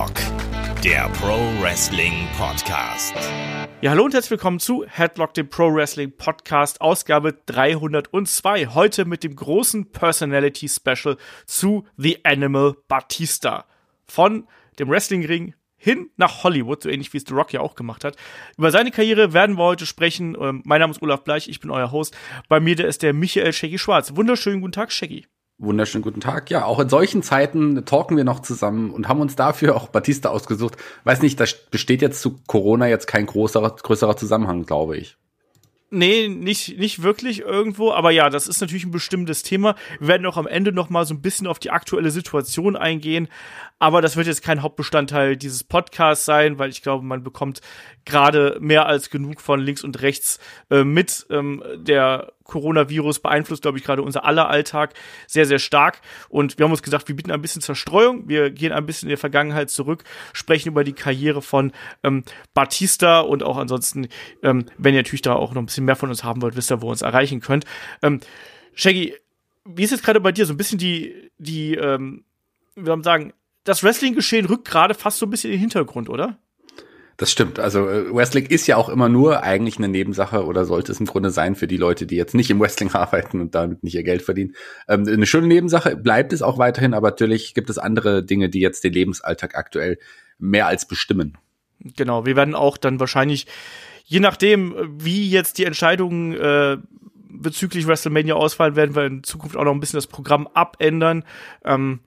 Headlock, 0.00 0.82
der 0.82 1.10
Pro 1.10 1.36
Wrestling 1.60 2.26
Podcast. 2.38 3.14
Ja, 3.82 3.90
hallo 3.90 4.04
und 4.04 4.14
herzlich 4.14 4.30
willkommen 4.30 4.58
zu 4.58 4.86
Headlock, 4.86 5.34
dem 5.34 5.50
Pro 5.50 5.74
Wrestling 5.74 6.16
Podcast, 6.16 6.80
Ausgabe 6.80 7.34
302. 7.44 8.68
Heute 8.68 9.04
mit 9.04 9.24
dem 9.24 9.36
großen 9.36 9.92
Personality 9.92 10.70
Special 10.70 11.18
zu 11.44 11.86
The 11.98 12.24
Animal 12.24 12.76
Batista. 12.88 13.66
Von 14.06 14.46
dem 14.78 14.88
Wrestling 14.88 15.26
Ring 15.26 15.54
hin 15.76 16.08
nach 16.16 16.44
Hollywood, 16.44 16.82
so 16.82 16.88
ähnlich 16.88 17.12
wie 17.12 17.18
es 17.18 17.24
The 17.28 17.34
Rock 17.34 17.52
ja 17.52 17.60
auch 17.60 17.74
gemacht 17.74 18.02
hat. 18.02 18.16
Über 18.56 18.70
seine 18.70 18.92
Karriere 18.92 19.34
werden 19.34 19.58
wir 19.58 19.64
heute 19.64 19.84
sprechen. 19.84 20.34
Ähm, 20.40 20.62
mein 20.64 20.80
Name 20.80 20.92
ist 20.92 21.02
Olaf 21.02 21.24
Bleich, 21.24 21.46
ich 21.46 21.60
bin 21.60 21.70
euer 21.70 21.92
Host. 21.92 22.16
Bei 22.48 22.58
mir 22.58 22.80
ist 22.80 23.02
der 23.02 23.12
Michael 23.12 23.52
Shaggy 23.52 23.76
Schwarz. 23.76 24.16
Wunderschönen 24.16 24.62
guten 24.62 24.72
Tag, 24.72 24.92
Shaggy. 24.92 25.26
Wunderschönen 25.60 26.02
guten 26.02 26.20
Tag. 26.20 26.50
Ja, 26.50 26.64
auch 26.64 26.80
in 26.80 26.88
solchen 26.88 27.22
Zeiten 27.22 27.84
talken 27.84 28.16
wir 28.16 28.24
noch 28.24 28.40
zusammen 28.40 28.90
und 28.90 29.08
haben 29.08 29.20
uns 29.20 29.36
dafür 29.36 29.76
auch 29.76 29.88
Batista 29.88 30.30
ausgesucht. 30.30 30.78
Weiß 31.04 31.20
nicht, 31.20 31.38
da 31.38 31.44
besteht 31.70 32.00
jetzt 32.00 32.22
zu 32.22 32.40
Corona 32.46 32.88
jetzt 32.88 33.06
kein 33.06 33.26
großer, 33.26 33.60
größerer 33.82 34.16
Zusammenhang, 34.16 34.64
glaube 34.64 34.96
ich. 34.96 35.18
Nee, 35.90 36.28
nicht, 36.28 36.78
nicht 36.78 37.02
wirklich 37.02 37.40
irgendwo, 37.40 37.92
aber 37.92 38.10
ja, 38.10 38.30
das 38.30 38.46
ist 38.46 38.60
natürlich 38.62 38.84
ein 38.84 38.90
bestimmtes 38.90 39.42
Thema. 39.42 39.74
Wir 39.98 40.08
werden 40.08 40.24
auch 40.24 40.38
am 40.38 40.46
Ende 40.46 40.72
noch 40.72 40.88
mal 40.88 41.04
so 41.04 41.12
ein 41.12 41.20
bisschen 41.20 41.46
auf 41.46 41.58
die 41.58 41.70
aktuelle 41.70 42.10
Situation 42.10 42.74
eingehen, 42.76 43.28
aber 43.80 44.02
das 44.02 44.16
wird 44.16 44.26
jetzt 44.26 44.42
kein 44.42 44.60
Hauptbestandteil 44.62 45.38
dieses 45.38 45.64
Podcasts 45.64 46.26
sein, 46.26 46.58
weil 46.58 46.68
ich 46.68 46.82
glaube, 46.82 47.02
man 47.02 47.24
bekommt 47.24 47.62
gerade 48.04 48.58
mehr 48.60 48.84
als 48.84 49.08
genug 49.08 49.40
von 49.40 49.58
links 49.58 49.82
und 49.82 50.02
rechts 50.02 50.38
äh, 50.70 50.84
mit. 50.84 51.26
Ähm, 51.30 51.64
der 51.76 52.34
Coronavirus 52.44 53.20
beeinflusst, 53.20 53.62
glaube 53.62 53.78
ich, 53.78 53.84
gerade 53.84 54.02
unser 54.02 54.24
aller 54.26 54.50
Alltag 54.50 54.92
sehr, 55.26 55.46
sehr 55.46 55.58
stark. 55.58 56.02
Und 56.28 56.58
wir 56.58 56.64
haben 56.64 56.72
uns 56.72 56.82
gesagt, 56.82 57.08
wir 57.08 57.16
bieten 57.16 57.30
ein 57.30 57.40
bisschen 57.40 57.62
Zerstreuung. 57.62 58.28
Wir 58.28 58.50
gehen 58.50 58.72
ein 58.72 58.84
bisschen 58.84 59.08
in 59.08 59.14
die 59.14 59.20
Vergangenheit 59.20 59.70
zurück, 59.70 60.04
sprechen 60.34 60.68
über 60.68 60.84
die 60.84 60.92
Karriere 60.92 61.40
von 61.40 61.72
ähm, 62.02 62.24
Batista 62.52 63.20
und 63.20 63.42
auch 63.42 63.56
ansonsten, 63.56 64.08
ähm, 64.42 64.66
wenn 64.76 64.92
ihr 64.92 65.00
natürlich 65.00 65.22
da 65.22 65.32
auch 65.32 65.54
noch 65.54 65.62
ein 65.62 65.66
bisschen 65.66 65.86
mehr 65.86 65.96
von 65.96 66.10
uns 66.10 66.22
haben 66.22 66.42
wollt, 66.42 66.54
wisst 66.54 66.70
ihr, 66.70 66.82
wo 66.82 66.88
ihr 66.88 66.92
uns 66.92 67.02
erreichen 67.02 67.40
könnt. 67.40 67.64
Ähm, 68.02 68.20
Shaggy, 68.74 69.14
wie 69.64 69.84
ist 69.84 69.90
jetzt 69.90 70.04
gerade 70.04 70.20
bei 70.20 70.32
dir 70.32 70.44
so 70.44 70.52
ein 70.52 70.58
bisschen 70.58 70.78
die, 70.78 71.30
die, 71.38 71.76
ähm, 71.76 72.24
wir 72.76 72.92
haben 72.92 73.02
sagen, 73.02 73.32
das 73.64 73.82
Wrestling-Geschehen 73.82 74.46
rückt 74.46 74.66
gerade 74.66 74.94
fast 74.94 75.18
so 75.18 75.26
ein 75.26 75.30
bisschen 75.30 75.50
in 75.50 75.56
den 75.56 75.60
Hintergrund, 75.60 76.08
oder? 76.08 76.38
Das 77.20 77.30
stimmt. 77.30 77.58
Also 77.58 77.86
äh, 77.86 78.14
Wrestling 78.14 78.46
ist 78.46 78.66
ja 78.66 78.78
auch 78.78 78.88
immer 78.88 79.10
nur 79.10 79.42
eigentlich 79.42 79.76
eine 79.76 79.88
Nebensache 79.88 80.46
oder 80.46 80.64
sollte 80.64 80.90
es 80.90 81.00
im 81.00 81.06
Grunde 81.06 81.30
sein 81.30 81.54
für 81.54 81.66
die 81.66 81.76
Leute, 81.76 82.06
die 82.06 82.16
jetzt 82.16 82.34
nicht 82.34 82.48
im 82.48 82.58
Wrestling 82.60 82.90
arbeiten 82.94 83.42
und 83.42 83.54
damit 83.54 83.82
nicht 83.82 83.94
ihr 83.94 84.02
Geld 84.02 84.22
verdienen. 84.22 84.54
Ähm, 84.88 85.06
eine 85.06 85.26
schöne 85.26 85.46
Nebensache 85.46 85.96
bleibt 85.96 86.32
es 86.32 86.40
auch 86.40 86.56
weiterhin, 86.56 86.94
aber 86.94 87.10
natürlich 87.10 87.52
gibt 87.52 87.68
es 87.68 87.76
andere 87.76 88.24
Dinge, 88.24 88.48
die 88.48 88.60
jetzt 88.60 88.84
den 88.84 88.94
Lebensalltag 88.94 89.54
aktuell 89.54 89.98
mehr 90.38 90.66
als 90.66 90.88
bestimmen. 90.88 91.36
Genau, 91.80 92.24
wir 92.24 92.36
werden 92.36 92.54
auch 92.54 92.78
dann 92.78 93.00
wahrscheinlich, 93.00 93.46
je 94.06 94.20
nachdem, 94.20 94.74
wie 94.98 95.28
jetzt 95.28 95.58
die 95.58 95.66
Entscheidungen 95.66 96.32
äh, 96.32 96.78
bezüglich 97.28 97.86
WrestleMania 97.86 98.34
ausfallen, 98.34 98.76
werden 98.76 98.94
wir 98.94 99.04
in 99.04 99.24
Zukunft 99.24 99.58
auch 99.58 99.64
noch 99.64 99.74
ein 99.74 99.80
bisschen 99.80 99.98
das 99.98 100.06
Programm 100.06 100.46
abändern. 100.54 101.24
Ähm, 101.66 102.00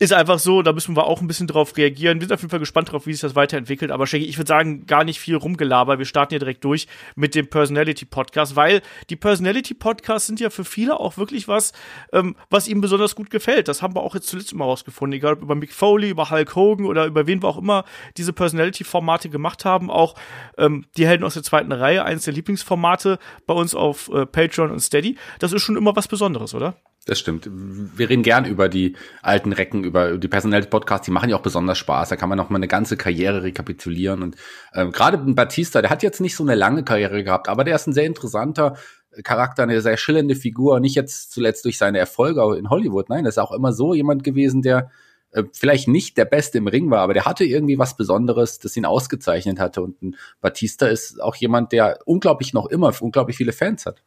ist 0.00 0.12
einfach 0.12 0.40
so, 0.40 0.62
da 0.62 0.72
müssen 0.72 0.96
wir 0.96 1.06
auch 1.06 1.20
ein 1.20 1.28
bisschen 1.28 1.46
drauf 1.46 1.76
reagieren. 1.76 2.20
Wir 2.20 2.26
sind 2.26 2.34
auf 2.34 2.40
jeden 2.40 2.50
Fall 2.50 2.58
gespannt 2.58 2.90
drauf, 2.90 3.06
wie 3.06 3.12
sich 3.12 3.20
das 3.20 3.36
weiterentwickelt. 3.36 3.92
Aber 3.92 4.08
Shaggy, 4.08 4.24
ich 4.24 4.36
würde 4.38 4.48
sagen, 4.48 4.86
gar 4.86 5.04
nicht 5.04 5.20
viel 5.20 5.36
rumgelaber. 5.36 5.98
Wir 5.98 6.04
starten 6.04 6.34
ja 6.34 6.40
direkt 6.40 6.64
durch 6.64 6.88
mit 7.14 7.36
dem 7.36 7.48
Personality 7.48 8.04
Podcast, 8.04 8.56
weil 8.56 8.82
die 9.08 9.14
Personality 9.14 9.72
Podcasts 9.74 10.26
sind 10.26 10.40
ja 10.40 10.50
für 10.50 10.64
viele 10.64 10.98
auch 10.98 11.16
wirklich 11.16 11.46
was, 11.46 11.72
ähm, 12.12 12.34
was 12.50 12.66
ihnen 12.66 12.80
besonders 12.80 13.14
gut 13.14 13.30
gefällt. 13.30 13.68
Das 13.68 13.82
haben 13.82 13.94
wir 13.94 14.02
auch 14.02 14.16
jetzt 14.16 14.26
zuletzt 14.26 14.52
immer 14.52 14.64
rausgefunden. 14.64 15.16
Egal 15.16 15.34
ob 15.34 15.42
über 15.42 15.54
Mick 15.54 15.72
Foley, 15.72 16.10
über 16.10 16.28
Hulk 16.28 16.56
Hogan 16.56 16.86
oder 16.86 17.06
über 17.06 17.28
wen 17.28 17.40
wir 17.40 17.48
auch 17.48 17.58
immer 17.58 17.84
diese 18.16 18.32
Personality 18.32 18.82
Formate 18.82 19.28
gemacht 19.28 19.64
haben. 19.64 19.90
Auch 19.90 20.16
ähm, 20.58 20.86
die 20.96 21.06
Helden 21.06 21.22
aus 21.22 21.34
der 21.34 21.44
zweiten 21.44 21.70
Reihe, 21.70 22.04
eines 22.04 22.24
der 22.24 22.34
Lieblingsformate 22.34 23.20
bei 23.46 23.54
uns 23.54 23.76
auf 23.76 24.10
äh, 24.12 24.26
Patreon 24.26 24.72
und 24.72 24.80
Steady. 24.80 25.16
Das 25.38 25.52
ist 25.52 25.62
schon 25.62 25.76
immer 25.76 25.94
was 25.94 26.08
Besonderes, 26.08 26.52
oder? 26.52 26.74
Das 27.06 27.18
stimmt. 27.18 27.46
Wir 27.50 28.08
reden 28.08 28.22
gern 28.22 28.46
über 28.46 28.70
die 28.70 28.96
alten 29.20 29.52
Recken, 29.52 29.84
über 29.84 30.16
die 30.16 30.28
personellen 30.28 30.70
Podcasts, 30.70 31.04
die 31.04 31.10
machen 31.10 31.28
ja 31.28 31.36
auch 31.36 31.42
besonders 31.42 31.76
Spaß. 31.76 32.08
Da 32.08 32.16
kann 32.16 32.30
man 32.30 32.38
noch 32.38 32.48
mal 32.48 32.56
eine 32.56 32.68
ganze 32.68 32.96
Karriere 32.96 33.42
rekapitulieren. 33.42 34.22
Und 34.22 34.36
ähm, 34.74 34.90
gerade 34.90 35.18
Batista, 35.18 35.82
der 35.82 35.90
hat 35.90 36.02
jetzt 36.02 36.22
nicht 36.22 36.34
so 36.34 36.42
eine 36.42 36.54
lange 36.54 36.82
Karriere 36.82 37.22
gehabt, 37.22 37.48
aber 37.48 37.64
der 37.64 37.74
ist 37.74 37.86
ein 37.86 37.92
sehr 37.92 38.06
interessanter 38.06 38.78
Charakter, 39.22 39.64
eine 39.64 39.82
sehr 39.82 39.98
schillernde 39.98 40.34
Figur. 40.34 40.80
Nicht 40.80 40.94
jetzt 40.94 41.32
zuletzt 41.32 41.66
durch 41.66 41.76
seine 41.76 41.98
Erfolge 41.98 42.56
in 42.56 42.70
Hollywood. 42.70 43.10
Nein, 43.10 43.24
das 43.24 43.34
ist 43.34 43.42
auch 43.42 43.52
immer 43.52 43.74
so 43.74 43.92
jemand 43.92 44.24
gewesen, 44.24 44.62
der 44.62 44.90
äh, 45.32 45.44
vielleicht 45.52 45.88
nicht 45.88 46.16
der 46.16 46.24
Beste 46.24 46.56
im 46.56 46.68
Ring 46.68 46.90
war, 46.90 47.00
aber 47.00 47.12
der 47.12 47.26
hatte 47.26 47.44
irgendwie 47.44 47.78
was 47.78 47.96
Besonderes, 47.98 48.60
das 48.60 48.76
ihn 48.78 48.86
ausgezeichnet 48.86 49.60
hatte. 49.60 49.82
Und 49.82 50.00
ein 50.02 50.16
Batista 50.40 50.86
ist 50.86 51.20
auch 51.20 51.36
jemand, 51.36 51.72
der 51.72 51.98
unglaublich 52.06 52.54
noch 52.54 52.66
immer 52.66 52.94
unglaublich 53.00 53.36
viele 53.36 53.52
Fans 53.52 53.84
hat. 53.84 54.02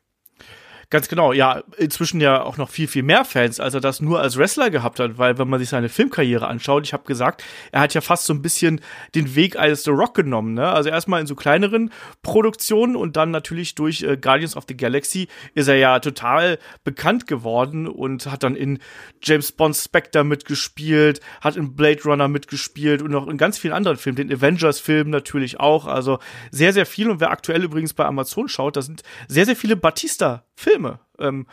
Ganz 0.90 1.10
genau, 1.10 1.34
ja, 1.34 1.64
inzwischen 1.78 2.22
ja 2.22 2.42
auch 2.42 2.56
noch 2.56 2.70
viel, 2.70 2.88
viel 2.88 3.04
mehr 3.04 3.26
Fans, 3.26 3.60
als 3.60 3.74
er 3.74 3.82
das 3.82 4.00
nur 4.00 4.22
als 4.22 4.38
Wrestler 4.38 4.70
gehabt 4.70 5.02
hat, 5.02 5.18
weil 5.18 5.38
wenn 5.38 5.50
man 5.50 5.60
sich 5.60 5.68
seine 5.68 5.90
Filmkarriere 5.90 6.48
anschaut, 6.48 6.86
ich 6.86 6.94
habe 6.94 7.04
gesagt, 7.04 7.44
er 7.74 7.82
hat 7.82 7.94
ja 7.94 8.00
fast 8.00 8.26
so 8.26 8.34
ein 8.34 8.42
bisschen 8.42 8.80
den 9.14 9.36
Weg 9.36 9.60
eines 9.60 9.84
The 9.84 9.90
Rock 9.90 10.16
genommen, 10.16 10.54
ne? 10.54 10.66
Also 10.70 10.90
erstmal 10.90 11.20
in 11.20 11.28
so 11.28 11.36
kleineren 11.36 11.92
Produktionen 12.22 12.96
und 12.96 13.18
dann 13.18 13.32
natürlich 13.32 13.76
durch 13.76 14.02
äh, 14.02 14.16
Guardians 14.16 14.56
of 14.56 14.64
the 14.70 14.78
Galaxy 14.78 15.28
ist 15.56 15.68
er 15.68 15.76
ja 15.76 16.00
total 16.00 16.58
bekannt 16.86 17.28
geworden 17.28 17.90
und 17.90 18.28
hat 18.28 18.44
dann 18.44 18.56
in 18.56 18.80
James 19.22 19.52
Bond 19.52 19.76
Spectre 19.76 20.24
mitgespielt, 20.24 21.20
hat 21.42 21.58
in 21.58 21.76
Blade 21.76 22.04
Runner 22.06 22.30
mitgespielt 22.30 23.02
und 23.02 23.12
noch 23.12 23.28
in 23.28 23.38
ganz 23.38 23.58
vielen 23.58 23.74
anderen 23.74 23.98
Filmen, 23.98 24.16
den 24.16 24.32
Avengers-Film 24.32 25.10
natürlich 25.10 25.60
auch, 25.60 25.86
also 25.86 26.20
sehr, 26.50 26.72
sehr 26.72 26.86
viel 26.86 27.10
und 27.10 27.20
wer 27.20 27.32
aktuell 27.32 27.66
übrigens 27.66 27.94
bei 27.94 28.06
Amazon 28.06 28.48
schaut, 28.48 28.78
da 28.78 28.82
sind 28.82 29.04
sehr, 29.28 29.46
sehr 29.46 29.58
viele 29.58 29.76
Batista 29.76 30.46
Filme. 30.78 31.00
Ähm, 31.20 31.48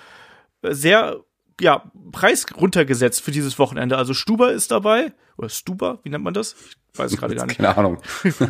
sehr, 0.62 1.21
ja, 1.61 1.91
Preis 2.12 2.47
runtergesetzt 2.57 3.23
für 3.23 3.31
dieses 3.31 3.59
Wochenende. 3.59 3.97
Also 3.97 4.15
Stuber 4.15 4.53
ist 4.53 4.71
dabei. 4.71 5.12
Oder 5.37 5.49
Stuber, 5.49 5.99
wie 6.03 6.11
nennt 6.11 6.23
man 6.23 6.35
das? 6.35 6.55
Ich 6.93 6.99
weiß 6.99 7.17
gerade 7.17 7.34
gar 7.34 7.47
nicht. 7.47 7.57
Keine 7.57 7.77
Ahnung. 7.77 8.01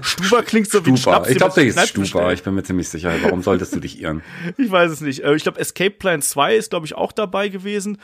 Stuber 0.02 0.42
klingt 0.42 0.70
so 0.70 0.84
wie 0.84 0.90
ein 0.90 0.96
Schnaps. 0.96 1.30
Ich 1.30 1.38
glaube, 1.38 1.54
der 1.54 1.64
ist 1.64 1.88
Stuber. 1.88 2.32
Ich 2.32 2.42
bin 2.42 2.54
mir 2.54 2.62
ziemlich 2.62 2.88
sicher. 2.88 3.12
Warum 3.22 3.42
solltest 3.42 3.74
du 3.74 3.80
dich 3.80 4.00
irren? 4.00 4.22
ich 4.58 4.70
weiß 4.70 4.90
es 4.90 5.00
nicht. 5.00 5.20
Äh, 5.24 5.34
ich 5.34 5.44
glaube, 5.44 5.60
Escape 5.60 5.92
Plan 5.92 6.20
2 6.20 6.56
ist, 6.56 6.70
glaube 6.70 6.86
ich, 6.86 6.94
auch 6.94 7.12
dabei 7.12 7.48
gewesen. 7.48 7.98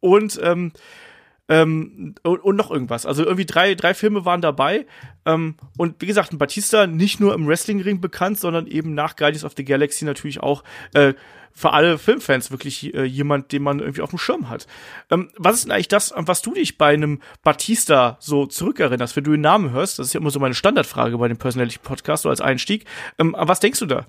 Und 0.00 0.40
ähm, 0.42 0.72
ähm, 1.48 2.14
und, 2.22 2.38
und, 2.40 2.56
noch 2.56 2.70
irgendwas. 2.70 3.04
Also 3.06 3.24
irgendwie 3.24 3.44
drei, 3.44 3.74
drei 3.74 3.94
Filme 3.94 4.24
waren 4.24 4.40
dabei. 4.40 4.86
Ähm, 5.26 5.56
und 5.76 6.00
wie 6.00 6.06
gesagt, 6.06 6.32
ein 6.32 6.38
Batista 6.38 6.86
nicht 6.86 7.20
nur 7.20 7.34
im 7.34 7.46
Wrestlingring 7.46 8.00
bekannt, 8.00 8.38
sondern 8.38 8.66
eben 8.66 8.94
nach 8.94 9.16
Guardians 9.16 9.44
of 9.44 9.52
the 9.56 9.64
Galaxy 9.64 10.04
natürlich 10.04 10.40
auch 10.40 10.64
äh, 10.94 11.14
für 11.52 11.72
alle 11.72 11.98
Filmfans 11.98 12.50
wirklich 12.50 12.94
äh, 12.94 13.04
jemand, 13.04 13.52
den 13.52 13.62
man 13.62 13.78
irgendwie 13.78 14.00
auf 14.00 14.10
dem 14.10 14.18
Schirm 14.18 14.48
hat. 14.48 14.66
Ähm, 15.10 15.30
was 15.36 15.56
ist 15.56 15.64
denn 15.64 15.72
eigentlich 15.72 15.88
das, 15.88 16.12
an 16.12 16.26
was 16.26 16.42
du 16.42 16.54
dich 16.54 16.78
bei 16.78 16.92
einem 16.92 17.20
Batista 17.42 18.16
so 18.20 18.46
zurückerinnerst, 18.46 19.14
wenn 19.14 19.24
du 19.24 19.30
den 19.32 19.40
Namen 19.40 19.70
hörst? 19.70 19.98
Das 19.98 20.08
ist 20.08 20.14
ja 20.14 20.20
immer 20.20 20.30
so 20.30 20.40
meine 20.40 20.54
Standardfrage 20.54 21.16
bei 21.18 21.28
dem 21.28 21.38
Personality 21.38 21.78
Podcast, 21.82 22.24
so 22.24 22.30
als 22.30 22.40
Einstieg. 22.40 22.86
Ähm, 23.18 23.34
an 23.34 23.48
was 23.48 23.60
denkst 23.60 23.78
du 23.78 23.86
da? 23.86 24.06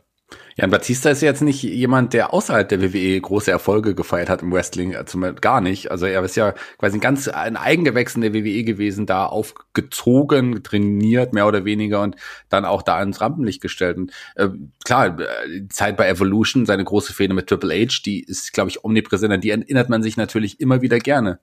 Jan 0.58 0.70
Batista 0.70 1.10
ist 1.10 1.22
jetzt 1.22 1.42
nicht 1.42 1.64
jemand, 1.64 2.14
der 2.14 2.34
außerhalb 2.34 2.70
der 2.70 2.82
WWE 2.82 3.20
große 3.20 3.52
Erfolge 3.52 3.94
gefeiert 3.94 4.30
hat 4.30 4.42
im 4.42 4.54
Wrestling, 4.54 4.94
äh, 4.94 5.06
zum 5.06 5.36
gar 5.36 5.60
nicht. 5.60 5.92
Also 5.92 6.06
er 6.06 6.24
ist 6.24 6.38
ja 6.38 6.54
quasi 6.78 6.98
ein 6.98 7.02
ganz 7.02 7.28
ein 7.28 7.58
Eigengewächs 7.58 8.16
in 8.16 8.22
der 8.22 8.34
WWE 8.34 8.64
gewesen, 8.64 9.06
da 9.06 9.26
aufgezogen, 9.26 10.64
trainiert, 10.64 11.34
mehr 11.34 11.46
oder 11.46 11.66
weniger 11.66 12.02
und 12.02 12.16
dann 12.48 12.64
auch 12.64 12.84
da 12.84 13.04
ins 13.04 13.20
Rampenlicht 13.20 13.62
gestellt. 13.62 13.98
Und 13.98 14.14
äh, 14.36 14.48
klar, 14.86 15.18
die 15.46 15.68
Zeit 15.68 15.98
bei 15.98 16.08
Evolution, 16.08 16.66
seine 16.66 16.86
große 16.86 17.12
Fehde 17.12 17.34
mit 17.34 17.48
Triple 17.48 17.74
H, 17.74 18.04
die 18.06 18.24
ist, 18.24 18.54
glaube 18.54 18.70
ich, 18.70 18.86
omnipräsent. 18.86 19.34
An 19.34 19.42
die 19.42 19.50
erinnert 19.50 19.90
man 19.90 20.04
sich 20.04 20.16
natürlich 20.16 20.62
immer 20.62 20.82
wieder 20.82 21.00
gerne. 21.00 21.40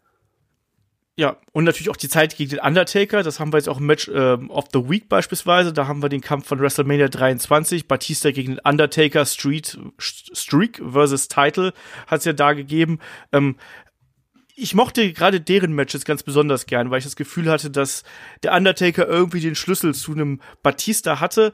Ja, 1.15 1.37
und 1.53 1.65
natürlich 1.65 1.91
auch 1.91 1.97
die 1.97 2.09
Zeit 2.09 2.37
gegen 2.37 2.51
den 2.51 2.61
Undertaker. 2.61 3.23
Das 3.23 3.39
haben 3.39 3.53
wir 3.53 3.59
jetzt 3.59 3.69
auch 3.69 3.79
im 3.79 3.87
Match 3.87 4.09
äh, 4.09 4.39
of 4.49 4.67
the 4.73 4.89
Week 4.89 5.11
beispielsweise. 5.11 5.75
Da 5.75 5.87
haben 5.87 6.03
wir 6.03 6.09
den 6.09 6.23
Kampf 6.23 6.47
von 6.47 6.59
WrestleMania 6.59 7.09
23. 7.09 7.87
Batista 7.87 8.31
gegen 8.31 8.57
den 8.57 8.65
Undertaker 8.65 9.27
Street 9.27 9.79
Streak 9.99 10.81
versus 10.83 11.29
Title 11.29 11.75
hat 12.07 12.21
es 12.21 12.25
ja 12.25 12.33
da 12.33 12.55
gegeben. 12.55 12.99
Ähm, 13.31 13.57
ich 14.55 14.75
mochte 14.75 15.13
gerade 15.13 15.41
deren 15.41 15.75
Matches 15.75 16.05
ganz 16.07 16.23
besonders 16.23 16.65
gern, 16.65 16.91
weil 16.91 16.99
ich 16.99 17.05
das 17.05 17.17
Gefühl 17.17 17.51
hatte, 17.51 17.71
dass 17.71 18.05
der 18.43 18.55
Undertaker 18.55 19.07
irgendwie 19.07 19.41
den 19.41 19.55
Schlüssel 19.55 19.95
zu 19.95 20.13
einem 20.13 20.41
Batista 20.63 21.21
hatte, 21.21 21.53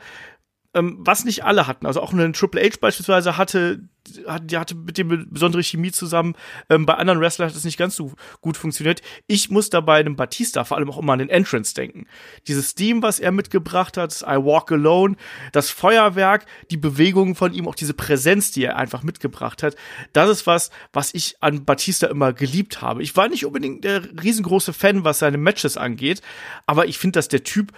ähm, 0.75 0.99
was 1.01 1.25
nicht 1.25 1.45
alle 1.45 1.67
hatten. 1.67 1.87
Also 1.87 2.01
auch 2.01 2.13
ein 2.13 2.33
Triple 2.33 2.63
H 2.63 2.77
beispielsweise 2.81 3.37
hatte 3.37 3.89
hat, 4.27 4.51
die 4.51 4.59
hatte 4.59 4.75
mit 4.75 4.99
dem 4.99 5.29
besondere 5.31 5.63
Chemie 5.63 5.93
zusammen. 5.93 6.35
Ähm, 6.69 6.87
bei 6.87 6.95
anderen 6.95 7.21
Wrestlern 7.21 7.49
hat 7.49 7.57
es 7.57 7.65
nicht 7.65 7.79
ganz 7.79 7.97
so 7.97 8.13
gut 8.41 8.57
funktioniert. 8.57 9.03
Ich 9.27 9.51
muss 9.51 9.71
dabei 9.71 10.01
einem 10.01 10.17
Batista 10.17 10.65
vor 10.65 10.77
allem 10.77 10.91
auch 10.91 10.99
immer 10.99 11.13
an 11.13 11.19
den 11.19 11.29
Entrance 11.29 11.75
denken. 11.75 12.07
Dieses 12.47 12.75
Theme, 12.75 13.03
was 13.03 13.21
er 13.21 13.33
mitgebracht 13.33 13.97
hat, 13.97 14.23
I 14.23 14.37
Walk 14.37 14.73
Alone, 14.73 15.17
das 15.53 15.71
Feuerwerk, 15.71 16.47
die 16.71 16.77
Bewegungen 16.77 17.35
von 17.35 17.53
ihm, 17.53 17.69
auch 17.69 17.75
diese 17.75 17.95
Präsenz, 17.95 18.51
die 18.51 18.65
er 18.65 18.77
einfach 18.77 19.03
mitgebracht 19.03 19.63
hat. 19.63 19.77
Das 20.13 20.29
ist 20.31 20.47
was, 20.47 20.71
was 20.93 21.15
ich 21.15 21.37
an 21.41 21.65
Batista 21.65 22.07
immer 22.07 22.33
geliebt 22.33 22.83
habe. 22.83 23.03
Ich 23.03 23.17
war 23.17 23.29
nicht 23.29 23.45
unbedingt 23.45 23.85
der 23.85 24.03
riesengroße 24.23 24.73
Fan, 24.73 25.05
was 25.05 25.19
seine 25.19 25.39
Matches 25.39 25.77
angeht, 25.77 26.23
aber 26.67 26.87
ich 26.87 26.99
finde, 26.99 27.19
dass 27.19 27.29
der 27.29 27.45
Typ 27.45 27.73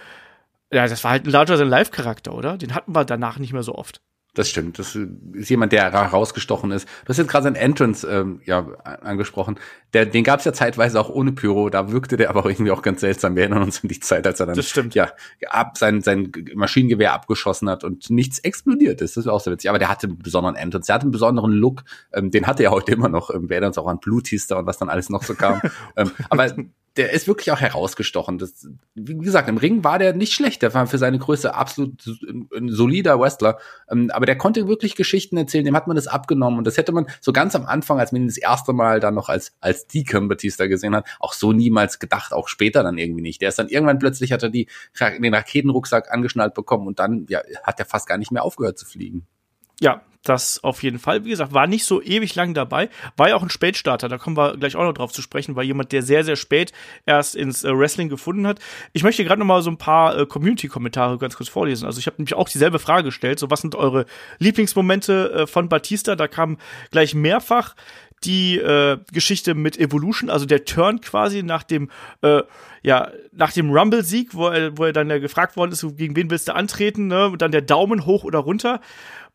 ja, 0.71 0.87
das 0.87 1.03
war 1.03 1.11
halt 1.11 1.25
ein 1.25 1.31
larger 1.31 1.57
than 1.57 1.67
life 1.67 1.91
Charakter, 1.91 2.33
oder? 2.33 2.57
Den 2.57 2.73
hatten 2.73 2.95
wir 2.95 3.03
danach 3.03 3.37
nicht 3.37 3.53
mehr 3.53 3.63
so 3.63 3.75
oft. 3.75 4.01
Das 4.33 4.49
stimmt. 4.49 4.79
Das 4.79 4.97
ist 5.33 5.49
jemand, 5.49 5.73
der 5.73 5.91
herausgestochen 5.91 6.71
ist. 6.71 6.87
Du 7.03 7.09
hast 7.09 7.17
jetzt 7.17 7.27
gerade 7.27 7.43
seinen 7.43 7.57
Entrance 7.57 8.07
ähm, 8.07 8.39
ja, 8.45 8.65
angesprochen. 8.83 9.59
Der, 9.93 10.05
den 10.05 10.23
gab 10.23 10.39
es 10.39 10.45
ja 10.45 10.53
zeitweise 10.53 11.01
auch 11.01 11.09
ohne 11.09 11.33
Pyro. 11.33 11.69
Da 11.69 11.91
wirkte 11.91 12.15
der 12.15 12.29
aber 12.29 12.45
irgendwie 12.45 12.71
auch 12.71 12.81
ganz 12.81 13.01
seltsam. 13.01 13.35
Wir 13.35 13.43
erinnern 13.43 13.63
uns 13.63 13.83
an 13.83 13.89
die 13.89 13.99
Zeit, 13.99 14.25
als 14.25 14.39
er 14.39 14.45
dann 14.45 14.55
das 14.55 14.69
stimmt. 14.69 14.95
ja 14.95 15.11
ab, 15.49 15.77
sein, 15.77 16.01
sein 16.01 16.31
Maschinengewehr 16.55 17.11
abgeschossen 17.11 17.69
hat 17.69 17.83
und 17.83 18.09
nichts 18.09 18.39
explodiert 18.39 19.01
ist. 19.01 19.17
Das 19.17 19.25
ist 19.25 19.29
auch 19.29 19.41
sehr 19.41 19.51
witzig. 19.51 19.69
Aber 19.69 19.79
der 19.79 19.89
hatte 19.89 20.07
einen 20.07 20.19
besonderen 20.19 20.55
Entrance. 20.55 20.87
Der 20.87 20.95
hatte 20.95 21.03
einen 21.03 21.11
besonderen 21.11 21.51
Look. 21.51 21.83
Ähm, 22.13 22.31
den 22.31 22.47
hatte 22.47 22.63
er 22.63 22.71
heute 22.71 22.93
immer 22.93 23.09
noch. 23.09 23.31
Ähm, 23.31 23.49
wir 23.49 23.55
erinnern 23.55 23.71
uns 23.71 23.77
auch 23.79 23.87
an 23.87 23.99
Blutister 23.99 24.59
und 24.59 24.65
was 24.65 24.77
dann 24.77 24.87
alles 24.87 25.09
noch 25.09 25.23
so 25.23 25.33
kam. 25.35 25.59
ähm, 25.97 26.11
aber 26.29 26.55
der 26.97 27.11
ist 27.11 27.27
wirklich 27.27 27.51
auch 27.51 27.61
herausgestochen. 27.61 28.37
Das, 28.37 28.67
wie 28.95 29.17
gesagt, 29.17 29.47
im 29.47 29.57
Ring 29.57 29.83
war 29.83 29.97
der 29.97 30.13
nicht 30.13 30.33
schlecht. 30.33 30.61
Der 30.61 30.73
war 30.73 30.87
für 30.87 30.97
seine 30.97 31.19
Größe 31.19 31.55
absolut 31.55 32.03
ein 32.53 32.67
solider 32.67 33.19
Wrestler. 33.19 33.59
Ähm, 33.89 34.11
aber 34.11 34.25
der 34.25 34.37
konnte 34.37 34.67
wirklich 34.67 34.95
Geschichten 34.95 35.37
erzählen. 35.37 35.63
Dem 35.63 35.75
hat 35.75 35.87
man 35.87 35.95
das 35.95 36.07
abgenommen. 36.07 36.57
Und 36.57 36.67
das 36.67 36.77
hätte 36.77 36.91
man 36.91 37.07
so 37.21 37.31
ganz 37.31 37.55
am 37.55 37.65
Anfang, 37.65 37.99
als 37.99 38.11
man 38.11 38.23
ihn 38.23 38.27
das 38.27 38.37
erste 38.37 38.73
Mal 38.73 38.99
dann 38.99 39.15
noch 39.15 39.29
als, 39.29 39.53
als 39.61 39.87
Deacon 39.87 40.27
Batista 40.27 40.67
gesehen 40.67 40.93
hat, 40.93 41.07
auch 41.19 41.33
so 41.33 41.53
niemals 41.53 41.99
gedacht. 41.99 42.33
Auch 42.33 42.49
später 42.49 42.83
dann 42.83 42.97
irgendwie 42.97 43.21
nicht. 43.21 43.41
Der 43.41 43.49
ist 43.49 43.59
dann 43.59 43.69
irgendwann 43.69 43.99
plötzlich 43.99 44.33
hat 44.33 44.43
er 44.43 44.49
die, 44.49 44.67
den 44.99 45.33
Raketenrucksack 45.33 46.11
angeschnallt 46.11 46.53
bekommen 46.53 46.87
und 46.87 46.99
dann, 46.99 47.25
ja, 47.29 47.41
hat 47.63 47.79
er 47.79 47.85
fast 47.85 48.07
gar 48.07 48.17
nicht 48.17 48.31
mehr 48.31 48.43
aufgehört 48.43 48.77
zu 48.77 48.85
fliegen. 48.85 49.25
Ja, 49.79 50.01
das 50.23 50.63
auf 50.63 50.83
jeden 50.83 50.99
Fall. 50.99 51.25
Wie 51.25 51.29
gesagt, 51.29 51.53
war 51.53 51.67
nicht 51.67 51.85
so 51.85 52.01
ewig 52.01 52.35
lang 52.35 52.53
dabei. 52.53 52.89
War 53.17 53.29
ja 53.29 53.35
auch 53.35 53.43
ein 53.43 53.49
Spätstarter, 53.49 54.07
da 54.07 54.17
kommen 54.17 54.37
wir 54.37 54.57
gleich 54.57 54.75
auch 54.75 54.83
noch 54.83 54.93
drauf 54.93 55.11
zu 55.11 55.21
sprechen, 55.21 55.55
war 55.55 55.63
jemand, 55.63 55.91
der 55.91 56.03
sehr, 56.03 56.23
sehr 56.23 56.35
spät 56.35 56.71
erst 57.05 57.35
ins 57.35 57.63
äh, 57.63 57.75
Wrestling 57.75 58.09
gefunden 58.09 58.45
hat. 58.45 58.59
Ich 58.93 59.03
möchte 59.03 59.23
gerade 59.23 59.39
noch 59.39 59.47
mal 59.47 59.61
so 59.61 59.71
ein 59.71 59.77
paar 59.77 60.17
äh, 60.17 60.25
Community-Kommentare 60.25 61.17
ganz 61.17 61.35
kurz 61.35 61.49
vorlesen. 61.49 61.85
Also 61.85 61.99
ich 61.99 62.07
habe 62.07 62.17
nämlich 62.17 62.35
auch 62.35 62.49
dieselbe 62.49 62.79
Frage 62.79 63.05
gestellt. 63.05 63.39
So, 63.39 63.49
was 63.49 63.61
sind 63.61 63.75
eure 63.75 64.05
Lieblingsmomente 64.39 65.31
äh, 65.31 65.47
von 65.47 65.69
Batista? 65.69 66.15
Da 66.15 66.27
kam 66.27 66.57
gleich 66.91 67.15
mehrfach 67.15 67.75
die 68.23 68.57
äh, 68.57 68.99
Geschichte 69.11 69.55
mit 69.55 69.79
Evolution, 69.79 70.29
also 70.29 70.45
der 70.45 70.65
Turn 70.65 71.01
quasi 71.01 71.41
nach 71.41 71.63
dem 71.63 71.89
äh, 72.21 72.43
ja 72.83 73.11
nach 73.31 73.51
dem 73.51 73.71
Rumble-Sieg, 73.71 74.35
wo 74.35 74.47
er, 74.47 74.77
wo 74.77 74.85
er 74.85 74.93
dann 74.93 75.09
ja 75.09 75.17
gefragt 75.17 75.57
worden 75.57 75.71
ist, 75.71 75.85
gegen 75.97 76.15
wen 76.15 76.29
willst 76.29 76.47
du 76.47 76.55
antreten, 76.55 77.07
ne? 77.07 77.27
Und 77.27 77.41
dann 77.41 77.51
der 77.51 77.61
Daumen 77.61 78.05
hoch 78.05 78.23
oder 78.23 78.39
runter. 78.39 78.79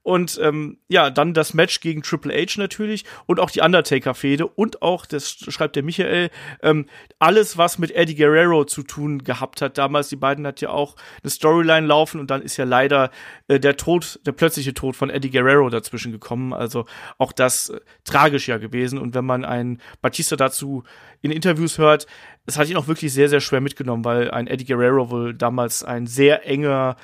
Und 0.06 0.38
ähm, 0.40 0.78
ja, 0.86 1.10
dann 1.10 1.34
das 1.34 1.52
Match 1.52 1.80
gegen 1.80 2.00
Triple 2.00 2.32
H 2.32 2.60
natürlich 2.60 3.04
und 3.26 3.40
auch 3.40 3.50
die 3.50 3.60
Undertaker-Fehde 3.60 4.46
und 4.46 4.80
auch, 4.80 5.04
das 5.04 5.28
schreibt 5.28 5.74
der 5.74 5.82
Michael, 5.82 6.30
ähm, 6.62 6.86
alles, 7.18 7.58
was 7.58 7.80
mit 7.80 7.90
Eddie 7.90 8.14
Guerrero 8.14 8.64
zu 8.66 8.84
tun 8.84 9.24
gehabt 9.24 9.60
hat. 9.60 9.78
Damals, 9.78 10.08
die 10.08 10.14
beiden 10.14 10.46
hat 10.46 10.60
ja 10.60 10.68
auch 10.68 10.94
eine 11.24 11.30
Storyline 11.30 11.88
laufen 11.88 12.20
und 12.20 12.30
dann 12.30 12.40
ist 12.40 12.56
ja 12.56 12.64
leider 12.64 13.10
äh, 13.48 13.58
der 13.58 13.76
Tod, 13.76 14.20
der 14.24 14.30
plötzliche 14.30 14.74
Tod 14.74 14.94
von 14.94 15.10
Eddie 15.10 15.32
Guerrero 15.32 15.70
dazwischen 15.70 16.12
gekommen. 16.12 16.52
Also 16.52 16.86
auch 17.18 17.32
das 17.32 17.70
äh, 17.70 17.80
tragisch 18.04 18.46
ja 18.46 18.58
gewesen. 18.58 19.00
Und 19.00 19.12
wenn 19.16 19.26
man 19.26 19.44
einen 19.44 19.82
Batista 20.02 20.36
dazu 20.36 20.84
in 21.20 21.32
Interviews 21.32 21.78
hört, 21.78 22.06
es 22.46 22.56
hat 22.56 22.68
ihn 22.68 22.76
auch 22.76 22.86
wirklich 22.86 23.12
sehr, 23.12 23.28
sehr 23.28 23.40
schwer 23.40 23.60
mitgenommen, 23.60 24.04
weil 24.04 24.30
ein 24.30 24.46
Eddie 24.46 24.66
Guerrero 24.66 25.10
wohl 25.10 25.34
damals 25.34 25.82
ein 25.82 26.06
sehr 26.06 26.46
enger 26.46 26.94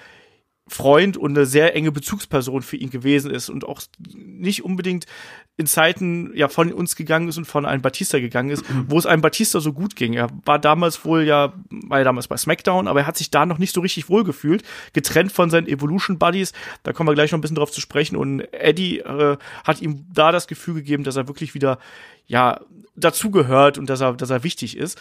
Freund 0.73 1.17
und 1.17 1.37
eine 1.37 1.47
sehr 1.47 1.77
enge 1.77 1.93
Bezugsperson 1.93 2.63
für 2.63 2.77
ihn 2.77 2.91
gewesen 2.91 3.31
ist 3.31 3.51
und 3.51 3.65
auch 3.65 3.83
nicht 4.15 4.65
unbedingt 4.65 5.07
in 5.59 5.67
Zeiten 5.67 6.33
ja 6.35 6.49
von 6.49 6.73
uns 6.73 6.97
gegangen 6.97 7.29
ist 7.29 7.37
und 7.37 7.45
von 7.45 7.67
einem 7.67 7.83
Batista 7.83 8.19
gegangen 8.19 8.51
ist, 8.51 8.69
mhm. 8.69 8.87
wo 8.89 8.99
es 8.99 9.05
einem 9.05 9.21
Batista 9.21 9.61
so 9.61 9.75
gut 9.75 9.97
ging. 9.97 10.15
Er 10.15 10.29
war 10.47 10.59
damals 10.59 11.05
wohl 11.05 11.25
ja, 11.25 11.53
war 11.71 11.99
ja 11.99 12.05
damals 12.05 12.27
bei 12.27 12.39
SmackDown, 12.39 12.89
aber 12.89 13.01
er 13.01 13.07
hat 13.07 13.19
sich 13.19 13.31
da 13.31 13.45
noch 13.45 13.59
nicht 13.59 13.75
so 13.75 13.83
richtig 13.83 14.09
wohl 14.09 14.25
gefühlt, 14.25 14.63
getrennt 14.95 15.31
von 15.31 15.51
seinen 15.51 15.69
Evolution 15.69 16.19
Buddies. 16.19 16.53
Da 16.85 16.95
kommen 16.95 17.09
wir 17.09 17.15
gleich 17.15 17.33
noch 17.33 17.39
ein 17.39 17.43
bisschen 17.43 17.57
drauf 17.57 17.71
zu 17.71 17.83
sprechen. 17.83 18.17
Und 18.17 18.41
Eddie 18.53 19.01
äh, 19.01 19.37
hat 19.65 19.83
ihm 19.83 20.07
da 20.13 20.33
das 20.33 20.47
Gefühl 20.47 20.75
gegeben, 20.75 21.05
dass 21.05 21.17
er 21.17 21.29
wirklich 21.29 21.55
wieder 21.55 21.79
ja 22.27 22.61
dazugehört 22.97 23.77
und 23.77 23.91
dass 23.91 24.01
er, 24.01 24.15
dass 24.15 24.31
er 24.31 24.45
wichtig 24.45 24.77
ist. 24.77 24.99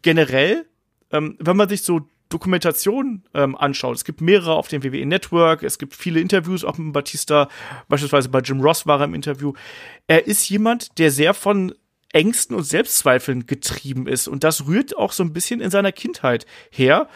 Generell, 0.00 0.64
ähm, 1.10 1.36
wenn 1.38 1.56
man 1.56 1.68
sich 1.68 1.82
so 1.82 2.08
Dokumentation 2.32 3.24
ähm, 3.34 3.56
anschaut, 3.56 3.96
es 3.96 4.04
gibt 4.04 4.20
mehrere 4.20 4.54
auf 4.54 4.68
dem 4.68 4.82
WWE 4.82 5.06
Network, 5.06 5.62
es 5.62 5.78
gibt 5.78 5.94
viele 5.94 6.20
Interviews 6.20 6.64
auch 6.64 6.78
mit 6.78 6.92
Batista, 6.92 7.48
beispielsweise 7.88 8.28
bei 8.28 8.40
Jim 8.40 8.60
Ross 8.60 8.86
war 8.86 9.00
er 9.00 9.04
im 9.04 9.14
Interview. 9.14 9.52
Er 10.06 10.26
ist 10.26 10.48
jemand, 10.48 10.98
der 10.98 11.10
sehr 11.10 11.34
von 11.34 11.74
Ängsten 12.12 12.56
und 12.56 12.64
Selbstzweifeln 12.64 13.46
getrieben 13.46 14.06
ist 14.06 14.28
und 14.28 14.44
das 14.44 14.66
rührt 14.66 14.96
auch 14.96 15.12
so 15.12 15.22
ein 15.22 15.32
bisschen 15.32 15.60
in 15.60 15.70
seiner 15.70 15.92
Kindheit 15.92 16.46
her. 16.70 17.08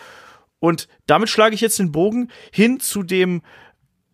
Und 0.58 0.88
damit 1.06 1.28
schlage 1.28 1.54
ich 1.54 1.60
jetzt 1.60 1.78
den 1.78 1.92
Bogen 1.92 2.30
hin 2.50 2.80
zu 2.80 3.02
dem 3.02 3.42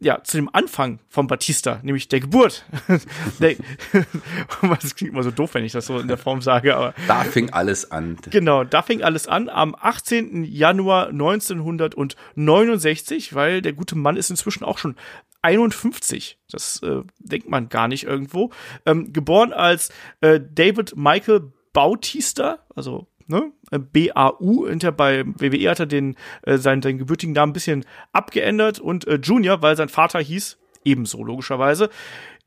ja, 0.02 0.22
zu 0.25 0.37
dem 0.37 0.50
Anfang 0.52 0.99
von 1.08 1.28
Batista, 1.28 1.81
nämlich 1.82 2.08
der 2.08 2.20
Geburt. 2.20 2.66
das 3.38 4.96
klingt 4.96 5.12
immer 5.12 5.22
so 5.22 5.31
doof, 5.31 5.54
wenn 5.54 5.64
ich 5.64 5.72
das 5.72 5.87
so 5.87 5.99
in 5.99 6.08
der 6.08 6.19
Form 6.19 6.43
sage, 6.43 6.76
aber. 6.76 6.93
Da 7.06 7.25
fing 7.25 7.49
alles 7.50 7.90
an. 7.90 8.19
Genau, 8.31 8.64
da 8.64 8.82
fing 8.82 9.02
alles 9.02 9.26
an 9.28 9.49
am 9.49 9.75
18. 9.78 10.44
Januar 10.44 11.08
1969, 11.08 13.34
weil 13.34 13.62
der 13.62 13.72
gute 13.72 13.96
Mann 13.96 14.16
ist 14.16 14.28
inzwischen 14.31 14.64
auch 14.64 14.76
schon 14.78 14.96
51. 15.43 16.38
Das 16.50 16.82
äh, 16.82 17.02
denkt 17.19 17.49
man 17.49 17.69
gar 17.69 17.87
nicht 17.88 18.04
irgendwo. 18.04 18.50
Ähm, 18.87 19.12
geboren 19.12 19.52
als 19.52 19.90
äh, 20.20 20.40
David 20.40 20.96
Michael 20.96 21.52
Bautista, 21.72 22.58
also 22.75 23.06
ne? 23.32 23.50
Äh, 23.70 23.79
B-A-U, 23.79 24.69
hinter 24.69 24.93
bei 24.93 25.25
WWE 25.26 25.70
hat 25.70 25.81
er 25.81 25.87
den, 25.87 26.17
äh, 26.43 26.58
seinen, 26.58 26.82
seinen 26.82 26.99
gebürtigen 26.99 27.32
Namen 27.32 27.50
ein 27.50 27.55
bisschen 27.55 27.84
abgeändert 28.12 28.79
und 28.79 29.06
äh, 29.08 29.19
Junior, 29.23 29.62
weil 29.62 29.76
sein 29.76 29.88
Vater 29.88 30.20
hieß 30.20 30.58
ebenso, 30.84 31.25
logischerweise. 31.25 31.90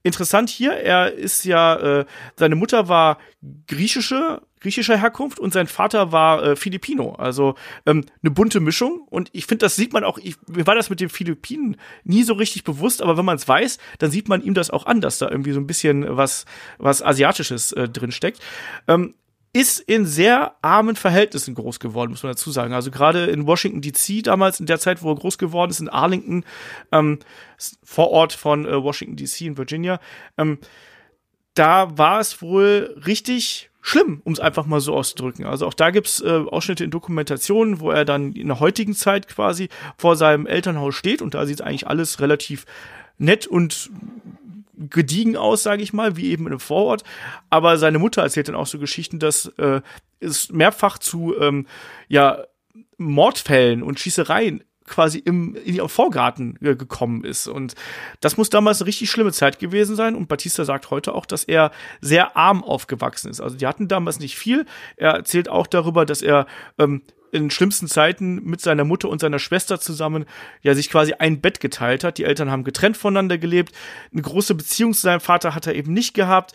Interessant 0.06 0.52
hier, 0.52 0.74
er 0.74 1.14
ist 1.14 1.46
ja, 1.46 2.02
äh, 2.02 2.06
seine 2.36 2.56
Mutter 2.56 2.88
war 2.88 3.18
griechische, 3.66 4.40
griechischer 4.60 4.98
Herkunft 4.98 5.40
und 5.40 5.52
sein 5.52 5.66
Vater 5.66 6.12
war 6.12 6.44
äh, 6.44 6.56
Filipino. 6.56 7.14
Also 7.14 7.56
ähm, 7.88 8.06
eine 8.22 8.30
bunte 8.30 8.60
Mischung. 8.60 9.08
Und 9.10 9.30
ich 9.32 9.48
finde, 9.48 9.66
das 9.66 9.76
sieht 9.76 9.94
man 9.94 10.04
auch, 10.04 10.20
ich, 10.20 10.36
mir 10.48 10.68
war 10.68 10.76
das 10.76 10.92
mit 10.92 11.00
den 11.00 11.10
Philippinen 11.10 11.78
nie 12.04 12.22
so 12.22 12.36
richtig 12.36 12.64
bewusst, 12.64 13.02
aber 13.02 13.18
wenn 13.18 13.26
man 13.26 13.38
es 13.38 13.48
weiß, 13.48 13.80
dann 13.98 14.12
sieht 14.12 14.30
man 14.30 14.44
ihm 14.44 14.54
das 14.54 14.70
auch 14.70 14.86
an, 14.86 15.02
dass 15.02 15.18
da 15.18 15.28
irgendwie 15.28 15.54
so 15.54 15.60
ein 15.60 15.66
bisschen 15.66 16.06
was, 16.16 16.46
was 16.78 17.02
Asiatisches 17.02 17.72
äh, 17.72 17.90
drin 17.90 18.12
steckt. 18.12 18.40
Ähm, 18.88 19.16
ist 19.56 19.80
in 19.80 20.06
sehr 20.06 20.58
armen 20.62 20.98
Verhältnissen 20.98 21.56
groß 21.56 21.80
geworden, 21.80 22.12
muss 22.12 22.24
man 22.24 22.34
dazu 22.34 22.52
sagen. 22.52 22.74
Also 22.74 22.92
gerade 22.92 23.28
in 23.28 23.48
Washington 23.48 23.80
DC 23.80 24.22
damals, 24.22 24.60
in 24.60 24.66
der 24.66 24.80
Zeit, 24.80 25.02
wo 25.02 25.10
er 25.10 25.16
groß 25.16 25.38
geworden 25.38 25.72
ist, 25.72 25.80
in 25.80 25.88
Arlington, 25.88 26.44
ähm, 26.92 27.20
vor 27.82 28.12
Ort 28.12 28.34
von 28.34 28.66
äh, 28.66 28.84
Washington 28.84 29.16
DC 29.16 29.42
in 29.42 29.58
Virginia, 29.58 30.02
ähm, 30.38 30.58
da 31.54 31.98
war 31.98 32.20
es 32.20 32.42
wohl 32.42 33.02
richtig 33.06 33.70
schlimm, 33.80 34.20
um 34.26 34.34
es 34.34 34.42
einfach 34.42 34.66
mal 34.66 34.82
so 34.82 34.94
auszudrücken. 34.94 35.46
Also 35.46 35.68
auch 35.68 35.74
da 35.74 35.90
gibt's 35.92 36.20
äh, 36.20 36.28
Ausschnitte 36.28 36.84
in 36.84 36.92
Dokumentationen, 36.92 37.80
wo 37.80 37.92
er 37.92 38.04
dann 38.04 38.34
in 38.34 38.48
der 38.48 38.60
heutigen 38.60 38.94
Zeit 38.94 39.30
quasi 39.30 39.70
vor 39.98 40.18
seinem 40.18 40.48
Elternhaus 40.48 40.96
steht 40.96 41.22
und 41.22 41.34
da 41.34 41.46
sieht 41.46 41.62
eigentlich 41.62 41.88
alles 41.88 42.20
relativ 42.20 42.66
nett 43.18 43.48
und 43.48 43.90
gediegen 44.78 45.38
aus, 45.38 45.64
sage 45.64 45.84
ich 45.84 45.94
mal, 45.94 46.18
wie 46.18 46.32
eben 46.32 46.46
in 46.46 46.54
einem 46.54 46.60
Vorort. 46.60 47.04
Aber 47.50 47.78
seine 47.78 48.00
Mutter 48.00 48.22
erzählt 48.22 48.48
dann 48.48 48.56
auch 48.56 48.68
so 48.68 48.80
Geschichten, 48.80 49.20
dass 49.20 49.46
äh, 49.58 49.82
es 50.20 50.52
mehrfach 50.52 50.98
zu 50.98 51.36
ähm, 51.40 51.68
ja 52.08 52.44
Mordfällen 52.98 53.84
und 53.84 54.00
Schießereien 54.00 54.64
quasi 54.86 55.18
im, 55.18 55.56
in 55.56 55.76
ihrem 55.76 55.90
Vorgarten 55.90 56.58
äh, 56.62 56.76
gekommen 56.76 57.24
ist. 57.24 57.48
Und 57.48 57.76
das 58.22 58.38
muss 58.38 58.50
damals 58.50 58.82
eine 58.82 58.88
richtig 58.88 59.10
schlimme 59.10 59.32
Zeit 59.32 59.60
gewesen 59.60 59.96
sein. 59.96 60.16
Und 60.16 60.28
Batista 60.28 60.64
sagt 60.64 60.92
heute 60.92 61.14
auch, 61.16 61.26
dass 61.26 61.44
er 61.44 61.72
sehr 62.02 62.38
arm 62.38 62.64
aufgewachsen 62.64 63.32
ist. 63.32 63.42
Also 63.42 63.58
die 63.58 63.66
hatten 63.68 63.88
damals 63.88 64.20
nicht 64.20 64.38
viel. 64.38 64.66
Er 64.96 65.12
erzählt 65.12 65.50
auch 65.50 65.68
darüber, 65.68 66.06
dass 66.06 66.22
er 66.22 66.46
ähm, 66.78 67.02
in 67.36 67.52
schlimmsten 67.52 67.88
Zeiten 67.88 68.44
mit 68.44 68.62
seiner 68.62 68.86
Mutter 68.86 69.10
und 69.10 69.20
seiner 69.20 69.40
Schwester 69.40 69.80
zusammen 69.80 70.26
ja 70.62 70.74
sich 70.74 70.90
quasi 70.90 71.14
ein 71.14 71.42
Bett 71.42 71.60
geteilt 71.60 72.04
hat. 72.04 72.18
Die 72.18 72.24
Eltern 72.24 72.50
haben 72.50 72.64
getrennt 72.64 72.98
voneinander 72.98 73.38
gelebt. 73.38 73.76
Eine 74.12 74.22
große 74.22 74.56
Beziehung 74.56 74.94
zu 74.94 75.02
seinem 75.02 75.22
Vater 75.22 75.54
hat 75.54 75.68
er 75.68 75.76
eben 75.76 75.94
nicht 75.94 76.14
gehabt. 76.14 76.54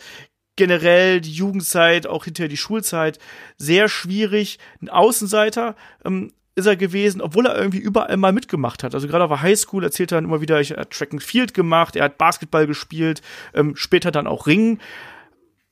Generell 0.57 1.21
die 1.21 1.31
Jugendzeit, 1.31 2.07
auch 2.07 2.25
hinterher 2.25 2.49
die 2.49 2.57
Schulzeit, 2.57 3.19
sehr 3.57 3.87
schwierig. 3.87 4.59
Ein 4.81 4.89
Außenseiter, 4.89 5.75
ähm, 6.03 6.33
ist 6.55 6.65
er 6.65 6.75
gewesen, 6.75 7.21
obwohl 7.21 7.45
er 7.45 7.57
irgendwie 7.57 7.79
überall 7.79 8.17
mal 8.17 8.33
mitgemacht 8.33 8.83
hat. 8.83 8.93
Also 8.93 9.07
gerade 9.07 9.23
auf 9.23 9.29
der 9.29 9.41
Highschool 9.41 9.83
erzählt 9.83 10.11
er 10.11 10.17
dann 10.17 10.25
immer 10.25 10.41
wieder, 10.41 10.59
er 10.59 10.81
hat 10.81 10.91
Track 10.91 11.13
and 11.13 11.23
Field 11.23 11.53
gemacht, 11.53 11.95
er 11.95 12.05
hat 12.05 12.17
Basketball 12.17 12.67
gespielt, 12.67 13.21
ähm, 13.53 13.75
später 13.75 14.11
dann 14.11 14.27
auch 14.27 14.47
Ringen. 14.47 14.81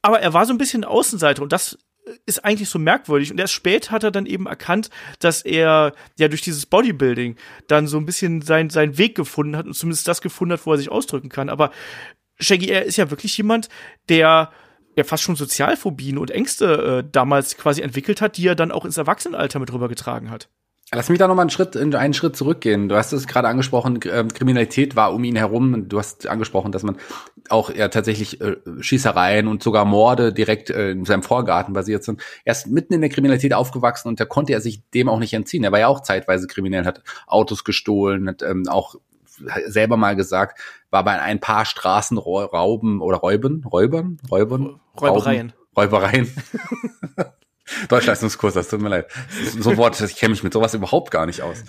Aber 0.02 0.22
er 0.22 0.34
war 0.34 0.46
so 0.46 0.54
ein 0.54 0.58
bisschen 0.58 0.86
Außenseiter 0.86 1.42
und 1.44 1.52
das 1.52 1.78
ist 2.26 2.44
eigentlich 2.46 2.70
so 2.70 2.80
merkwürdig. 2.80 3.32
Und 3.32 3.40
erst 3.40 3.54
spät 3.54 3.92
hat 3.92 4.04
er 4.04 4.12
dann 4.12 4.26
eben 4.26 4.46
erkannt, 4.46 4.90
dass 5.20 5.42
er 5.42 5.94
ja 6.18 6.28
durch 6.28 6.42
dieses 6.42 6.66
Bodybuilding 6.66 7.36
dann 7.68 7.88
so 7.88 7.98
ein 7.98 8.06
bisschen 8.06 8.42
sein, 8.42 8.70
seinen 8.70 8.98
Weg 8.98 9.16
gefunden 9.16 9.56
hat 9.56 9.66
und 9.66 9.74
zumindest 9.74 10.08
das 10.08 10.22
gefunden 10.22 10.54
hat, 10.54 10.66
wo 10.66 10.72
er 10.72 10.78
sich 10.78 10.92
ausdrücken 10.92 11.30
kann. 11.30 11.50
Aber 11.50 11.72
Shaggy, 12.40 12.70
er 12.70 12.86
ist 12.86 12.98
ja 12.98 13.10
wirklich 13.10 13.38
jemand, 13.38 13.70
der 14.08 14.52
ja 14.96 15.04
fast 15.04 15.24
schon 15.24 15.36
Sozialphobien 15.36 16.18
und 16.18 16.32
Ängste 16.32 17.04
äh, 17.06 17.10
damals 17.10 17.58
quasi 17.58 17.82
entwickelt 17.82 18.22
hat, 18.22 18.38
die 18.38 18.48
er 18.48 18.56
dann 18.56 18.72
auch 18.72 18.86
ins 18.86 18.98
Erwachsenenalter 18.98 19.60
mit 19.60 19.72
rübergetragen 19.72 20.30
hat. 20.30 20.50
Lass 20.92 21.10
mich 21.10 21.20
da 21.20 21.28
noch 21.28 21.36
mal 21.36 21.44
einen 21.44 21.52
Schritt, 21.52 21.78
einen 21.78 22.14
Schritt 22.16 22.36
zurückgehen. 22.36 22.90
Du 22.90 22.96
hast 22.96 23.12
es 23.12 23.28
gerade 23.28 23.48
angesprochen, 23.48 24.02
äh, 24.02 24.26
Kriminalität 24.34 24.96
war 24.96 25.14
um 25.14 25.24
ihn 25.24 25.36
herum. 25.36 25.88
Du 25.88 26.00
hast 26.00 26.26
angesprochen, 26.26 26.72
dass 26.72 26.82
man 26.82 26.98
auch 27.48 27.70
ja 27.70 27.90
tatsächlich 27.90 28.42
äh, 28.42 28.56
Schießereien 28.80 29.48
und 29.48 29.62
sogar 29.62 29.86
Morde 29.86 30.34
direkt 30.34 30.72
äh, 30.72 30.92
in 30.92 31.06
seinem 31.06 31.22
Vorgarten 31.22 31.74
basiert 31.74 32.04
sind. 32.04 32.22
Er 32.44 32.54
ist 32.54 32.68
mitten 32.68 32.94
in 32.94 33.02
der 33.02 33.12
Kriminalität 33.12 33.54
aufgewachsen 33.54 34.08
und 34.08 34.20
da 34.20 34.26
konnte 34.26 34.54
er 34.54 34.62
sich 34.62 34.82
dem 34.96 35.10
auch 35.10 35.20
nicht 35.20 35.34
entziehen. 35.34 35.64
Er 35.64 35.72
war 35.72 35.80
ja 35.80 35.88
auch 35.88 36.02
zeitweise 36.02 36.48
kriminell, 36.48 36.86
hat 36.86 37.04
Autos 37.28 37.64
gestohlen, 37.64 38.28
hat 38.28 38.42
ähm, 38.42 38.64
auch 38.68 38.96
selber 39.68 39.96
mal 39.96 40.16
gesagt, 40.16 40.60
war 40.90 41.04
bei 41.04 41.22
ein 41.22 41.40
paar 41.40 41.66
Straßenrauben 41.66 43.00
oder 43.02 43.18
Räuben, 43.18 43.64
Räubern, 43.64 44.18
Räubern, 44.30 44.80
Räubereien. 45.00 45.54
Räubereien. 45.78 46.34
Deutschleistungskurs, 47.88 48.54
das 48.54 48.68
tut 48.68 48.82
mir 48.82 48.90
leid. 48.90 49.08
So 49.60 49.78
Wort, 49.78 50.00
ich 50.02 50.16
kenne 50.16 50.32
mich 50.32 50.44
mit 50.44 50.54
sowas 50.54 50.74
überhaupt 50.74 51.12
gar 51.12 51.26
nicht 51.26 51.42
aus. 51.42 51.64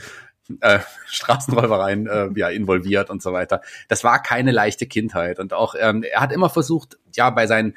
Äh, 0.61 0.81
Straßenräubereien 1.07 2.07
äh, 2.07 2.29
ja 2.35 2.49
involviert 2.49 3.11
und 3.11 3.23
so 3.23 3.33
weiter. 3.33 3.61
Das 3.89 4.03
war 4.03 4.21
keine 4.23 4.51
leichte 4.51 4.87
Kindheit 4.87 5.39
und 5.39 5.53
auch 5.53 5.75
ähm, 5.79 6.03
er 6.03 6.21
hat 6.21 6.33
immer 6.33 6.51
versucht, 6.51 6.99
ja 7.15 7.31
bei 7.31 7.47
seinen 7.47 7.75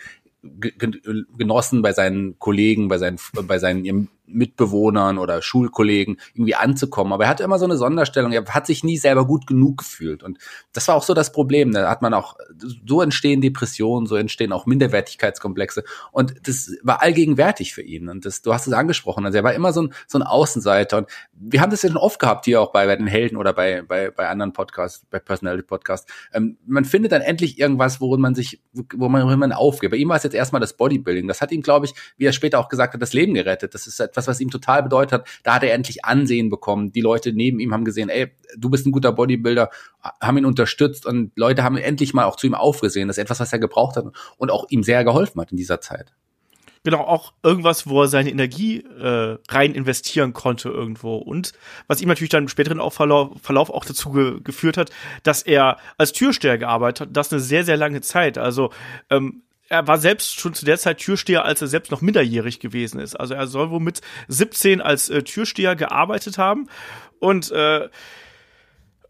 Genossen, 1.38 1.82
bei 1.82 1.94
seinen 1.94 2.38
Kollegen, 2.40 2.88
bei 2.88 2.98
seinen 2.98 3.20
bei 3.44 3.60
seinen 3.60 3.86
Mitbewohnern 4.26 5.18
oder 5.18 5.42
Schulkollegen 5.42 6.18
irgendwie 6.34 6.56
anzukommen. 6.56 7.14
Aber 7.14 7.26
er 7.26 7.30
hatte 7.30 7.44
immer 7.44 7.60
so 7.60 7.66
eine 7.66 7.78
Sonderstellung. 7.78 8.32
Er 8.32 8.46
hat 8.46 8.66
sich 8.66 8.84
nie 8.84 8.98
selber 8.98 9.26
gut 9.26 9.48
genug 9.48 9.80
gefühlt. 9.80 10.24
Und 10.24 10.38
das 10.72 10.88
war 10.88 10.96
auch 10.96 11.04
so 11.04 11.14
das 11.14 11.32
Problem. 11.32 11.72
Da 11.72 11.90
hat 11.90 12.02
man 12.02 12.14
auch, 12.14 12.36
so 12.88 13.02
entstehen 13.02 13.42
Depressionen, 13.42 14.08
so 14.08 14.16
entstehen 14.16 14.54
auch 14.54 14.66
Minderwertigkeitskomplexe. 14.66 15.84
Und 16.12 16.48
das 16.48 16.72
war 16.84 17.02
allgegenwärtig 17.02 17.74
für 17.74 17.82
ihn. 17.82 18.10
Und 18.10 18.26
das, 18.26 18.42
du 18.42 18.54
hast 18.54 18.68
es 18.68 18.74
angesprochen. 18.74 19.26
Also 19.26 19.38
er 19.38 19.44
war 19.44 19.54
immer 19.54 19.74
so 19.74 19.84
ein, 19.84 19.94
so 20.08 20.18
ein 20.18 20.24
Außenseiter. 20.24 21.00
Und 21.00 21.10
wir 21.34 21.62
haben 21.62 21.72
das 21.72 21.82
ja 21.82 21.90
schon 21.90 21.98
oft 21.98 22.20
gehabt, 22.20 22.46
hier 22.46 22.62
auch 22.62 22.72
bei, 22.72 22.86
bei 22.86 22.96
den 22.96 23.08
Helden 23.08 23.38
oder 23.38 23.54
bei, 23.54 23.82
bei, 23.82 24.10
bei 24.10 24.28
anderen 24.30 24.54
Podcasts, 24.54 25.06
bei 25.10 25.20
Personality 25.20 25.66
Podcasts. 25.66 26.12
Ähm, 26.34 26.58
man 26.66 26.86
findet 26.86 27.12
dann 27.12 27.22
endlich 27.22 27.60
irgendwas, 27.60 28.00
worin 28.00 28.22
man 28.22 28.36
sich, 28.36 28.62
worin 28.96 29.40
man 29.40 29.52
aufgeht. 29.52 29.92
Bei 29.92 29.98
ihm 29.98 30.10
war 30.10 30.18
es 30.18 30.24
jetzt 30.24 30.34
erstmal 30.34 30.62
das 30.62 30.74
Bodybuilding. 30.78 31.28
Das 31.28 31.42
hat 31.42 31.52
ihm, 31.52 31.62
glaube 31.62 31.86
ich, 31.86 31.94
wie 32.18 32.26
er 32.26 32.34
später 32.34 32.60
auch 32.60 32.70
gesagt 32.70 32.94
hat, 32.94 33.02
das 33.02 33.14
Leben 33.14 33.34
gerettet. 33.34 33.74
Das 33.74 33.88
ist 33.88 34.00
etwas, 34.14 34.28
was 34.28 34.40
ihm 34.40 34.50
total 34.50 34.84
bedeutet 34.84 35.12
hat. 35.12 35.28
Da 35.44 35.56
hat 35.56 35.64
er 35.64 35.74
endlich 35.74 36.06
Ansehen 36.06 36.50
bekommen. 36.50 36.92
Die 36.92 37.02
Leute 37.02 37.34
neben 37.34 37.60
ihm 37.60 37.74
haben 37.74 37.86
gesehen, 37.86 38.10
ey, 38.10 38.32
du 38.58 38.70
bist 38.70 38.86
ein 38.86 38.92
guter 38.92 39.12
Bodybuilder, 39.12 39.70
haben 40.22 40.38
ihn 40.38 40.46
unterstützt 40.46 41.06
und 41.06 41.32
Leute 41.36 41.64
haben 41.64 41.78
endlich 41.78 42.14
mal 42.14 42.26
auch 42.26 42.36
zu 42.36 42.48
ihm 42.48 42.56
aufgesehen. 42.56 43.08
Das 43.08 43.18
ist 43.18 43.24
etwas, 43.24 43.40
was 43.40 43.52
er 43.52 43.60
gebraucht 43.60 43.96
hat 43.96 44.06
und 44.38 44.52
auch 44.52 44.66
ihm 44.70 44.84
sehr 44.84 45.04
geholfen 45.04 45.42
hat 45.42 45.52
in 45.52 45.58
dieser 45.58 45.82
Zeit. 45.82 46.14
Genau, 46.86 47.00
auch 47.00 47.32
irgendwas, 47.44 47.88
wo 47.88 48.02
er 48.02 48.08
seine 48.10 48.30
Energie 48.30 48.80
äh, 48.82 49.38
rein 49.50 49.74
investieren 49.74 50.34
konnte 50.34 50.68
irgendwo. 50.68 51.16
Und 51.16 51.54
was 51.88 52.02
ihm 52.02 52.10
natürlich 52.10 52.30
dann 52.30 52.44
im 52.44 52.50
späteren 52.50 52.82
Verlauf, 52.92 53.32
Verlauf 53.42 53.70
auch 53.70 53.86
dazu 53.86 54.12
ge 54.12 54.42
geführt 54.44 54.76
hat, 54.76 54.92
dass 55.24 55.44
er 55.44 55.78
als 55.98 56.12
Türsteher 56.12 56.58
gearbeitet 56.58 57.08
hat. 57.08 57.18
Das 57.18 57.32
eine 57.32 57.40
sehr, 57.40 57.64
sehr 57.64 57.78
lange 57.78 58.02
Zeit. 58.02 58.38
Also 58.38 58.72
ähm, 59.10 59.44
er 59.74 59.88
war 59.88 59.98
selbst 59.98 60.40
schon 60.40 60.54
zu 60.54 60.66
der 60.66 60.78
Zeit 60.78 61.00
Türsteher, 61.00 61.46
als 61.46 61.60
er 61.62 61.68
selbst 61.68 61.92
noch 61.92 62.02
minderjährig 62.02 62.60
gewesen 62.60 63.00
ist. 63.00 63.20
Also 63.20 63.34
er 63.34 63.48
soll 63.48 63.72
wohl 63.72 63.80
mit 63.80 64.02
17 64.28 64.82
als 64.82 65.10
äh, 65.10 65.24
Türsteher 65.24 65.76
gearbeitet 65.76 66.38
haben 66.38 66.70
und 67.20 67.50
äh, 67.52 67.90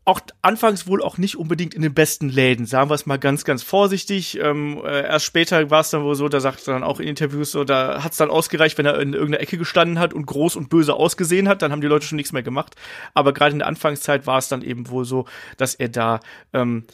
auch 0.05 0.21
anfangs 0.41 0.87
wohl 0.87 1.01
auch 1.01 1.17
nicht 1.17 1.37
unbedingt 1.37 1.73
in 1.73 1.81
den 1.81 1.93
besten 1.93 2.29
Läden, 2.29 2.65
sagen 2.65 2.89
wir 2.89 2.95
es 2.95 3.05
mal 3.05 3.19
ganz, 3.19 3.43
ganz 3.43 3.61
vorsichtig. 3.61 4.39
Ähm, 4.39 4.81
äh, 4.85 5.03
erst 5.03 5.25
später 5.25 5.69
war 5.69 5.81
es 5.81 5.89
dann 5.89 6.03
wohl 6.03 6.15
so, 6.15 6.29
da 6.29 6.39
sagt 6.39 6.65
er 6.65 6.75
dann 6.75 6.83
auch 6.83 7.01
in 7.01 7.09
Interviews 7.09 7.51
so, 7.51 7.65
da 7.65 8.01
hat 8.01 8.13
es 8.13 8.17
dann 8.17 8.29
ausgereicht, 8.29 8.77
wenn 8.77 8.85
er 8.85 8.99
in 9.01 9.13
irgendeiner 9.13 9.41
Ecke 9.41 9.57
gestanden 9.57 9.99
hat 9.99 10.13
und 10.13 10.25
groß 10.25 10.55
und 10.55 10.69
böse 10.69 10.93
ausgesehen 10.93 11.49
hat, 11.49 11.61
dann 11.61 11.73
haben 11.73 11.81
die 11.81 11.87
Leute 11.87 12.05
schon 12.05 12.15
nichts 12.15 12.31
mehr 12.31 12.43
gemacht. 12.43 12.75
Aber 13.13 13.33
gerade 13.33 13.51
in 13.51 13.59
der 13.59 13.67
Anfangszeit 13.67 14.27
war 14.27 14.37
es 14.37 14.47
dann 14.47 14.61
eben 14.61 14.89
wohl 14.89 15.03
so, 15.03 15.25
dass 15.57 15.75
er 15.75 15.89
da 15.89 16.21
ähm, 16.53 16.85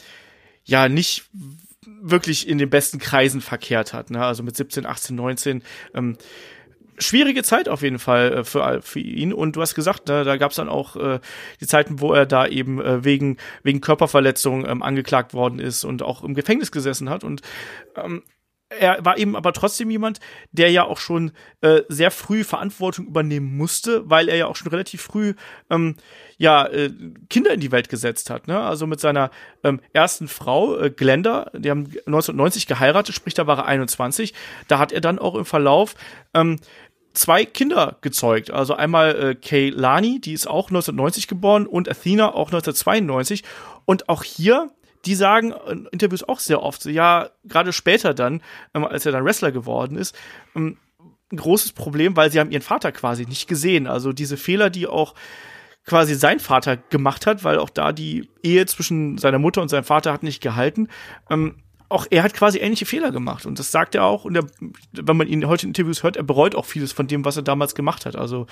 ja 0.65 0.89
nicht 0.89 1.29
wirklich 2.01 2.48
in 2.48 2.58
den 2.58 2.69
besten 2.69 3.00
Kreisen 3.00 3.41
verkehrt 3.41 3.93
hat. 3.93 4.10
Ne? 4.10 4.24
Also 4.24 4.43
mit 4.43 4.55
17, 4.55 4.86
18, 4.86 5.15
19. 5.15 5.63
Ähm, 5.93 6.17
schwierige 7.00 7.43
Zeit 7.43 7.69
auf 7.69 7.81
jeden 7.81 8.00
Fall 8.00 8.34
äh, 8.34 8.43
für, 8.43 8.81
für 8.81 9.00
ihn. 9.00 9.34
Und 9.34 9.55
du 9.55 9.62
hast 9.62 9.75
gesagt, 9.75 10.08
ne, 10.08 10.24
da 10.24 10.38
gab 10.38 10.51
es 10.51 10.58
dann 10.58 10.69
auch 10.69 10.96
äh, 10.96 11.19
die 11.60 11.67
Zeiten, 11.67 12.00
wo 12.00 12.13
er 12.13 12.25
da 12.25 12.46
eben 12.46 12.81
äh, 12.81 13.03
wegen, 13.03 13.38
wegen 13.63 13.81
Körperverletzung 13.81 14.65
ähm, 14.65 14.84
angeklagt 14.84 15.34
worden 15.34 15.60
ist 15.60 15.84
und 15.84 16.03
auch 16.03 16.24
im 16.24 16.36
Gefängnis 16.36 16.72
gesessen 16.72 17.10
hat. 17.10 17.24
Und 17.24 17.41
ähm, 17.96 18.24
er 18.69 19.03
war 19.03 19.17
eben 19.17 19.35
aber 19.35 19.51
trotzdem 19.51 19.89
jemand, 19.89 20.19
der 20.51 20.69
ja 20.69 20.83
auch 20.83 20.99
schon 20.99 21.31
äh, 21.61 21.81
sehr 21.89 22.11
früh 22.11 22.43
Verantwortung 22.43 23.07
übernehmen 23.07 23.57
musste, 23.57 24.07
weil 24.09 24.29
er 24.29 24.38
ja 24.38 24.45
auch 24.45 24.55
schon 24.55 24.67
relativ 24.69 25.01
früh 25.01 25.33
ähm, 25.69 25.95
ja 26.38 26.67
äh, 26.67 26.91
Kinder 27.29 27.51
in 27.51 27.59
die 27.59 27.71
Welt 27.71 27.89
gesetzt 27.89 28.29
hat. 28.29 28.47
Ne? 28.47 28.59
Also 28.59 28.85
mit 28.85 28.99
seiner 28.99 29.31
ähm, 29.63 29.81
ersten 29.91 30.27
Frau 30.27 30.77
äh, 30.77 30.91
Glenda, 30.91 31.49
die 31.55 31.71
haben 31.71 31.85
1990 32.05 32.67
geheiratet, 32.67 33.15
sprich 33.15 33.33
da 33.33 33.47
war 33.47 33.57
er 33.57 33.65
21. 33.65 34.33
Da 34.67 34.77
hat 34.77 34.91
er 34.91 35.01
dann 35.01 35.17
auch 35.17 35.33
im 35.33 35.45
Verlauf 35.45 35.95
ähm, 36.35 36.59
zwei 37.13 37.45
Kinder 37.45 37.97
gezeugt. 38.01 38.51
Also 38.51 38.75
einmal 38.75 39.15
äh, 39.15 39.35
Kay 39.35 39.69
Lani, 39.69 40.21
die 40.21 40.33
ist 40.33 40.47
auch 40.47 40.69
1990 40.69 41.27
geboren, 41.27 41.65
und 41.65 41.89
Athena 41.89 42.33
auch 42.33 42.47
1992. 42.47 43.43
Und 43.85 44.09
auch 44.09 44.23
hier 44.23 44.69
die 45.06 45.15
sagen 45.15 45.53
in 45.70 45.86
Interviews 45.91 46.24
auch 46.24 46.39
sehr 46.39 46.62
oft, 46.62 46.82
so, 46.82 46.89
ja, 46.89 47.29
gerade 47.46 47.74
später 47.74 48.13
dann, 48.13 48.41
ähm, 48.74 48.86
als 48.86 49.06
er 49.06 49.12
dann 49.12 49.25
Wrestler 49.25 49.51
geworden 49.51 49.98
ist, 49.98 50.15
ähm, 50.56 50.77
ein 51.32 51.38
großes 51.38 51.74
Problem, 51.74 52.15
weil 52.15 52.32
sie 52.32 52.39
haben 52.39 52.51
ihren 52.51 52.62
Vater 52.62 52.91
quasi 52.91 53.25
nicht 53.25 53.48
gesehen. 53.48 53.88
Also 53.88 54.13
diese 54.13 54.36
Fehler, 54.36 54.70
die 54.70 54.88
auch 54.88 55.13
quasi 55.86 56.15
sein 56.15 56.39
Vater 56.39 56.77
gemacht 56.77 57.25
hat, 57.25 57.44
weil 57.44 57.60
auch 57.60 57.70
da 57.70 57.91
die 57.91 58.29
Ehe 58.44 58.65
zwischen 58.65 59.18
seiner 59.18 59.39
Mutter 59.39 59.62
und 59.62 59.70
seinem 59.70 59.84
Vater 59.84 60.12
hat 60.12 60.24
nicht 60.24 60.41
gehalten. 60.41 60.88
Ähm, 61.29 61.56
auch 61.89 62.05
er 62.10 62.24
hat 62.24 62.34
quasi 62.34 62.60
ähnliche 62.60 62.86
Fehler 62.86 63.12
gemacht 63.12 63.46
und 63.46 63.58
das 63.58 63.72
sagt 63.72 63.96
er 63.96 64.05
auch 64.05 64.24
und 64.24 64.36
er, 64.36 64.46
wenn 64.91 65.17
man 65.17 65.27
ihn 65.27 65.48
heute 65.48 65.63
in 65.63 65.72
Interviews 65.72 66.03
hört, 66.03 66.17
er 66.17 66.24
bereut 66.24 66.55
auch 66.55 66.65
vieles 66.65 66.91
von 66.91 67.08
dem, 67.08 67.25
was 67.25 67.36
er 67.36 67.43
damals 67.43 67.74
gemacht 67.74 68.05
hat. 68.05 68.15
Also 68.15 68.46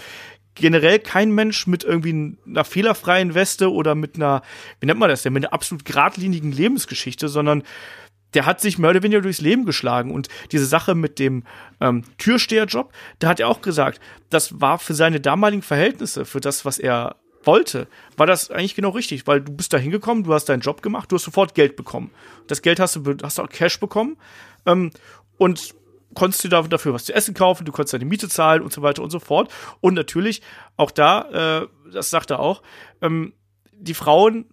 generell 0.56 1.00
kein 1.00 1.32
Mensch 1.32 1.68
mit 1.68 1.84
irgendwie 1.84 2.38
einer 2.48 2.64
fehlerfreien 2.64 3.36
Weste 3.36 3.72
oder 3.72 3.94
mit 3.94 4.16
einer, 4.16 4.42
wie 4.80 4.88
nennt 4.88 5.00
man 5.00 5.10
das 5.10 5.22
denn, 5.22 5.34
mit 5.34 5.46
einer 5.46 5.54
absolut 5.54 5.86
geradlinigen 5.86 6.52
Lebensgeschichte, 6.52 7.30
sondern 7.30 7.64
der 8.34 8.46
hat 8.46 8.60
sich 8.60 8.78
mehr 8.78 8.90
oder 8.90 9.04
weniger 9.04 9.22
durchs 9.22 9.40
Leben 9.40 9.66
geschlagen. 9.66 10.12
Und 10.12 10.28
diese 10.52 10.66
Sache 10.66 10.96
mit 10.96 11.20
dem 11.20 11.44
ähm, 11.80 12.04
Türsteherjob, 12.18 12.92
da 13.20 13.30
hat 13.30 13.40
er 13.40 13.48
auch 13.48 13.62
gesagt, 13.62 14.02
das 14.30 14.60
war 14.60 14.80
für 14.80 14.94
seine 14.94 15.22
damaligen 15.22 15.62
Verhältnisse, 15.62 16.26
für 16.26 16.42
das, 16.42 16.66
was 16.66 16.80
er 16.80 17.16
wollte, 17.48 17.88
war 18.16 18.28
das 18.28 18.52
eigentlich 18.52 18.76
genau 18.76 18.90
richtig, 18.90 19.26
weil 19.26 19.42
du 19.42 19.52
bist 19.52 19.74
da 19.74 19.78
hingekommen, 19.78 20.24
du 20.24 20.34
hast 20.34 20.46
deinen 20.46 20.60
Job 20.60 20.82
gemacht, 20.82 21.12
du 21.12 21.16
hast 21.16 21.24
sofort 21.24 21.56
Geld 21.56 21.76
bekommen. 21.76 22.12
Das 22.48 22.62
Geld 22.62 22.80
hast 22.80 22.96
du, 22.98 23.18
hast 23.24 23.40
auch 23.40 23.50
Cash 23.50 23.80
bekommen 23.80 24.18
ähm, 24.66 24.92
und 25.38 25.74
konntest 26.14 26.44
du 26.44 26.48
dafür 26.50 26.94
was 26.94 27.06
zu 27.06 27.14
essen 27.14 27.34
kaufen, 27.34 27.66
du 27.66 27.72
konntest 27.72 27.94
deine 27.94 28.06
Miete 28.06 28.30
zahlen 28.30 28.62
und 28.62 28.72
so 28.72 28.82
weiter 28.82 29.04
und 29.04 29.10
so 29.10 29.20
fort. 29.20 29.52
Und 29.82 29.94
natürlich, 29.94 30.42
auch 30.76 30.92
da, 30.92 31.64
äh, 31.64 31.68
das 31.92 32.10
sagt 32.10 32.32
er 32.32 32.40
auch, 32.40 32.62
ähm, 33.02 33.34
die 33.72 33.94
Frauen, 33.94 34.46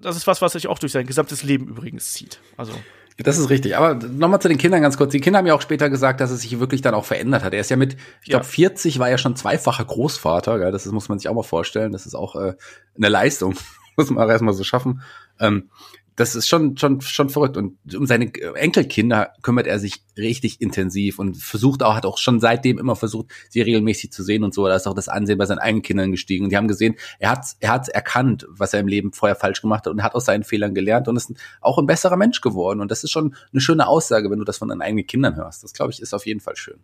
das 0.00 0.16
ist 0.16 0.26
was, 0.26 0.42
was 0.42 0.52
sich 0.52 0.68
auch 0.68 0.78
durch 0.78 0.92
sein 0.92 1.06
gesamtes 1.06 1.42
Leben 1.42 1.68
übrigens 1.68 2.12
zieht. 2.12 2.40
Also 2.56 2.72
das 3.18 3.38
ist 3.38 3.50
richtig. 3.50 3.76
Aber 3.76 3.94
nochmal 3.94 4.40
zu 4.40 4.48
den 4.48 4.58
Kindern 4.58 4.82
ganz 4.82 4.96
kurz. 4.96 5.12
Die 5.12 5.20
Kinder 5.20 5.38
haben 5.38 5.46
ja 5.46 5.54
auch 5.54 5.60
später 5.60 5.90
gesagt, 5.90 6.20
dass 6.20 6.30
es 6.30 6.42
sich 6.42 6.58
wirklich 6.58 6.82
dann 6.82 6.94
auch 6.94 7.04
verändert 7.04 7.44
hat. 7.44 7.52
Er 7.52 7.60
ist 7.60 7.70
ja 7.70 7.76
mit, 7.76 7.96
ich 8.22 8.30
glaube, 8.30 8.44
ja. 8.44 8.50
40 8.50 8.98
war 8.98 9.10
ja 9.10 9.18
schon 9.18 9.36
zweifacher 9.36 9.84
Großvater. 9.84 10.58
Gell? 10.58 10.72
Das 10.72 10.86
muss 10.86 11.08
man 11.08 11.18
sich 11.18 11.28
auch 11.28 11.34
mal 11.34 11.42
vorstellen. 11.42 11.92
Das 11.92 12.06
ist 12.06 12.14
auch 12.14 12.36
äh, 12.36 12.54
eine 12.96 13.08
Leistung. 13.08 13.54
muss 13.96 14.10
man 14.10 14.24
auch 14.24 14.30
erstmal 14.30 14.54
so 14.54 14.64
schaffen. 14.64 15.02
Ähm, 15.38 15.70
das 16.16 16.34
ist 16.34 16.46
schon, 16.46 16.76
schon, 16.76 17.00
schon 17.00 17.30
verrückt. 17.30 17.56
Und 17.56 17.78
um 17.94 18.06
seine 18.06 18.32
Enkelkinder 18.54 19.32
kümmert 19.42 19.66
er 19.66 19.78
sich 19.78 20.02
richtig 20.16 20.60
intensiv 20.60 21.18
und 21.18 21.36
versucht 21.36 21.82
auch, 21.82 21.94
hat 21.94 22.04
auch 22.04 22.18
schon 22.18 22.38
seitdem 22.40 22.78
immer 22.78 22.96
versucht, 22.96 23.26
sie 23.48 23.62
regelmäßig 23.62 24.12
zu 24.12 24.22
sehen 24.22 24.44
und 24.44 24.52
so. 24.52 24.66
Da 24.66 24.76
ist 24.76 24.86
auch 24.86 24.94
das 24.94 25.08
Ansehen 25.08 25.38
bei 25.38 25.46
seinen 25.46 25.58
eigenen 25.58 25.82
Kindern 25.82 26.10
gestiegen. 26.10 26.44
Und 26.44 26.50
die 26.50 26.56
haben 26.56 26.68
gesehen, 26.68 26.96
er 27.18 27.30
hat, 27.30 27.46
er 27.60 27.70
hat 27.70 27.88
erkannt, 27.88 28.46
was 28.50 28.74
er 28.74 28.80
im 28.80 28.88
Leben 28.88 29.12
vorher 29.12 29.36
falsch 29.36 29.62
gemacht 29.62 29.86
hat 29.86 29.92
und 29.92 30.02
hat 30.02 30.14
aus 30.14 30.26
seinen 30.26 30.44
Fehlern 30.44 30.74
gelernt 30.74 31.08
und 31.08 31.16
ist 31.16 31.32
auch 31.60 31.78
ein 31.78 31.86
besserer 31.86 32.16
Mensch 32.16 32.40
geworden. 32.40 32.80
Und 32.80 32.90
das 32.90 33.04
ist 33.04 33.10
schon 33.10 33.34
eine 33.52 33.60
schöne 33.60 33.86
Aussage, 33.86 34.30
wenn 34.30 34.38
du 34.38 34.44
das 34.44 34.58
von 34.58 34.68
deinen 34.68 34.82
eigenen 34.82 35.06
Kindern 35.06 35.36
hörst. 35.36 35.64
Das, 35.64 35.72
glaube 35.72 35.92
ich, 35.92 36.00
ist 36.00 36.12
auf 36.12 36.26
jeden 36.26 36.40
Fall 36.40 36.56
schön. 36.56 36.80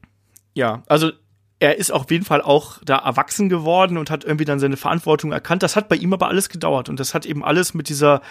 Ja, 0.55 0.83
also 0.87 1.11
er 1.61 1.77
ist 1.77 1.91
auf 1.91 2.11
jeden 2.11 2.25
Fall 2.25 2.41
auch 2.41 2.79
da 2.85 2.97
erwachsen 2.97 3.49
geworden 3.49 3.99
und 3.99 4.11
hat 4.11 4.25
irgendwie 4.25 4.45
dann 4.45 4.61
seine 4.61 4.77
Verantwortung 4.77 5.33
erkannt. 5.33 5.63
Das 5.63 5.77
hat 5.77 5.89
bei 5.89 5.97
ihm 5.97 6.13
aber 6.13 6.29
alles 6.29 6.49
gedauert 6.49 6.89
und 6.89 7.01
das 7.01 7.15
hat 7.15 7.27
eben 7.27 7.45
alles 7.45 7.75
mit 7.75 7.89
dieser 7.89 8.23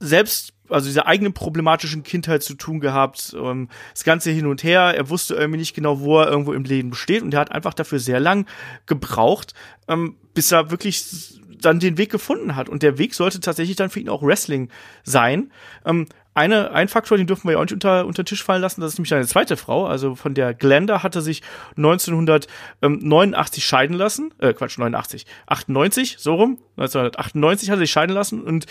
selbst 0.00 0.54
also 0.70 0.86
dieser 0.86 1.06
eigenen 1.06 1.32
problematischen 1.32 2.02
Kindheit 2.02 2.42
zu 2.42 2.54
tun 2.54 2.80
gehabt, 2.80 3.34
ähm, 3.36 3.68
das 3.92 4.04
ganze 4.04 4.30
hin 4.30 4.46
und 4.46 4.62
her. 4.62 4.94
Er 4.96 5.10
wusste 5.10 5.34
irgendwie 5.34 5.58
nicht 5.58 5.74
genau, 5.74 6.00
wo 6.00 6.20
er 6.20 6.28
irgendwo 6.28 6.52
im 6.52 6.64
Leben 6.64 6.94
steht 6.94 7.22
und 7.22 7.34
er 7.34 7.40
hat 7.40 7.52
einfach 7.52 7.74
dafür 7.74 7.98
sehr 7.98 8.20
lang 8.20 8.46
gebraucht, 8.86 9.54
ähm, 9.88 10.16
bis 10.34 10.52
er 10.52 10.70
wirklich 10.70 11.40
dann 11.60 11.80
den 11.80 11.98
Weg 11.98 12.10
gefunden 12.10 12.56
hat. 12.56 12.68
Und 12.68 12.82
der 12.82 12.98
Weg 12.98 13.14
sollte 13.14 13.40
tatsächlich 13.40 13.76
dann 13.76 13.90
für 13.90 14.00
ihn 14.00 14.08
auch 14.08 14.22
Wrestling 14.22 14.70
sein. 15.02 15.52
Ähm, 15.84 16.06
eine, 16.32 16.70
ein 16.70 16.88
Faktor, 16.88 17.18
den 17.18 17.26
dürfen 17.26 17.48
wir 17.48 17.52
ja 17.52 17.58
auch 17.58 17.64
nicht 17.64 17.72
unter, 17.72 18.06
unter 18.06 18.24
Tisch 18.24 18.44
fallen 18.44 18.62
lassen, 18.62 18.80
das 18.80 18.92
ist 18.92 18.98
nämlich 18.98 19.10
seine 19.10 19.26
zweite 19.26 19.56
Frau. 19.56 19.86
Also 19.86 20.14
von 20.14 20.32
der 20.32 20.54
Glenda 20.54 21.02
hat 21.02 21.16
er 21.16 21.22
sich 21.22 21.42
1989 21.76 23.64
scheiden 23.64 23.96
lassen. 23.96 24.32
Äh, 24.38 24.54
Quatsch, 24.54 24.78
89. 24.78 25.26
98, 25.46 26.16
so 26.18 26.34
rum. 26.34 26.58
1998 26.76 27.70
hat 27.70 27.76
er 27.76 27.80
sich 27.80 27.90
scheiden 27.90 28.14
lassen 28.14 28.40
und 28.42 28.66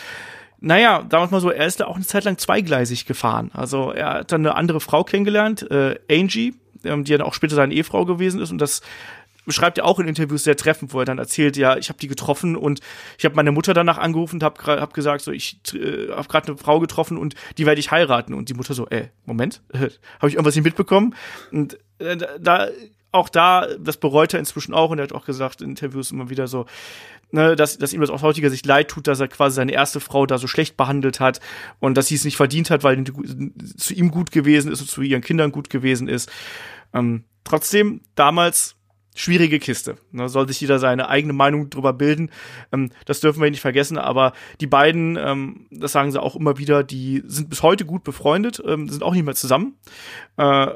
naja, 0.62 1.04
damals 1.08 1.32
mal 1.32 1.42
so, 1.42 1.52
er 1.52 1.66
ist 1.66 1.80
da 1.80 1.86
auch 1.86 1.96
eine 1.96 2.06
Zeit 2.06 2.26
lang 2.26 2.38
zweigleisig 2.38 3.06
gefahren. 3.06 3.52
Also 3.54 3.92
er 3.92 4.14
hat 4.16 4.32
dann 4.32 4.46
eine 4.46 4.56
andere 4.56 4.82
Frau 4.82 5.04
kennengelernt, 5.04 5.70
äh, 5.72 6.00
Angie, 6.12 6.56
ähm, 6.84 7.04
die 7.04 7.14
dann 7.14 7.22
auch 7.22 7.34
später 7.34 7.56
seine 7.56 7.74
Ehefrau 7.74 8.06
gewesen 8.06 8.42
ist. 8.42 8.52
Und 8.52 8.60
das 8.60 8.82
beschreibt 9.46 9.78
er 9.78 9.86
auch 9.86 10.00
in 10.00 10.08
Interviews 10.08 10.44
sehr 10.44 10.58
treffend, 10.58 10.94
wo 10.94 11.00
er 11.00 11.06
dann 11.06 11.18
erzählt, 11.18 11.58
ja, 11.58 11.78
ich 11.78 11.90
habe 11.90 12.00
die 12.00 12.08
getroffen 12.08 12.56
und 12.56 12.82
ich 13.18 13.26
habe 13.26 13.36
meine 13.36 13.52
Mutter 13.52 13.74
danach 13.74 13.98
angerufen 13.98 14.36
und 14.36 14.44
habe 14.44 14.80
hab 14.80 14.94
gesagt, 14.94 15.24
so 15.24 15.32
ich 15.32 15.60
äh, 15.74 16.12
habe 16.12 16.28
gerade 16.28 16.50
eine 16.50 16.58
Frau 16.58 16.80
getroffen 16.80 17.18
und 17.18 17.36
die 17.58 17.66
werde 17.66 17.80
ich 17.80 17.92
heiraten. 17.92 18.34
Und 18.34 18.50
die 18.50 18.54
Mutter 18.54 18.74
so, 18.74 18.88
äh, 18.88 19.08
Moment, 19.26 19.62
äh, 19.74 19.90
habe 20.20 20.28
ich 20.28 20.34
irgendwas 20.34 20.56
nicht 20.56 20.66
mitbekommen? 20.66 21.16
Und 21.52 21.80
äh, 22.00 22.18
da 22.40 22.68
auch 23.12 23.30
da, 23.30 23.68
das 23.80 23.98
bereut 23.98 24.34
er 24.34 24.40
inzwischen 24.40 24.74
auch 24.74 24.92
und 24.92 25.00
er 25.00 25.04
hat 25.04 25.14
auch 25.14 25.26
gesagt 25.26 25.62
in 25.62 25.70
Interviews 25.70 26.12
immer 26.12 26.30
wieder 26.30 26.48
so, 26.48 26.66
ne, 27.32 27.56
dass, 27.56 27.78
dass 27.78 27.94
ihm 27.94 28.02
das 28.02 28.10
aus 28.10 28.22
heutiger 28.22 28.50
Sicht 28.50 28.66
leid 28.66 28.90
tut, 28.90 29.08
dass 29.08 29.20
er 29.20 29.28
quasi 29.28 29.56
seine 29.56 29.72
erste 29.72 30.00
Frau 30.00 30.26
da 30.26 30.38
so 30.38 30.48
schlecht 30.48 30.78
behandelt 30.78 31.20
hat 31.20 31.40
und 31.80 31.98
dass 31.98 32.08
sie 32.08 32.16
es 32.16 32.26
nicht 32.26 32.38
verdient 32.38 32.70
hat, 32.70 32.84
weil 32.84 33.04
zu 33.78 33.94
ihm 33.94 34.12
gut 34.12 34.32
gewesen 34.32 34.72
ist 34.72 34.82
und 34.82 34.90
zu 34.90 35.02
ihren 35.02 35.22
Kindern 35.22 35.52
gut 35.52 35.70
gewesen 35.70 36.08
ist. 36.08 36.32
Ähm, 36.94 37.24
trotzdem, 37.44 38.02
damals 38.16 38.76
schwierige 39.16 39.60
Kiste. 39.60 39.98
Ne, 40.12 40.30
soll 40.30 40.48
sich 40.48 40.62
jeder 40.62 40.80
seine 40.80 41.10
eigene 41.10 41.34
Meinung 41.34 41.70
drüber 41.70 41.94
bilden. 41.94 42.32
Ähm, 42.72 42.92
das 43.06 43.20
dürfen 43.20 43.42
wir 43.42 43.52
nicht 43.52 43.62
vergessen. 43.62 43.98
Aber 43.98 44.34
die 44.62 44.68
beiden, 44.68 45.18
ähm, 45.18 45.68
das 45.72 45.92
sagen 45.92 46.12
sie 46.12 46.22
auch 46.22 46.36
immer 46.36 46.58
wieder, 46.58 46.84
die 46.84 47.24
sind 47.26 47.50
bis 47.50 47.64
heute 47.64 47.86
gut 47.86 48.04
befreundet, 48.04 48.62
ähm, 48.66 48.88
sind 48.88 49.04
auch 49.04 49.14
nicht 49.14 49.26
mehr 49.26 49.36
zusammen. 49.36 49.78
Äh, 50.38 50.68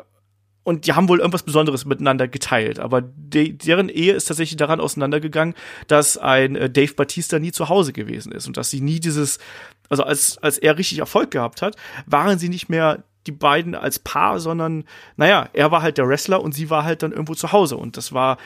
und 0.64 0.88
die 0.88 0.94
haben 0.94 1.10
wohl 1.10 1.20
irgendwas 1.20 1.44
Besonderes 1.44 1.86
miteinander 1.86 2.28
geteilt. 2.28 2.80
Aber 2.80 3.02
de 3.02 3.54
deren 3.54 3.90
Ehe 3.90 4.14
ist 4.14 4.26
tatsächlich 4.26 4.58
daran 4.58 4.80
auseinandergegangen, 4.80 5.56
dass 5.88 6.18
ein 6.18 6.56
äh, 6.56 6.70
Dave 6.70 6.94
Batista 6.94 7.40
nie 7.40 7.52
zu 7.52 7.70
Hause 7.70 7.94
gewesen 7.94 8.32
ist 8.32 8.48
und 8.48 8.58
dass 8.58 8.70
sie 8.70 8.82
nie 8.82 9.00
dieses, 9.00 9.40
also 9.90 10.04
als, 10.04 10.38
als 10.38 10.58
er 10.58 10.78
richtig 10.78 11.00
Erfolg 11.00 11.32
gehabt 11.32 11.62
hat, 11.62 11.76
waren 12.06 12.40
sie 12.40 12.50
nicht 12.50 12.70
mehr 12.70 13.04
die 13.28 13.32
beiden 13.32 13.76
als 13.76 14.00
Paar, 14.00 14.40
sondern 14.40 14.86
naja, 15.16 15.50
er 15.54 15.72
war 15.72 15.82
halt 15.82 15.98
der 15.98 16.08
Wrestler 16.08 16.42
und 16.42 16.54
sie 16.54 16.70
war 16.70 16.84
halt 16.84 17.04
dann 17.04 17.12
irgendwo 17.12 17.36
zu 17.36 17.52
Hause. 17.52 17.78
Und 17.78 17.98
das 17.98 18.14
war 18.14 18.38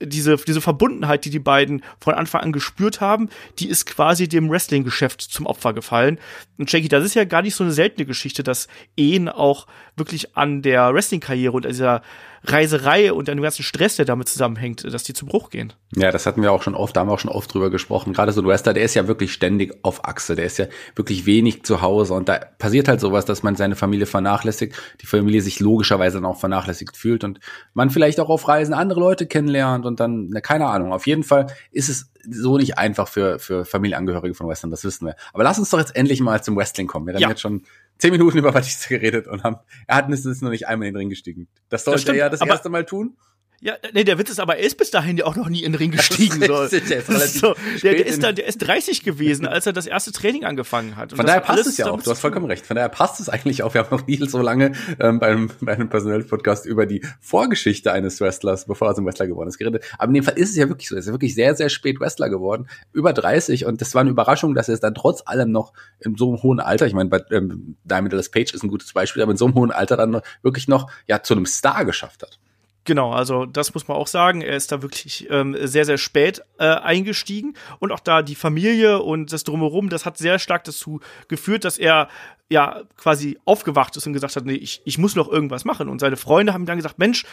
diese, 0.00 0.36
diese 0.36 0.60
Verbundenheit, 0.60 1.24
die 1.24 1.30
die 1.30 1.38
beiden 1.38 1.82
von 2.00 2.14
Anfang 2.14 2.42
an 2.42 2.52
gespürt 2.52 3.00
haben, 3.00 3.28
die 3.58 3.68
ist 3.68 3.86
quasi 3.86 4.28
dem 4.28 4.50
Wrestling-Geschäft 4.50 5.20
zum 5.20 5.46
Opfer 5.46 5.72
gefallen. 5.72 6.18
Und 6.58 6.70
Jackie, 6.72 6.88
das 6.88 7.04
ist 7.04 7.14
ja 7.14 7.24
gar 7.24 7.42
nicht 7.42 7.54
so 7.54 7.64
eine 7.64 7.72
seltene 7.72 8.06
Geschichte, 8.06 8.42
dass 8.42 8.68
Ehen 8.96 9.28
auch 9.28 9.66
wirklich 9.96 10.36
an 10.36 10.62
der 10.62 10.92
Wrestling-Karriere 10.94 11.52
und 11.52 11.64
dieser 11.64 12.02
Reiserei 12.44 13.12
und 13.12 13.28
an 13.30 13.40
ganzen 13.40 13.62
Stress, 13.62 13.96
der 13.96 14.04
damit 14.04 14.28
zusammenhängt, 14.28 14.84
dass 14.84 15.02
die 15.02 15.14
zu 15.14 15.26
Bruch 15.26 15.50
gehen. 15.50 15.72
Ja, 15.96 16.10
das 16.10 16.26
hatten 16.26 16.42
wir 16.42 16.52
auch 16.52 16.62
schon 16.62 16.74
oft, 16.74 16.94
da 16.94 17.00
haben 17.00 17.08
wir 17.08 17.14
auch 17.14 17.18
schon 17.18 17.30
oft 17.30 17.52
drüber 17.52 17.70
gesprochen. 17.70 18.12
Gerade 18.12 18.32
so 18.32 18.42
ein 18.42 18.46
Wrestler, 18.46 18.74
der 18.74 18.84
ist 18.84 18.94
ja 18.94 19.08
wirklich 19.08 19.32
ständig 19.32 19.74
auf 19.82 20.04
Achse, 20.04 20.36
der 20.36 20.44
ist 20.44 20.58
ja 20.58 20.66
wirklich 20.94 21.26
wenig 21.26 21.62
zu 21.62 21.80
Hause 21.80 22.14
und 22.14 22.28
da 22.28 22.38
passiert 22.58 22.88
halt 22.88 23.00
sowas, 23.00 23.24
dass 23.24 23.42
man 23.42 23.56
seine 23.56 23.76
Familie 23.76 24.06
vernachlässigt, 24.06 24.76
die 25.00 25.06
Familie 25.06 25.40
sich 25.40 25.60
logischerweise 25.60 26.18
dann 26.18 26.26
auch 26.26 26.38
vernachlässigt 26.38 26.96
fühlt 26.96 27.24
und 27.24 27.40
man 27.72 27.90
vielleicht 27.90 28.20
auch 28.20 28.28
auf 28.28 28.46
Reisen 28.46 28.74
andere 28.74 29.00
Leute 29.00 29.26
kennenlernt 29.26 29.86
und 29.86 30.00
dann, 30.00 30.28
na, 30.30 30.40
keine 30.40 30.66
Ahnung. 30.66 30.92
Auf 30.92 31.06
jeden 31.06 31.22
Fall 31.22 31.46
ist 31.72 31.88
es 31.88 32.13
so 32.30 32.58
nicht 32.58 32.78
einfach 32.78 33.08
für, 33.08 33.38
für 33.38 33.64
Familienangehörige 33.64 34.34
von 34.34 34.48
Western, 34.48 34.70
das 34.70 34.84
wissen 34.84 35.06
wir. 35.06 35.16
Aber 35.32 35.44
lass 35.44 35.58
uns 35.58 35.70
doch 35.70 35.78
jetzt 35.78 35.94
endlich 35.96 36.20
mal 36.20 36.42
zum 36.42 36.56
Wrestling 36.56 36.86
kommen. 36.86 37.06
Wir 37.06 37.14
haben 37.14 37.22
ja. 37.22 37.28
jetzt 37.30 37.40
schon 37.40 37.62
zehn 37.98 38.10
Minuten 38.12 38.38
über 38.38 38.52
Batista 38.52 38.88
geredet 38.88 39.26
und 39.26 39.44
haben, 39.44 39.56
er 39.86 39.96
hat 39.96 40.10
es 40.10 40.42
noch 40.42 40.50
nicht 40.50 40.66
einmal 40.68 40.88
in 40.88 40.94
den 40.94 40.98
Ring 40.98 41.10
gestiegen. 41.10 41.48
Das 41.68 41.84
sollte 41.84 42.12
er 42.12 42.16
ja 42.16 42.28
das 42.28 42.40
erste 42.40 42.68
Mal 42.68 42.84
tun. 42.84 43.16
Ja, 43.60 43.74
nee, 43.92 44.04
der 44.04 44.18
Witz 44.18 44.30
ist 44.30 44.40
aber, 44.40 44.56
er 44.56 44.64
ist 44.64 44.76
bis 44.76 44.90
dahin 44.90 45.16
ja 45.16 45.24
auch 45.24 45.36
noch 45.36 45.48
nie 45.48 45.62
in 45.62 45.72
den 45.72 45.78
Ring 45.78 45.90
gestiegen. 45.90 46.40
Das 46.40 46.72
ist, 46.72 46.90
das 46.90 47.08
ist 47.08 47.38
so, 47.40 47.54
der, 47.82 47.94
der, 47.94 48.06
ist 48.06 48.22
da, 48.22 48.32
der 48.32 48.46
ist 48.46 48.58
30 48.58 49.02
gewesen, 49.04 49.46
als 49.46 49.66
er 49.66 49.72
das 49.72 49.86
erste 49.86 50.12
Training 50.12 50.44
angefangen 50.44 50.96
hat. 50.96 51.12
Und 51.12 51.16
Von 51.16 51.26
daher 51.26 51.40
passt 51.40 51.66
es 51.66 51.76
ja 51.78 51.90
auch, 51.90 52.02
du 52.02 52.10
hast 52.10 52.20
vollkommen 52.20 52.46
recht. 52.46 52.66
Von 52.66 52.76
daher 52.76 52.90
passt 52.90 53.20
es 53.20 53.28
eigentlich 53.28 53.62
auch. 53.62 53.72
Wir 53.74 53.82
haben 53.82 53.96
noch 53.96 54.06
nie 54.06 54.16
so 54.28 54.42
lange 54.42 54.72
ähm, 55.00 55.18
beim, 55.18 55.50
bei 55.60 55.72
einem 55.72 55.88
Personal-Podcast 55.88 56.66
über 56.66 56.84
die 56.84 57.02
Vorgeschichte 57.20 57.92
eines 57.92 58.20
Wrestlers, 58.20 58.66
bevor 58.66 58.88
er 58.88 58.94
zum 58.94 59.06
Wrestler 59.06 59.26
geworden 59.26 59.48
ist, 59.48 59.58
geredet. 59.58 59.84
Aber 59.98 60.08
in 60.08 60.14
dem 60.14 60.24
Fall 60.24 60.36
ist 60.36 60.50
es 60.50 60.56
ja 60.56 60.68
wirklich 60.68 60.88
so. 60.88 60.96
Er 60.96 60.98
ist 60.98 61.06
ja 61.06 61.12
wirklich 61.12 61.34
sehr, 61.34 61.54
sehr 61.54 61.70
spät 61.70 62.00
Wrestler 62.00 62.28
geworden. 62.28 62.68
Über 62.92 63.12
30. 63.12 63.66
Und 63.66 63.80
das 63.80 63.94
war 63.94 64.02
eine 64.02 64.10
Überraschung, 64.10 64.54
dass 64.54 64.68
er 64.68 64.74
es 64.74 64.80
dann 64.80 64.94
trotz 64.94 65.22
allem 65.24 65.50
noch 65.50 65.72
in 66.00 66.16
so 66.16 66.28
einem 66.28 66.42
hohen 66.42 66.60
Alter, 66.60 66.86
ich 66.86 66.92
meine, 66.92 67.08
bei 67.08 67.22
ähm, 67.30 67.76
Diamond 67.84 68.12
Dallas 68.12 68.30
Page 68.30 68.52
ist 68.52 68.62
ein 68.62 68.68
gutes 68.68 68.92
Beispiel, 68.92 69.22
aber 69.22 69.32
in 69.32 69.38
so 69.38 69.46
einem 69.46 69.54
hohen 69.54 69.70
Alter 69.70 69.96
dann 69.96 70.20
wirklich 70.42 70.68
noch 70.68 70.90
ja 71.06 71.22
zu 71.22 71.34
einem 71.34 71.46
Star 71.46 71.84
geschafft 71.84 72.22
hat. 72.22 72.38
Genau, 72.84 73.12
also 73.12 73.46
das 73.46 73.72
muss 73.72 73.88
man 73.88 73.96
auch 73.96 74.06
sagen. 74.06 74.42
Er 74.42 74.56
ist 74.56 74.70
da 74.70 74.82
wirklich 74.82 75.26
ähm, 75.30 75.56
sehr, 75.60 75.86
sehr 75.86 75.96
spät 75.96 76.42
äh, 76.58 76.64
eingestiegen. 76.66 77.54
Und 77.78 77.92
auch 77.92 78.00
da 78.00 78.22
die 78.22 78.34
Familie 78.34 79.00
und 79.00 79.32
das 79.32 79.44
Drumherum, 79.44 79.88
das 79.88 80.04
hat 80.04 80.18
sehr 80.18 80.38
stark 80.38 80.64
dazu 80.64 81.00
geführt, 81.28 81.64
dass 81.64 81.78
er 81.78 82.08
ja 82.50 82.82
quasi 82.96 83.38
aufgewacht 83.46 83.96
ist 83.96 84.06
und 84.06 84.12
gesagt 84.12 84.36
hat, 84.36 84.44
nee, 84.44 84.54
ich, 84.54 84.82
ich 84.84 84.98
muss 84.98 85.16
noch 85.16 85.28
irgendwas 85.28 85.64
machen. 85.64 85.88
Und 85.88 85.98
seine 85.98 86.18
Freunde 86.18 86.52
haben 86.52 86.66
dann 86.66 86.76
gesagt, 86.76 86.98
Mensch, 86.98 87.24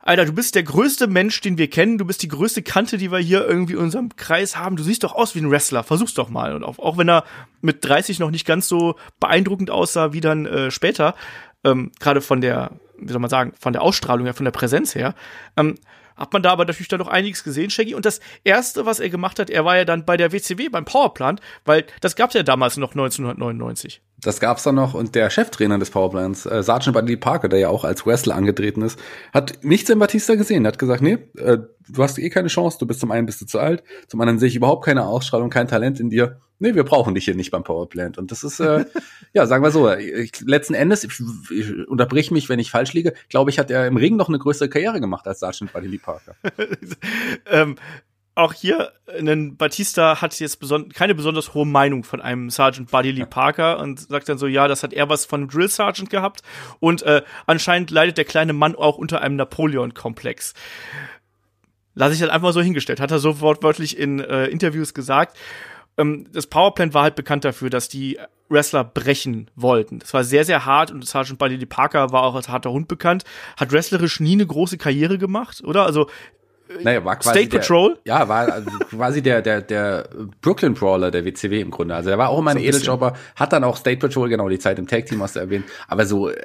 Alter, 0.00 0.24
du 0.24 0.32
bist 0.32 0.54
der 0.54 0.62
größte 0.62 1.06
Mensch, 1.06 1.40
den 1.40 1.58
wir 1.58 1.70
kennen. 1.70 1.98
Du 1.98 2.04
bist 2.04 2.22
die 2.22 2.28
größte 2.28 2.62
Kante, 2.62 2.98
die 2.98 3.12
wir 3.12 3.18
hier 3.18 3.46
irgendwie 3.46 3.74
in 3.74 3.80
unserem 3.80 4.16
Kreis 4.16 4.56
haben. 4.56 4.76
Du 4.76 4.82
siehst 4.82 5.04
doch 5.04 5.14
aus 5.14 5.34
wie 5.34 5.40
ein 5.40 5.50
Wrestler. 5.50 5.84
Versuch's 5.84 6.14
doch 6.14 6.30
mal. 6.30 6.54
Und 6.54 6.64
auch, 6.64 6.78
auch 6.78 6.98
wenn 6.98 7.08
er 7.08 7.24
mit 7.60 7.84
30 7.84 8.18
noch 8.18 8.30
nicht 8.30 8.46
ganz 8.46 8.68
so 8.68 8.96
beeindruckend 9.20 9.70
aussah 9.70 10.12
wie 10.12 10.20
dann 10.20 10.46
äh, 10.46 10.70
später, 10.70 11.14
ähm, 11.62 11.92
gerade 12.00 12.20
von 12.20 12.40
der 12.40 12.72
wie 13.00 13.12
soll 13.12 13.20
man 13.20 13.30
sagen, 13.30 13.52
von 13.58 13.72
der 13.72 13.82
Ausstrahlung 13.82 14.26
her, 14.26 14.34
von 14.34 14.44
der 14.44 14.52
Präsenz 14.52 14.94
her. 14.94 15.14
Ähm, 15.56 15.76
hat 16.18 16.32
man 16.32 16.42
da 16.42 16.50
aber 16.50 16.64
natürlich 16.64 16.88
dann 16.88 16.98
noch 16.98 17.08
einiges 17.08 17.44
gesehen, 17.44 17.70
Shaggy. 17.70 17.94
Und 17.94 18.04
das 18.04 18.20
erste, 18.42 18.84
was 18.84 18.98
er 18.98 19.08
gemacht 19.08 19.38
hat, 19.38 19.50
er 19.50 19.64
war 19.64 19.76
ja 19.76 19.84
dann 19.84 20.04
bei 20.04 20.16
der 20.16 20.32
WCW, 20.32 20.68
beim 20.68 20.84
Powerplant, 20.84 21.40
weil 21.64 21.84
das 22.00 22.16
gab's 22.16 22.34
ja 22.34 22.42
damals 22.42 22.76
noch 22.76 22.90
1999. 22.90 24.02
Das 24.20 24.40
gab's 24.40 24.64
dann 24.64 24.74
noch 24.74 24.94
und 24.94 25.14
der 25.14 25.30
Cheftrainer 25.30 25.78
des 25.78 25.90
Powerplants, 25.90 26.44
äh, 26.44 26.62
Sergeant 26.64 26.94
Buddy 26.94 27.16
Parker, 27.16 27.48
der 27.48 27.60
ja 27.60 27.68
auch 27.68 27.84
als 27.84 28.04
Wrestler 28.04 28.34
angetreten 28.34 28.82
ist, 28.82 28.98
hat 29.32 29.60
nichts 29.62 29.88
in 29.90 30.00
Batista 30.00 30.34
gesehen. 30.34 30.64
Er 30.64 30.72
hat 30.72 30.78
gesagt, 30.80 31.02
nee, 31.02 31.18
äh, 31.36 31.58
du 31.88 32.02
hast 32.02 32.18
eh 32.18 32.28
keine 32.28 32.48
Chance, 32.48 32.78
du 32.80 32.86
bist 32.86 32.98
zum 32.98 33.12
einen 33.12 33.26
bist 33.26 33.40
du 33.40 33.46
zu 33.46 33.60
alt, 33.60 33.84
zum 34.08 34.20
anderen 34.20 34.40
sehe 34.40 34.48
ich 34.48 34.56
überhaupt 34.56 34.84
keine 34.84 35.06
Ausstrahlung, 35.06 35.50
kein 35.50 35.68
Talent 35.68 36.00
in 36.00 36.10
dir. 36.10 36.40
Nee, 36.60 36.74
wir 36.74 36.84
brauchen 36.84 37.14
dich 37.14 37.24
hier 37.24 37.36
nicht 37.36 37.50
beim 37.50 37.62
Powerplant. 37.62 38.18
Und 38.18 38.30
das 38.30 38.42
ist, 38.42 38.60
äh, 38.60 38.84
ja, 39.32 39.46
sagen 39.46 39.62
wir 39.62 39.70
so, 39.70 39.92
ich, 39.92 40.40
letzten 40.40 40.74
Endes, 40.74 41.04
ich, 41.04 41.20
ich 41.50 41.88
unterbrich 41.88 42.30
mich, 42.30 42.48
wenn 42.48 42.58
ich 42.58 42.70
falsch 42.70 42.92
liege, 42.92 43.14
glaube 43.28 43.50
ich, 43.50 43.58
hat 43.58 43.70
er 43.70 43.86
im 43.86 43.96
Ring 43.96 44.16
noch 44.16 44.28
eine 44.28 44.38
größere 44.38 44.68
Karriere 44.68 45.00
gemacht 45.00 45.26
als 45.26 45.40
Sergeant 45.40 45.72
Buddy 45.72 45.98
Parker. 45.98 46.34
ähm, 47.46 47.76
auch 48.38 48.52
hier, 48.52 48.92
ein 49.08 49.56
Batista 49.56 50.20
hat 50.20 50.38
jetzt 50.38 50.60
beson 50.60 50.90
keine 50.90 51.14
besonders 51.16 51.54
hohe 51.54 51.66
Meinung 51.66 52.04
von 52.04 52.20
einem 52.20 52.50
Sergeant 52.50 52.88
Buddy 52.90 53.10
Lee 53.10 53.26
Parker 53.26 53.80
und 53.80 53.98
sagt 53.98 54.28
dann 54.28 54.38
so, 54.38 54.46
ja, 54.46 54.68
das 54.68 54.84
hat 54.84 54.92
er 54.92 55.08
was 55.08 55.24
von 55.24 55.40
einem 55.40 55.50
Drill 55.50 55.68
Sergeant 55.68 56.08
gehabt 56.08 56.42
und 56.78 57.02
äh, 57.02 57.22
anscheinend 57.46 57.90
leidet 57.90 58.16
der 58.16 58.24
kleine 58.24 58.52
Mann 58.52 58.76
auch 58.76 58.96
unter 58.96 59.22
einem 59.22 59.34
Napoleon-Komplex. 59.34 60.54
Lass 61.94 62.12
ich 62.12 62.20
das 62.20 62.28
einfach 62.28 62.52
so 62.52 62.60
hingestellt, 62.60 63.00
hat 63.00 63.10
er 63.10 63.18
so 63.18 63.40
wortwörtlich 63.40 63.98
in 63.98 64.20
äh, 64.20 64.46
Interviews 64.46 64.94
gesagt. 64.94 65.36
Ähm, 65.98 66.26
das 66.32 66.46
Powerplant 66.46 66.94
war 66.94 67.02
halt 67.02 67.16
bekannt 67.16 67.44
dafür, 67.44 67.70
dass 67.70 67.88
die 67.88 68.18
Wrestler 68.48 68.84
brechen 68.84 69.50
wollten. 69.56 69.98
Das 69.98 70.14
war 70.14 70.24
sehr, 70.24 70.44
sehr 70.44 70.64
hart 70.64 70.90
und 70.90 71.06
Sergeant 71.06 71.38
Buddy 71.38 71.64
Parker 71.66 72.12
war 72.12 72.22
auch 72.22 72.34
als 72.34 72.48
harter 72.48 72.70
Hund 72.70 72.88
bekannt, 72.88 73.24
hat 73.58 73.72
wrestlerisch 73.72 74.20
nie 74.20 74.32
eine 74.32 74.46
große 74.46 74.78
Karriere 74.78 75.18
gemacht, 75.18 75.62
oder? 75.62 75.84
Also 75.84 76.08
naja, 76.82 77.04
war 77.04 77.16
quasi 77.16 77.40
State 77.40 77.58
Patrol? 77.58 77.98
Der, 78.06 78.14
ja, 78.14 78.28
war 78.28 78.52
also 78.52 78.70
quasi 78.90 79.22
der, 79.22 79.42
der, 79.42 79.62
der 79.62 80.08
Brooklyn 80.40 80.74
Brawler 80.74 81.10
der 81.10 81.24
WCW 81.24 81.60
im 81.60 81.70
Grunde. 81.70 81.94
Also 81.94 82.10
er 82.10 82.18
war 82.18 82.28
auch 82.30 82.38
immer 82.38 82.50
ein, 82.50 82.58
so 82.58 82.62
ein 82.62 82.68
Edeljobber, 82.68 83.14
hat 83.36 83.52
dann 83.52 83.64
auch 83.64 83.76
State 83.76 83.98
Patrol, 83.98 84.28
genau, 84.28 84.48
die 84.48 84.58
Zeit 84.58 84.78
im 84.78 84.86
Tag 84.86 85.06
Team 85.06 85.22
hast 85.22 85.36
du 85.36 85.40
erwähnt. 85.40 85.64
Aber 85.86 86.06
so, 86.06 86.28
äh, 86.28 86.36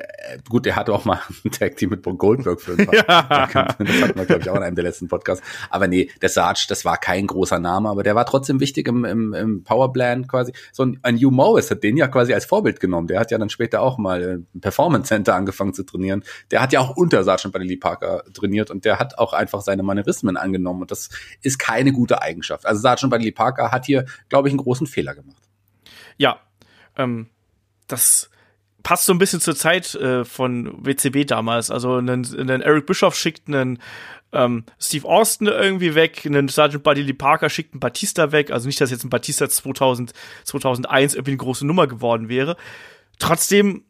gut, 0.50 0.66
der 0.66 0.76
hatte 0.76 0.94
auch 0.94 1.06
mal 1.06 1.20
ein 1.46 1.52
Tag 1.52 1.78
Team 1.78 1.90
mit 1.90 2.02
Bob 2.02 2.18
Goldberg 2.18 2.62
für 2.62 2.74
ein 2.74 2.86
paar. 2.86 2.96
ja. 2.96 3.48
Das 3.48 3.56
hatten 3.56 3.86
wir, 4.18 4.26
glaube 4.26 4.42
ich, 4.42 4.50
auch 4.50 4.56
in 4.56 4.64
einem 4.64 4.76
der 4.76 4.84
letzten 4.84 5.08
Podcasts. 5.08 5.46
Aber 5.70 5.88
nee, 5.88 6.10
der 6.22 6.30
Sarge, 6.30 6.66
das 6.70 6.86
war 6.86 6.98
kein 6.98 7.28
großer 7.28 7.60
Name, 7.60 7.90
aber 7.90 8.04
der 8.04 8.16
war 8.16 8.26
trotzdem 8.26 8.60
wichtig 8.60 8.88
im, 8.88 9.06
im, 9.06 9.34
im 9.34 9.64
Powerplan 9.64 10.28
quasi. 10.28 10.54
So 10.72 10.84
ein, 10.84 11.00
ein 11.04 11.18
Hugh 11.18 11.32
Morris 11.32 11.70
hat 11.72 11.84
den 11.84 11.98
ja 11.98 12.08
quasi 12.08 12.34
als 12.34 12.46
Vorbild 12.46 12.80
genommen. 12.80 13.08
Der 13.08 13.20
hat 13.20 13.32
ja 13.32 13.38
dann 13.38 13.50
später 13.50 13.82
auch 13.82 13.98
mal 13.98 14.44
ein 14.54 14.62
Performance 14.62 15.08
Center 15.08 15.36
angefangen 15.36 15.74
zu 15.74 15.84
trainieren. 15.84 16.24
Der 16.52 16.62
hat 16.62 16.74
ja 16.74 16.80
auch 16.80 16.96
unter 16.96 17.24
Sergeant 17.24 17.54
Buddy 17.54 17.78
Parker 17.78 18.24
trainiert 18.34 18.72
und 18.72 18.86
der 18.86 19.00
hat 19.00 19.18
auch 19.18 19.34
einfach 19.34 19.62
seine 19.62 19.84
Manierismen 20.14 20.38
angenommen 20.38 20.82
und 20.82 20.92
das 20.92 21.10
ist 21.42 21.58
keine 21.58 21.92
gute 21.92 22.22
Eigenschaft. 22.22 22.66
Also 22.66 22.82
Sergeant 22.82 23.12
Buddy 23.12 23.32
Parker 23.32 23.72
hat 23.72 23.86
hier, 23.86 24.06
glaube 24.30 24.48
ich, 24.48 24.52
einen 24.52 24.62
großen 24.62 24.88
Fehler 24.88 25.16
gemacht. 25.16 25.42
Ja, 26.18 26.40
ähm, 26.98 27.28
das 27.88 28.30
passt 28.84 29.06
so 29.06 29.14
ein 29.14 29.18
bisschen 29.18 29.40
zur 29.40 29.56
Zeit 29.56 29.96
äh, 29.96 30.26
von 30.26 30.86
WCW 30.86 31.26
damals. 31.26 31.72
Also 31.72 31.96
einen, 31.96 32.26
einen 32.38 32.62
Eric 32.62 32.86
Bischoff 32.86 33.16
schickt 33.16 33.48
einen 33.48 33.80
ähm, 34.34 34.66
Steve 34.80 35.08
Austin 35.08 35.48
irgendwie 35.48 35.96
weg, 35.96 36.24
einen 36.26 36.48
Sergeant 36.48 36.84
Buddy 36.84 37.14
Parker 37.14 37.50
schickt 37.50 37.74
einen 37.74 37.80
Batista 37.80 38.32
weg. 38.32 38.52
Also 38.52 38.68
nicht, 38.68 38.82
dass 38.82 38.92
jetzt 38.92 39.04
ein 39.04 39.10
Batista 39.10 39.48
2000, 39.48 40.14
2001 40.44 41.14
irgendwie 41.14 41.32
eine 41.32 41.38
große 41.38 41.66
Nummer 41.66 41.88
geworden 41.88 42.30
wäre. 42.30 42.58
Trotzdem 43.20 43.84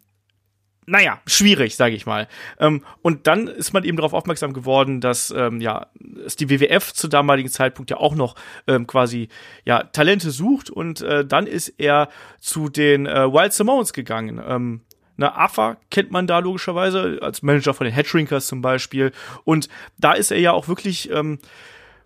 naja, 0.86 1.20
schwierig, 1.26 1.76
sage 1.76 1.96
ich 1.96 2.06
mal. 2.06 2.28
Ähm, 2.60 2.84
und 3.02 3.28
dann 3.28 3.48
ist 3.48 3.74
man 3.74 3.84
eben 3.84 3.98
darauf 3.98 4.14
aufmerksam 4.14 4.54
geworden, 4.54 5.02
dass 5.02 5.34
ähm, 5.36 5.62
ja 5.62 5.88
dass 6.00 6.36
die 6.36 6.50
WWF 6.50 6.94
zu 6.94 7.08
damaligen 7.08 7.50
Zeitpunkt 7.50 7.92
ja 7.92 7.98
auch 7.98 8.16
noch 8.16 8.36
ähm, 8.68 8.88
quasi 8.88 9.30
ja 9.66 9.84
Talente 9.84 10.32
sucht 10.32 10.70
und 10.70 11.02
äh, 11.02 11.26
dann 11.26 11.48
ist 11.48 11.70
er 11.78 12.10
zu 12.40 12.70
den 12.70 13.06
äh, 13.06 13.32
Wild 13.32 13.54
Simones 13.54 13.94
gegangen. 13.94 14.42
Ähm, 14.46 14.82
na, 15.16 15.36
AFA 15.36 15.78
kennt 15.92 16.12
man 16.12 16.26
da 16.26 16.40
logischerweise 16.40 17.20
als 17.22 17.44
Manager 17.44 17.74
von 17.74 17.86
den 17.86 17.94
Headshrinkers 17.94 18.48
zum 18.48 18.62
Beispiel 18.62 19.12
und 19.44 19.70
da 19.98 20.14
ist 20.14 20.32
er 20.32 20.40
ja 20.40 20.52
auch 20.54 20.68
wirklich 20.68 21.12
ähm, 21.12 21.40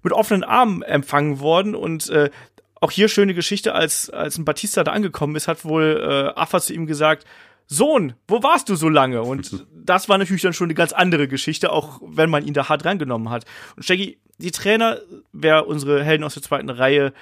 mit 0.03 0.13
offenen 0.13 0.43
Armen 0.43 0.81
empfangen 0.81 1.39
worden 1.39 1.73
und 1.75 2.09
äh, 2.09 2.29
auch 2.79 2.91
hier 2.91 3.07
schöne 3.09 3.33
Geschichte, 3.33 3.73
als, 3.73 4.09
als 4.09 4.37
ein 4.37 4.45
Batista 4.45 4.83
da 4.83 4.91
angekommen 4.91 5.35
ist, 5.35 5.47
hat 5.47 5.65
wohl 5.65 6.33
äh, 6.35 6.39
AFA 6.39 6.59
zu 6.59 6.73
ihm 6.73 6.85
gesagt, 6.85 7.25
Sohn, 7.67 8.13
wo 8.27 8.41
warst 8.41 8.69
du 8.69 8.75
so 8.75 8.89
lange? 8.89 9.21
Und 9.21 9.65
das 9.75 10.09
war 10.09 10.17
natürlich 10.17 10.41
dann 10.41 10.53
schon 10.53 10.65
eine 10.65 10.73
ganz 10.73 10.93
andere 10.93 11.27
Geschichte, 11.27 11.71
auch 11.71 12.01
wenn 12.03 12.29
man 12.29 12.45
ihn 12.45 12.53
da 12.53 12.69
hart 12.69 12.85
reingenommen 12.85 13.29
hat. 13.29 13.45
Und 13.75 13.83
Shaggy, 13.83 14.19
die 14.37 14.51
Trainer, 14.51 14.99
wer 15.33 15.67
unsere 15.67 16.03
Helden 16.03 16.23
aus 16.23 16.33
der 16.33 16.43
zweiten 16.43 16.69
Reihe 16.69 17.13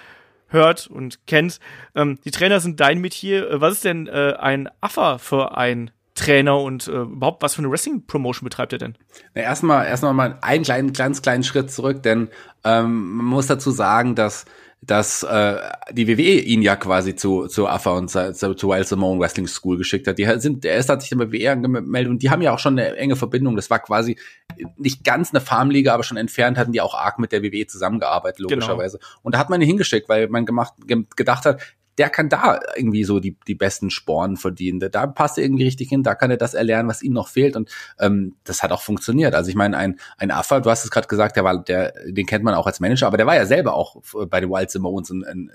hört 0.47 0.87
und 0.87 1.25
kennt, 1.27 1.59
ähm, 1.95 2.19
die 2.23 2.31
Trainer 2.31 2.59
sind 2.59 2.79
dein 2.79 2.99
Metier. 2.99 3.49
Äh, 3.49 3.61
was 3.61 3.73
ist 3.73 3.85
denn 3.85 4.07
äh, 4.07 4.35
ein 4.39 4.69
Affer 4.81 5.19
für 5.19 5.57
ein 5.57 5.91
Trainer 6.13 6.59
und 6.59 6.87
äh, 6.87 7.01
überhaupt 7.01 7.41
was 7.41 7.55
für 7.55 7.59
eine 7.59 7.69
Wrestling-Promotion 7.71 8.45
betreibt 8.45 8.73
er 8.73 8.79
denn? 8.79 8.97
Na, 9.33 9.41
erstmal, 9.41 9.85
erstmal 9.85 10.13
mal 10.13 10.37
einen 10.41 10.63
kleinen, 10.63 10.93
ganz 10.93 11.21
kleinen 11.21 11.43
Schritt 11.43 11.71
zurück, 11.71 12.03
denn 12.03 12.29
ähm, 12.63 13.17
man 13.17 13.25
muss 13.25 13.47
dazu 13.47 13.71
sagen, 13.71 14.15
dass 14.15 14.45
dass 14.85 15.23
äh, 15.23 15.57
die 15.91 16.07
WWE 16.07 16.39
ihn 16.41 16.61
ja 16.61 16.75
quasi 16.75 17.15
zu 17.15 17.47
zu 17.47 17.67
AFA 17.67 17.91
und 17.91 18.09
zu, 18.09 18.33
zu 18.33 18.69
Wild 18.69 18.87
Simone 18.87 19.19
Wrestling 19.19 19.47
School 19.47 19.77
geschickt 19.77 20.07
hat. 20.07 20.17
Die 20.17 20.25
sind, 20.39 20.63
der 20.63 20.77
ist 20.77 20.89
hat 20.89 21.01
sich 21.01 21.09
dann 21.09 21.19
bei 21.19 21.31
WWE 21.31 21.51
angemeldet 21.51 22.11
und 22.11 22.21
die 22.21 22.29
haben 22.29 22.41
ja 22.41 22.53
auch 22.53 22.59
schon 22.59 22.77
eine 22.77 22.95
enge 22.95 23.15
Verbindung. 23.15 23.55
Das 23.55 23.69
war 23.69 23.79
quasi 23.79 24.17
nicht 24.77 25.03
ganz 25.03 25.33
eine 25.33 25.41
Farmliga, 25.41 25.93
aber 25.93 26.03
schon 26.03 26.17
entfernt 26.17 26.57
hatten 26.57 26.71
die 26.71 26.81
auch 26.81 26.93
arg 26.93 27.19
mit 27.19 27.31
der 27.31 27.43
WWE 27.43 27.67
zusammengearbeitet 27.67 28.37
genau. 28.37 28.49
logischerweise. 28.49 28.97
Genau. 28.97 29.19
Und 29.23 29.35
da 29.35 29.39
hat 29.39 29.49
man 29.49 29.61
ihn 29.61 29.67
hingeschickt, 29.67 30.09
weil 30.09 30.27
man 30.29 30.45
gemacht 30.45 30.73
gedacht 31.15 31.45
hat, 31.45 31.61
der 31.97 32.09
kann 32.09 32.29
da 32.29 32.59
irgendwie 32.75 33.03
so 33.03 33.19
die, 33.19 33.37
die 33.47 33.55
besten 33.55 33.89
Sporen 33.89 34.37
verdienen. 34.37 34.79
Da 34.91 35.07
passt 35.07 35.37
er 35.37 35.43
irgendwie 35.43 35.63
richtig 35.63 35.89
hin, 35.89 36.03
da 36.03 36.15
kann 36.15 36.31
er 36.31 36.37
das 36.37 36.53
erlernen, 36.53 36.89
was 36.89 37.01
ihm 37.01 37.13
noch 37.13 37.29
fehlt. 37.29 37.55
Und 37.55 37.69
ähm, 37.99 38.35
das 38.43 38.63
hat 38.63 38.71
auch 38.71 38.81
funktioniert. 38.81 39.33
Also 39.33 39.49
ich 39.49 39.55
meine, 39.55 39.77
ein, 39.77 39.99
ein 40.17 40.31
Affa, 40.31 40.59
du 40.59 40.69
hast 40.69 40.83
es 40.83 40.91
gerade 40.91 41.07
gesagt, 41.07 41.35
der 41.35 41.43
war, 41.43 41.63
der, 41.63 41.93
den 42.07 42.25
kennt 42.25 42.43
man 42.43 42.53
auch 42.53 42.67
als 42.67 42.79
Manager, 42.79 43.07
aber 43.07 43.17
der 43.17 43.27
war 43.27 43.35
ja 43.35 43.45
selber 43.45 43.73
auch 43.75 44.01
bei 44.29 44.41
den 44.41 44.49
Wild 44.49 44.71
Simones 44.71 45.11
und, 45.11 45.23
und 45.23 45.51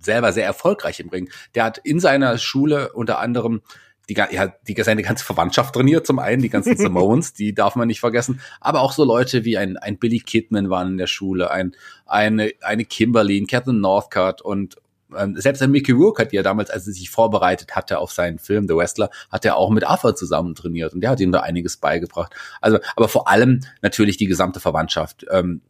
selber 0.00 0.32
sehr 0.32 0.46
erfolgreich 0.46 1.00
im 1.00 1.10
Ring. 1.10 1.28
Der 1.54 1.64
hat 1.64 1.78
in 1.78 2.00
seiner 2.00 2.38
Schule 2.38 2.92
unter 2.92 3.18
anderem 3.18 3.62
die, 4.08 4.14
ja, 4.14 4.52
die, 4.66 4.82
seine 4.82 5.02
ganze 5.02 5.24
Verwandtschaft 5.24 5.74
trainiert, 5.74 6.06
zum 6.06 6.18
einen, 6.18 6.42
die 6.42 6.48
ganzen 6.48 6.76
Simones, 6.76 7.32
die 7.34 7.54
darf 7.54 7.76
man 7.76 7.86
nicht 7.86 8.00
vergessen, 8.00 8.40
aber 8.60 8.80
auch 8.80 8.92
so 8.92 9.04
Leute 9.04 9.44
wie 9.44 9.56
ein, 9.56 9.76
ein 9.76 9.98
Billy 9.98 10.18
Kidman 10.18 10.70
waren 10.70 10.88
in 10.88 10.98
der 10.98 11.06
Schule, 11.06 11.50
ein, 11.50 11.76
eine, 12.04 12.52
eine 12.62 12.84
Kimberly, 12.84 13.40
ein 13.40 13.46
Captain 13.46 13.80
Northcutt 13.80 14.42
und 14.42 14.76
ähm, 15.18 15.36
selbst 15.36 15.62
ein 15.62 15.70
Mickey 15.70 15.92
Rourke 15.92 16.22
hat 16.22 16.32
ja 16.32 16.42
damals, 16.42 16.70
als 16.70 16.86
er 16.86 16.92
sich 16.92 17.10
vorbereitet 17.10 17.74
hatte 17.76 17.98
auf 17.98 18.12
seinen 18.12 18.38
Film 18.38 18.66
The 18.68 18.74
Wrestler, 18.74 19.10
hat 19.30 19.44
er 19.44 19.56
auch 19.56 19.70
mit 19.70 19.84
Arthur 19.84 20.14
zusammen 20.14 20.54
trainiert 20.54 20.94
und 20.94 21.00
der 21.00 21.10
hat 21.10 21.20
ihm 21.20 21.32
da 21.32 21.40
einiges 21.40 21.76
beigebracht. 21.76 22.34
Also, 22.60 22.78
aber 22.96 23.08
vor 23.08 23.28
allem 23.28 23.60
natürlich 23.80 24.16
die 24.16 24.26
gesamte 24.26 24.60
Verwandtschaft. 24.60 25.26
Ähm, 25.30 25.62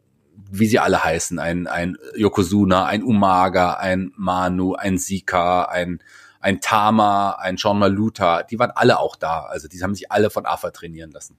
wie 0.51 0.67
sie 0.67 0.79
alle 0.79 1.03
heißen, 1.03 1.39
ein, 1.39 1.67
ein 1.67 1.97
Yokozuna, 2.15 2.85
ein 2.85 3.03
Umaga, 3.03 3.73
ein 3.73 4.11
Manu, 4.15 4.73
ein 4.73 4.97
Sika, 4.97 5.63
ein, 5.65 5.99
ein 6.39 6.59
Tama, 6.59 7.31
ein 7.39 7.57
Sean 7.57 7.79
Maluta, 7.79 8.43
die 8.43 8.59
waren 8.59 8.71
alle 8.71 8.99
auch 8.99 9.15
da. 9.15 9.41
Also 9.43 9.67
die 9.67 9.81
haben 9.81 9.95
sich 9.95 10.11
alle 10.11 10.29
von 10.29 10.45
AFA 10.45 10.71
trainieren 10.71 11.11
lassen. 11.11 11.37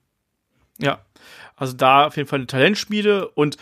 Ja, 0.79 1.05
also 1.57 1.75
da 1.75 2.07
auf 2.07 2.17
jeden 2.17 2.29
Fall 2.29 2.41
eine 2.41 2.47
Talentschmiede 2.47 3.29
und 3.29 3.57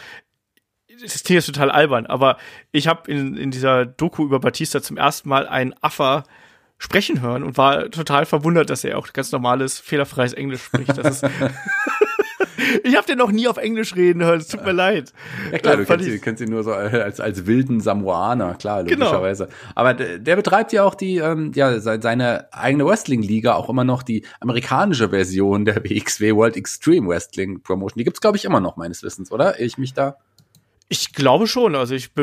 das 1.01 1.23
Ding 1.23 1.37
ist 1.37 1.47
total 1.47 1.71
albern, 1.71 2.07
aber 2.07 2.37
ich 2.71 2.89
habe 2.89 3.11
in, 3.11 3.37
in 3.37 3.51
dieser 3.51 3.87
Doku 3.87 4.25
über 4.25 4.41
Batista 4.41 4.83
zum 4.83 4.97
ersten 4.97 5.29
Mal 5.29 5.47
einen 5.47 5.75
Affer 5.81 6.25
sprechen 6.79 7.21
hören 7.23 7.45
und 7.45 7.57
war 7.57 7.91
total 7.91 8.27
verwundert, 8.27 8.69
dass 8.69 8.83
er 8.83 8.99
auch 8.99 9.13
ganz 9.13 9.31
normales, 9.31 9.79
fehlerfreies 9.79 10.33
Englisch 10.33 10.63
spricht. 10.63 10.99
Das 10.99 11.23
ist 11.23 11.31
ich 12.83 12.97
habe 12.97 13.07
den 13.07 13.19
noch 13.19 13.31
nie 13.31 13.49
auf 13.49 13.57
Englisch 13.57 13.95
reden 13.95 14.23
hören, 14.23 14.41
es 14.41 14.49
tut 14.49 14.65
mir 14.65 14.73
leid. 14.73 15.13
Ja 15.51 15.59
klar, 15.59 15.77
du 15.77 15.85
kennst, 15.85 16.09
ihn, 16.09 16.21
kennst 16.21 16.43
ihn 16.43 16.51
nur 16.51 16.63
so 16.63 16.73
als, 16.73 17.21
als 17.21 17.47
wilden 17.47 17.81
Samoaner, 17.81 18.55
klar, 18.55 18.85
genau. 18.85 19.07
logischerweise. 19.07 19.45
Genau. 19.47 19.57
Aber 19.75 19.95
der, 19.95 20.19
der 20.19 20.37
betreibt 20.37 20.73
ja 20.73 20.85
auch 20.85 20.95
die, 20.95 21.19
ähm, 21.19 21.53
ja, 21.55 21.79
seine 21.81 22.53
eigene 22.53 22.87
Wrestling-Liga, 22.87 23.55
auch 23.55 23.69
immer 23.69 23.85
noch 23.85 24.03
die 24.03 24.25
amerikanische 24.41 25.11
Version 25.11 25.65
der 25.65 25.77
WXW 25.85 26.35
World 26.35 26.57
Extreme 26.57 27.09
Wrestling 27.09 27.63
Promotion. 27.63 27.99
Die 27.99 28.05
gibt's 28.05 28.21
glaube 28.21 28.37
ich, 28.37 28.45
immer 28.45 28.61
noch, 28.61 28.77
meines 28.77 29.03
Wissens, 29.03 29.31
oder? 29.31 29.61
Ich 29.61 29.79
mich 29.79 29.95
da 29.95 30.17
ich 30.93 31.15
glaube 31.15 31.47
schon. 31.47 31.75
Also 31.75 31.95
ich 31.95 32.11
äh, 32.19 32.23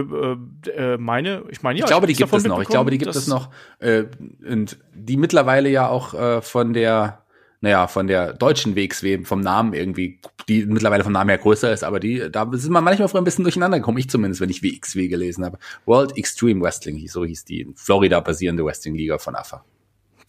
äh, 0.70 0.98
meine, 0.98 1.44
ich 1.50 1.64
meine 1.64 1.80
ja. 1.80 1.86
Ich 1.86 1.90
glaube, 1.90 2.06
die 2.06 2.14
gibt 2.14 2.32
es 2.32 2.44
noch. 2.44 2.62
Ich 2.62 2.68
glaube, 2.68 2.92
die 2.92 3.00
gibt 3.00 3.16
es 3.16 3.28
noch. 3.28 3.50
Äh, 3.80 4.04
und 4.48 4.78
die 4.94 5.18
mittlerweile 5.18 5.70
ja 5.70 5.90
auch 5.90 6.14
äh, 6.14 6.42
von 6.44 6.74
der, 6.74 7.24
naja, 7.62 7.88
von 7.88 8.06
der 8.06 8.34
deutschen 8.34 8.76
WXW 8.76 9.26
vom 9.26 9.42
Namen 9.42 9.74
irgendwie, 9.74 10.20
die 10.48 10.68
mittlerweile 10.68 11.04
vom 11.04 11.14
Namen 11.14 11.30
her 11.30 11.40
größer 11.40 11.74
ist, 11.74 11.84
aber 11.84 12.00
die, 12.00 12.30
da 12.32 12.48
sind 12.52 12.72
wir 12.72 12.82
manchmal 12.82 13.08
früher 13.08 13.22
ein 13.22 13.26
bisschen 13.26 13.44
durcheinander 13.44 13.80
gekommen. 13.80 13.98
Ich 13.98 14.10
zumindest, 14.10 14.40
wenn 14.40 14.52
ich 14.52 14.62
WXW 14.62 15.08
gelesen 15.08 15.44
habe. 15.44 15.58
World 15.86 16.16
Extreme 16.16 16.62
Wrestling, 16.62 17.08
so 17.08 17.26
hieß 17.26 17.46
die 17.46 17.62
in 17.62 17.76
Florida 17.76 18.20
basierende 18.20 18.64
Wrestling 18.64 18.94
Liga 18.94 19.18
von 19.18 19.36
AFA. 19.36 19.66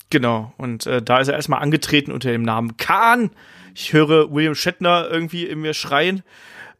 Genau. 0.09 0.55
Und 0.57 0.87
äh, 0.87 1.03
da 1.03 1.20
ist 1.20 1.29
er 1.29 1.35
erstmal 1.35 1.61
angetreten 1.61 2.11
unter 2.11 2.31
dem 2.31 2.42
Namen 2.42 2.79
Khan. 2.79 3.31
Ich 3.74 3.92
höre 3.92 4.33
William 4.33 4.55
Shatner 4.55 5.09
irgendwie 5.11 5.44
in 5.44 5.61
mir 5.61 5.74
schreien. 5.74 6.22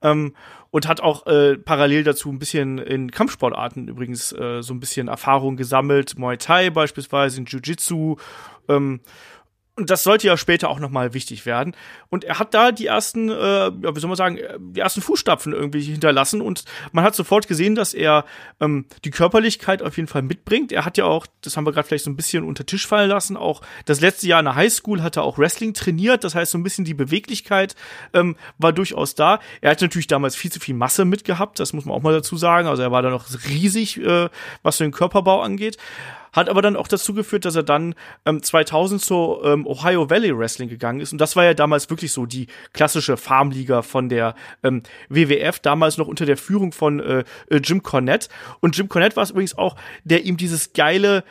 Ähm, 0.03 0.33
und 0.71 0.87
hat 0.87 1.01
auch 1.01 1.27
äh, 1.27 1.57
parallel 1.59 2.05
dazu 2.05 2.31
ein 2.31 2.39
bisschen 2.39 2.79
in 2.79 3.11
Kampfsportarten 3.11 3.89
übrigens 3.89 4.33
äh, 4.33 4.63
so 4.63 4.73
ein 4.73 4.81
bisschen 4.81 5.09
Erfahrung 5.09 5.57
gesammelt, 5.57 6.19
Muay 6.19 6.37
Thai 6.37 6.71
beispielsweise, 6.71 7.41
in 7.41 7.47
Jiu-Jitsu 7.47 8.17
ähm, 8.69 9.01
und 9.81 9.91
das 9.91 10.03
sollte 10.03 10.27
ja 10.27 10.37
später 10.37 10.69
auch 10.69 10.79
nochmal 10.79 11.15
wichtig 11.15 11.47
werden. 11.47 11.75
Und 12.11 12.25
er 12.25 12.39
hat 12.39 12.53
da 12.53 12.71
die 12.71 12.87
ersten, 12.87 13.31
äh, 13.31 13.35
ja, 13.35 13.97
wie 13.97 13.99
soll 13.99 14.09
man 14.09 14.17
sagen, 14.17 14.39
die 14.59 14.81
ersten 14.81 15.01
Fußstapfen 15.01 15.53
irgendwie 15.53 15.81
hinterlassen. 15.81 16.43
Und 16.43 16.65
man 16.93 17.03
hat 17.03 17.15
sofort 17.15 17.49
gesehen, 17.49 17.75
dass 17.75 17.95
er 17.95 18.25
ähm, 18.61 18.85
die 19.05 19.11
Körperlichkeit 19.11 19.83
auf 19.83 19.97
jeden 19.97 20.07
Fall 20.07 20.23
mitbringt. 20.23 20.71
Er 20.71 20.85
hat 20.85 20.99
ja 20.99 21.07
auch, 21.07 21.27
das 21.41 21.57
haben 21.57 21.65
wir 21.65 21.73
gerade 21.73 21.89
vielleicht 21.89 22.05
so 22.05 22.11
ein 22.11 22.17
bisschen 22.17 22.45
unter 22.45 22.67
Tisch 22.67 22.87
fallen 22.87 23.09
lassen, 23.09 23.37
auch 23.37 23.63
das 23.87 24.01
letzte 24.01 24.27
Jahr 24.29 24.41
in 24.41 24.45
der 24.45 24.55
Highschool 24.55 25.03
hat 25.03 25.17
er 25.17 25.23
auch 25.23 25.39
Wrestling 25.39 25.73
trainiert. 25.73 26.25
Das 26.25 26.35
heißt, 26.35 26.53
so 26.53 26.59
ein 26.59 26.63
bisschen 26.63 26.85
die 26.85 26.95
Beweglichkeit 26.95 27.75
ähm, 28.13 28.37
war 28.59 28.73
durchaus 28.73 29.15
da. 29.15 29.41
Er 29.63 29.71
hat 29.71 29.81
natürlich 29.81 30.07
damals 30.07 30.37
viel 30.37 30.53
zu 30.53 30.61
viel 30.61 30.75
Masse 30.75 31.07
mitgehabt, 31.07 31.59
das 31.59 31.73
muss 31.73 31.87
man 31.87 31.95
auch 31.95 32.03
mal 32.03 32.13
dazu 32.13 32.37
sagen. 32.37 32.69
Also 32.69 32.83
er 32.83 32.93
war 32.93 33.03
da 33.03 33.09
noch 33.11 33.27
riesig, 33.49 33.99
äh, 33.99 34.29
was 34.63 34.77
den 34.77 34.93
Körperbau 34.93 35.41
angeht 35.41 35.79
hat 36.33 36.49
aber 36.49 36.63
dann 36.63 36.77
auch 36.77 36.89
dazu 36.89 37.15
geführt, 37.15 37.45
dass 37.45 37.57
er 37.57 37.63
dann 37.63 37.95
ähm, 38.27 38.43
2000 38.43 39.01
zur 39.01 39.45
ähm, 39.45 39.67
Ohio 39.67 40.11
Valley 40.11 40.37
Wrestling 40.37 40.69
gegangen 40.69 41.01
ist. 41.01 41.13
Und 41.13 41.21
das 41.21 41.37
war 41.37 41.45
ja 41.45 41.55
damals 41.55 41.91
wirklich 41.91 42.13
so 42.13 42.27
die 42.27 42.47
klassische 42.73 43.17
Farmliga 43.17 43.83
von 43.83 44.09
der 44.09 44.35
ähm, 44.63 44.83
WWF, 45.09 45.59
damals 45.61 45.99
noch 45.99 46.09
unter 46.09 46.27
der 46.27 46.37
Führung 46.37 46.73
von 46.73 47.01
äh, 47.01 47.25
äh, 47.49 47.57
Jim 47.57 47.83
Cornette. 47.83 48.29
Und 48.61 48.77
Jim 48.77 48.89
Cornette 48.89 49.17
war 49.17 49.25
es 49.25 49.31
übrigens 49.31 49.57
auch, 49.57 49.77
der 50.05 50.25
ihm 50.25 50.37
dieses 50.37 50.73
geile 50.73 51.25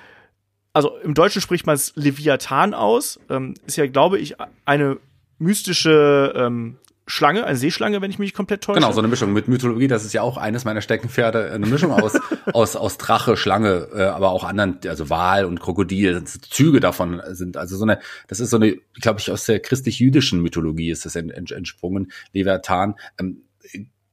also 0.72 0.98
im 0.98 1.16
Deutschen 1.16 1.42
spricht 1.42 1.66
man 1.66 1.76
es 1.76 1.94
Leviathan 1.96 2.76
aus, 2.76 3.20
ähm, 3.30 3.56
ist 3.66 3.78
ja, 3.78 3.88
glaube 3.88 4.20
ich, 4.20 4.36
eine 4.66 4.98
mystische 5.40 6.34
ähm, 6.36 6.78
Schlange, 7.10 7.44
eine 7.44 7.58
Seeschlange, 7.58 8.02
wenn 8.02 8.12
ich 8.12 8.20
mich 8.20 8.36
komplett 8.36 8.64
täusche. 8.64 8.80
Genau, 8.80 8.92
so 8.92 9.00
eine 9.00 9.08
Mischung 9.08 9.34
mit 9.34 9.48
Mythologie, 9.48 9.88
das 9.88 10.06
ist 10.06 10.14
ja 10.14 10.22
auch 10.22 10.38
eines 10.38 10.64
meiner 10.64 10.82
Steckenpferde, 10.82 11.52
eine 11.52 11.66
Mischung 11.66 11.92
aus, 11.92 12.14
aus, 12.54 12.76
aus 12.76 13.00
Drache, 13.00 13.36
Schlange, 13.36 13.88
äh, 13.94 14.04
aber 14.04 14.30
auch 14.30 14.44
anderen, 14.44 14.80
also 14.88 15.10
Wal 15.10 15.46
und 15.46 15.60
Krokodil, 15.60 16.24
Züge 16.24 16.80
davon 16.80 17.20
sind, 17.30 17.58
also 17.58 17.78
so 17.78 17.84
eine, 17.84 18.00
das 18.28 18.40
ist 18.40 18.52
so 18.52 18.58
eine, 18.58 18.78
glaube 18.94 19.20
ich, 19.20 19.32
aus 19.32 19.46
der 19.46 19.60
christlich-jüdischen 19.60 20.40
Mythologie 20.40 20.92
ist 20.92 21.06
das 21.06 21.16
entsprungen, 21.16 22.12
Leviathan. 22.32 22.94
Ähm, 23.20 23.42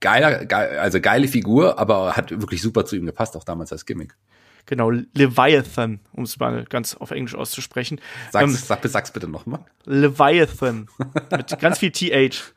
geiler, 0.01 0.47
geil, 0.47 0.79
also 0.79 0.99
geile 0.99 1.29
Figur, 1.29 1.79
aber 1.79 2.17
hat 2.17 2.31
wirklich 2.31 2.63
super 2.63 2.87
zu 2.87 2.97
ihm 2.97 3.05
gepasst, 3.05 3.37
auch 3.37 3.45
damals 3.45 3.73
als 3.73 3.85
Gimmick. 3.85 4.17
Genau, 4.65 4.91
Leviathan, 4.91 6.01
um 6.13 6.25
es 6.25 6.39
mal 6.39 6.65
ganz 6.65 6.95
auf 6.95 7.13
Englisch 7.13 7.35
auszusprechen. 7.35 8.01
Sag's, 8.33 8.45
ähm, 8.45 8.57
sag, 8.57 8.85
sag's 8.87 9.13
bitte 9.13 9.29
nochmal. 9.29 9.65
Leviathan. 9.85 10.89
mit 11.31 11.59
ganz 11.61 11.79
viel 11.79 11.93
TH. 11.93 12.55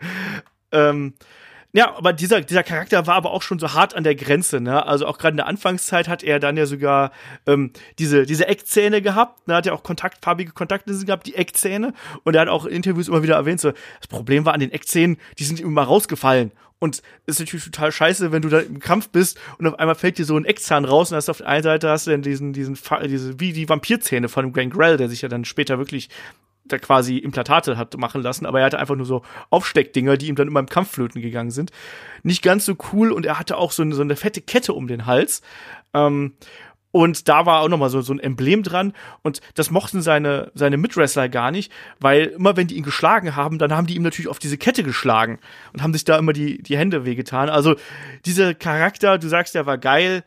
ähm, 0.72 1.14
ja, 1.72 1.94
aber 1.94 2.14
dieser, 2.14 2.40
dieser 2.40 2.62
Charakter 2.62 3.06
war 3.06 3.16
aber 3.16 3.30
auch 3.30 3.42
schon 3.42 3.58
so 3.58 3.74
hart 3.74 3.94
an 3.94 4.02
der 4.02 4.14
Grenze, 4.14 4.58
ne? 4.58 4.86
Also 4.86 5.06
auch 5.06 5.18
gerade 5.18 5.32
in 5.32 5.36
der 5.36 5.46
Anfangszeit 5.46 6.08
hat 6.08 6.22
er 6.22 6.40
dann 6.40 6.56
ja 6.56 6.64
sogar 6.64 7.12
ähm, 7.46 7.72
diese, 7.98 8.24
diese 8.24 8.48
Eckzähne 8.48 9.02
gehabt, 9.02 9.46
ne? 9.46 9.54
Hat 9.54 9.66
ja 9.66 9.74
auch 9.74 9.82
Kontakt, 9.82 10.24
farbige 10.24 10.52
Kontaktlinsen 10.52 11.04
gehabt, 11.04 11.26
die 11.26 11.34
Eckzähne. 11.34 11.92
Und 12.24 12.34
er 12.34 12.40
hat 12.40 12.48
auch 12.48 12.64
in 12.64 12.76
Interviews 12.76 13.08
immer 13.08 13.22
wieder 13.22 13.34
erwähnt, 13.34 13.60
so, 13.60 13.72
das 13.72 14.08
Problem 14.08 14.46
war 14.46 14.54
an 14.54 14.60
den 14.60 14.72
Eckzähnen, 14.72 15.18
die 15.38 15.44
sind 15.44 15.60
immer 15.60 15.82
rausgefallen. 15.82 16.52
Und 16.78 17.02
ist 17.26 17.40
natürlich 17.40 17.64
total 17.64 17.92
scheiße, 17.92 18.32
wenn 18.32 18.40
du 18.40 18.48
da 18.48 18.60
im 18.60 18.78
Kampf 18.78 19.10
bist 19.10 19.38
und 19.58 19.66
auf 19.66 19.78
einmal 19.78 19.96
fällt 19.96 20.16
dir 20.16 20.24
so 20.24 20.36
ein 20.36 20.44
Eckzahn 20.44 20.84
raus 20.84 21.10
und 21.10 21.16
hast 21.16 21.28
auf 21.28 21.38
der 21.38 21.48
einen 21.48 21.64
Seite 21.64 21.90
hast 21.90 22.06
du 22.06 22.12
dann 22.12 22.22
diesen, 22.22 22.52
diesen, 22.52 22.78
diese, 23.04 23.40
wie 23.40 23.52
die 23.52 23.68
Vampirzähne 23.68 24.28
von 24.28 24.52
Grand 24.52 24.72
Grell, 24.72 24.96
der 24.96 25.08
sich 25.08 25.22
ja 25.22 25.28
dann 25.28 25.44
später 25.44 25.78
wirklich 25.78 26.08
da 26.68 26.78
quasi 26.78 27.18
Implantate 27.18 27.76
hat 27.76 27.96
machen 27.96 28.22
lassen, 28.22 28.46
aber 28.46 28.60
er 28.60 28.66
hatte 28.66 28.78
einfach 28.78 28.96
nur 28.96 29.06
so 29.06 29.22
Aufsteckdinger, 29.50 30.16
die 30.16 30.28
ihm 30.28 30.36
dann 30.36 30.48
immer 30.48 30.60
im 30.60 30.68
Kampfflöten 30.68 31.22
gegangen 31.22 31.50
sind. 31.50 31.70
Nicht 32.22 32.42
ganz 32.42 32.64
so 32.64 32.76
cool 32.92 33.12
und 33.12 33.26
er 33.26 33.38
hatte 33.38 33.56
auch 33.56 33.72
so 33.72 33.82
eine, 33.82 33.94
so 33.94 34.02
eine 34.02 34.16
fette 34.16 34.40
Kette 34.40 34.72
um 34.72 34.88
den 34.88 35.06
Hals. 35.06 35.42
Ähm, 35.94 36.34
und 36.90 37.28
da 37.28 37.44
war 37.44 37.60
auch 37.60 37.68
nochmal 37.68 37.90
so, 37.90 38.00
so 38.00 38.12
ein 38.12 38.20
Emblem 38.20 38.62
dran. 38.62 38.94
Und 39.22 39.40
das 39.54 39.70
mochten 39.70 40.00
seine, 40.00 40.50
seine 40.54 40.78
Mitwrestler 40.78 41.28
gar 41.28 41.50
nicht, 41.50 41.70
weil 42.00 42.26
immer 42.26 42.56
wenn 42.56 42.66
die 42.66 42.76
ihn 42.76 42.82
geschlagen 42.82 43.36
haben, 43.36 43.58
dann 43.58 43.72
haben 43.72 43.86
die 43.86 43.94
ihm 43.94 44.02
natürlich 44.02 44.28
auf 44.28 44.38
diese 44.38 44.58
Kette 44.58 44.82
geschlagen 44.82 45.38
und 45.72 45.82
haben 45.82 45.92
sich 45.92 46.04
da 46.04 46.18
immer 46.18 46.32
die, 46.32 46.62
die 46.62 46.78
Hände 46.78 47.04
wehgetan. 47.04 47.50
Also 47.50 47.76
dieser 48.24 48.54
Charakter, 48.54 49.18
du 49.18 49.28
sagst, 49.28 49.54
der 49.54 49.66
war 49.66 49.76
geil. 49.76 50.24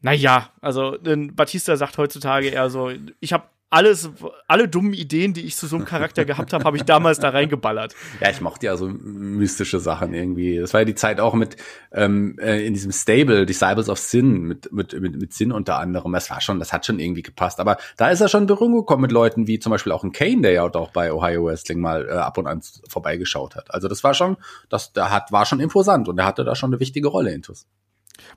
Naja, 0.00 0.50
also 0.60 0.98
Batista 1.00 1.76
sagt 1.76 1.96
heutzutage 1.96 2.48
eher 2.48 2.68
so, 2.68 2.90
ich 3.20 3.32
habe 3.32 3.44
alles, 3.72 4.10
alle 4.48 4.68
dummen 4.68 4.92
Ideen, 4.92 5.32
die 5.32 5.46
ich 5.46 5.56
zu 5.56 5.66
so 5.66 5.76
einem 5.76 5.86
Charakter 5.86 6.26
gehabt 6.26 6.52
habe, 6.52 6.64
habe 6.64 6.76
ich 6.76 6.82
damals 6.82 7.18
da 7.20 7.30
reingeballert. 7.30 7.94
Ja, 8.20 8.28
ich 8.28 8.42
mochte 8.42 8.66
ja 8.66 8.76
so 8.76 8.86
mystische 8.86 9.80
Sachen 9.80 10.12
irgendwie. 10.12 10.58
Das 10.58 10.74
war 10.74 10.82
ja 10.82 10.84
die 10.84 10.94
Zeit 10.94 11.20
auch 11.20 11.32
mit 11.32 11.56
ähm, 11.90 12.38
äh, 12.38 12.66
in 12.66 12.74
diesem 12.74 12.92
Stable, 12.92 13.46
Disciples 13.46 13.88
of 13.88 13.98
Sin, 13.98 14.42
mit, 14.42 14.70
mit, 14.72 15.00
mit, 15.00 15.18
mit 15.18 15.32
Sin 15.32 15.52
unter 15.52 15.78
anderem. 15.78 16.12
Das 16.12 16.28
war 16.28 16.42
schon, 16.42 16.58
das 16.58 16.74
hat 16.74 16.84
schon 16.84 16.98
irgendwie 16.98 17.22
gepasst. 17.22 17.60
Aber 17.60 17.78
da 17.96 18.10
ist 18.10 18.20
er 18.20 18.28
schon 18.28 18.42
in 18.42 18.46
Berührung 18.46 18.74
gekommen 18.74 19.02
mit 19.02 19.12
Leuten 19.12 19.46
wie 19.46 19.58
zum 19.58 19.70
Beispiel 19.70 19.92
auch 19.92 20.04
ein 20.04 20.12
Kane, 20.12 20.42
der 20.42 20.52
ja 20.52 20.64
auch 20.64 20.90
bei 20.90 21.10
Ohio 21.10 21.46
Wrestling 21.46 21.80
mal 21.80 22.06
äh, 22.06 22.12
ab 22.12 22.36
und 22.36 22.46
an 22.46 22.60
vorbeigeschaut 22.90 23.56
hat. 23.56 23.72
Also 23.72 23.88
das 23.88 24.04
war 24.04 24.12
schon, 24.12 24.36
das 24.68 24.92
der 24.92 25.10
hat, 25.10 25.32
war 25.32 25.46
schon 25.46 25.60
imposant 25.60 26.08
und 26.10 26.18
er 26.18 26.26
hatte 26.26 26.44
da 26.44 26.54
schon 26.54 26.70
eine 26.70 26.80
wichtige 26.80 27.08
Rolle 27.08 27.32
intus. 27.32 27.66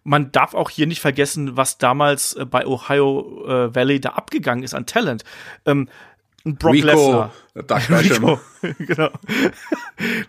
Man 0.04 0.32
darf 0.32 0.54
auch 0.54 0.70
hier 0.70 0.88
nicht 0.88 1.02
vergessen, 1.02 1.58
was 1.58 1.78
damals 1.78 2.34
äh, 2.34 2.46
bei 2.46 2.66
Ohio 2.66 3.46
äh, 3.48 3.76
Valley 3.76 4.00
da 4.00 4.10
abgegangen 4.10 4.64
ist 4.64 4.74
an 4.74 4.86
Talent. 4.86 5.24
Ähm, 5.66 5.90
Brock 6.46 6.76
Lesnar. 6.76 7.34
Rico, 7.56 8.40
genau. 8.80 9.10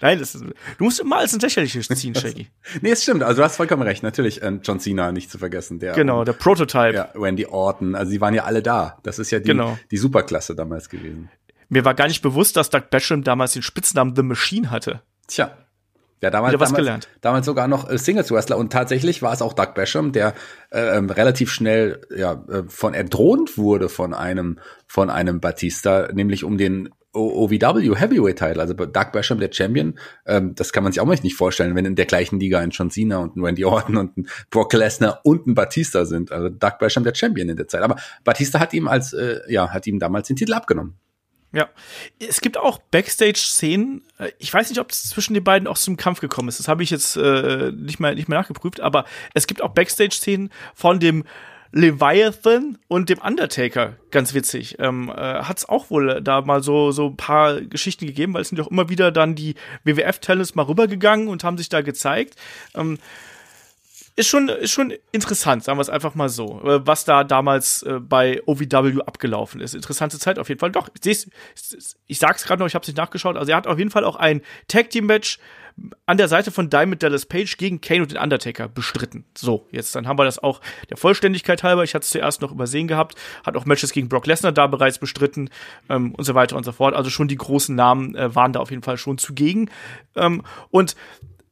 Nein, 0.00 0.18
das 0.18 0.34
ist, 0.34 0.44
du 0.78 0.84
musst 0.84 1.00
immer 1.00 1.18
als 1.18 1.34
ein 1.34 1.40
lächerliches 1.40 1.88
ziehen, 1.88 2.14
Shaggy. 2.16 2.48
nee, 2.80 2.90
es 2.90 3.02
stimmt. 3.02 3.22
Also 3.22 3.42
du 3.42 3.44
hast 3.44 3.56
vollkommen 3.56 3.82
recht. 3.82 4.02
Natürlich 4.02 4.42
äh, 4.42 4.58
John 4.62 4.80
Cena 4.80 5.12
nicht 5.12 5.30
zu 5.30 5.36
vergessen. 5.36 5.78
Der, 5.78 5.92
genau, 5.92 6.24
der 6.24 6.32
Prototype. 6.32 6.94
Ja, 6.94 7.10
Randy 7.14 7.44
Orton. 7.46 7.94
Also 7.94 8.12
die 8.12 8.20
waren 8.20 8.32
ja 8.32 8.44
alle 8.44 8.62
da. 8.62 8.98
Das 9.02 9.18
ist 9.18 9.30
ja 9.30 9.40
die, 9.40 9.48
genau. 9.48 9.78
die 9.90 9.98
Superklasse 9.98 10.54
damals 10.54 10.88
gewesen. 10.88 11.28
Mir 11.68 11.84
war 11.84 11.94
gar 11.94 12.08
nicht 12.08 12.22
bewusst, 12.22 12.56
dass 12.56 12.70
Doug 12.70 12.84
Basham 12.90 13.22
damals 13.22 13.52
den 13.52 13.62
Spitznamen 13.62 14.16
The 14.16 14.22
Machine 14.22 14.70
hatte. 14.70 15.02
Tja, 15.26 15.50
ja, 16.22 16.30
damals, 16.30 16.52
Wieder 16.52 16.60
was 16.60 16.68
damals, 16.70 16.84
gelernt. 16.84 17.08
damals 17.20 17.46
sogar 17.46 17.68
noch 17.68 17.90
äh, 17.90 17.98
Singles 17.98 18.30
Wrestler 18.30 18.56
und 18.56 18.72
tatsächlich 18.72 19.22
war 19.22 19.32
es 19.32 19.42
auch 19.42 19.52
Doug 19.52 19.74
Basham, 19.74 20.12
der 20.12 20.34
äh, 20.70 20.96
ähm, 20.96 21.10
relativ 21.10 21.50
schnell 21.50 22.00
ja 22.14 22.44
äh, 22.48 22.62
von 22.68 22.94
entthront 22.94 23.58
wurde 23.58 23.88
von 23.88 24.14
einem 24.14 24.58
von 24.86 25.10
einem 25.10 25.40
Batista, 25.40 26.08
nämlich 26.12 26.44
um 26.44 26.56
den 26.56 26.88
OVW 27.16 27.94
Heavyweight 27.96 28.38
Title, 28.38 28.60
also 28.60 28.74
Doug 28.74 29.12
Basham 29.12 29.40
der 29.40 29.50
Champion, 29.52 29.98
ähm, 30.26 30.54
das 30.54 30.72
kann 30.72 30.84
man 30.84 30.92
sich 30.92 31.00
auch 31.00 31.06
mal 31.06 31.16
nicht 31.22 31.36
vorstellen, 31.36 31.74
wenn 31.74 31.84
in 31.84 31.96
der 31.96 32.06
gleichen 32.06 32.38
Liga 32.38 32.60
ein 32.60 32.70
John 32.70 32.90
Cena 32.90 33.18
und 33.18 33.36
ein 33.36 33.44
Randy 33.44 33.64
Orton 33.64 33.96
und 33.96 34.16
ein 34.16 34.28
Brock 34.50 34.72
Lesnar 34.72 35.20
und 35.24 35.46
ein 35.46 35.54
Batista 35.54 36.04
sind, 36.04 36.32
also 36.32 36.48
Doug 36.48 36.78
Basham 36.78 37.04
der 37.04 37.14
Champion 37.14 37.48
in 37.48 37.56
der 37.56 37.68
Zeit. 37.68 37.82
Aber 37.82 37.96
Batista 38.24 38.60
hat 38.60 38.74
ihm 38.74 38.88
als 38.88 39.12
äh, 39.12 39.40
ja 39.48 39.70
hat 39.70 39.86
ihm 39.86 39.98
damals 39.98 40.28
den 40.28 40.36
Titel 40.36 40.54
abgenommen. 40.54 40.98
Ja. 41.56 41.70
Es 42.18 42.42
gibt 42.42 42.58
auch 42.58 42.78
Backstage-Szenen. 42.90 44.02
Äh, 44.18 44.32
ich 44.38 44.52
weiß 44.52 44.68
nicht, 44.68 44.78
ob 44.78 44.90
es 44.90 45.08
zwischen 45.08 45.32
den 45.32 45.42
beiden 45.42 45.66
auch 45.66 45.78
zum 45.78 45.96
Kampf 45.96 46.20
gekommen 46.20 46.50
ist. 46.50 46.58
Das 46.58 46.68
habe 46.68 46.82
ich 46.82 46.90
jetzt 46.90 47.16
äh, 47.16 47.72
nicht, 47.72 47.98
mehr, 47.98 48.14
nicht 48.14 48.28
mehr 48.28 48.38
nachgeprüft. 48.38 48.80
Aber 48.80 49.06
es 49.32 49.46
gibt 49.46 49.62
auch 49.62 49.70
Backstage-Szenen 49.70 50.50
von 50.74 51.00
dem 51.00 51.24
Leviathan 51.72 52.76
und 52.88 53.08
dem 53.08 53.20
Undertaker. 53.20 53.96
Ganz 54.10 54.34
witzig. 54.34 54.76
Ähm, 54.80 55.08
äh, 55.08 55.14
Hat 55.14 55.56
es 55.56 55.66
auch 55.66 55.88
wohl 55.88 56.20
da 56.20 56.42
mal 56.42 56.62
so, 56.62 56.90
so 56.90 57.06
ein 57.06 57.16
paar 57.16 57.62
Geschichten 57.62 58.06
gegeben, 58.06 58.34
weil 58.34 58.42
es 58.42 58.50
sind 58.50 58.58
ja 58.58 58.64
auch 58.64 58.70
immer 58.70 58.90
wieder 58.90 59.10
dann 59.10 59.34
die 59.34 59.54
WWF-Talents 59.84 60.56
mal 60.56 60.64
rübergegangen 60.64 61.28
und 61.28 61.42
haben 61.42 61.56
sich 61.56 61.70
da 61.70 61.80
gezeigt. 61.80 62.36
Ähm, 62.74 62.98
ist 64.16 64.28
schon, 64.28 64.48
ist 64.48 64.72
schon 64.72 64.94
interessant, 65.12 65.62
sagen 65.62 65.78
wir 65.78 65.82
es 65.82 65.90
einfach 65.90 66.14
mal 66.14 66.30
so, 66.30 66.60
äh, 66.62 66.86
was 66.86 67.04
da 67.04 67.22
damals 67.22 67.82
äh, 67.82 68.00
bei 68.00 68.42
OVW 68.46 69.02
abgelaufen 69.04 69.60
ist. 69.60 69.74
Interessante 69.74 70.18
Zeit 70.18 70.38
auf 70.38 70.48
jeden 70.48 70.58
Fall. 70.58 70.72
Doch, 70.72 70.88
ich, 71.04 71.28
ich 72.06 72.18
sag's 72.18 72.44
gerade 72.44 72.60
noch, 72.60 72.66
ich 72.66 72.74
habe 72.74 72.82
es 72.82 72.88
nicht 72.88 72.96
nachgeschaut. 72.96 73.36
Also 73.36 73.52
er 73.52 73.58
hat 73.58 73.66
auf 73.66 73.78
jeden 73.78 73.90
Fall 73.90 74.04
auch 74.04 74.16
ein 74.16 74.40
Tag 74.68 74.88
Team 74.88 75.06
Match 75.06 75.38
an 76.06 76.16
der 76.16 76.28
Seite 76.28 76.50
von 76.50 76.70
Diamond 76.70 77.02
Dallas 77.02 77.26
Page 77.26 77.58
gegen 77.58 77.82
Kane 77.82 78.00
und 78.00 78.10
den 78.10 78.18
Undertaker 78.18 78.68
bestritten. 78.68 79.26
So, 79.36 79.68
jetzt 79.70 79.94
dann 79.94 80.08
haben 80.08 80.18
wir 80.18 80.24
das 80.24 80.38
auch 80.38 80.62
der 80.88 80.96
Vollständigkeit 80.96 81.62
halber. 81.62 81.84
Ich 81.84 81.94
hatte 81.94 82.04
es 82.04 82.10
zuerst 82.10 82.40
noch 82.40 82.50
übersehen 82.52 82.88
gehabt, 82.88 83.16
hat 83.44 83.56
auch 83.56 83.66
Matches 83.66 83.92
gegen 83.92 84.08
Brock 84.08 84.26
Lesnar 84.26 84.52
da 84.52 84.66
bereits 84.66 84.98
bestritten 84.98 85.50
ähm, 85.90 86.14
und 86.14 86.24
so 86.24 86.34
weiter 86.34 86.56
und 86.56 86.64
so 86.64 86.72
fort. 86.72 86.94
Also 86.94 87.10
schon 87.10 87.28
die 87.28 87.36
großen 87.36 87.74
Namen 87.74 88.14
äh, 88.14 88.34
waren 88.34 88.54
da 88.54 88.60
auf 88.60 88.70
jeden 88.70 88.82
Fall 88.82 88.96
schon 88.96 89.18
zugegen. 89.18 89.70
Ähm, 90.14 90.42
und 90.70 90.96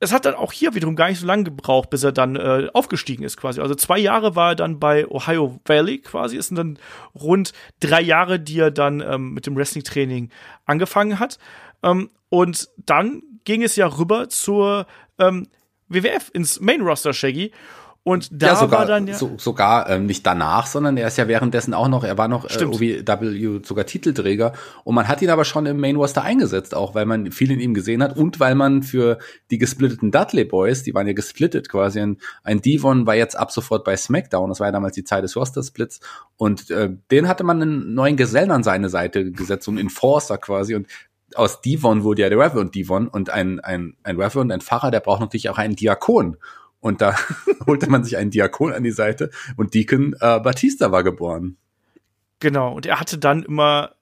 es 0.04 0.12
hat 0.12 0.26
dann 0.26 0.34
auch 0.34 0.52
hier 0.52 0.74
wiederum 0.74 0.96
gar 0.96 1.08
nicht 1.08 1.18
so 1.18 1.26
lange 1.26 1.44
gebraucht, 1.44 1.90
bis 1.90 2.04
er 2.04 2.12
dann 2.12 2.36
äh, 2.36 2.68
aufgestiegen 2.72 3.24
ist 3.24 3.36
quasi. 3.36 3.60
Also 3.60 3.74
zwei 3.74 3.98
Jahre 3.98 4.36
war 4.36 4.50
er 4.50 4.54
dann 4.54 4.78
bei 4.78 5.08
Ohio 5.08 5.58
Valley 5.64 5.98
quasi. 5.98 6.36
Es 6.36 6.48
sind 6.48 6.56
dann 6.56 6.78
rund 7.14 7.52
drei 7.80 8.00
Jahre, 8.02 8.38
die 8.38 8.58
er 8.58 8.70
dann 8.70 9.00
ähm, 9.00 9.32
mit 9.32 9.46
dem 9.46 9.56
Wrestling-Training 9.56 10.30
angefangen 10.66 11.18
hat. 11.18 11.38
Ähm, 11.82 12.10
und 12.28 12.68
dann 12.76 13.22
ging 13.44 13.62
es 13.62 13.76
ja 13.76 13.86
rüber 13.86 14.28
zur 14.28 14.86
ähm, 15.18 15.48
WWF 15.88 16.30
ins 16.32 16.60
Main 16.60 16.82
Roster 16.82 17.12
Shaggy. 17.12 17.50
Und 18.06 18.28
da 18.30 18.48
ja, 18.48 18.56
sogar, 18.56 18.80
war 18.80 18.86
dann 18.86 19.06
ja 19.06 19.14
so, 19.14 19.32
sogar 19.38 19.88
ähm, 19.88 20.04
nicht 20.04 20.26
danach, 20.26 20.66
sondern 20.66 20.98
er 20.98 21.08
ist 21.08 21.16
ja 21.16 21.26
währenddessen 21.26 21.72
auch 21.72 21.88
noch, 21.88 22.04
er 22.04 22.18
war 22.18 22.28
noch 22.28 22.44
äh, 22.44 22.62
OVW 22.62 23.60
sogar 23.64 23.86
Titelträger. 23.86 24.52
Und 24.84 24.94
man 24.94 25.08
hat 25.08 25.22
ihn 25.22 25.30
aber 25.30 25.46
schon 25.46 25.64
im 25.64 25.80
Main 25.80 25.96
Roster 25.96 26.22
eingesetzt, 26.22 26.74
auch 26.74 26.94
weil 26.94 27.06
man 27.06 27.32
viel 27.32 27.50
in 27.50 27.60
ihm 27.60 27.72
gesehen 27.72 28.02
hat 28.02 28.14
und 28.14 28.40
weil 28.40 28.56
man 28.56 28.82
für 28.82 29.16
die 29.50 29.56
gesplitteten 29.56 30.10
Dudley 30.10 30.44
Boys, 30.44 30.82
die 30.82 30.92
waren 30.92 31.06
ja 31.06 31.14
gesplittet 31.14 31.70
quasi, 31.70 31.98
ein, 31.98 32.18
ein 32.42 32.60
Devon 32.60 33.06
war 33.06 33.14
jetzt 33.14 33.38
ab 33.38 33.50
sofort 33.50 33.84
bei 33.84 33.96
SmackDown, 33.96 34.50
das 34.50 34.60
war 34.60 34.66
ja 34.66 34.72
damals 34.72 34.94
die 34.94 35.04
Zeit 35.04 35.24
des 35.24 35.34
Roster-Splits. 35.34 36.00
Und 36.36 36.70
äh, 36.70 36.90
den 37.10 37.26
hatte 37.26 37.42
man 37.42 37.62
einen 37.62 37.94
neuen 37.94 38.18
Gesellen 38.18 38.50
an 38.50 38.62
seine 38.62 38.90
Seite 38.90 39.32
gesetzt, 39.32 39.64
so 39.64 39.70
einen 39.70 39.78
Enforcer 39.78 40.36
quasi. 40.36 40.74
Und 40.74 40.88
aus 41.36 41.62
Devon 41.62 42.04
wurde 42.04 42.20
ja 42.20 42.28
der 42.28 42.38
Reverend 42.38 42.74
Devon 42.74 43.08
und 43.08 43.30
ein, 43.30 43.60
ein, 43.60 43.96
ein 44.02 44.20
Reverend, 44.20 44.52
ein 44.52 44.60
Pfarrer, 44.60 44.90
der 44.90 45.00
braucht 45.00 45.20
natürlich 45.20 45.48
auch 45.48 45.56
einen 45.56 45.74
Diakon. 45.74 46.36
Und 46.84 47.00
da 47.00 47.16
holte 47.66 47.88
man 47.88 48.04
sich 48.04 48.18
einen 48.18 48.30
Diakon 48.30 48.74
an 48.74 48.82
die 48.82 48.90
Seite 48.90 49.30
und 49.56 49.72
Deacon 49.72 50.14
äh, 50.20 50.38
Batista 50.38 50.92
war 50.92 51.02
geboren. 51.02 51.56
Genau, 52.40 52.74
und 52.74 52.84
er 52.84 53.00
hatte 53.00 53.16
dann 53.16 53.42
immer 53.42 53.94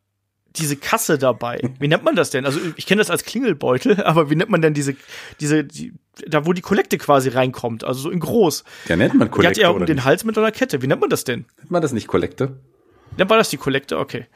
diese 0.56 0.74
Kasse 0.74 1.16
dabei. 1.16 1.60
Wie 1.78 1.86
nennt 1.86 2.02
man 2.02 2.16
das 2.16 2.30
denn? 2.30 2.44
Also 2.44 2.58
ich 2.74 2.86
kenne 2.86 2.98
das 2.98 3.08
als 3.08 3.22
Klingelbeutel, 3.22 4.02
aber 4.04 4.30
wie 4.30 4.34
nennt 4.34 4.50
man 4.50 4.62
denn 4.62 4.74
diese, 4.74 4.96
diese, 5.38 5.62
die, 5.62 5.92
da 6.26 6.44
wo 6.44 6.52
die 6.52 6.60
Kollekte 6.60 6.98
quasi 6.98 7.28
reinkommt, 7.28 7.84
also 7.84 8.00
so 8.00 8.10
in 8.10 8.18
groß. 8.18 8.64
Ja, 8.88 8.96
nennt 8.96 9.14
man 9.14 9.30
Kollekte. 9.30 9.60
Die 9.60 9.64
hat 9.64 9.70
ja 9.70 9.80
um 9.80 9.86
den 9.86 9.96
nicht? 9.96 10.04
Hals 10.04 10.24
mit 10.24 10.36
einer 10.36 10.50
Kette. 10.50 10.82
Wie 10.82 10.88
nennt 10.88 11.00
man 11.00 11.08
das 11.08 11.22
denn? 11.22 11.44
Nennt 11.58 11.70
man 11.70 11.82
das 11.82 11.92
nicht 11.92 12.08
Kollekte? 12.08 12.58
Nennt 13.16 13.30
man 13.30 13.38
das 13.38 13.48
die 13.48 13.58
Kollekte? 13.58 13.96
Okay. 13.96 14.26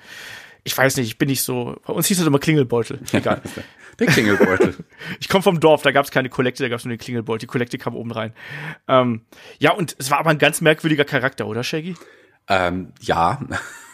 Ich 0.67 0.77
weiß 0.77 0.97
nicht, 0.97 1.07
ich 1.07 1.17
bin 1.17 1.29
nicht 1.29 1.43
so. 1.43 1.77
Bei 1.87 1.93
uns 1.93 2.09
hieß 2.09 2.19
das 2.19 2.27
immer 2.27 2.41
Klingelbeutel. 2.41 2.99
Egal. 3.13 3.41
Der 4.01 4.09
Klingelbeutel. 4.09 4.75
ich 5.21 5.29
komme 5.29 5.43
vom 5.43 5.61
Dorf, 5.61 5.83
da 5.83 5.93
gab 5.93 6.05
es 6.05 6.11
keine 6.11 6.29
Kollekte, 6.29 6.65
da 6.65 6.69
gab 6.69 6.81
es 6.81 6.85
nur 6.85 6.93
den 6.93 6.99
Klingelbeutel. 6.99 7.39
Die 7.39 7.47
Kollekte 7.47 7.79
kam 7.79 7.95
oben 7.95 8.11
rein. 8.11 8.33
Ähm, 8.89 9.23
ja, 9.61 9.71
und 9.71 9.95
es 9.99 10.11
war 10.11 10.19
aber 10.19 10.31
ein 10.31 10.39
ganz 10.39 10.61
merkwürdiger 10.61 11.05
Charakter, 11.05 11.47
oder, 11.47 11.63
Shaggy? 11.63 11.95
Ähm, 12.49 12.93
ja. 13.01 13.41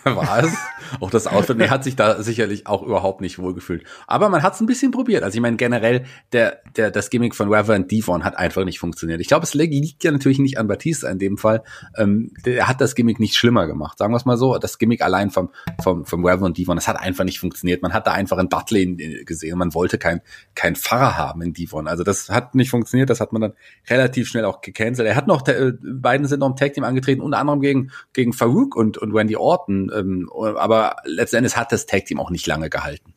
War 0.16 0.44
es. 0.44 0.52
Auch 1.00 1.10
das 1.10 1.26
Outfit, 1.26 1.58
er 1.60 1.70
hat 1.70 1.84
sich 1.84 1.96
da 1.96 2.22
sicherlich 2.22 2.66
auch 2.66 2.82
überhaupt 2.82 3.20
nicht 3.20 3.38
wohlgefühlt. 3.38 3.84
Aber 4.06 4.28
man 4.28 4.42
hat 4.42 4.54
es 4.54 4.60
ein 4.60 4.66
bisschen 4.66 4.90
probiert. 4.90 5.22
Also 5.22 5.36
ich 5.36 5.40
meine, 5.40 5.56
generell, 5.56 6.04
der, 6.32 6.60
der, 6.76 6.90
das 6.90 7.08
Gimmick 7.08 7.34
von 7.34 7.52
Reverend 7.52 7.90
Devon 7.90 8.24
hat 8.24 8.36
einfach 8.36 8.64
nicht 8.64 8.78
funktioniert. 8.78 9.20
Ich 9.20 9.28
glaube, 9.28 9.44
es 9.44 9.54
liegt 9.54 10.02
ja 10.02 10.10
natürlich 10.10 10.38
nicht 10.38 10.58
an 10.58 10.66
Batista 10.66 11.08
in 11.08 11.18
dem 11.18 11.38
Fall. 11.38 11.62
Ähm, 11.96 12.32
der 12.44 12.68
hat 12.68 12.80
das 12.80 12.94
Gimmick 12.94 13.20
nicht 13.20 13.36
schlimmer 13.36 13.66
gemacht. 13.66 13.98
Sagen 13.98 14.12
wir 14.12 14.16
es 14.16 14.24
mal 14.24 14.36
so. 14.36 14.58
Das 14.58 14.78
Gimmick 14.78 15.02
allein 15.02 15.30
vom, 15.30 15.50
vom, 15.82 16.04
vom 16.04 16.24
Reverend 16.24 16.58
Devon, 16.58 16.76
das 16.76 16.88
hat 16.88 17.00
einfach 17.00 17.24
nicht 17.24 17.38
funktioniert. 17.38 17.82
Man 17.82 17.92
hat 17.92 18.06
da 18.06 18.12
einfach 18.12 18.38
einen 18.38 18.48
Dudley 18.48 19.24
gesehen. 19.24 19.58
Man 19.58 19.74
wollte 19.74 19.98
kein, 19.98 20.20
kein 20.54 20.74
Pfarrer 20.74 21.16
haben 21.16 21.42
in 21.42 21.52
Devon. 21.52 21.86
Also 21.86 22.02
das 22.02 22.28
hat 22.28 22.54
nicht 22.54 22.70
funktioniert. 22.70 23.08
Das 23.08 23.20
hat 23.20 23.32
man 23.32 23.42
dann 23.42 23.52
relativ 23.88 24.28
schnell 24.28 24.44
auch 24.44 24.60
gecancelt. 24.60 25.06
Er 25.08 25.16
hat 25.16 25.26
noch, 25.26 25.46
äh, 25.46 25.72
beiden 25.82 26.26
sind 26.26 26.40
noch 26.40 26.50
im 26.50 26.56
Tag 26.56 26.72
Team 26.72 26.84
angetreten, 26.84 27.22
unter 27.22 27.38
anderem 27.38 27.60
gegen, 27.60 27.92
gegen 28.12 28.32
Farouk 28.32 28.74
und, 28.76 28.98
und 28.98 29.14
Randy 29.14 29.36
Orton 29.36 29.91
ähm, 29.94 30.30
aber 30.32 30.96
letztendlich 31.04 31.56
hat 31.56 31.72
das 31.72 31.86
Tag 31.86 32.06
Team 32.06 32.20
auch 32.20 32.30
nicht 32.30 32.46
lange 32.46 32.70
gehalten. 32.70 33.14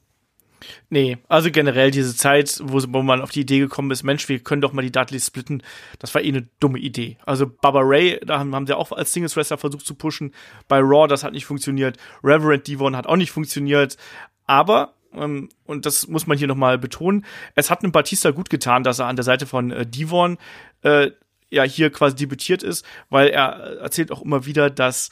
Nee, 0.89 1.17
also 1.27 1.51
generell 1.51 1.91
diese 1.91 2.15
Zeit, 2.15 2.59
wo, 2.63 3.01
man 3.01 3.21
auf 3.21 3.31
die 3.31 3.41
Idee 3.41 3.59
gekommen 3.59 3.91
ist, 3.91 4.03
Mensch, 4.03 4.29
wir 4.29 4.39
können 4.39 4.61
doch 4.61 4.73
mal 4.73 4.81
die 4.81 4.91
Dudleys 4.91 5.27
splitten, 5.27 5.63
das 5.99 6.13
war 6.15 6.21
eh 6.21 6.29
eine 6.29 6.47
dumme 6.59 6.79
Idee. 6.79 7.17
Also 7.25 7.47
Baba 7.47 7.81
Ray, 7.83 8.19
da 8.25 8.39
haben, 8.39 8.55
haben 8.55 8.67
sie 8.67 8.75
auch 8.75 8.91
als 8.91 9.11
Singles 9.13 9.35
Wrestler 9.35 9.57
versucht 9.57 9.85
zu 9.85 9.95
pushen. 9.95 10.33
Bei 10.67 10.79
Raw, 10.79 11.07
das 11.07 11.23
hat 11.23 11.33
nicht 11.33 11.45
funktioniert. 11.45 11.97
Reverend 12.23 12.67
Devon 12.67 12.95
hat 12.95 13.07
auch 13.07 13.17
nicht 13.17 13.31
funktioniert. 13.31 13.97
Aber 14.45 14.93
ähm, 15.13 15.49
und 15.65 15.85
das 15.85 16.07
muss 16.07 16.27
man 16.27 16.37
hier 16.37 16.47
nochmal 16.47 16.77
betonen, 16.77 17.25
es 17.55 17.69
hat 17.69 17.83
einem 17.83 17.91
Batista 17.91 18.31
gut 18.31 18.49
getan, 18.49 18.83
dass 18.83 18.99
er 18.99 19.07
an 19.07 19.15
der 19.15 19.23
Seite 19.23 19.45
von 19.45 19.71
äh, 19.71 19.85
Devon 19.85 20.37
äh, 20.81 21.11
ja 21.49 21.63
hier 21.63 21.89
quasi 21.89 22.15
debütiert 22.15 22.63
ist, 22.63 22.85
weil 23.09 23.29
er 23.29 23.79
erzählt 23.79 24.11
auch 24.11 24.21
immer 24.21 24.45
wieder, 24.45 24.69
dass 24.69 25.09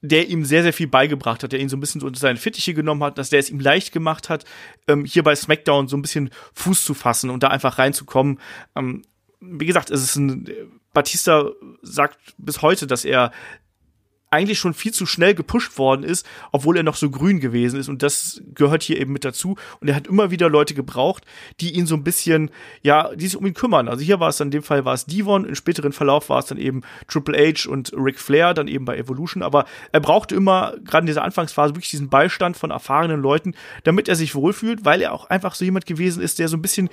der 0.00 0.28
ihm 0.28 0.44
sehr, 0.44 0.62
sehr 0.62 0.72
viel 0.72 0.86
beigebracht 0.86 1.42
hat, 1.42 1.52
der 1.52 1.60
ihn 1.60 1.68
so 1.68 1.76
ein 1.76 1.80
bisschen 1.80 2.02
unter 2.02 2.20
seine 2.20 2.38
Fittiche 2.38 2.74
genommen 2.74 3.02
hat, 3.02 3.18
dass 3.18 3.30
der 3.30 3.40
es 3.40 3.50
ihm 3.50 3.60
leicht 3.60 3.92
gemacht 3.92 4.28
hat, 4.28 4.44
ähm, 4.86 5.04
hier 5.04 5.22
bei 5.22 5.34
SmackDown 5.34 5.88
so 5.88 5.96
ein 5.96 6.02
bisschen 6.02 6.30
Fuß 6.54 6.84
zu 6.84 6.94
fassen 6.94 7.30
und 7.30 7.42
da 7.42 7.48
einfach 7.48 7.78
reinzukommen. 7.78 8.38
Ähm, 8.76 9.02
wie 9.40 9.66
gesagt, 9.66 9.90
es 9.90 10.02
ist 10.02 10.16
ein, 10.16 10.48
Batista 10.92 11.50
sagt 11.82 12.18
bis 12.38 12.62
heute, 12.62 12.86
dass 12.86 13.04
er 13.04 13.32
eigentlich 14.30 14.58
schon 14.58 14.74
viel 14.74 14.92
zu 14.92 15.06
schnell 15.06 15.34
gepusht 15.34 15.78
worden 15.78 16.02
ist, 16.02 16.26
obwohl 16.52 16.76
er 16.76 16.82
noch 16.82 16.96
so 16.96 17.10
grün 17.10 17.40
gewesen 17.40 17.78
ist. 17.78 17.88
Und 17.88 18.02
das 18.02 18.42
gehört 18.54 18.82
hier 18.82 19.00
eben 19.00 19.12
mit 19.12 19.24
dazu. 19.24 19.56
Und 19.80 19.88
er 19.88 19.94
hat 19.94 20.06
immer 20.06 20.30
wieder 20.30 20.50
Leute 20.50 20.74
gebraucht, 20.74 21.24
die 21.60 21.74
ihn 21.74 21.86
so 21.86 21.94
ein 21.94 22.04
bisschen, 22.04 22.50
ja, 22.82 23.14
die 23.14 23.26
sich 23.26 23.36
um 23.36 23.46
ihn 23.46 23.54
kümmern. 23.54 23.88
Also 23.88 24.02
hier 24.02 24.20
war 24.20 24.28
es 24.28 24.36
dann 24.36 24.48
in 24.48 24.52
dem 24.52 24.62
Fall 24.62 24.84
war 24.84 24.94
es 24.94 25.06
Devon, 25.06 25.44
im 25.44 25.54
späteren 25.54 25.92
Verlauf 25.92 26.28
war 26.28 26.40
es 26.40 26.46
dann 26.46 26.58
eben 26.58 26.82
Triple 27.06 27.38
H 27.38 27.68
und 27.70 27.92
Ric 27.94 28.20
Flair, 28.20 28.54
dann 28.54 28.68
eben 28.68 28.84
bei 28.84 28.96
Evolution. 28.96 29.42
Aber 29.42 29.64
er 29.92 30.00
brauchte 30.00 30.34
immer, 30.34 30.74
gerade 30.84 31.04
in 31.04 31.06
dieser 31.06 31.24
Anfangsphase, 31.24 31.74
wirklich 31.74 31.90
diesen 31.90 32.08
Beistand 32.08 32.56
von 32.56 32.70
erfahrenen 32.70 33.20
Leuten, 33.20 33.54
damit 33.84 34.08
er 34.08 34.16
sich 34.16 34.34
wohlfühlt, 34.34 34.84
weil 34.84 35.00
er 35.00 35.12
auch 35.12 35.30
einfach 35.30 35.54
so 35.54 35.64
jemand 35.64 35.86
gewesen 35.86 36.22
ist, 36.22 36.38
der 36.38 36.48
so 36.48 36.56
ein 36.56 36.62
bisschen 36.62 36.90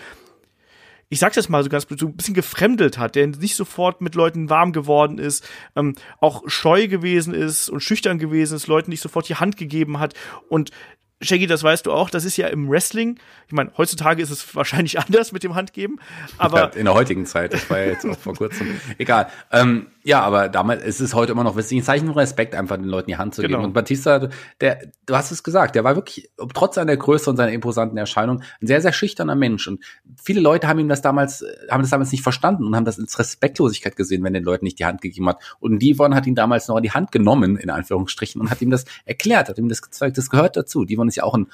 ich 1.10 1.20
sag 1.20 1.34
das 1.34 1.50
mal 1.50 1.64
so 1.64 1.70
ganz 1.70 1.86
so 1.90 2.08
ein 2.08 2.16
bisschen 2.16 2.34
gefremdelt 2.34 2.98
hat, 2.98 3.16
der 3.16 3.28
nicht 3.28 3.56
sofort 3.56 4.02
mit 4.02 4.16
Leuten 4.16 4.50
warm 4.50 4.74
geworden 4.74 5.18
ist, 5.18 5.48
ähm, 5.76 5.96
auch 6.20 6.44
scheu 6.48 6.88
gewesen 6.88 7.34
ist 7.34 7.70
und 7.70 7.82
schüchtern 7.82 8.18
gewesen 8.18 8.56
ist, 8.56 8.68
Leuten 8.68 8.90
nicht 8.90 9.02
sofort 9.02 9.30
die 9.30 9.36
Hand 9.36 9.58
gegeben 9.58 10.00
hat. 10.00 10.14
Und 10.50 10.72
Shaggy, 11.22 11.48
das 11.48 11.64
weißt 11.64 11.86
du 11.86 11.94
auch, 11.94 12.10
das 12.10 12.26
ist 12.26 12.36
ja 12.36 12.48
im 12.48 12.70
Wrestling. 12.70 13.18
Ich 13.48 13.54
meine, 13.54 13.72
heutzutage 13.78 14.22
ist 14.22 14.32
es 14.32 14.56
wahrscheinlich 14.56 15.00
anders 15.06 15.32
mit 15.32 15.44
dem 15.44 15.56
Handgeben, 15.56 16.00
aber. 16.38 16.58
Ja, 16.58 16.66
in 16.68 16.86
der 16.86 16.94
heutigen 16.94 17.26
Zeit, 17.26 17.54
das 17.54 17.70
war 17.70 17.80
ja 17.80 17.86
jetzt 17.86 18.06
auch 18.06 18.18
vor 18.18 18.36
kurzem. 18.36 18.80
Egal. 18.98 19.28
Ähm, 19.52 19.88
ja, 20.06 20.22
aber 20.22 20.50
damals 20.50 20.84
ist 20.84 21.00
es 21.00 21.16
heute 21.16 21.32
immer 21.32 21.44
noch 21.44 21.58
ein 21.58 21.84
Zeichen 21.84 22.06
von 22.06 22.16
Respekt, 22.16 22.54
einfach 22.54 22.76
den 22.76 22.86
Leuten 22.86 23.08
die 23.08 23.18
Hand 23.18 23.34
zu 23.34 23.42
geben. 23.42 23.54
Genau. 23.54 23.66
Und 23.66 23.74
Batista, 23.74 24.30
der, 24.62 24.80
du 25.08 25.16
hast 25.16 25.32
es 25.32 25.42
gesagt, 25.42 25.74
der 25.74 25.84
war 25.84 25.96
wirklich, 25.96 26.30
trotz 26.54 26.76
seiner 26.76 26.96
Größe 26.96 27.28
und 27.28 27.38
seiner 27.38 27.52
imposanten 27.52 27.98
Erscheinung, 27.98 28.44
ein 28.62 28.68
sehr, 28.68 28.82
sehr 28.82 28.94
schüchterner 28.94 29.34
Mensch. 29.34 29.68
Und 29.68 29.84
viele 30.22 30.42
Leute 30.42 30.68
haben 30.68 30.78
ihm 30.78 30.90
das 30.90 31.02
damals, 31.02 31.44
haben 31.72 31.82
das 31.82 31.90
damals 31.90 32.12
nicht 32.12 32.22
verstanden 32.22 32.66
und 32.66 32.76
haben 32.76 32.86
das 32.86 33.00
als 33.00 33.18
Respektlosigkeit 33.18 33.96
gesehen, 33.96 34.24
wenn 34.24 34.34
den 34.34 34.44
Leuten 34.44 34.66
nicht 34.66 34.78
die 34.78 34.86
Hand 34.86 35.02
gegeben 35.02 35.28
hat. 35.28 35.42
Und 35.60 35.82
Devon 35.82 36.14
hat 36.14 36.28
ihn 36.28 36.36
damals 36.36 36.68
noch 36.68 36.78
in 36.78 36.84
die 36.84 36.92
Hand 36.92 37.12
genommen, 37.12 37.58
in 37.58 37.72
Anführungsstrichen, 37.72 38.40
und 38.40 38.52
hat 38.52 38.62
ihm 38.62 38.70
das 38.70 38.86
erklärt, 39.06 39.50
hat 39.50 39.58
ihm 39.58 39.70
das 39.70 39.82
gezeigt, 39.82 40.20
das 40.20 40.30
gehört 40.30 40.56
dazu. 40.56 40.86
Devon 40.86 41.08
ist 41.08 41.15
ja 41.16 41.24
auch 41.24 41.36
ein 41.36 41.48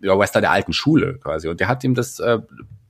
ja, 0.00 0.18
Wrestler 0.18 0.40
der 0.40 0.50
alten 0.50 0.72
Schule 0.72 1.18
quasi. 1.18 1.48
Und 1.48 1.60
der 1.60 1.68
hat 1.68 1.84
ihm 1.84 1.94
das 1.94 2.18
äh, 2.20 2.38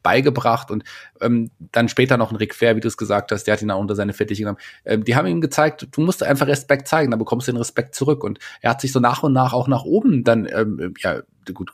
beigebracht 0.05 0.71
und 0.71 0.85
ähm, 1.21 1.51
dann 1.59 1.89
später 1.89 2.17
noch 2.17 2.31
ein 2.31 2.37
Ric 2.37 2.55
Flair, 2.55 2.77
wie 2.77 2.81
du 2.81 2.87
es 2.87 2.97
gesagt 2.97 3.33
hast, 3.33 3.45
der 3.45 3.55
hat 3.55 3.63
ihn 3.63 3.71
auch 3.73 3.81
unter 3.81 3.97
seine 3.97 4.13
Fittiche 4.13 4.43
genommen. 4.43 4.59
Ähm, 4.85 5.03
die 5.03 5.17
haben 5.17 5.27
ihm 5.27 5.41
gezeigt, 5.41 5.89
du 5.91 6.01
musst 6.03 6.23
einfach 6.23 6.47
Respekt 6.47 6.87
zeigen, 6.87 7.11
dann 7.11 7.19
bekommst 7.19 7.49
du 7.49 7.53
den 7.53 7.59
Respekt 7.59 7.97
zurück. 7.97 8.23
Und 8.23 8.39
er 8.61 8.71
hat 8.71 8.81
sich 8.81 8.93
so 8.93 9.01
nach 9.01 9.25
und 9.25 9.33
nach 9.33 9.53
auch 9.53 9.67
nach 9.67 9.83
oben 9.83 10.23
dann, 10.23 10.47
ähm, 10.47 10.95
ja, 10.99 11.23
gut, 11.53 11.73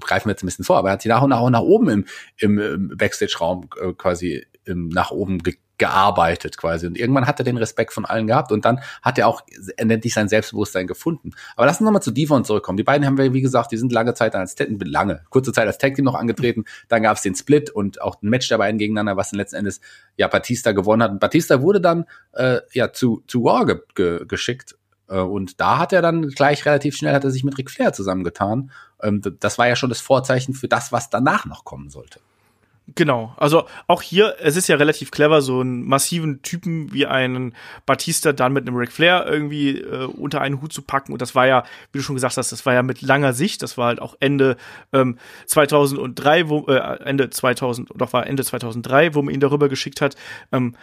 greifen 0.00 0.26
wir 0.26 0.32
jetzt 0.32 0.42
ein 0.42 0.46
bisschen 0.46 0.64
vor, 0.64 0.76
aber 0.76 0.88
er 0.88 0.92
hat 0.94 1.02
sich 1.02 1.08
nach 1.08 1.22
und 1.22 1.30
nach 1.30 1.40
auch 1.40 1.50
nach 1.50 1.60
oben 1.60 1.88
im, 1.88 2.04
im, 2.36 2.88
Backstage-Raum 2.96 3.68
äh, 3.80 3.92
quasi 3.94 4.44
im, 4.64 4.88
nach 4.88 5.10
oben 5.10 5.38
ge 5.38 5.54
gearbeitet 5.78 6.58
quasi. 6.58 6.86
Und 6.86 6.98
irgendwann 6.98 7.26
hat 7.26 7.40
er 7.40 7.44
den 7.44 7.56
Respekt 7.56 7.92
von 7.92 8.04
allen 8.04 8.26
gehabt 8.26 8.52
und 8.52 8.64
dann 8.64 8.80
hat 9.02 9.18
er 9.18 9.28
auch 9.28 9.42
endlich 9.76 10.12
sein 10.12 10.28
Selbstbewusstsein 10.28 10.86
gefunden. 10.86 11.32
Aber 11.56 11.66
lassen 11.66 11.84
wir 11.84 11.86
nochmal 11.86 12.02
zu 12.02 12.10
Devon 12.10 12.44
zurückkommen. 12.44 12.76
Die 12.76 12.84
beiden 12.84 13.06
haben 13.06 13.16
wir, 13.16 13.32
wie 13.32 13.40
gesagt, 13.40 13.72
die 13.72 13.76
sind 13.76 13.92
lange 13.92 14.14
Zeit 14.14 14.34
als 14.34 14.56
lange, 14.58 15.22
kurze 15.30 15.52
Zeit 15.52 15.66
als 15.66 15.78
Tag 15.78 15.94
Team 15.94 16.04
noch 16.04 16.14
angetreten. 16.14 16.64
Dann 16.88 17.02
gab 17.02 17.16
es 17.16 17.22
den 17.22 17.34
Split 17.34 17.70
und 17.70 18.00
auch 18.02 18.20
ein 18.22 18.28
Match 18.28 18.48
der 18.48 18.58
beiden 18.58 18.78
gegeneinander, 18.78 19.16
was 19.16 19.30
dann 19.30 19.38
letzten 19.38 19.56
Endes 19.56 19.80
ja 20.16 20.28
Batista 20.28 20.72
gewonnen 20.72 21.02
hat. 21.02 21.12
Und 21.12 21.20
Batista 21.20 21.62
wurde 21.62 21.80
dann 21.80 22.04
äh, 22.32 22.60
ja 22.72 22.92
zu, 22.92 23.22
zu 23.26 23.44
War 23.44 23.64
ge 23.66 23.80
ge 23.94 24.24
geschickt. 24.26 24.76
Äh, 25.08 25.20
und 25.20 25.60
da 25.60 25.78
hat 25.78 25.92
er 25.92 26.02
dann 26.02 26.28
gleich 26.28 26.66
relativ 26.66 26.96
schnell 26.96 27.14
hat 27.14 27.24
er 27.24 27.30
sich 27.30 27.44
mit 27.44 27.56
Ric 27.56 27.70
Flair 27.70 27.92
zusammengetan. 27.92 28.70
Ähm, 29.02 29.22
das 29.40 29.58
war 29.58 29.68
ja 29.68 29.76
schon 29.76 29.88
das 29.88 30.00
Vorzeichen 30.00 30.54
für 30.54 30.68
das, 30.68 30.92
was 30.92 31.10
danach 31.10 31.46
noch 31.46 31.64
kommen 31.64 31.88
sollte. 31.88 32.20
Genau, 32.94 33.34
also 33.36 33.66
auch 33.86 34.00
hier, 34.00 34.36
es 34.40 34.56
ist 34.56 34.66
ja 34.66 34.76
relativ 34.76 35.10
clever, 35.10 35.42
so 35.42 35.60
einen 35.60 35.86
massiven 35.86 36.40
Typen 36.40 36.90
wie 36.90 37.04
einen 37.04 37.54
Batista 37.84 38.32
dann 38.32 38.54
mit 38.54 38.66
einem 38.66 38.76
Ric 38.76 38.92
Flair 38.92 39.26
irgendwie 39.26 39.78
äh, 39.78 40.06
unter 40.06 40.40
einen 40.40 40.62
Hut 40.62 40.72
zu 40.72 40.80
packen. 40.80 41.12
Und 41.12 41.20
das 41.20 41.34
war 41.34 41.46
ja, 41.46 41.64
wie 41.92 41.98
du 41.98 42.02
schon 42.02 42.14
gesagt 42.14 42.38
hast, 42.38 42.50
das 42.50 42.64
war 42.64 42.72
ja 42.72 42.82
mit 42.82 43.02
langer 43.02 43.34
Sicht. 43.34 43.62
Das 43.62 43.76
war 43.76 43.88
halt 43.88 44.00
auch 44.00 44.16
Ende 44.20 44.56
ähm, 44.94 45.18
2003, 45.44 46.48
wo 46.48 46.66
äh, 46.66 46.78
Ende 47.04 47.28
2000, 47.28 47.90
doch 47.94 48.14
war 48.14 48.26
Ende 48.26 48.42
2003, 48.42 49.14
wo 49.14 49.20
man 49.20 49.34
ihn 49.34 49.40
darüber 49.40 49.68
geschickt 49.68 50.00
hat. 50.00 50.16
Ähm, 50.50 50.74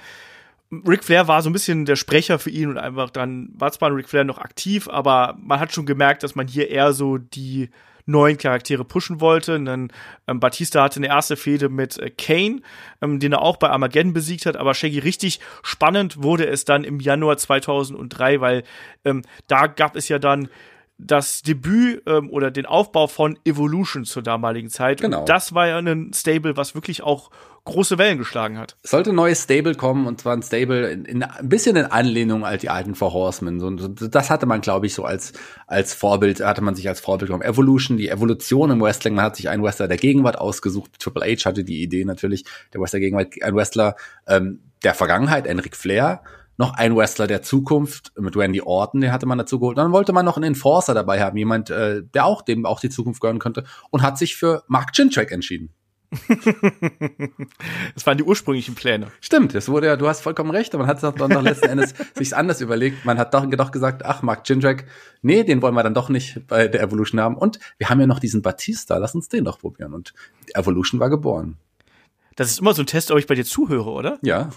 Ric 0.72 1.04
Flair 1.04 1.28
war 1.28 1.41
so 1.41 1.50
ein 1.50 1.54
bisschen 1.54 1.86
der 1.86 1.96
Sprecher 1.96 2.38
für 2.38 2.52
ihn 2.52 2.70
und 2.70 2.78
einfach 2.78 3.10
dann 3.10 3.50
war 3.54 3.72
zwar 3.72 3.96
Ric 3.96 4.10
Flair 4.10 4.26
noch 4.26 4.38
aktiv, 4.38 4.88
aber 4.88 5.36
man 5.41 5.60
hat 5.60 5.74
schon 5.74 5.88
gemerkt, 5.88 6.22
dass 6.22 6.36
man 6.36 6.48
hier 6.48 6.70
eher 6.70 6.94
so 6.94 7.18
die 7.18 7.70
neuen 8.06 8.38
Charaktere 8.38 8.86
pushen 8.86 9.20
wollte. 9.22 9.56
Und 9.56 9.65
dann 9.65 9.91
ähm, 10.28 10.39
Batista 10.39 10.84
hatte 10.84 11.00
eine 11.00 11.08
erste 11.08 11.36
Fehde 11.36 11.70
mit 11.70 11.98
äh, 11.98 12.10
Kane, 12.10 12.62
ähm, 13.02 13.20
den 13.20 13.34
er 13.34 13.41
auch 13.41 13.58
bei 13.58 13.70
Armageddon 13.70 14.13
besiegt 14.13 14.46
hat. 14.46 14.58
Aber 14.58 14.74
Shaggy 14.74 15.00
richtig 15.00 15.39
spannend 15.63 16.22
wurde 16.22 16.48
es 16.48 16.65
dann 16.65 16.84
im 16.84 17.00
Januar 17.00 17.38
2003, 17.38 18.41
weil 18.41 18.63
ähm, 19.04 19.24
da 19.48 19.68
gab 19.68 19.96
es 19.96 20.08
ja 20.08 20.20
dann 20.20 20.50
das 20.97 21.41
Debüt 21.41 22.03
ähm, 22.05 22.29
oder 22.29 22.51
den 22.51 22.65
Aufbau 22.65 23.08
von 23.08 23.38
Evolution 23.43 24.05
zur 24.05 24.23
damaligen 24.23 24.69
Zeit. 24.69 25.01
Genau. 25.01 25.19
Und 25.19 25.29
das 25.29 25.53
war 25.53 25.67
ja 25.67 25.77
ein 25.77 26.12
Stable, 26.13 26.55
was 26.55 26.73
wirklich 26.73 27.03
auch 27.03 27.31
große 27.65 27.97
Wellen 27.97 28.17
geschlagen 28.17 28.58
hat. 28.58 28.77
Es 28.84 28.91
sollte 28.91 29.10
ein 29.10 29.15
neues 29.15 29.43
Stable 29.43 29.73
kommen 29.75 30.05
und 30.05 30.21
zwar 30.21 30.34
ein 30.34 30.43
Stable 30.43 30.89
in, 30.91 31.03
in 31.03 31.23
ein 31.23 31.49
bisschen 31.49 31.75
in 31.75 31.86
Anlehnung 31.86 32.45
als 32.45 32.62
die 32.62 32.69
alten 32.69 32.95
Four 32.95 33.12
Horsemen. 33.12 33.60
So, 33.60 33.71
das 33.71 34.29
hatte 34.29 34.45
man, 34.45 34.62
glaube 34.62 34.86
ich, 34.86 34.93
so 34.93 35.03
als 35.03 35.34
als 35.67 35.93
Vorbild 35.93 36.41
hatte 36.41 36.62
man 36.62 36.75
sich 36.75 36.88
als 36.88 37.01
Vorbild 37.01 37.29
genommen. 37.29 37.43
Evolution, 37.43 37.97
die 37.97 38.10
Evolution 38.10 38.71
im 38.71 38.81
Wrestling. 38.81 39.15
Man 39.15 39.25
hat 39.25 39.36
sich 39.36 39.49
einen 39.49 39.63
Wrestler 39.63 39.88
der 39.88 39.97
Gegenwart 39.97 40.38
ausgesucht. 40.38 40.91
Triple 40.99 41.25
H 41.25 41.45
hatte 41.45 41.63
die 41.63 41.81
Idee 41.81 42.05
natürlich. 42.05 42.45
Der 42.71 42.79
Wrestler 42.79 42.99
der 42.99 43.10
Gegenwart, 43.10 43.34
ein 43.41 43.55
Wrestler 43.55 43.95
ähm, 44.27 44.60
der 44.84 44.93
Vergangenheit, 44.93 45.47
Enric 45.47 45.75
Flair 45.75 46.21
noch 46.58 46.74
ein 46.74 46.96
Wrestler 46.96 47.28
der 47.28 47.41
Zukunft 47.41 48.12
mit 48.18 48.36
Randy 48.36 48.62
Orton, 48.62 49.02
den 49.02 49.12
hatte 49.12 49.26
man 49.26 49.38
dazu 49.38 49.60
geholt. 49.60 49.78
dann 49.78 49.91
wollte 49.91 50.13
man 50.13 50.26
noch 50.26 50.38
einen 50.38 50.46
Enforcer 50.46 50.94
dabei 50.94 51.22
haben, 51.22 51.38
jemand, 51.38 51.70
äh, 51.70 52.04
der 52.04 52.26
auch 52.26 52.41
dem 52.41 52.65
auch 52.65 52.80
die 52.80 52.89
Zukunft 52.89 53.22
gehören 53.22 53.39
könnte 53.39 53.65
und 53.89 54.02
hat 54.02 54.18
sich 54.18 54.36
für 54.36 54.63
Mark 54.68 54.94
Chintrack 54.94 55.32
entschieden. 55.32 55.74
das 57.96 58.06
waren 58.06 58.18
die 58.18 58.24
ursprünglichen 58.24 58.76
Pläne. 58.76 59.08
Stimmt, 59.22 59.56
das 59.56 59.70
wurde 59.70 59.88
ja, 59.88 59.98
du 59.98 60.08
hast 60.08 60.22
vollkommen 60.22 60.52
recht, 60.52 60.74
man 60.74 60.88
hat 60.88 61.02
dann 61.04 61.15
doch 61.15 61.41
letzten 61.41 61.68
Endes 61.68 61.94
sich 62.15 62.36
anders 62.36 62.62
überlegt. 62.62 63.06
Man 63.06 63.18
hat 63.18 63.34
doch, 63.34 63.46
doch 63.46 63.72
gesagt, 63.72 64.06
ach, 64.06 64.22
Mark 64.22 64.48
Jindrak, 64.48 64.86
nee, 65.22 65.44
den 65.44 65.62
wollen 65.62 65.76
wir 65.76 65.84
dann 65.84 65.94
doch 65.94 66.10
nicht 66.10 66.48
bei 66.48 66.68
der 66.68 66.82
Evolution 66.82 67.20
haben. 67.20 67.38
Und 67.38 67.60
wir 67.78 67.89
haben 67.89 68.00
ja 68.00 68.08
noch 68.08 68.20
diesen 68.20 68.41
Batista, 68.41 68.98
lass 68.98 69.15
uns 69.15 69.30
den 69.30 69.46
doch 69.46 69.60
probieren. 69.60 69.94
Und 69.94 70.13
Evolution 70.54 71.00
war 71.00 71.10
geboren. 71.10 71.58
Das 72.36 72.50
ist 72.50 72.60
immer 72.60 72.74
so 72.74 72.84
ein 72.84 72.88
Test, 72.88 73.12
ob 73.12 73.18
ich 73.18 73.28
bei 73.28 73.36
dir 73.36 73.46
zuhöre, 73.46 73.89
oder? 73.89 74.20
Ja. 74.22 74.50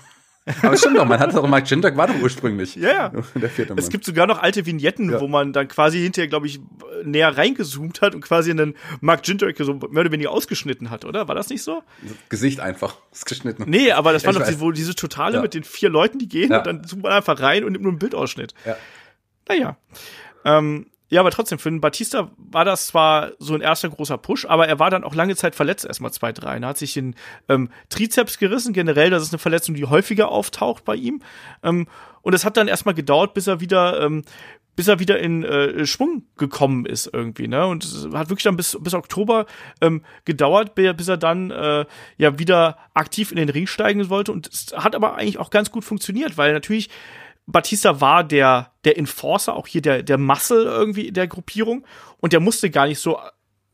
Aber 0.63 0.77
stimmt 0.77 0.97
doch, 0.97 1.05
man 1.05 1.19
hat 1.19 1.35
doch 1.35 1.49
Mike 1.49 1.67
Jindrak 1.67 1.97
war 1.97 2.07
doch 2.07 2.21
ursprünglich. 2.21 2.77
Ja, 2.77 2.91
ja. 2.91 3.09
Der 3.35 3.51
vierte 3.51 3.75
Mann. 3.75 3.79
Es 3.79 3.89
gibt 3.89 4.05
sogar 4.05 4.27
noch 4.27 4.43
alte 4.43 4.67
Vignetten, 4.67 5.11
ja. 5.11 5.21
wo 5.21 5.29
man 5.29 5.53
dann 5.53 5.69
quasi 5.69 6.01
hinterher, 6.01 6.29
glaube 6.29 6.47
ich, 6.47 6.61
näher 7.05 7.37
reingezoomt 7.37 8.01
hat 8.01 8.15
und 8.15 8.21
quasi 8.21 8.51
einen 8.51 8.75
Mark 9.01 9.27
Jindrak 9.27 9.57
so 9.59 9.75
mehr 9.75 10.01
oder 10.01 10.13
weniger 10.13 10.31
ausgeschnitten 10.31 10.91
hat, 10.91 11.05
oder? 11.05 11.29
War 11.29 11.35
das 11.35 11.49
nicht 11.49 11.63
so? 11.63 11.83
Gesicht 12.29 12.61
einfach 12.61 12.97
geschnitten. 13.25 13.65
Nee, 13.67 13.93
aber 13.93 14.13
das 14.13 14.25
war 14.25 14.33
doch 14.33 14.47
die, 14.47 14.61
wo 14.61 14.73
diese 14.73 14.95
Totale 14.95 15.37
ja. 15.37 15.43
mit 15.43 15.55
den 15.55 15.65
vier 15.65 15.91
Leuten, 15.91 16.19
die 16.19 16.29
gehen 16.29 16.51
ja. 16.51 16.59
und 16.59 16.67
dann 16.67 16.85
zoomt 16.85 17.03
man 17.03 17.13
einfach 17.13 17.41
rein 17.41 17.65
und 17.65 17.73
nimmt 17.73 17.85
nur 17.85 17.93
einen 17.93 17.99
Bildausschnitt. 17.99 18.55
Ja. 18.65 18.77
Naja. 19.49 19.77
Ähm, 20.45 20.87
Ja, 21.11 21.21
aber 21.21 21.31
trotzdem, 21.31 21.59
für 21.59 21.71
den 21.71 21.81
Batista 21.81 22.31
war 22.37 22.65
das 22.65 22.89
zwar 22.89 23.33
so 23.39 23.55
ein 23.55 23.63
erster 23.63 23.89
großer 23.89 24.19
Push, 24.19 24.45
aber 24.45 24.69
er 24.69 24.79
war 24.79 24.91
dann 24.91 25.05
auch 25.05 25.15
lange 25.15 25.37
Zeit 25.37 25.55
verletzt, 25.55 25.87
erstmal 25.87 26.13
zwei, 26.13 26.33
drei. 26.33 26.59
Er 26.59 26.69
hat 26.69 26.79
sich 26.79 26.93
den 26.93 27.15
ähm, 27.49 27.71
Trizeps 27.89 28.39
gerissen. 28.39 28.75
Generell, 28.75 29.09
das 29.09 29.23
ist 29.23 29.33
eine 29.33 29.39
Verletzung, 29.39 29.75
die 29.75 29.87
häufiger 29.87 30.29
auftaucht 30.29 30.85
bei 30.85 30.97
ihm. 30.97 31.23
Ähm, 31.63 31.87
und 32.21 32.35
es 32.35 32.45
hat 32.45 32.59
dann 32.59 32.69
erstmal 32.69 32.95
gedauert, 32.95 33.33
bis 33.33 33.47
er 33.47 33.61
wieder, 33.61 34.03
ähm, 34.03 34.23
bis 34.77 34.87
er 34.87 34.99
wieder 34.99 35.19
in 35.19 35.45
äh, 35.45 35.87
Schwung 35.87 36.25
gekommen 36.37 36.85
ist 36.85 37.11
irgendwie, 37.13 37.49
ne? 37.49 37.67
Und 37.67 37.85
es 37.85 38.05
hat 38.13 38.29
wirklich 38.29 38.45
dann 38.45 38.57
bis, 38.57 38.77
bis 38.79 38.93
Oktober 38.95 39.47
ähm, 39.81 40.03
gedauert, 40.27 40.75
bis 40.75 41.09
er 41.09 41.17
dann 41.17 41.51
äh, 41.51 41.87
ja 42.19 42.39
wieder 42.39 42.77
aktiv 42.93 43.31
in 43.31 43.39
den 43.39 43.49
Ring 43.49 43.67
steigen 43.67 44.11
wollte. 44.11 44.31
Und 44.31 44.47
es 44.47 44.67
hat 44.77 44.95
aber 44.95 45.17
eigentlich 45.17 45.39
auch 45.39 45.51
ganz 45.51 45.71
gut 45.73 45.85
funktioniert, 45.85 46.37
weil 46.37 46.53
natürlich 46.53 46.91
Batista 47.51 48.03
war 48.03 48.25
der, 48.25 48.73
der 48.85 48.99
Enforcer, 48.99 49.57
auch 49.57 49.67
hier 49.67 49.81
der, 49.81 50.03
der 50.03 50.19
Muscle 50.19 50.65
irgendwie 50.65 51.11
der 51.13 51.27
Gruppierung 51.27 51.87
und 52.19 52.35
der 52.35 52.41
musste 52.41 52.69
gar 52.69 52.87
nicht 52.87 52.99
so 52.99 53.19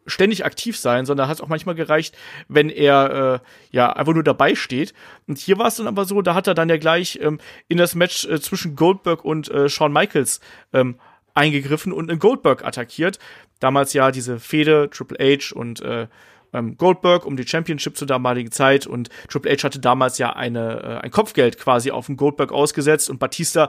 ständig 0.06 0.44
aktiv 0.44 0.78
sein, 0.78 1.06
sondern 1.06 1.26
hat 1.26 1.36
es 1.36 1.40
auch 1.40 1.48
manchmal 1.48 1.74
gereicht, 1.74 2.16
wenn 2.46 2.70
er 2.70 3.40
äh, 3.42 3.76
ja 3.76 3.92
einfach 3.92 4.14
nur 4.14 4.22
dabei 4.22 4.54
steht. 4.54 4.94
Und 5.26 5.38
hier 5.38 5.58
war 5.58 5.66
es 5.66 5.76
dann 5.76 5.88
aber 5.88 6.04
so, 6.04 6.22
da 6.22 6.34
hat 6.34 6.46
er 6.46 6.54
dann 6.54 6.68
ja 6.68 6.76
gleich 6.76 7.18
ähm, 7.20 7.40
in 7.66 7.78
das 7.78 7.96
Match 7.96 8.24
äh, 8.26 8.40
zwischen 8.40 8.76
Goldberg 8.76 9.24
und 9.24 9.50
äh, 9.50 9.68
Shawn 9.68 9.92
Michaels 9.92 10.40
ähm, 10.72 11.00
eingegriffen 11.34 11.92
und 11.92 12.10
einen 12.10 12.20
Goldberg 12.20 12.64
attackiert. 12.64 13.18
Damals 13.58 13.92
ja 13.92 14.12
diese 14.12 14.38
Fehde 14.38 14.88
Triple 14.90 15.18
H 15.18 15.54
und 15.54 15.80
äh, 15.80 16.06
ähm, 16.54 16.76
Goldberg 16.78 17.26
um 17.26 17.36
die 17.36 17.46
Championship 17.46 17.96
zur 17.96 18.06
damaligen 18.06 18.50
Zeit. 18.50 18.86
Und 18.86 19.10
Triple 19.28 19.52
H 19.52 19.64
hatte 19.64 19.80
damals 19.80 20.18
ja 20.18 20.32
eine, 20.32 20.82
äh, 20.82 21.04
ein 21.04 21.10
Kopfgeld 21.10 21.58
quasi 21.58 21.90
auf 21.90 22.06
den 22.06 22.16
Goldberg 22.16 22.52
ausgesetzt. 22.52 23.10
Und 23.10 23.18
Batista 23.18 23.68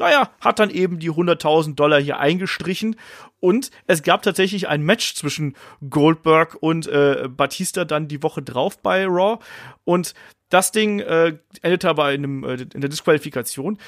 naja, 0.00 0.30
hat 0.40 0.58
dann 0.58 0.70
eben 0.70 0.98
die 0.98 1.10
100.000 1.10 1.74
Dollar 1.74 2.00
hier 2.00 2.18
eingestrichen. 2.18 2.96
Und 3.38 3.70
es 3.86 4.02
gab 4.02 4.22
tatsächlich 4.22 4.66
ein 4.66 4.82
Match 4.82 5.14
zwischen 5.14 5.54
Goldberg 5.88 6.56
und 6.58 6.86
äh, 6.86 7.28
Batista 7.28 7.84
dann 7.84 8.08
die 8.08 8.22
Woche 8.22 8.40
drauf 8.42 8.80
bei 8.80 9.04
Raw. 9.04 9.38
Und 9.84 10.14
das 10.48 10.72
Ding 10.72 11.00
äh, 11.00 11.36
endete 11.60 11.88
aber 11.88 12.12
in, 12.12 12.24
einem, 12.24 12.44
äh, 12.44 12.54
in 12.74 12.80
der 12.80 12.88
Disqualifikation. 12.88 13.78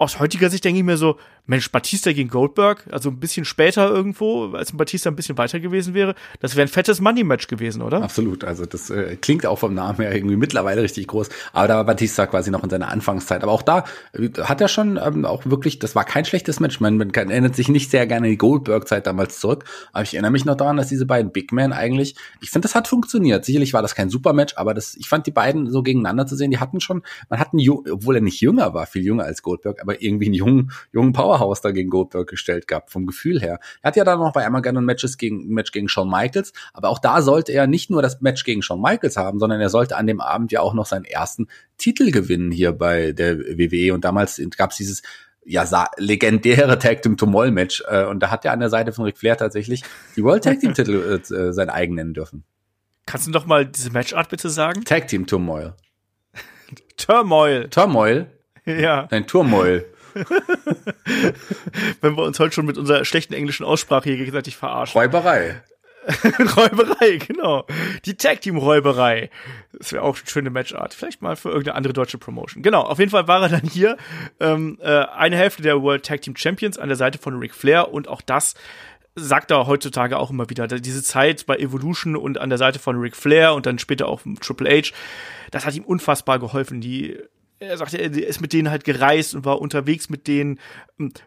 Aus 0.00 0.18
heutiger 0.18 0.48
Sicht 0.48 0.64
denke 0.64 0.78
ich 0.78 0.84
mir 0.84 0.96
so, 0.96 1.18
Mensch, 1.44 1.70
Batista 1.70 2.12
gegen 2.12 2.30
Goldberg, 2.30 2.86
also 2.90 3.10
ein 3.10 3.20
bisschen 3.20 3.44
später 3.44 3.90
irgendwo, 3.90 4.52
als 4.52 4.74
Batista 4.74 5.10
ein 5.10 5.16
bisschen 5.16 5.36
weiter 5.36 5.60
gewesen 5.60 5.92
wäre, 5.92 6.14
das 6.38 6.56
wäre 6.56 6.66
ein 6.66 6.68
fettes 6.68 7.02
Money-Match 7.02 7.48
gewesen, 7.48 7.82
oder? 7.82 8.02
Absolut. 8.02 8.44
Also 8.44 8.64
das 8.64 8.88
äh, 8.88 9.16
klingt 9.16 9.44
auch 9.44 9.58
vom 9.58 9.74
Namen 9.74 9.96
her 9.96 10.14
irgendwie 10.14 10.36
mittlerweile 10.36 10.80
richtig 10.82 11.08
groß. 11.08 11.28
Aber 11.52 11.68
da 11.68 11.76
war 11.76 11.84
Batista 11.84 12.26
quasi 12.26 12.50
noch 12.50 12.64
in 12.64 12.70
seiner 12.70 12.88
Anfangszeit. 12.88 13.42
Aber 13.42 13.52
auch 13.52 13.60
da 13.60 13.84
äh, 14.12 14.30
hat 14.40 14.62
er 14.62 14.68
schon 14.68 14.98
ähm, 15.04 15.26
auch 15.26 15.44
wirklich, 15.44 15.78
das 15.80 15.94
war 15.94 16.04
kein 16.04 16.24
schlechtes 16.24 16.60
Match. 16.60 16.80
Man, 16.80 16.96
man 16.96 17.10
erinnert 17.10 17.54
sich 17.54 17.68
nicht 17.68 17.90
sehr 17.90 18.06
gerne 18.06 18.26
an 18.26 18.30
die 18.30 18.38
Goldberg-Zeit 18.38 19.06
damals 19.06 19.38
zurück. 19.38 19.64
Aber 19.92 20.04
ich 20.04 20.14
erinnere 20.14 20.30
mich 20.30 20.46
noch 20.46 20.56
daran, 20.56 20.78
dass 20.78 20.88
diese 20.88 21.04
beiden 21.04 21.32
Big 21.32 21.52
Men 21.52 21.74
eigentlich, 21.74 22.14
ich 22.40 22.50
finde, 22.50 22.68
das 22.68 22.74
hat 22.74 22.88
funktioniert. 22.88 23.44
Sicherlich 23.44 23.74
war 23.74 23.82
das 23.82 23.94
kein 23.94 24.08
Super-Match, 24.08 24.54
aber 24.56 24.72
das, 24.72 24.94
ich 24.94 25.10
fand 25.10 25.26
die 25.26 25.32
beiden 25.32 25.68
so 25.70 25.82
gegeneinander 25.82 26.26
zu 26.26 26.36
sehen, 26.36 26.50
die 26.52 26.58
hatten 26.58 26.80
schon, 26.80 27.02
man 27.28 27.40
hat 27.40 27.52
einen, 27.52 27.68
obwohl 27.68 28.14
er 28.14 28.22
nicht 28.22 28.40
jünger 28.40 28.72
war, 28.72 28.86
viel 28.86 29.04
jünger 29.04 29.24
als 29.24 29.42
Goldberg, 29.42 29.82
aber 29.82 29.89
irgendwie 29.98 30.26
einen 30.26 30.34
jungen, 30.34 30.72
jungen 30.92 31.12
Power 31.12 31.30
Powerhouse 31.30 31.60
da 31.60 31.70
gegen 31.70 31.90
Goldberg 31.90 32.28
gestellt 32.28 32.66
gehabt, 32.66 32.90
vom 32.90 33.06
Gefühl 33.06 33.40
her. 33.40 33.60
Er 33.82 33.88
hat 33.88 33.96
ja 33.96 34.04
dann 34.04 34.18
noch 34.18 34.32
bei 34.32 34.44
Armageddon 34.44 34.84
Matches 34.84 35.18
gegen, 35.18 35.48
Match 35.48 35.72
gegen 35.72 35.88
Shawn 35.88 36.10
Michaels, 36.10 36.52
aber 36.72 36.88
auch 36.88 36.98
da 36.98 37.22
sollte 37.22 37.52
er 37.52 37.66
nicht 37.66 37.90
nur 37.90 38.02
das 38.02 38.20
Match 38.20 38.44
gegen 38.44 38.62
Shawn 38.62 38.80
Michaels 38.80 39.16
haben, 39.16 39.38
sondern 39.38 39.60
er 39.60 39.68
sollte 39.68 39.96
an 39.96 40.06
dem 40.06 40.20
Abend 40.20 40.52
ja 40.52 40.60
auch 40.60 40.74
noch 40.74 40.86
seinen 40.86 41.04
ersten 41.04 41.48
Titel 41.78 42.10
gewinnen 42.10 42.50
hier 42.50 42.72
bei 42.72 43.12
der 43.12 43.38
WWE 43.38 43.94
und 43.94 44.04
damals 44.04 44.40
gab 44.56 44.72
es 44.72 44.76
dieses 44.76 45.02
ja, 45.44 45.64
legendäre 45.96 46.78
Tag 46.78 47.02
Team 47.02 47.16
Tumol 47.16 47.50
Match 47.50 47.82
äh, 47.88 48.04
und 48.04 48.20
da 48.20 48.30
hat 48.30 48.44
er 48.44 48.52
an 48.52 48.60
der 48.60 48.68
Seite 48.68 48.92
von 48.92 49.04
Ric 49.04 49.18
Flair 49.18 49.36
tatsächlich 49.36 49.82
die 50.16 50.22
World 50.22 50.44
Tag 50.44 50.60
Team 50.60 50.74
Titel 50.74 51.20
äh, 51.30 51.34
äh, 51.34 51.52
sein 51.52 51.70
eigen 51.70 51.94
nennen 51.94 52.14
dürfen. 52.14 52.44
Kannst 53.06 53.26
du 53.26 53.30
doch 53.30 53.46
mal 53.46 53.66
diese 53.66 53.90
Matchart 53.90 54.28
bitte 54.28 54.50
sagen? 54.50 54.84
Tag 54.84 55.08
Team 55.08 55.26
Turmoil. 55.26 55.74
Turmoil. 56.96 57.68
Turmoil? 57.70 58.26
Ja. 58.78 59.08
Nein, 59.10 59.26
Turmoil. 59.26 59.84
Wenn 62.00 62.16
wir 62.16 62.22
uns 62.24 62.38
heute 62.40 62.54
schon 62.54 62.66
mit 62.66 62.78
unserer 62.78 63.04
schlechten 63.04 63.34
englischen 63.34 63.64
Aussprache 63.64 64.08
hier 64.08 64.16
gegenseitig 64.16 64.56
verarschen. 64.56 65.00
Räuberei. 65.00 65.62
Räuberei, 66.56 67.18
genau. 67.18 67.66
Die 68.04 68.16
Tag 68.16 68.40
Team 68.40 68.56
Räuberei. 68.56 69.30
Das 69.72 69.92
wäre 69.92 70.02
auch 70.02 70.16
eine 70.16 70.26
schöne 70.26 70.50
Matchart. 70.50 70.94
Vielleicht 70.94 71.22
mal 71.22 71.36
für 71.36 71.50
irgendeine 71.50 71.76
andere 71.76 71.92
deutsche 71.92 72.18
Promotion. 72.18 72.62
Genau, 72.62 72.82
auf 72.82 72.98
jeden 72.98 73.10
Fall 73.10 73.28
war 73.28 73.42
er 73.42 73.48
dann 73.50 73.68
hier 73.68 73.96
ähm, 74.40 74.78
äh, 74.80 74.88
eine 74.88 75.36
Hälfte 75.36 75.62
der 75.62 75.82
World 75.82 76.04
Tag 76.04 76.22
Team 76.22 76.36
Champions 76.36 76.78
an 76.78 76.88
der 76.88 76.96
Seite 76.96 77.18
von 77.18 77.38
Ric 77.38 77.54
Flair 77.54 77.92
und 77.92 78.08
auch 78.08 78.22
das 78.22 78.54
sagt 79.14 79.50
er 79.50 79.66
heutzutage 79.66 80.18
auch 80.18 80.30
immer 80.30 80.48
wieder. 80.48 80.66
Diese 80.66 81.02
Zeit 81.02 81.44
bei 81.46 81.56
Evolution 81.56 82.16
und 82.16 82.38
an 82.38 82.48
der 82.48 82.58
Seite 82.58 82.78
von 82.78 82.98
Ric 82.98 83.16
Flair 83.16 83.54
und 83.54 83.66
dann 83.66 83.78
später 83.78 84.08
auch 84.08 84.22
Triple 84.40 84.70
H, 84.70 84.92
das 85.50 85.66
hat 85.66 85.74
ihm 85.74 85.84
unfassbar 85.84 86.38
geholfen. 86.38 86.80
Die 86.80 87.18
er 87.60 87.76
sagte, 87.76 87.98
er 87.98 88.10
ist 88.12 88.40
mit 88.40 88.52
denen 88.52 88.70
halt 88.70 88.84
gereist 88.84 89.34
und 89.34 89.44
war 89.44 89.60
unterwegs 89.60 90.08
mit 90.08 90.26
denen. 90.26 90.58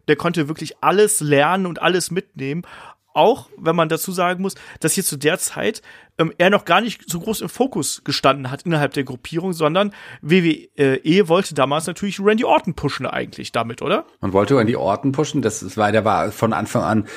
Der 0.08 0.16
konnte 0.16 0.48
wirklich 0.48 0.76
alles 0.82 1.20
lernen 1.20 1.68
und 1.68 1.82
alles 1.82 2.12
mitnehmen. 2.12 2.64
Auch 3.16 3.50
wenn 3.58 3.76
man 3.76 3.90
dazu 3.90 4.12
sagen 4.12 4.42
muss, 4.42 4.56
dass 4.80 4.94
hier 4.94 5.04
zu 5.04 5.18
der 5.18 5.38
Zeit 5.38 5.84
ähm, 6.18 6.34
er 6.40 6.50
noch 6.50 6.66
gar 6.66 6.82
nicht 6.82 7.08
so 7.08 7.20
groß 7.20 7.42
im 7.42 7.50
Fokus 7.50 8.04
gestanden 8.04 8.50
hat 8.50 8.64
innerhalb 8.64 8.94
der 8.94 9.04
Gruppierung, 9.04 9.54
sondern 9.54 9.94
WWE 10.24 11.28
wollte 11.28 11.54
damals 11.54 11.86
natürlich 11.86 12.20
Randy 12.20 12.44
Orton 12.44 12.74
pushen 12.74 13.06
eigentlich 13.06 13.52
damit, 13.52 13.84
oder? 13.84 14.08
Man 14.22 14.34
wollte 14.34 14.58
Randy 14.58 14.76
Orton 14.76 15.12
pushen, 15.12 15.44
das 15.44 15.78
war, 15.78 15.92
der 15.92 16.04
war 16.06 16.32
von 16.32 16.54
Anfang 16.54 16.82
an 16.82 17.08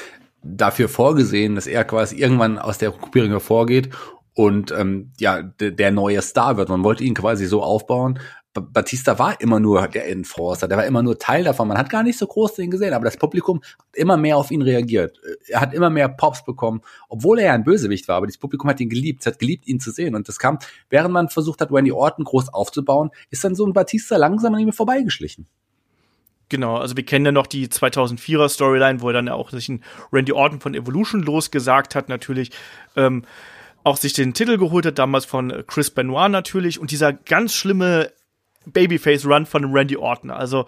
dafür 0.43 0.91
vorgesehen, 0.91 1.55
dass 1.55 1.67
er 1.67 1.85
quasi 1.85 2.17
irgendwann 2.17 2.59
aus 2.59 2.77
der 2.77 2.91
Gruppierung 2.91 3.31
hervorgeht 3.31 3.89
und 4.35 4.71
ähm, 4.73 5.13
ja 5.19 5.43
der 5.43 5.91
neue 5.93 6.21
Star 6.21 6.59
wird. 6.59 6.69
Man 6.69 6.85
wollte 6.85 7.05
ihn 7.05 7.15
quasi 7.15 7.47
so 7.47 7.63
aufbauen, 7.63 8.21
Batista 8.61 9.19
war 9.19 9.41
immer 9.41 9.61
nur 9.61 9.89
der 9.89 10.09
Enforcer, 10.09 10.69
der 10.69 10.79
war 10.79 10.87
immer 10.87 11.03
nur 11.03 11.19
Teil 11.19 11.45
davon. 11.45 11.69
Man 11.69 11.79
hat 11.79 11.91
gar 11.91 12.03
nicht 12.03 12.19
so 12.19 12.27
groß 12.27 12.55
den 12.55 12.71
gesehen, 12.71 12.95
aber 12.95 13.05
das 13.05 13.17
Publikum 13.17 13.63
hat 13.63 13.97
immer 13.97 14.17
mehr 14.17 14.37
auf 14.37 14.51
ihn 14.51 14.63
reagiert. 14.63 15.21
Er 15.49 15.61
hat 15.61 15.75
immer 15.75 15.91
mehr 15.91 16.09
Pops 16.09 16.45
bekommen, 16.45 16.81
obwohl 17.09 17.39
er 17.39 17.47
ja 17.47 17.53
ein 17.53 17.65
Bösewicht 17.65 18.09
war, 18.09 18.17
aber 18.17 18.27
das 18.27 18.39
Publikum 18.39 18.71
hat 18.71 18.81
ihn 18.81 18.89
geliebt, 18.89 19.21
es 19.21 19.27
hat 19.27 19.39
geliebt, 19.39 19.67
ihn 19.67 19.81
zu 19.81 19.91
sehen. 19.91 20.15
Und 20.15 20.29
das 20.29 20.39
kam, 20.39 20.59
während 20.91 21.13
man 21.13 21.29
versucht 21.29 21.61
hat, 21.61 21.73
Randy 21.73 21.93
Orton 21.93 22.25
groß 22.25 22.49
aufzubauen, 22.53 23.11
ist 23.31 23.45
dann 23.45 23.55
so 23.55 23.67
ein 23.67 23.73
Batista 23.73 24.17
langsam 24.17 24.55
an 24.55 24.61
ihm 24.61 24.73
vorbeigeschlichen. 24.73 25.47
Genau, 26.49 26.77
also 26.77 26.97
wir 26.97 27.05
kennen 27.05 27.27
ja 27.27 27.33
noch 27.33 27.49
die 27.49 27.67
2004er 27.67 28.49
Storyline, 28.49 29.01
wo 29.01 29.09
er 29.09 29.15
dann 29.15 29.29
auch 29.29 29.51
sich 29.51 29.69
ein 29.69 29.83
Randy 30.13 30.33
Orton 30.33 30.61
von 30.61 30.75
Evolution 30.75 31.23
losgesagt 31.23 31.95
hat, 31.95 32.09
natürlich. 32.09 32.53
Ähm, 32.95 33.25
auch 33.83 33.97
sich 33.97 34.13
den 34.15 34.35
Titel 34.35 34.59
geholt 34.59 34.85
hat, 34.85 34.99
damals 34.99 35.25
von 35.25 35.63
Chris 35.69 35.91
Benoit 35.93 36.29
natürlich. 36.29 36.81
Und 36.81 36.91
dieser 36.91 37.13
ganz 37.13 37.55
schlimme 37.55 38.11
Babyface-Run 38.67 39.47
von 39.47 39.73
Randy 39.73 39.97
Orton. 39.97 40.31
Also, 40.31 40.67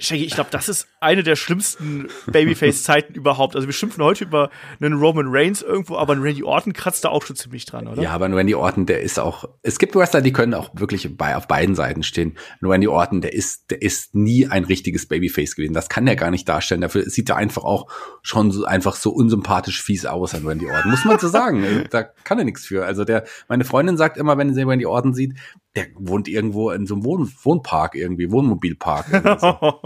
Shaggy, 0.00 0.24
ich 0.24 0.34
glaube, 0.34 0.48
das 0.50 0.70
ist 0.70 0.88
eine 1.00 1.22
der 1.22 1.36
schlimmsten 1.36 2.08
Babyface-Zeiten 2.26 3.12
überhaupt. 3.12 3.54
Also 3.54 3.68
wir 3.68 3.74
schimpfen 3.74 4.02
heute 4.02 4.24
über 4.24 4.48
einen 4.80 4.94
Roman 4.94 5.26
Reigns 5.28 5.60
irgendwo, 5.60 5.96
aber 5.96 6.14
ein 6.14 6.22
Randy 6.22 6.42
Orton 6.42 6.72
kratzt 6.72 7.04
da 7.04 7.10
auch 7.10 7.22
schon 7.22 7.36
ziemlich 7.36 7.66
dran, 7.66 7.86
oder? 7.86 8.02
Ja, 8.02 8.12
aber 8.12 8.24
ein 8.24 8.32
Randy 8.32 8.54
Orton, 8.54 8.86
der 8.86 9.02
ist 9.02 9.20
auch, 9.20 9.44
es 9.62 9.78
gibt 9.78 9.94
Wrestler, 9.94 10.22
die 10.22 10.32
können 10.32 10.54
auch 10.54 10.70
wirklich 10.72 11.16
bei, 11.18 11.36
auf 11.36 11.46
beiden 11.48 11.74
Seiten 11.74 12.02
stehen. 12.02 12.38
Ein 12.62 12.70
Randy 12.70 12.88
Orton, 12.88 13.20
der 13.20 13.34
ist, 13.34 13.70
der 13.70 13.82
ist 13.82 14.14
nie 14.14 14.46
ein 14.46 14.64
richtiges 14.64 15.06
Babyface 15.06 15.54
gewesen. 15.54 15.74
Das 15.74 15.90
kann 15.90 16.06
er 16.06 16.16
gar 16.16 16.30
nicht 16.30 16.48
darstellen. 16.48 16.80
Dafür 16.80 17.02
sieht 17.02 17.28
er 17.28 17.36
einfach 17.36 17.64
auch 17.64 17.90
schon 18.22 18.50
so, 18.50 18.64
einfach 18.64 18.96
so 18.96 19.10
unsympathisch 19.10 19.82
fies 19.82 20.06
aus 20.06 20.34
an 20.34 20.46
Randy 20.46 20.66
Orton. 20.66 20.90
Muss 20.90 21.04
man 21.04 21.18
so 21.18 21.28
sagen. 21.28 21.84
da 21.90 22.04
kann 22.04 22.38
er 22.38 22.44
nichts 22.44 22.64
für. 22.64 22.86
Also 22.86 23.04
der, 23.04 23.24
meine 23.48 23.66
Freundin 23.66 23.98
sagt 23.98 24.16
immer, 24.16 24.38
wenn 24.38 24.54
sie 24.54 24.62
Randy 24.62 24.86
Orton 24.86 25.12
sieht, 25.12 25.34
der 25.76 25.86
wohnt 25.94 26.28
irgendwo 26.28 26.70
in 26.70 26.86
so 26.86 26.94
einem 26.94 27.04
Wohn 27.04 27.32
Wohnpark 27.42 27.94
irgendwie, 27.94 28.30
Wohnmobilpark. 28.30 29.40
So. 29.40 29.80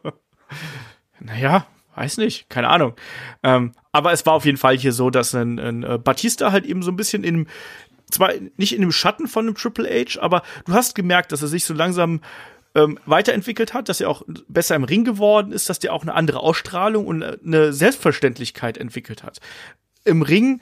naja, 1.20 1.66
weiß 1.94 2.18
nicht, 2.18 2.48
keine 2.48 2.68
Ahnung. 2.68 2.94
Ähm, 3.42 3.72
aber 3.92 4.12
es 4.12 4.24
war 4.26 4.34
auf 4.34 4.44
jeden 4.44 4.58
Fall 4.58 4.76
hier 4.76 4.92
so, 4.92 5.10
dass 5.10 5.34
ein, 5.34 5.58
ein 5.58 5.82
äh, 5.82 5.98
Batista 5.98 6.52
halt 6.52 6.64
eben 6.64 6.82
so 6.82 6.90
ein 6.90 6.96
bisschen 6.96 7.24
in 7.24 7.46
zwar 8.10 8.32
nicht 8.56 8.74
in 8.74 8.80
dem 8.80 8.92
Schatten 8.92 9.26
von 9.26 9.46
einem 9.46 9.56
Triple 9.56 9.88
H, 9.88 10.20
aber 10.20 10.42
du 10.64 10.72
hast 10.72 10.94
gemerkt, 10.94 11.32
dass 11.32 11.42
er 11.42 11.48
sich 11.48 11.64
so 11.64 11.74
langsam 11.74 12.20
ähm, 12.74 12.98
weiterentwickelt 13.06 13.74
hat, 13.74 13.88
dass 13.88 14.00
er 14.00 14.08
auch 14.08 14.22
besser 14.48 14.76
im 14.76 14.84
Ring 14.84 15.04
geworden 15.04 15.50
ist, 15.50 15.68
dass 15.68 15.78
der 15.78 15.92
auch 15.92 16.02
eine 16.02 16.14
andere 16.14 16.40
Ausstrahlung 16.40 17.06
und 17.06 17.22
eine 17.22 17.72
Selbstverständlichkeit 17.72 18.78
entwickelt 18.78 19.22
hat. 19.22 19.40
Im 20.04 20.22
Ring 20.22 20.60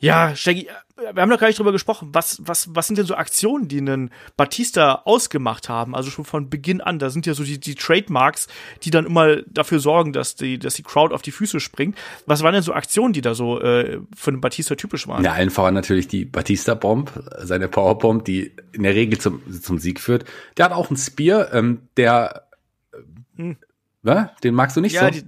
ja, 0.00 0.36
Shaggy, 0.36 0.68
wir 1.12 1.22
haben 1.22 1.28
noch 1.28 1.38
gar 1.38 1.48
nicht 1.48 1.58
drüber 1.58 1.72
gesprochen. 1.72 2.10
Was, 2.12 2.38
was, 2.44 2.74
was 2.74 2.86
sind 2.86 2.98
denn 2.98 3.06
so 3.06 3.14
Aktionen, 3.14 3.68
die 3.68 3.78
einen 3.78 4.10
Batista 4.36 5.02
ausgemacht 5.04 5.68
haben? 5.68 5.94
Also 5.94 6.10
schon 6.10 6.24
von 6.24 6.50
Beginn 6.50 6.80
an. 6.80 6.98
Da 6.98 7.10
sind 7.10 7.26
ja 7.26 7.34
so 7.34 7.42
die, 7.42 7.58
die 7.58 7.74
Trademarks, 7.74 8.48
die 8.82 8.90
dann 8.90 9.06
immer 9.06 9.42
dafür 9.42 9.80
sorgen, 9.80 10.12
dass 10.12 10.36
die, 10.36 10.58
dass 10.58 10.74
die 10.74 10.82
Crowd 10.82 11.14
auf 11.14 11.22
die 11.22 11.32
Füße 11.32 11.60
springt. 11.60 11.96
Was 12.26 12.42
waren 12.42 12.52
denn 12.52 12.62
so 12.62 12.72
Aktionen, 12.72 13.12
die 13.12 13.20
da 13.20 13.34
so 13.34 13.60
äh, 13.60 14.00
für 14.14 14.30
einen 14.30 14.40
Batista 14.40 14.76
typisch 14.76 15.08
waren? 15.08 15.24
Ja, 15.24 15.32
allen 15.32 15.50
voran 15.50 15.74
natürlich 15.74 16.06
die 16.06 16.24
Batista-Bomb, 16.24 17.10
seine 17.38 17.68
Powerbomb, 17.68 18.24
die 18.24 18.52
in 18.72 18.84
der 18.84 18.94
Regel 18.94 19.18
zum, 19.18 19.40
zum 19.60 19.78
Sieg 19.78 20.00
führt. 20.00 20.24
Der 20.56 20.66
hat 20.66 20.72
auch 20.72 20.90
einen 20.90 20.96
Spear, 20.96 21.52
ähm, 21.52 21.82
der, 21.96 22.44
hm. 23.36 23.56
ne? 24.02 24.30
Den 24.44 24.54
magst 24.54 24.76
du 24.76 24.80
nicht 24.80 24.94
ja, 24.94 25.06
so? 25.06 25.10
Die, 25.10 25.24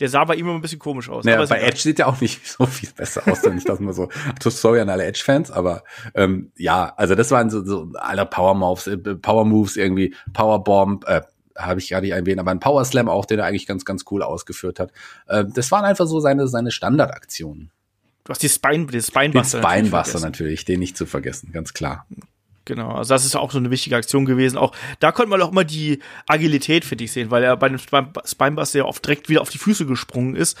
Der 0.00 0.08
sah 0.08 0.24
bei 0.24 0.34
ihm 0.34 0.46
immer 0.46 0.54
ein 0.54 0.60
bisschen 0.60 0.78
komisch 0.78 1.08
aus. 1.08 1.24
Naja, 1.24 1.44
bei 1.44 1.60
Edge 1.60 1.78
sieht 1.78 1.98
er 1.98 2.08
auch 2.08 2.20
nicht 2.20 2.46
so 2.46 2.66
viel 2.66 2.90
besser 2.90 3.22
aus, 3.26 3.42
wenn 3.44 3.58
ich 3.58 3.64
das 3.64 3.80
mal 3.80 3.92
so. 3.92 4.08
Sorry 4.42 4.80
an 4.80 4.88
alle 4.88 5.04
Edge-Fans, 5.04 5.50
aber 5.50 5.82
ähm, 6.14 6.52
ja, 6.56 6.92
also 6.96 7.14
das 7.14 7.30
waren 7.30 7.50
so, 7.50 7.64
so 7.64 7.92
alle 7.94 8.26
Power 8.26 8.54
Moves, 8.54 8.86
äh, 8.86 8.96
Power 8.96 9.44
Moves 9.44 9.76
irgendwie, 9.76 10.14
Power 10.32 10.62
Bomb, 10.62 11.04
äh, 11.06 11.22
habe 11.56 11.80
ich 11.80 11.88
gerade 11.88 12.06
nicht 12.06 12.14
erwähnt, 12.14 12.38
aber 12.38 12.52
ein 12.52 12.60
Power 12.60 12.84
Slam 12.84 13.08
auch, 13.08 13.24
den 13.24 13.40
er 13.40 13.46
eigentlich 13.46 13.66
ganz, 13.66 13.84
ganz 13.84 14.04
cool 14.10 14.22
ausgeführt 14.22 14.78
hat. 14.78 14.92
Äh, 15.26 15.44
das 15.52 15.70
waren 15.72 15.84
einfach 15.84 16.06
so 16.06 16.20
seine, 16.20 16.46
seine 16.46 16.70
Standardaktionen. 16.70 17.70
Du 18.24 18.30
hast 18.30 18.42
die 18.42 18.48
Spine, 18.48 18.86
die 18.86 19.00
Spinebuster. 19.00 19.60
Den 19.60 19.64
Spinebuster 19.64 20.20
natürlich, 20.20 20.64
den 20.64 20.80
nicht 20.80 20.96
zu 20.96 21.06
vergessen, 21.06 21.50
ganz 21.52 21.72
klar. 21.72 22.06
Genau, 22.68 22.90
also 22.90 23.14
das 23.14 23.24
ist 23.24 23.34
auch 23.34 23.50
so 23.50 23.56
eine 23.56 23.70
wichtige 23.70 23.96
Aktion 23.96 24.26
gewesen. 24.26 24.58
Auch 24.58 24.76
da 25.00 25.10
konnte 25.10 25.30
man 25.30 25.40
auch 25.40 25.52
immer 25.52 25.64
die 25.64 26.00
Agilität 26.26 26.84
für 26.84 26.96
dich 26.96 27.12
sehen, 27.12 27.30
weil 27.30 27.42
er 27.42 27.56
bei 27.56 27.70
dem 27.70 27.78
Spinebuster 27.78 28.80
ja 28.80 28.84
oft 28.84 29.02
direkt 29.02 29.30
wieder 29.30 29.40
auf 29.40 29.48
die 29.48 29.56
Füße 29.56 29.86
gesprungen 29.86 30.36
ist. 30.36 30.58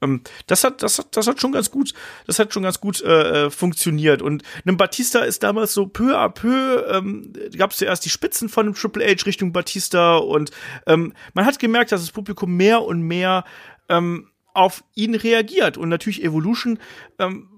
Ähm, 0.00 0.20
das 0.46 0.62
hat, 0.62 0.84
das 0.84 1.00
hat, 1.00 1.16
das 1.16 1.26
hat 1.26 1.40
schon 1.40 1.50
ganz 1.50 1.72
gut, 1.72 1.94
das 2.28 2.38
hat 2.38 2.54
schon 2.54 2.62
ganz 2.62 2.80
gut 2.80 3.02
äh, 3.02 3.46
äh 3.46 3.50
funktioniert. 3.50 4.22
Und 4.22 4.44
einem 4.64 4.76
Batista 4.76 5.18
ist 5.18 5.42
damals 5.42 5.74
so 5.74 5.88
peu 5.88 6.16
à 6.16 6.28
peu 6.28 6.86
ähm, 6.92 7.32
gab 7.56 7.72
es 7.72 7.78
zuerst 7.78 8.04
die 8.04 8.10
Spitzen 8.10 8.48
von 8.48 8.66
dem 8.66 8.76
Triple 8.76 9.04
H 9.04 9.26
Richtung 9.26 9.52
Batista 9.52 10.18
und 10.18 10.52
ähm, 10.86 11.12
man 11.34 11.44
hat 11.44 11.58
gemerkt, 11.58 11.90
dass 11.90 12.02
das 12.02 12.12
Publikum 12.12 12.56
mehr 12.56 12.82
und 12.82 13.02
mehr 13.02 13.44
ähm, 13.88 14.28
auf 14.54 14.84
ihn 14.94 15.16
reagiert. 15.16 15.76
Und 15.76 15.88
natürlich 15.88 16.22
Evolution 16.22 16.78
ähm, 17.18 17.48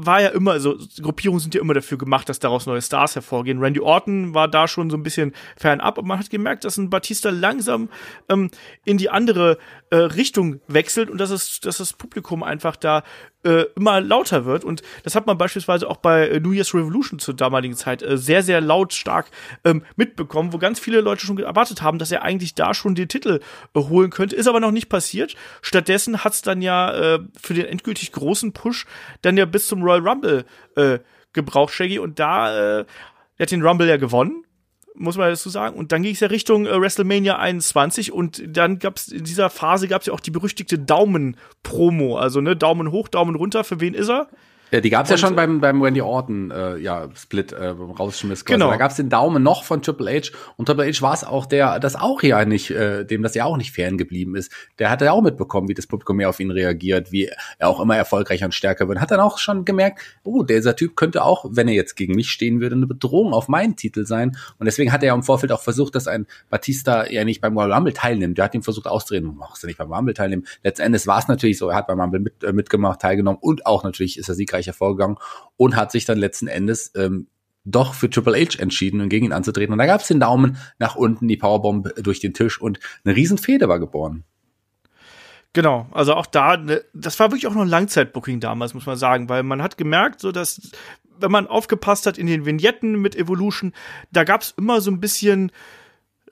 war 0.00 0.20
ja 0.20 0.28
immer, 0.28 0.52
also 0.52 0.78
Gruppierungen 1.02 1.40
sind 1.40 1.54
ja 1.54 1.60
immer 1.60 1.74
dafür 1.74 1.98
gemacht, 1.98 2.28
dass 2.28 2.38
daraus 2.38 2.66
neue 2.66 2.80
Stars 2.80 3.16
hervorgehen. 3.16 3.58
Randy 3.58 3.80
Orton 3.80 4.32
war 4.32 4.46
da 4.46 4.68
schon 4.68 4.90
so 4.90 4.96
ein 4.96 5.02
bisschen 5.02 5.34
fernab, 5.56 5.98
aber 5.98 6.06
man 6.06 6.18
hat 6.20 6.30
gemerkt, 6.30 6.64
dass 6.64 6.76
ein 6.76 6.88
Batista 6.88 7.30
langsam 7.30 7.88
ähm, 8.28 8.50
in 8.84 8.96
die 8.96 9.10
andere 9.10 9.58
äh, 9.90 9.96
Richtung 9.96 10.60
wechselt 10.68 11.10
und 11.10 11.18
dass 11.18 11.30
es, 11.30 11.58
dass 11.60 11.78
das 11.78 11.92
Publikum 11.92 12.44
einfach 12.44 12.76
da 12.76 13.02
äh, 13.48 13.66
immer 13.76 14.00
lauter 14.00 14.44
wird. 14.44 14.64
Und 14.64 14.82
das 15.04 15.14
hat 15.14 15.26
man 15.26 15.38
beispielsweise 15.38 15.88
auch 15.88 15.96
bei 15.96 16.28
äh, 16.28 16.40
New 16.40 16.52
Year's 16.52 16.74
Revolution 16.74 17.18
zur 17.18 17.34
damaligen 17.34 17.74
Zeit 17.74 18.02
äh, 18.02 18.18
sehr, 18.18 18.42
sehr 18.42 18.60
lautstark 18.60 19.26
ähm, 19.64 19.82
mitbekommen, 19.96 20.52
wo 20.52 20.58
ganz 20.58 20.78
viele 20.78 21.00
Leute 21.00 21.24
schon 21.24 21.38
erwartet 21.38 21.80
haben, 21.82 21.98
dass 21.98 22.12
er 22.12 22.22
eigentlich 22.22 22.54
da 22.54 22.74
schon 22.74 22.94
den 22.94 23.08
Titel 23.08 23.40
äh, 23.74 23.80
holen 23.80 24.10
könnte. 24.10 24.36
Ist 24.36 24.48
aber 24.48 24.60
noch 24.60 24.70
nicht 24.70 24.88
passiert. 24.88 25.34
Stattdessen 25.62 26.24
hat 26.24 26.34
es 26.34 26.42
dann 26.42 26.60
ja 26.60 27.14
äh, 27.14 27.18
für 27.40 27.54
den 27.54 27.64
endgültig 27.64 28.12
großen 28.12 28.52
Push 28.52 28.86
dann 29.22 29.36
ja 29.36 29.46
bis 29.46 29.66
zum 29.66 29.82
Royal 29.82 30.06
Rumble 30.06 30.44
äh, 30.76 30.98
gebraucht, 31.32 31.72
Shaggy. 31.72 31.98
Und 31.98 32.18
da 32.18 32.80
äh, 32.80 32.84
er 33.38 33.42
hat 33.42 33.50
den 33.50 33.64
Rumble 33.64 33.88
ja 33.88 33.96
gewonnen 33.96 34.44
muss 34.98 35.16
man 35.16 35.30
dazu 35.30 35.48
sagen. 35.48 35.76
Und 35.76 35.92
dann 35.92 36.02
ging 36.02 36.14
es 36.14 36.20
ja 36.20 36.28
Richtung 36.28 36.66
äh, 36.66 36.80
WrestleMania 36.80 37.38
21 37.38 38.12
und 38.12 38.42
dann 38.46 38.78
gab 38.78 38.96
es 38.96 39.08
in 39.08 39.24
dieser 39.24 39.50
Phase 39.50 39.88
gab 39.88 40.02
es 40.02 40.06
ja 40.06 40.12
auch 40.12 40.20
die 40.20 40.30
berüchtigte 40.30 40.78
Daumen-Promo. 40.78 42.18
Also 42.18 42.40
ne, 42.40 42.56
Daumen 42.56 42.90
hoch, 42.90 43.08
Daumen 43.08 43.34
runter, 43.34 43.64
für 43.64 43.80
wen 43.80 43.94
ist 43.94 44.10
er? 44.10 44.28
Ja, 44.70 44.80
die 44.80 44.90
gab 44.90 45.04
es 45.04 45.10
ja 45.10 45.16
schon 45.16 45.34
beim, 45.34 45.60
beim 45.60 45.80
Randy 45.82 46.02
Orton 46.02 46.50
äh, 46.50 46.76
ja, 46.76 47.08
Split 47.14 47.52
äh, 47.52 47.68
rausschmiss. 47.68 48.44
Genau. 48.44 48.70
Da 48.70 48.76
gab 48.76 48.90
es 48.90 48.96
den 48.96 49.08
Daumen 49.08 49.42
noch 49.42 49.64
von 49.64 49.80
Triple 49.80 50.10
H 50.10 50.30
und 50.56 50.66
Triple 50.66 50.86
H 50.86 51.00
war 51.00 51.14
es 51.14 51.24
auch 51.24 51.46
der, 51.46 51.80
das 51.80 51.96
auch 51.96 52.22
ja 52.22 52.44
nicht, 52.44 52.70
äh, 52.70 53.04
dem 53.04 53.22
das 53.22 53.34
ja 53.34 53.44
auch 53.44 53.56
nicht 53.56 53.72
fern 53.72 53.96
geblieben 53.96 54.36
ist. 54.36 54.52
Der 54.78 54.90
hatte 54.90 55.06
ja 55.06 55.12
auch 55.12 55.22
mitbekommen, 55.22 55.68
wie 55.68 55.74
das 55.74 55.86
Publikum 55.86 56.16
mehr 56.16 56.28
auf 56.28 56.38
ihn 56.40 56.50
reagiert, 56.50 57.12
wie 57.12 57.30
er 57.58 57.68
auch 57.68 57.80
immer 57.80 57.96
erfolgreicher 57.96 58.44
und 58.44 58.52
stärker 58.52 58.88
wird. 58.88 59.00
Hat 59.00 59.10
dann 59.10 59.20
auch 59.20 59.38
schon 59.38 59.64
gemerkt, 59.64 60.00
oh, 60.22 60.42
dieser 60.42 60.76
Typ 60.76 60.96
könnte 60.96 61.24
auch, 61.24 61.46
wenn 61.48 61.68
er 61.68 61.74
jetzt 61.74 61.96
gegen 61.96 62.14
mich 62.14 62.30
stehen 62.30 62.60
würde, 62.60 62.76
eine 62.76 62.86
Bedrohung 62.86 63.32
auf 63.32 63.48
meinen 63.48 63.76
Titel 63.76 64.04
sein. 64.04 64.36
Und 64.58 64.66
deswegen 64.66 64.92
hat 64.92 65.02
er 65.02 65.08
ja 65.08 65.14
im 65.14 65.22
Vorfeld 65.22 65.52
auch 65.52 65.62
versucht, 65.62 65.94
dass 65.94 66.06
ein 66.06 66.26
Batista 66.50 67.08
ja 67.10 67.24
nicht 67.24 67.40
beim 67.40 67.56
Royal 67.56 67.72
Rumble 67.72 67.94
teilnimmt. 67.94 68.36
Der 68.36 68.44
hat 68.44 68.54
ihn 68.54 68.62
versucht 68.62 68.86
auszureden, 68.86 69.34
machst 69.36 69.62
du 69.62 69.66
nicht 69.66 69.78
beim 69.78 69.92
Rumble 69.92 70.14
teilnehmen. 70.14 70.46
Letztendlich 70.62 71.06
war 71.06 71.18
es 71.18 71.28
natürlich 71.28 71.56
so, 71.56 71.70
er 71.70 71.76
hat 71.76 71.86
beim 71.86 72.00
Rumble 72.00 72.20
mit, 72.20 72.44
äh, 72.44 72.52
mitgemacht, 72.52 73.00
teilgenommen 73.00 73.38
und 73.40 73.64
auch 73.64 73.84
natürlich 73.84 74.18
ist 74.18 74.28
er 74.28 74.34
siegreich 74.34 74.57
hervorgegangen 74.66 75.18
und 75.56 75.76
hat 75.76 75.92
sich 75.92 76.04
dann 76.04 76.18
letzten 76.18 76.48
Endes 76.48 76.92
ähm, 76.96 77.28
doch 77.64 77.94
für 77.94 78.08
Triple 78.08 78.36
H 78.36 78.58
entschieden 78.58 79.00
und 79.00 79.08
gegen 79.08 79.26
ihn 79.26 79.32
anzutreten. 79.32 79.72
Und 79.72 79.78
da 79.78 79.86
gab 79.86 80.00
es 80.00 80.08
den 80.08 80.20
Daumen 80.20 80.56
nach 80.78 80.96
unten, 80.96 81.28
die 81.28 81.36
Powerbomb 81.36 81.94
durch 82.02 82.20
den 82.20 82.34
Tisch 82.34 82.60
und 82.60 82.80
eine 83.04 83.14
Riesenfehde 83.14 83.68
war 83.68 83.78
geboren. 83.78 84.24
Genau, 85.52 85.88
also 85.92 86.14
auch 86.14 86.26
da, 86.26 86.56
ne, 86.56 86.84
das 86.94 87.18
war 87.18 87.30
wirklich 87.30 87.46
auch 87.46 87.54
noch 87.54 87.62
ein 87.62 87.68
Langzeitbooking 87.68 88.40
damals, 88.40 88.74
muss 88.74 88.86
man 88.86 88.96
sagen, 88.96 89.28
weil 89.28 89.42
man 89.42 89.62
hat 89.62 89.78
gemerkt, 89.78 90.20
so 90.20 90.30
dass, 90.30 90.70
wenn 91.18 91.30
man 91.30 91.46
aufgepasst 91.46 92.06
hat 92.06 92.18
in 92.18 92.26
den 92.26 92.44
Vignetten 92.44 93.00
mit 93.00 93.16
Evolution, 93.16 93.72
da 94.12 94.24
gab 94.24 94.42
es 94.42 94.54
immer 94.56 94.80
so 94.80 94.90
ein 94.90 95.00
bisschen 95.00 95.50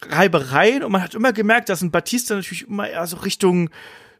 Reibereien 0.03 0.85
und 0.85 0.93
man 0.93 1.03
hat 1.03 1.15
immer 1.15 1.33
gemerkt, 1.33 1.71
dass 1.71 1.83
ein 1.83 1.91
Batista 1.91 2.35
natürlich 2.35 2.69
immer 2.69 2.89
eher 2.89 3.07
so 3.07 3.17
Richtung 3.17 3.71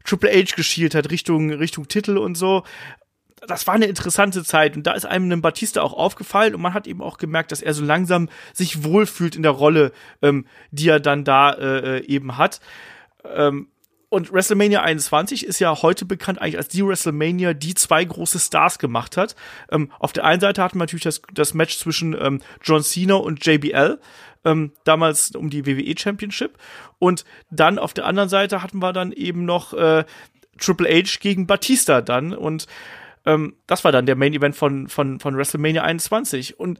Triple 0.05 0.31
H 0.31 0.57
geschielt 0.57 0.95
hat, 0.95 1.11
Richtung, 1.11 1.51
Richtung 1.53 1.89
Titel 1.89 2.17
und 2.17 2.37
so 2.37 2.63
das 3.47 3.67
war 3.67 3.75
eine 3.75 3.87
interessante 3.87 4.45
Zeit 4.45 4.77
und 4.77 4.87
da 4.87 4.93
ist 4.93 5.07
einem 5.07 5.31
ein 5.31 5.43
Batista 5.43 5.83
auch 5.83 5.93
aufgefallen 5.93 6.55
und 6.55 6.61
man 6.61 6.75
hat 6.75 6.87
eben 6.87 7.03
auch 7.03 7.19
gemerkt, 7.19 7.53
dass 7.53 7.63
er 7.63 7.75
so 7.75 7.85
langsam 7.85 8.29
sich 8.53 8.85
wohlfühlt 8.85 9.37
in 9.37 9.43
der 9.43 9.53
Rolle, 9.53 9.93
ähm, 10.23 10.47
die 10.71 10.89
er 10.89 11.01
dann 11.01 11.25
da 11.25 11.53
äh, 11.53 12.05
eben 12.07 12.37
hat. 12.37 12.61
Ähm, 13.25 13.69
und 14.09 14.33
WrestleMania 14.33 14.83
21 14.83 15.45
ist 15.45 15.59
ja 15.59 15.83
heute 15.83 16.05
bekannt 16.05 16.41
eigentlich 16.41 16.59
als 16.59 16.69
die 16.69 16.85
WrestleMania, 16.87 17.55
die 17.55 17.75
zwei 17.75 18.05
große 18.05 18.39
Stars 18.39 18.79
gemacht 18.79 19.17
hat. 19.17 19.35
Ähm, 19.71 19.91
auf 19.99 20.13
der 20.13 20.25
einen 20.25 20.41
Seite 20.41 20.63
hatten 20.63 20.77
wir 20.79 20.85
natürlich 20.85 21.03
das, 21.03 21.23
das 21.35 21.55
Match 21.55 21.77
zwischen 21.79 22.17
ähm, 22.19 22.41
John 22.63 22.83
Cena 22.83 23.15
und 23.17 23.45
JBL, 23.45 23.99
ähm, 24.45 24.73
damals 24.85 25.33
um 25.33 25.51
die 25.51 25.67
WWE 25.67 25.95
Championship. 25.99 26.57
Und 26.99 27.25
dann 27.51 27.79
auf 27.81 27.95
der 27.95 28.07
anderen 28.07 28.29
Seite 28.29 28.63
hatten 28.63 28.79
wir 28.79 28.93
dann 28.93 29.11
eben 29.11 29.45
noch 29.45 29.73
äh, 29.75 30.05
Triple 30.59 30.89
H 30.89 31.19
gegen 31.21 31.49
Batista 31.49 32.01
dann. 32.01 32.33
Und 32.33 32.67
ähm, 33.27 33.57
das 33.67 33.85
war 33.85 33.93
dann 33.93 34.07
der 34.07 34.17
Main 34.17 34.33
Event 34.33 34.57
von, 34.57 34.89
von, 34.89 35.21
von 35.21 35.37
WrestleMania 35.37 35.83
21. 35.83 36.59
Und 36.59 36.79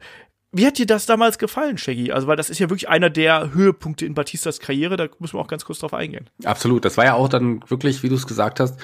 wie 0.53 0.65
hat 0.65 0.77
dir 0.77 0.85
das 0.85 1.05
damals 1.05 1.37
gefallen, 1.37 1.77
Shaggy? 1.77 2.13
Also, 2.13 2.27
weil 2.27 2.37
das 2.37 2.49
ist 2.49 2.59
ja 2.59 2.69
wirklich 2.69 2.87
einer 2.87 3.09
der 3.09 3.53
Höhepunkte 3.53 4.05
in 4.05 4.13
Batistas 4.13 4.59
Karriere, 4.59 4.95
da 4.95 5.07
muss 5.19 5.33
man 5.33 5.43
auch 5.43 5.47
ganz 5.47 5.65
kurz 5.65 5.79
drauf 5.79 5.93
eingehen. 5.93 6.29
Absolut. 6.45 6.85
Das 6.85 6.97
war 6.97 7.03
ja 7.03 7.13
auch 7.15 7.27
dann 7.27 7.61
wirklich, 7.67 8.01
wie 8.01 8.09
du 8.09 8.15
es 8.15 8.25
gesagt 8.25 8.61
hast, 8.61 8.79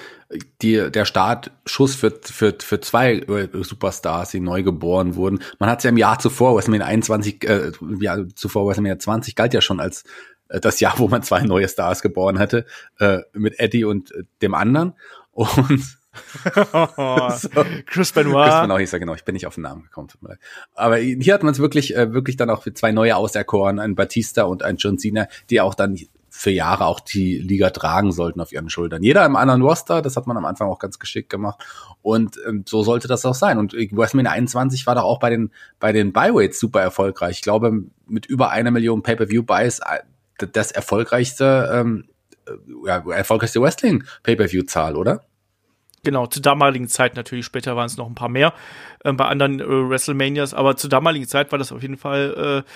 die, 0.62 0.92
der 0.92 1.06
Startschuss 1.06 1.96
für, 1.96 2.20
für, 2.22 2.54
für 2.60 2.82
zwei 2.82 3.14
äh, 3.14 3.48
Superstars, 3.64 4.32
die 4.32 4.42
neu 4.42 4.62
geboren 4.62 5.16
wurden. 5.16 5.40
Man 5.58 5.70
hat 5.70 5.80
es 5.80 5.86
ja 5.86 5.90
im 5.90 5.98
Jahr 5.98 6.20
zuvor, 6.20 6.56
WrestleMania 6.56 6.86
21, 6.86 7.48
äh, 7.48 7.72
im 7.80 8.02
Jahr 8.02 8.28
zuvor, 8.36 8.68
WrestleMania 8.68 9.00
20, 9.00 9.36
galt 9.36 9.54
ja 9.54 9.62
schon 9.62 9.80
als 9.80 10.04
äh, 10.50 10.60
das 10.60 10.82
Jahr, 10.82 11.00
wo 11.00 11.08
man 11.08 11.24
zwei 11.24 11.44
neue 11.44 11.70
Stars 11.70 12.02
geboren 12.02 12.40
hatte, 12.40 12.66
äh, 13.00 13.20
mit 13.32 13.60
Eddie 13.60 13.86
und 13.86 14.12
äh, 14.12 14.24
dem 14.42 14.54
anderen. 14.54 14.94
Und 15.32 15.98
so. 17.38 17.50
Chris 17.86 18.12
Benoit. 18.12 18.50
Chris 18.50 18.62
Benoit 18.62 18.80
hieß 18.80 18.94
er, 18.94 19.00
genau. 19.00 19.16
Ich 19.16 19.24
bin 19.24 19.34
nicht 19.34 19.48
auf 19.48 19.56
den 19.56 19.64
Namen 19.64 19.84
gekommen. 19.84 20.10
Aber 20.76 20.98
hier 20.98 21.34
hat 21.34 21.44
man 21.44 21.54
es 21.54 21.60
wirklich, 21.60 21.96
äh, 21.96 22.14
wirklich 22.14 22.38
dann 22.38 22.50
auch 22.50 22.64
für 22.64 22.74
zwei 22.74 22.92
neue 22.92 23.16
auserkoren, 23.16 23.80
ein 23.80 23.96
Batista 23.96 24.44
und 24.44 24.64
ein 24.64 24.78
John 24.78 24.98
Cena, 24.98 25.28
die 25.50 25.62
auch 25.62 25.74
dann 25.76 25.98
für 26.36 26.50
Jahre 26.50 26.88
auch 26.88 27.00
die 27.00 27.38
Liga 27.38 27.70
tragen 27.70 28.12
sollten 28.12 28.42
auf 28.42 28.52
ihren 28.52 28.68
Schultern. 28.68 29.04
Jeder 29.04 29.24
im 29.24 29.36
anderen 29.36 29.62
Roster, 29.62 30.02
das 30.02 30.18
hat 30.18 30.26
man 30.26 30.36
am 30.36 30.46
Anfang 30.46 30.68
auch 30.68 30.80
ganz 30.80 30.98
geschickt 30.98 31.30
gemacht. 31.30 31.64
Und 32.02 32.40
ähm, 32.48 32.66
so 32.68 32.82
sollte 32.82 33.08
das 33.08 33.24
auch 33.24 33.36
sein. 33.36 33.60
Und 33.60 33.74
WrestleMania 33.74 34.32
21 34.32 34.88
war 34.88 34.96
doch 34.96 35.04
auch 35.04 35.20
bei 35.20 35.30
den, 35.30 35.52
bei 35.80 35.92
den 35.92 36.12
Byweights 36.12 36.60
super 36.60 36.82
erfolgreich. 36.82 37.38
Ich 37.38 37.42
glaube, 37.44 37.84
mit 38.08 38.26
über 38.26 38.50
einer 38.50 38.72
Million 38.72 39.04
Pay-Per-View-Buys 39.04 39.80
äh, 39.80 40.00
das 40.52 40.72
erfolgreichste, 40.72 41.70
ähm, 41.72 42.06
äh, 42.48 42.88
ja, 42.88 43.04
erfolgreichste 43.12 43.62
Wrestling-Pay-Per-View-Zahl, 43.62 44.96
oder? 44.96 45.24
Genau, 46.04 46.28
zur 46.28 46.42
damaligen 46.42 46.90
Zeit 46.90 47.16
natürlich, 47.16 47.46
später 47.46 47.78
waren 47.78 47.86
es 47.86 47.96
noch 47.96 48.08
ein 48.08 48.16
paar 48.16 48.30
mehr 48.30 48.54
äh, 49.06 49.14
bei 49.14 49.26
anderen 49.26 49.62
äh, 49.62 49.66
WrestleManias, 49.66 50.54
aber 50.54 50.76
zur 50.76 50.90
damaligen 50.90 51.28
Zeit 51.28 51.52
war 51.54 51.60
das 51.60 51.72
auf 51.72 51.82
jeden 51.82 51.98
Fall, 51.98 52.64
äh, 52.66 52.70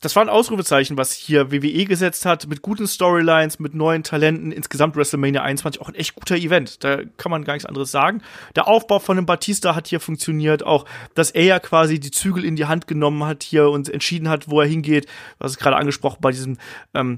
das 0.00 0.16
war 0.16 0.22
ein 0.22 0.30
Ausrufezeichen, 0.30 0.96
was 0.96 1.12
hier 1.12 1.50
WWE 1.52 1.84
gesetzt 1.84 2.24
hat, 2.24 2.46
mit 2.46 2.62
guten 2.62 2.86
Storylines, 2.86 3.58
mit 3.58 3.74
neuen 3.74 4.02
Talenten, 4.02 4.52
insgesamt 4.52 4.96
WrestleMania 4.96 5.42
21, 5.42 5.82
auch 5.82 5.88
ein 5.88 5.94
echt 5.94 6.14
guter 6.14 6.36
Event, 6.36 6.82
da 6.82 7.02
kann 7.18 7.30
man 7.30 7.44
gar 7.44 7.54
nichts 7.54 7.66
anderes 7.66 7.90
sagen. 7.90 8.22
Der 8.56 8.68
Aufbau 8.68 9.00
von 9.00 9.16
dem 9.16 9.26
Batista 9.26 9.74
hat 9.74 9.86
hier 9.86 10.00
funktioniert, 10.00 10.62
auch, 10.62 10.86
dass 11.14 11.30
er 11.30 11.44
ja 11.44 11.58
quasi 11.58 12.00
die 12.00 12.10
Zügel 12.10 12.44
in 12.44 12.56
die 12.56 12.66
Hand 12.66 12.86
genommen 12.86 13.24
hat 13.24 13.42
hier 13.42 13.68
und 13.68 13.90
entschieden 13.90 14.30
hat, 14.30 14.48
wo 14.48 14.62
er 14.62 14.66
hingeht, 14.66 15.06
was 15.38 15.52
ist 15.52 15.58
gerade 15.58 15.76
angesprochen 15.76 16.18
bei 16.22 16.30
diesem, 16.30 16.56
ähm, 16.94 17.16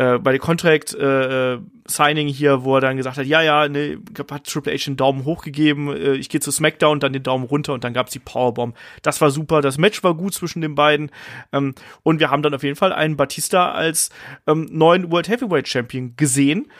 äh, 0.00 0.18
bei 0.18 0.30
der 0.30 0.40
Contract 0.40 0.94
äh, 0.94 1.58
Signing 1.86 2.26
hier, 2.26 2.64
wo 2.64 2.76
er 2.76 2.80
dann 2.80 2.96
gesagt 2.96 3.18
hat, 3.18 3.26
ja, 3.26 3.42
ja, 3.42 3.68
ne, 3.68 3.98
hat 4.30 4.46
Triple 4.46 4.72
H 4.72 4.86
den 4.86 4.96
Daumen 4.96 5.26
hochgegeben, 5.26 5.88
äh, 5.94 6.14
ich 6.14 6.30
gehe 6.30 6.40
zu 6.40 6.50
SmackDown, 6.50 7.00
dann 7.00 7.12
den 7.12 7.22
Daumen 7.22 7.44
runter 7.44 7.74
und 7.74 7.84
dann 7.84 7.92
gab's 7.92 8.12
die 8.12 8.18
Powerbomb. 8.18 8.74
Das 9.02 9.20
war 9.20 9.30
super, 9.30 9.60
das 9.60 9.76
Match 9.76 10.02
war 10.02 10.14
gut 10.14 10.32
zwischen 10.32 10.62
den 10.62 10.74
beiden 10.74 11.10
ähm, 11.52 11.74
und 12.02 12.18
wir 12.18 12.30
haben 12.30 12.42
dann 12.42 12.54
auf 12.54 12.62
jeden 12.62 12.76
Fall 12.76 12.94
einen 12.94 13.18
Batista 13.18 13.72
als 13.72 14.08
ähm, 14.46 14.70
neuen 14.72 15.12
World 15.12 15.28
Heavyweight 15.28 15.68
Champion 15.68 16.16
gesehen 16.16 16.72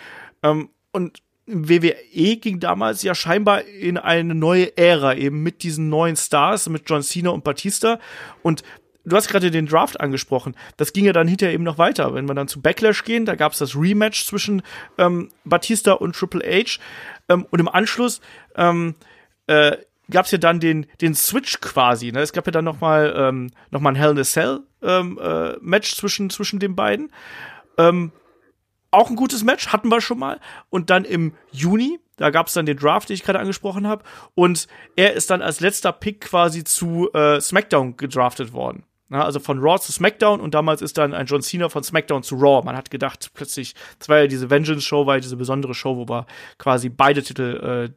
ähm, 0.42 0.70
und 0.92 1.20
WWE 1.46 2.36
ging 2.36 2.60
damals 2.60 3.02
ja 3.02 3.14
scheinbar 3.14 3.64
in 3.64 3.98
eine 3.98 4.34
neue 4.34 4.76
Ära 4.78 5.14
eben 5.14 5.42
mit 5.42 5.62
diesen 5.62 5.90
neuen 5.90 6.16
Stars, 6.16 6.68
mit 6.70 6.88
John 6.88 7.02
Cena 7.02 7.30
und 7.30 7.44
Batista 7.44 7.98
und 8.42 8.62
du 9.04 9.16
hast 9.16 9.28
gerade 9.28 9.50
den 9.50 9.66
Draft 9.66 10.00
angesprochen. 10.00 10.54
Das 10.76 10.92
ging 10.92 11.04
ja 11.04 11.12
dann 11.12 11.28
hinterher 11.28 11.54
eben 11.54 11.64
noch 11.64 11.78
weiter. 11.78 12.14
Wenn 12.14 12.28
wir 12.28 12.34
dann 12.34 12.48
zu 12.48 12.60
Backlash 12.60 13.04
gehen, 13.04 13.24
da 13.24 13.34
gab 13.34 13.52
es 13.52 13.58
das 13.58 13.76
Rematch 13.76 14.26
zwischen 14.26 14.62
ähm, 14.98 15.30
Batista 15.44 15.92
und 15.92 16.14
Triple 16.14 16.42
H. 16.44 16.80
Ähm, 17.28 17.46
und 17.50 17.60
im 17.60 17.68
Anschluss 17.68 18.20
ähm, 18.56 18.94
äh, 19.46 19.76
gab 20.10 20.26
es 20.26 20.32
ja 20.32 20.38
dann 20.38 20.60
den, 20.60 20.86
den 21.00 21.14
Switch 21.14 21.60
quasi. 21.60 22.12
Ne? 22.12 22.20
Es 22.20 22.32
gab 22.32 22.46
ja 22.46 22.52
dann 22.52 22.64
noch 22.64 22.80
mal, 22.80 23.14
ähm, 23.16 23.50
noch 23.70 23.82
ein 23.82 23.94
Hell 23.94 24.10
in 24.10 24.18
a 24.18 24.24
Cell 24.24 24.60
ähm, 24.82 25.18
äh, 25.22 25.56
Match 25.60 25.94
zwischen, 25.94 26.30
zwischen 26.30 26.58
den 26.58 26.76
beiden. 26.76 27.12
Ähm, 27.78 28.12
auch 28.90 29.08
ein 29.08 29.16
gutes 29.16 29.44
Match, 29.44 29.68
hatten 29.68 29.88
wir 29.88 30.00
schon 30.00 30.18
mal. 30.18 30.40
Und 30.68 30.90
dann 30.90 31.04
im 31.04 31.34
Juni, 31.52 32.00
da 32.16 32.30
gab 32.30 32.48
es 32.48 32.54
dann 32.54 32.66
den 32.66 32.76
Draft, 32.76 33.08
den 33.08 33.14
ich 33.14 33.22
gerade 33.22 33.38
angesprochen 33.38 33.86
habe. 33.86 34.04
Und 34.34 34.66
er 34.96 35.14
ist 35.14 35.30
dann 35.30 35.42
als 35.42 35.60
letzter 35.60 35.92
Pick 35.92 36.22
quasi 36.22 36.64
zu 36.64 37.10
äh, 37.12 37.40
SmackDown 37.40 37.96
gedraftet 37.96 38.52
worden. 38.52 38.84
Also 39.10 39.40
von 39.40 39.58
Raw 39.58 39.80
zu 39.80 39.92
SmackDown 39.92 40.40
und 40.40 40.54
damals 40.54 40.82
ist 40.82 40.96
dann 40.96 41.12
ein 41.14 41.26
John 41.26 41.42
Cena 41.42 41.68
von 41.68 41.82
SmackDown 41.82 42.22
zu 42.22 42.36
Raw. 42.36 42.64
Man 42.64 42.76
hat 42.76 42.90
gedacht, 42.90 43.30
plötzlich, 43.34 43.74
das 43.98 44.08
war 44.08 44.18
ja 44.18 44.26
diese 44.28 44.50
Vengeance-Show, 44.50 45.06
war 45.06 45.16
ja 45.16 45.20
diese 45.20 45.36
besondere 45.36 45.74
Show, 45.74 45.96
wo 45.96 46.08
wir 46.08 46.26
quasi 46.58 46.88
beide 46.88 47.22
Titel 47.22 47.90
äh, 47.90 47.92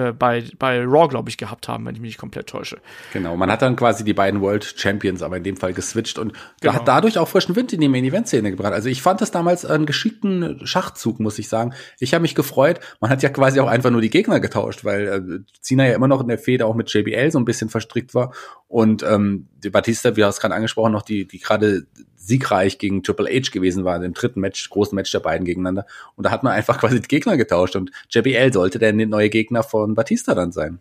äh, 0.00 0.12
bei, 0.12 0.44
bei 0.58 0.82
Raw, 0.82 1.08
glaube 1.08 1.28
ich, 1.28 1.36
gehabt 1.36 1.68
haben, 1.68 1.86
wenn 1.86 1.94
ich 1.94 2.00
mich 2.00 2.10
nicht 2.10 2.18
komplett 2.18 2.48
täusche. 2.48 2.78
Genau, 3.12 3.36
man 3.36 3.50
hat 3.50 3.62
dann 3.62 3.76
quasi 3.76 4.02
die 4.04 4.14
beiden 4.14 4.40
World 4.40 4.74
Champions, 4.76 5.22
aber 5.22 5.36
in 5.36 5.44
dem 5.44 5.56
Fall 5.56 5.72
geswitcht 5.72 6.18
und 6.18 6.32
genau. 6.60 6.74
hat 6.74 6.88
dadurch 6.88 7.18
auch 7.18 7.28
frischen 7.28 7.54
Wind 7.56 7.72
in 7.72 7.80
die 7.80 7.88
Main-Event-Szene 7.88 8.50
gebracht. 8.50 8.72
Also 8.72 8.88
ich 8.88 9.02
fand 9.02 9.20
das 9.20 9.30
damals 9.30 9.64
einen 9.64 9.86
geschickten 9.86 10.66
Schachzug, 10.66 11.20
muss 11.20 11.38
ich 11.38 11.48
sagen. 11.48 11.74
Ich 11.98 12.14
habe 12.14 12.22
mich 12.22 12.34
gefreut. 12.34 12.80
Man 13.00 13.10
hat 13.10 13.22
ja 13.22 13.28
quasi 13.28 13.60
auch 13.60 13.68
einfach 13.68 13.90
nur 13.90 14.00
die 14.00 14.10
Gegner 14.10 14.40
getauscht, 14.40 14.84
weil 14.84 15.06
äh, 15.06 15.60
Cena 15.60 15.86
ja 15.86 15.94
immer 15.94 16.08
noch 16.08 16.20
in 16.20 16.28
der 16.28 16.38
Feder 16.38 16.66
auch 16.66 16.74
mit 16.74 16.92
JBL 16.92 17.30
so 17.30 17.38
ein 17.38 17.44
bisschen 17.44 17.68
verstrickt 17.68 18.14
war 18.14 18.32
und 18.68 19.02
ähm, 19.02 19.48
die 19.64 19.70
Batista, 19.70 20.16
wie 20.16 20.20
du 20.20 20.28
es 20.28 20.40
gerade 20.40 20.54
angesprochen, 20.54 20.92
noch 20.92 21.02
die, 21.02 21.26
die 21.26 21.38
gerade 21.38 21.86
siegreich 22.20 22.78
gegen 22.78 23.02
Triple 23.02 23.28
H 23.28 23.50
gewesen 23.50 23.84
war, 23.84 24.02
im 24.02 24.14
dritten 24.14 24.40
Match, 24.40 24.68
großen 24.70 24.94
Match 24.94 25.10
der 25.10 25.20
beiden 25.20 25.44
gegeneinander. 25.44 25.86
Und 26.16 26.24
da 26.24 26.30
hat 26.30 26.42
man 26.42 26.52
einfach 26.52 26.78
quasi 26.80 27.00
die 27.00 27.08
Gegner 27.08 27.36
getauscht 27.36 27.76
und 27.76 27.90
JBL 28.10 28.52
sollte 28.52 28.78
der 28.78 28.92
neue 28.92 29.30
Gegner 29.30 29.62
von 29.62 29.94
Batista 29.94 30.34
dann 30.34 30.52
sein. 30.52 30.80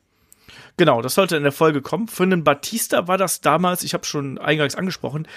Genau, 0.78 1.02
das 1.02 1.16
sollte 1.16 1.36
in 1.36 1.44
der 1.44 1.52
Folge 1.52 1.82
kommen. 1.82 2.08
Für 2.08 2.24
einen 2.24 2.46
Batista 2.46 3.08
war 3.08 3.18
das 3.18 3.42
damals, 3.42 3.84
ich 3.84 3.94
habe 3.94 4.06
schon 4.06 4.38
eingangs 4.38 4.76
angesprochen, 4.76 5.28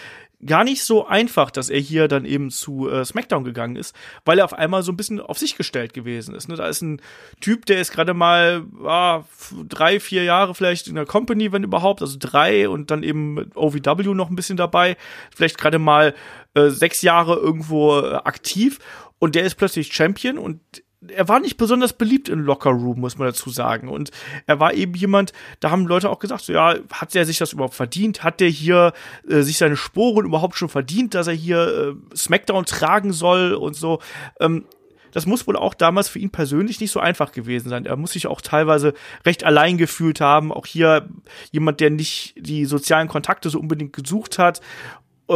gar 0.44 0.64
nicht 0.64 0.82
so 0.82 1.06
einfach, 1.06 1.50
dass 1.50 1.70
er 1.70 1.78
hier 1.78 2.08
dann 2.08 2.24
eben 2.24 2.50
zu 2.50 2.88
äh, 2.88 3.04
SmackDown 3.04 3.44
gegangen 3.44 3.76
ist, 3.76 3.94
weil 4.24 4.38
er 4.38 4.44
auf 4.44 4.54
einmal 4.54 4.82
so 4.82 4.92
ein 4.92 4.96
bisschen 4.96 5.20
auf 5.20 5.38
sich 5.38 5.56
gestellt 5.56 5.94
gewesen 5.94 6.34
ist. 6.34 6.48
Ne? 6.48 6.56
Da 6.56 6.66
ist 6.66 6.82
ein 6.82 7.00
Typ, 7.40 7.66
der 7.66 7.80
ist 7.80 7.92
gerade 7.92 8.14
mal 8.14 8.64
ah, 8.84 9.24
drei, 9.68 10.00
vier 10.00 10.24
Jahre 10.24 10.54
vielleicht 10.54 10.88
in 10.88 10.96
der 10.96 11.06
Company, 11.06 11.52
wenn 11.52 11.62
überhaupt, 11.62 12.02
also 12.02 12.16
drei 12.18 12.68
und 12.68 12.90
dann 12.90 13.02
eben 13.02 13.34
mit 13.34 13.56
OVW 13.56 14.14
noch 14.14 14.30
ein 14.30 14.36
bisschen 14.36 14.56
dabei, 14.56 14.96
vielleicht 15.34 15.58
gerade 15.58 15.78
mal 15.78 16.14
äh, 16.54 16.68
sechs 16.70 17.02
Jahre 17.02 17.36
irgendwo 17.36 18.00
äh, 18.00 18.14
aktiv 18.14 18.78
und 19.18 19.36
der 19.36 19.44
ist 19.44 19.54
plötzlich 19.54 19.92
Champion 19.92 20.38
und 20.38 20.60
er 21.08 21.28
war 21.28 21.40
nicht 21.40 21.56
besonders 21.56 21.92
beliebt 21.92 22.28
im 22.28 22.40
Locker 22.40 22.70
Room, 22.70 23.00
muss 23.00 23.18
man 23.18 23.28
dazu 23.28 23.50
sagen. 23.50 23.88
Und 23.88 24.10
er 24.46 24.60
war 24.60 24.74
eben 24.74 24.94
jemand, 24.94 25.32
da 25.60 25.70
haben 25.70 25.86
Leute 25.86 26.10
auch 26.10 26.18
gesagt, 26.18 26.44
so, 26.44 26.52
ja, 26.52 26.76
hat 26.92 27.14
der 27.14 27.24
sich 27.24 27.38
das 27.38 27.52
überhaupt 27.52 27.74
verdient? 27.74 28.22
Hat 28.22 28.40
der 28.40 28.48
hier 28.48 28.92
äh, 29.28 29.42
sich 29.42 29.58
seine 29.58 29.76
Sporen 29.76 30.26
überhaupt 30.26 30.56
schon 30.56 30.68
verdient, 30.68 31.14
dass 31.14 31.26
er 31.26 31.34
hier 31.34 31.96
äh, 32.12 32.16
SmackDown 32.16 32.64
tragen 32.66 33.12
soll 33.12 33.54
und 33.54 33.74
so? 33.74 34.00
Ähm, 34.40 34.64
das 35.12 35.26
muss 35.26 35.46
wohl 35.46 35.56
auch 35.56 35.74
damals 35.74 36.08
für 36.08 36.18
ihn 36.18 36.30
persönlich 36.30 36.80
nicht 36.80 36.90
so 36.90 36.98
einfach 36.98 37.32
gewesen 37.32 37.68
sein. 37.68 37.84
Er 37.84 37.96
muss 37.96 38.12
sich 38.12 38.26
auch 38.26 38.40
teilweise 38.40 38.94
recht 39.26 39.44
allein 39.44 39.76
gefühlt 39.76 40.20
haben. 40.20 40.50
Auch 40.50 40.66
hier 40.66 41.08
jemand, 41.50 41.80
der 41.80 41.90
nicht 41.90 42.34
die 42.36 42.64
sozialen 42.64 43.08
Kontakte 43.08 43.50
so 43.50 43.60
unbedingt 43.60 43.92
gesucht 43.92 44.38
hat 44.38 44.62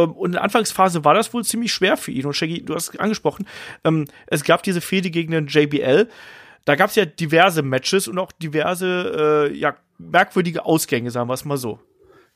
und 0.03 0.27
in 0.27 0.31
der 0.33 0.43
Anfangsphase 0.43 1.03
war 1.03 1.13
das 1.13 1.33
wohl 1.33 1.43
ziemlich 1.43 1.73
schwer 1.73 1.97
für 1.97 2.11
ihn. 2.11 2.25
Und 2.25 2.33
Shaggy, 2.33 2.63
du 2.63 2.75
hast 2.75 2.93
es 2.93 2.99
angesprochen, 2.99 3.47
ähm, 3.83 4.05
es 4.27 4.43
gab 4.43 4.63
diese 4.63 4.81
Fehde 4.81 5.09
gegen 5.09 5.31
den 5.31 5.47
JBL. 5.47 6.07
Da 6.65 6.75
gab 6.75 6.89
es 6.89 6.95
ja 6.95 7.05
diverse 7.05 7.61
Matches 7.61 8.07
und 8.07 8.19
auch 8.19 8.31
diverse, 8.31 9.49
äh, 9.49 9.57
ja, 9.57 9.75
merkwürdige 9.97 10.65
Ausgänge, 10.65 11.11
sagen 11.11 11.29
wir 11.29 11.33
es 11.33 11.45
mal 11.45 11.57
so. 11.57 11.79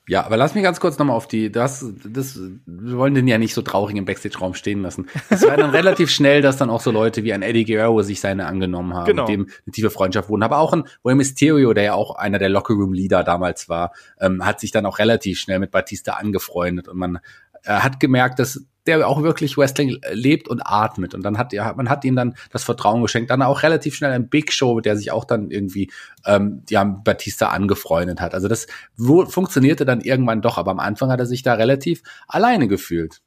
Ja, 0.07 0.25
aber 0.25 0.35
lass 0.35 0.55
mich 0.55 0.63
ganz 0.63 0.79
kurz 0.79 0.97
nochmal 0.97 1.15
auf 1.15 1.27
die, 1.27 1.51
das, 1.51 1.85
das, 2.03 2.39
wir 2.65 2.97
wollen 2.97 3.13
den 3.13 3.27
ja 3.27 3.37
nicht 3.37 3.53
so 3.53 3.61
traurig 3.61 3.95
im 3.95 4.05
Backstage-Raum 4.05 4.55
stehen 4.55 4.81
lassen. 4.81 5.07
Es 5.29 5.45
war 5.47 5.55
dann 5.57 5.69
relativ 5.75 6.09
schnell, 6.09 6.41
dass 6.41 6.57
dann 6.57 6.71
auch 6.71 6.81
so 6.81 6.91
Leute 6.91 7.23
wie 7.23 7.33
ein 7.33 7.43
Eddie 7.43 7.65
Guerrero 7.65 8.01
sich 8.01 8.19
seine 8.19 8.47
angenommen 8.47 8.95
haben, 8.95 9.05
genau. 9.05 9.23
mit 9.23 9.29
dem 9.29 9.41
eine 9.41 9.71
tiefe 9.71 9.91
Freundschaft 9.91 10.27
wurden. 10.27 10.41
Aber 10.41 10.57
auch 10.57 10.73
ein 10.73 10.85
Rey 11.05 11.13
Mysterio, 11.13 11.73
der 11.73 11.83
ja 11.83 11.93
auch 11.93 12.15
einer 12.15 12.39
der 12.39 12.49
Locker-Room-Leader 12.49 13.23
damals 13.23 13.69
war, 13.69 13.93
ähm, 14.19 14.43
hat 14.43 14.59
sich 14.59 14.71
dann 14.71 14.87
auch 14.87 14.97
relativ 14.97 15.37
schnell 15.39 15.59
mit 15.59 15.69
Batista 15.69 16.13
angefreundet 16.13 16.87
und 16.87 16.97
man 16.97 17.19
äh, 17.63 17.73
hat 17.73 17.99
gemerkt, 17.99 18.39
dass 18.39 18.65
der 18.87 19.07
auch 19.07 19.21
wirklich 19.21 19.57
Wrestling 19.57 19.99
lebt 20.11 20.47
und 20.47 20.61
atmet. 20.65 21.13
Und 21.13 21.23
dann 21.23 21.37
hat 21.37 21.53
ja, 21.53 21.73
man 21.73 21.89
hat 21.89 22.03
ihm 22.03 22.15
dann 22.15 22.35
das 22.51 22.63
Vertrauen 22.63 23.01
geschenkt. 23.01 23.29
Dann 23.29 23.41
auch 23.41 23.63
relativ 23.63 23.95
schnell 23.95 24.11
ein 24.11 24.29
Big 24.29 24.51
Show, 24.51 24.79
der 24.79 24.97
sich 24.97 25.11
auch 25.11 25.25
dann 25.25 25.51
irgendwie 25.51 25.91
ähm, 26.25 26.63
ja, 26.69 26.83
Batista 26.83 27.49
angefreundet 27.49 28.21
hat. 28.21 28.33
Also 28.33 28.47
das 28.47 28.67
funktionierte 28.97 29.85
dann 29.85 30.01
irgendwann 30.01 30.41
doch, 30.41 30.57
aber 30.57 30.71
am 30.71 30.79
Anfang 30.79 31.11
hat 31.11 31.19
er 31.19 31.27
sich 31.27 31.43
da 31.43 31.53
relativ 31.53 32.01
alleine 32.27 32.67
gefühlt. 32.67 33.21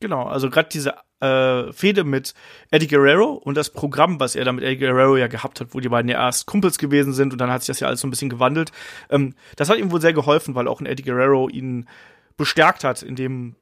Genau, 0.00 0.24
also 0.24 0.50
gerade 0.50 0.68
diese 0.70 0.94
äh, 1.20 1.72
Fehde 1.72 2.04
mit 2.04 2.34
Eddie 2.70 2.86
Guerrero 2.86 3.32
und 3.32 3.56
das 3.56 3.70
Programm, 3.70 4.20
was 4.20 4.36
er 4.36 4.44
da 4.44 4.52
mit 4.52 4.62
Eddie 4.62 4.76
Guerrero 4.76 5.16
ja 5.16 5.26
gehabt 5.26 5.60
hat, 5.60 5.74
wo 5.74 5.80
die 5.80 5.88
beiden 5.88 6.08
ja 6.08 6.24
erst 6.24 6.46
Kumpels 6.46 6.78
gewesen 6.78 7.12
sind 7.12 7.32
und 7.32 7.40
dann 7.40 7.50
hat 7.50 7.62
sich 7.62 7.68
das 7.68 7.80
ja 7.80 7.88
alles 7.88 8.00
so 8.00 8.06
ein 8.06 8.10
bisschen 8.10 8.28
gewandelt. 8.28 8.70
Ähm, 9.10 9.34
das 9.56 9.68
hat 9.68 9.78
ihm 9.78 9.90
wohl 9.90 10.00
sehr 10.00 10.12
geholfen, 10.12 10.54
weil 10.54 10.68
auch 10.68 10.80
ein 10.80 10.86
Eddie 10.86 11.02
Guerrero 11.02 11.48
ihn 11.48 11.88
bestärkt 12.36 12.84
hat 12.84 13.02
in 13.02 13.16
dem, 13.16 13.56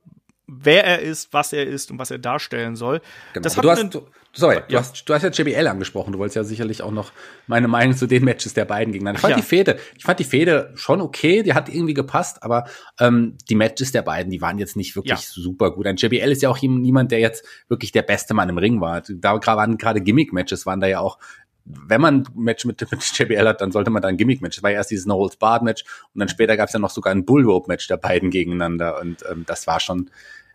wer 0.47 0.85
er 0.85 1.01
ist, 1.01 1.33
was 1.33 1.53
er 1.53 1.67
ist 1.67 1.91
und 1.91 1.99
was 1.99 2.11
er 2.11 2.19
darstellen 2.19 2.77
soll. 2.77 3.01
Genau. 3.33 3.43
Das 3.43 3.55
du 3.55 3.69
hast, 3.69 3.95
du, 3.95 4.07
sorry, 4.33 4.57
ja. 4.57 4.63
du, 4.69 4.79
hast, 4.79 5.09
du 5.09 5.15
hast 5.15 5.23
ja 5.23 5.31
JBL 5.31 5.67
angesprochen. 5.67 6.13
Du 6.13 6.19
wolltest 6.19 6.37
ja 6.37 6.45
sicherlich 6.45 6.83
auch 6.83 6.93
noch 6.93 7.13
meine 7.47 7.67
Meinung 7.67 7.97
zu 7.97 8.07
den 8.07 8.25
Matches 8.25 8.55
der 8.55 8.65
beiden 8.65 8.93
gegeneinander. 8.93 9.19
Ich 9.19 9.23
fand 9.23 9.33
ja. 9.33 9.37
die 9.37 9.43
Fehde, 9.43 9.79
ich 9.97 10.05
fand 10.05 10.21
die 10.21 10.25
Fehde 10.25 10.73
schon 10.77 11.01
okay, 11.01 11.43
die 11.43 11.55
hat 11.55 11.69
irgendwie 11.69 11.95
gepasst, 11.95 12.43
aber 12.43 12.67
ähm, 13.01 13.37
die 13.49 13.57
Matches 13.57 13.91
der 13.91 14.03
beiden, 14.03 14.31
die 14.31 14.41
waren 14.41 14.59
jetzt 14.59 14.77
nicht 14.77 14.95
wirklich 14.95 15.21
ja. 15.21 15.43
super 15.43 15.73
gut. 15.73 15.87
Ein 15.87 15.97
JBL 15.97 16.31
ist 16.31 16.43
ja 16.43 16.49
auch 16.49 16.61
niemand, 16.61 17.11
der 17.11 17.19
jetzt 17.19 17.45
wirklich 17.69 17.91
der 17.91 18.03
beste 18.03 18.35
Mann 18.35 18.49
im 18.49 18.59
Ring 18.59 18.81
war. 18.81 19.03
Da 19.09 19.41
waren 19.45 19.79
gerade 19.79 20.01
Gimmick-Matches, 20.01 20.65
waren 20.65 20.81
da 20.81 20.87
ja 20.87 21.01
auch 21.01 21.19
wenn 21.67 22.01
man 22.01 22.23
ein 22.23 22.29
Match 22.35 22.65
mit, 22.65 22.81
mit 22.81 23.19
JBL 23.19 23.47
hat, 23.47 23.61
dann 23.61 23.73
sollte 23.73 23.91
man 23.91 24.01
da 24.01 24.09
ein 24.09 24.17
Gimmick-Match. 24.17 24.59
Es 24.59 24.63
war 24.63 24.71
ja 24.71 24.77
erst 24.77 24.91
dieses 24.91 25.07
No 25.07 25.15
Holds 25.17 25.37
Barred 25.37 25.63
Match 25.63 25.85
und 26.15 26.21
dann 26.21 26.29
später 26.29 26.57
gab 26.57 26.69
es 26.69 26.73
ja 26.73 26.79
noch 26.79 26.91
sogar 26.91 27.13
ein 27.13 27.25
Bullrope-Match 27.25 27.89
der 27.89 27.97
beiden 27.97 28.31
gegeneinander 28.31 29.01
und 29.01 29.25
ähm, 29.31 29.45
das 29.47 29.67
war 29.67 29.81
schon, 29.81 30.11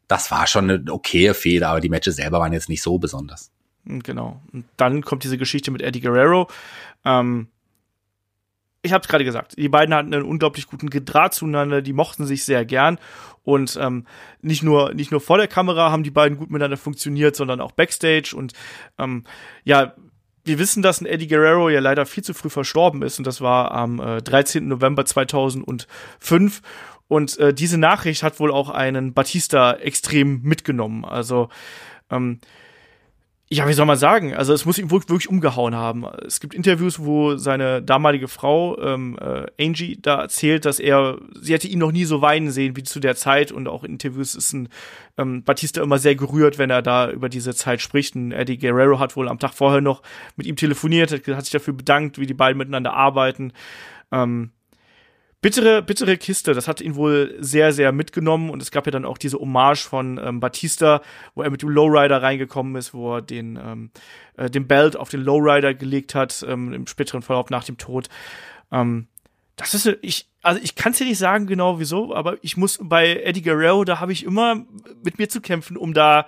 das 0.07 0.31
war 0.31 0.47
schon 0.47 0.69
eine 0.69 0.91
okaye 0.91 1.33
Fehler, 1.33 1.69
aber 1.69 1.81
die 1.81 1.89
Matches 1.89 2.15
selber 2.15 2.39
waren 2.39 2.53
jetzt 2.53 2.69
nicht 2.69 2.81
so 2.81 2.97
besonders. 2.97 3.51
Genau. 3.85 4.41
Und 4.53 4.65
dann 4.77 5.01
kommt 5.01 5.23
diese 5.23 5.37
Geschichte 5.37 5.71
mit 5.71 5.81
Eddie 5.81 6.01
Guerrero. 6.01 6.47
Ähm, 7.03 7.47
ich 8.83 8.93
habe 8.93 9.01
es 9.01 9.07
gerade 9.07 9.25
gesagt, 9.25 9.57
die 9.57 9.69
beiden 9.69 9.93
hatten 9.93 10.13
einen 10.13 10.23
unglaublich 10.23 10.67
guten 10.67 10.89
Draht 10.89 11.33
zueinander, 11.33 11.81
die 11.81 11.93
mochten 11.93 12.25
sich 12.25 12.45
sehr 12.45 12.65
gern 12.65 12.97
und 13.43 13.77
ähm, 13.79 14.05
nicht 14.41 14.63
nur 14.63 14.93
nicht 14.93 15.11
nur 15.11 15.21
vor 15.21 15.37
der 15.37 15.47
Kamera 15.47 15.91
haben 15.91 16.03
die 16.03 16.11
beiden 16.11 16.37
gut 16.37 16.49
miteinander 16.49 16.77
funktioniert, 16.77 17.35
sondern 17.35 17.61
auch 17.61 17.73
backstage 17.73 18.33
und 18.35 18.53
ähm, 18.97 19.23
ja, 19.63 19.93
wir 20.43 20.59
wissen, 20.59 20.81
dass 20.81 21.01
ein 21.01 21.05
Eddie 21.05 21.27
Guerrero 21.27 21.69
ja 21.69 21.79
leider 21.79 22.05
viel 22.05 22.23
zu 22.23 22.33
früh 22.33 22.49
verstorben 22.49 23.01
ist 23.01 23.19
und 23.19 23.27
das 23.27 23.41
war 23.41 23.71
am 23.71 23.99
äh, 23.99 24.21
13. 24.21 24.67
November 24.67 25.05
2005 25.05 26.61
und 27.07 27.37
äh, 27.39 27.53
diese 27.53 27.77
Nachricht 27.77 28.23
hat 28.23 28.39
wohl 28.39 28.51
auch 28.51 28.69
einen 28.69 29.13
Batista 29.13 29.73
extrem 29.73 30.41
mitgenommen. 30.43 31.03
Also 31.03 31.49
ähm, 32.09 32.39
ja, 33.53 33.67
wie 33.67 33.73
soll 33.73 33.85
man 33.85 33.97
sagen? 33.97 34.33
Also 34.33 34.53
es 34.53 34.63
muss 34.63 34.77
ihn 34.77 34.91
wirklich 34.91 35.27
umgehauen 35.27 35.75
haben. 35.75 36.05
Es 36.25 36.39
gibt 36.39 36.53
Interviews, 36.53 36.99
wo 36.99 37.35
seine 37.35 37.81
damalige 37.81 38.29
Frau 38.29 38.79
ähm, 38.79 39.17
äh, 39.19 39.45
Angie 39.61 39.97
da 40.01 40.21
erzählt, 40.21 40.63
dass 40.63 40.79
er, 40.79 41.17
sie 41.37 41.53
hätte 41.53 41.67
ihn 41.67 41.79
noch 41.79 41.91
nie 41.91 42.05
so 42.05 42.21
weinen 42.21 42.49
sehen 42.49 42.77
wie 42.77 42.83
zu 42.83 43.01
der 43.01 43.17
Zeit 43.17 43.51
und 43.51 43.67
auch 43.67 43.83
in 43.83 43.91
Interviews 43.91 44.35
ist 44.35 44.53
ein 44.53 44.69
ähm, 45.17 45.43
Batista 45.43 45.83
immer 45.83 45.97
sehr 45.97 46.15
gerührt, 46.15 46.59
wenn 46.59 46.69
er 46.69 46.81
da 46.81 47.11
über 47.11 47.27
diese 47.27 47.53
Zeit 47.53 47.81
spricht. 47.81 48.15
Und 48.15 48.31
Eddie 48.31 48.57
Guerrero 48.57 48.99
hat 48.99 49.17
wohl 49.17 49.27
am 49.27 49.37
Tag 49.37 49.53
vorher 49.53 49.81
noch 49.81 50.01
mit 50.37 50.47
ihm 50.47 50.55
telefoniert, 50.55 51.11
hat, 51.11 51.27
hat 51.27 51.43
sich 51.43 51.51
dafür 51.51 51.73
bedankt, 51.73 52.19
wie 52.19 52.27
die 52.27 52.33
beiden 52.33 52.57
miteinander 52.57 52.93
arbeiten. 52.93 53.51
Ähm, 54.13 54.51
bittere, 55.41 55.81
bittere 55.81 56.17
Kiste. 56.17 56.53
Das 56.53 56.67
hat 56.67 56.81
ihn 56.81 56.95
wohl 56.95 57.35
sehr, 57.39 57.73
sehr 57.73 57.91
mitgenommen. 57.91 58.49
Und 58.49 58.61
es 58.61 58.71
gab 58.71 58.85
ja 58.85 58.91
dann 58.91 59.05
auch 59.05 59.17
diese 59.17 59.39
Hommage 59.39 59.87
von 59.87 60.19
ähm, 60.23 60.39
Batista, 60.39 61.01
wo 61.35 61.41
er 61.41 61.49
mit 61.49 61.61
dem 61.61 61.69
Lowrider 61.69 62.21
reingekommen 62.21 62.75
ist, 62.75 62.93
wo 62.93 63.17
er 63.17 63.21
den, 63.21 63.57
ähm, 63.57 63.91
äh, 64.37 64.49
den 64.49 64.67
Belt 64.67 64.95
auf 64.95 65.09
den 65.09 65.21
Lowrider 65.21 65.73
gelegt 65.73 66.15
hat, 66.15 66.45
ähm, 66.47 66.73
im 66.73 66.87
späteren 66.87 67.21
Verlauf 67.23 67.49
nach 67.49 67.63
dem 67.63 67.77
Tod. 67.77 68.07
Ähm, 68.71 69.07
das 69.55 69.73
ist, 69.73 69.97
ich, 70.01 70.27
also 70.41 70.59
ich 70.63 70.75
kann 70.75 70.91
es 70.91 70.97
dir 70.97 71.05
nicht 71.05 71.17
sagen 71.17 71.45
genau 71.45 71.79
wieso, 71.79 72.15
aber 72.15 72.37
ich 72.41 72.57
muss 72.57 72.79
bei 72.81 73.21
Eddie 73.21 73.41
Guerrero, 73.41 73.83
da 73.83 73.99
habe 73.99 74.11
ich 74.11 74.23
immer 74.23 74.65
mit 75.03 75.19
mir 75.19 75.29
zu 75.29 75.41
kämpfen, 75.41 75.77
um 75.77 75.93
da 75.93 76.25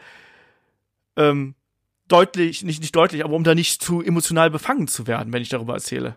ähm, 1.16 1.55
deutlich, 2.07 2.64
nicht, 2.64 2.82
nicht 2.82 2.95
deutlich, 2.95 3.24
aber 3.24 3.36
um 3.36 3.43
da 3.43 3.55
nicht 3.55 3.82
zu 3.82 4.01
emotional 4.01 4.51
befangen 4.51 4.88
zu 4.88 5.07
werden, 5.07 5.34
wenn 5.34 5.41
ich 5.41 5.49
darüber 5.49 5.74
erzähle. 5.74 6.16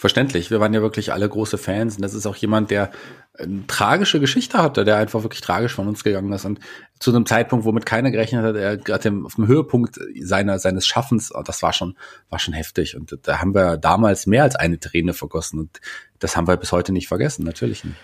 Verständlich. 0.00 0.50
Wir 0.50 0.60
waren 0.60 0.72
ja 0.72 0.80
wirklich 0.80 1.12
alle 1.12 1.28
große 1.28 1.58
Fans 1.58 1.96
und 1.96 2.00
das 2.00 2.14
ist 2.14 2.24
auch 2.24 2.34
jemand, 2.34 2.70
der 2.70 2.90
eine 3.38 3.66
tragische 3.66 4.18
Geschichte 4.18 4.56
hatte, 4.56 4.86
der 4.86 4.96
einfach 4.96 5.24
wirklich 5.24 5.42
tragisch 5.42 5.74
von 5.74 5.88
uns 5.88 6.02
gegangen 6.02 6.32
ist 6.32 6.46
und 6.46 6.58
zu 6.98 7.10
einem 7.10 7.26
Zeitpunkt, 7.26 7.66
womit 7.66 7.84
keiner 7.84 8.10
gerechnet 8.10 8.42
hat, 8.42 8.56
er 8.56 8.78
gerade 8.78 9.12
auf 9.22 9.34
dem 9.34 9.46
Höhepunkt 9.46 10.00
seiner 10.22 10.58
seines 10.58 10.86
Schaffens, 10.86 11.34
oh, 11.34 11.42
das 11.42 11.62
war 11.62 11.74
schon 11.74 11.98
war 12.30 12.38
schon 12.38 12.54
heftig 12.54 12.96
und 12.96 13.18
da 13.24 13.40
haben 13.42 13.54
wir 13.54 13.76
damals 13.76 14.26
mehr 14.26 14.44
als 14.44 14.56
eine 14.56 14.80
Träne 14.80 15.12
vergossen 15.12 15.58
und 15.58 15.82
das 16.18 16.34
haben 16.34 16.48
wir 16.48 16.56
bis 16.56 16.72
heute 16.72 16.94
nicht 16.94 17.08
vergessen, 17.08 17.44
natürlich 17.44 17.84
nicht. 17.84 17.98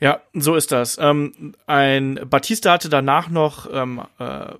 Ja, 0.00 0.22
so 0.32 0.56
ist 0.56 0.72
das. 0.72 0.96
Ähm, 0.98 1.54
ein 1.66 2.18
Batista 2.30 2.72
hatte 2.72 2.88
danach 2.88 3.28
noch 3.28 3.68
ähm, 3.70 4.00
äh, 4.18 4.54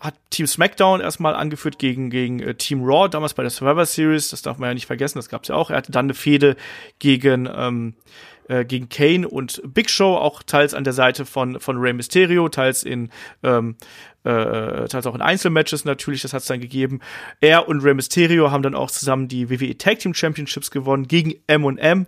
hat 0.00 0.14
Team 0.30 0.46
SmackDown 0.46 1.00
erstmal 1.00 1.34
angeführt 1.34 1.78
gegen, 1.78 2.10
gegen 2.10 2.40
äh, 2.40 2.54
Team 2.54 2.82
Raw, 2.84 3.08
damals 3.08 3.34
bei 3.34 3.42
der 3.42 3.50
Survivor 3.50 3.86
Series, 3.86 4.30
das 4.30 4.42
darf 4.42 4.58
man 4.58 4.70
ja 4.70 4.74
nicht 4.74 4.86
vergessen, 4.86 5.18
das 5.18 5.28
gab's 5.28 5.48
ja 5.48 5.54
auch. 5.54 5.70
Er 5.70 5.76
hatte 5.76 5.92
dann 5.92 6.06
eine 6.06 6.14
Fehde 6.14 6.56
gegen, 6.98 7.48
ähm, 7.54 7.94
äh, 8.48 8.64
gegen 8.64 8.88
Kane 8.88 9.28
und 9.28 9.62
Big 9.64 9.90
Show, 9.90 10.16
auch 10.16 10.42
teils 10.42 10.74
an 10.74 10.84
der 10.84 10.92
Seite 10.92 11.24
von, 11.24 11.60
von 11.60 11.76
Rey 11.78 11.92
Mysterio, 11.92 12.48
teils 12.48 12.82
in, 12.82 13.10
ähm, 13.42 13.76
äh, 14.24 14.88
teils 14.88 15.06
auch 15.06 15.14
in 15.14 15.22
Einzelmatches 15.22 15.84
natürlich, 15.84 16.22
das 16.22 16.32
hat's 16.32 16.46
dann 16.46 16.60
gegeben. 16.60 17.00
Er 17.40 17.68
und 17.68 17.80
Rey 17.80 17.94
Mysterio 17.94 18.50
haben 18.50 18.62
dann 18.62 18.74
auch 18.74 18.90
zusammen 18.90 19.28
die 19.28 19.50
WWE 19.50 19.76
Tag 19.76 19.98
Team 20.00 20.14
Championships 20.14 20.70
gewonnen 20.70 21.08
gegen 21.08 21.34
M&M. 21.46 22.06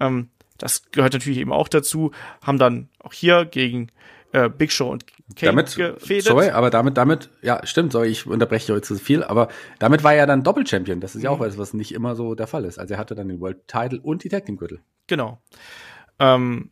Ähm, 0.00 0.28
das 0.58 0.90
gehört 0.90 1.12
natürlich 1.12 1.38
eben 1.38 1.52
auch 1.52 1.68
dazu, 1.68 2.10
haben 2.44 2.58
dann 2.58 2.88
auch 2.98 3.12
hier 3.12 3.44
gegen 3.44 3.90
äh, 4.32 4.48
Big 4.48 4.72
Show 4.72 4.90
und 4.90 5.06
Kane 5.36 5.52
damit, 5.52 5.74
gefädet. 5.74 6.24
Sorry, 6.24 6.50
aber 6.50 6.70
damit, 6.70 6.96
damit, 6.96 7.30
ja, 7.42 7.64
stimmt, 7.66 7.92
sorry, 7.92 8.08
ich 8.08 8.26
unterbreche 8.26 8.72
heute 8.72 8.82
zu 8.82 8.96
viel, 8.96 9.22
aber 9.22 9.48
damit 9.78 10.04
war 10.04 10.14
er 10.14 10.26
dann 10.26 10.42
Doppel-Champion. 10.42 11.00
Das 11.00 11.14
ist 11.14 11.22
ja 11.22 11.30
auch 11.30 11.38
mhm. 11.38 11.44
was, 11.44 11.58
was 11.58 11.74
nicht 11.74 11.92
immer 11.92 12.14
so 12.14 12.34
der 12.34 12.46
Fall 12.46 12.64
ist. 12.64 12.78
Also 12.78 12.94
er 12.94 13.00
hatte 13.00 13.14
dann 13.14 13.28
den 13.28 13.40
World 13.40 13.66
Title 13.66 14.00
und 14.00 14.24
die 14.24 14.28
Tag 14.28 14.46
Team 14.46 14.56
Gürtel. 14.56 14.80
Genau. 15.06 15.40
Ähm, 16.18 16.70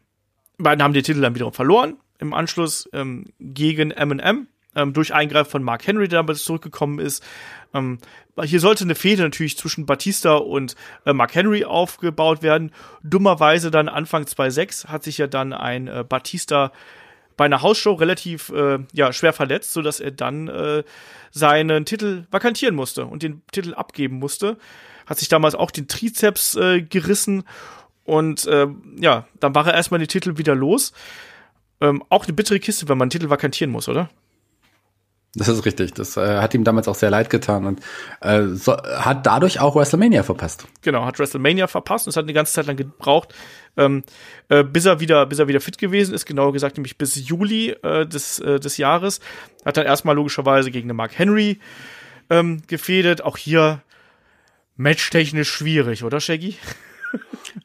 beiden 0.59 0.83
haben 0.83 0.93
die 0.93 1.03
Titel 1.03 1.21
dann 1.21 1.35
wiederum 1.35 1.53
verloren. 1.53 1.97
Im 2.19 2.33
Anschluss 2.33 2.89
ähm, 2.93 3.27
gegen 3.39 3.91
M&M 3.91 4.49
ähm, 4.75 4.93
durch 4.93 5.13
Eingreifen 5.13 5.51
von 5.51 5.63
Mark 5.63 5.87
Henry, 5.87 6.09
der 6.09 6.21
damals 6.21 6.45
zurückgekommen 6.45 6.99
ist. 6.99 7.25
Ähm, 7.75 7.99
hier 8.43 8.61
sollte 8.61 8.85
eine 8.85 8.95
Fehde 8.95 9.23
natürlich 9.23 9.57
zwischen 9.57 9.87
Batista 9.87 10.37
und 10.37 10.77
äh, 11.05 11.13
Mark 11.13 11.35
Henry 11.35 11.65
aufgebaut 11.65 12.43
werden. 12.43 12.71
Dummerweise 13.03 13.71
dann 13.71 13.89
Anfang 13.89 14.25
2.6 14.25 14.89
hat 14.89 15.03
sich 15.03 15.19
ja 15.19 15.27
dann 15.27 15.53
ein 15.53 15.89
äh, 15.89 16.05
Batista 16.09 16.73
bei 17.37 17.45
einer 17.45 17.63
Hausshow 17.63 17.93
relativ 17.93 18.51
äh, 18.51 18.79
ja, 18.93 19.13
schwer 19.13 19.33
verletzt, 19.33 19.73
so 19.73 19.83
dass 19.83 20.01
er 20.01 20.11
dann 20.11 20.49
äh, 20.49 20.85
seinen 21.31 21.85
Titel 21.85 22.27
vakantieren 22.31 22.75
musste 22.75 23.07
und 23.07 23.23
den 23.23 23.43
Titel 23.53 23.75
abgeben 23.75 24.19
musste. 24.19 24.57
Hat 25.07 25.19
sich 25.19 25.29
damals 25.29 25.55
auch 25.55 25.71
den 25.71 25.89
Trizeps 25.89 26.57
äh, 26.57 26.83
gerissen 26.83 27.45
und 28.05 28.47
äh, 28.47 28.67
ja, 28.99 29.27
dann 29.41 29.55
war 29.55 29.67
er 29.67 29.75
erstmal 29.75 29.99
den 29.99 30.09
Titel 30.09 30.39
wieder 30.39 30.55
los. 30.55 30.93
Ähm, 31.81 32.03
auch 32.09 32.25
eine 32.25 32.33
bittere 32.33 32.59
Kiste, 32.59 32.89
wenn 32.89 32.97
man 32.97 33.07
einen 33.07 33.11
Titel 33.11 33.29
vakantieren 33.29 33.71
muss, 33.71 33.89
oder? 33.89 34.09
Das 35.37 35.49
ist 35.49 35.67
richtig. 35.67 35.93
Das 35.93 36.17
äh, 36.17 36.39
hat 36.39 36.55
ihm 36.55 36.65
damals 36.65 36.89
auch 36.89 36.95
sehr 36.95 37.11
leid 37.11 37.29
getan 37.29 37.67
und 37.67 37.81
äh, 38.23 38.47
so, 38.55 38.75
hat 38.77 39.27
dadurch 39.27 39.61
auch 39.61 39.77
WrestleMania 39.77 40.23
verpasst. 40.23 40.67
Genau, 40.81 41.05
hat 41.05 41.19
WrestleMania 41.19 41.67
verpasst 41.67 42.07
und 42.07 42.11
es 42.11 42.17
hat 42.17 42.25
eine 42.25 42.33
ganze 42.33 42.55
Zeit 42.55 42.67
lang 42.67 42.77
gebraucht, 42.77 43.35
ähm, 43.77 44.03
äh, 44.49 44.65
bis 44.65 44.87
er 44.87 44.99
wieder, 45.01 45.27
bis 45.27 45.39
er 45.39 45.47
wieder 45.47 45.61
fit 45.61 45.77
gewesen 45.77 46.15
ist. 46.15 46.25
Genauer 46.25 46.55
gesagt 46.55 46.79
nämlich 46.79 46.97
bis 46.97 47.29
Juli 47.29 47.71
äh, 47.83 48.07
des 48.07 48.39
äh, 48.39 48.59
des 48.59 48.79
Jahres. 48.79 49.21
Hat 49.67 49.77
dann 49.77 49.85
erstmal 49.85 50.17
logischerweise 50.17 50.71
gegen 50.71 50.89
den 50.89 50.97
Mark 50.97 51.19
Henry 51.19 51.61
ähm, 52.31 52.63
gefädet. 52.67 53.23
Auch 53.23 53.37
hier 53.37 53.83
matchtechnisch 54.77 55.51
schwierig, 55.51 56.03
oder 56.03 56.19
Shaggy? 56.19 56.57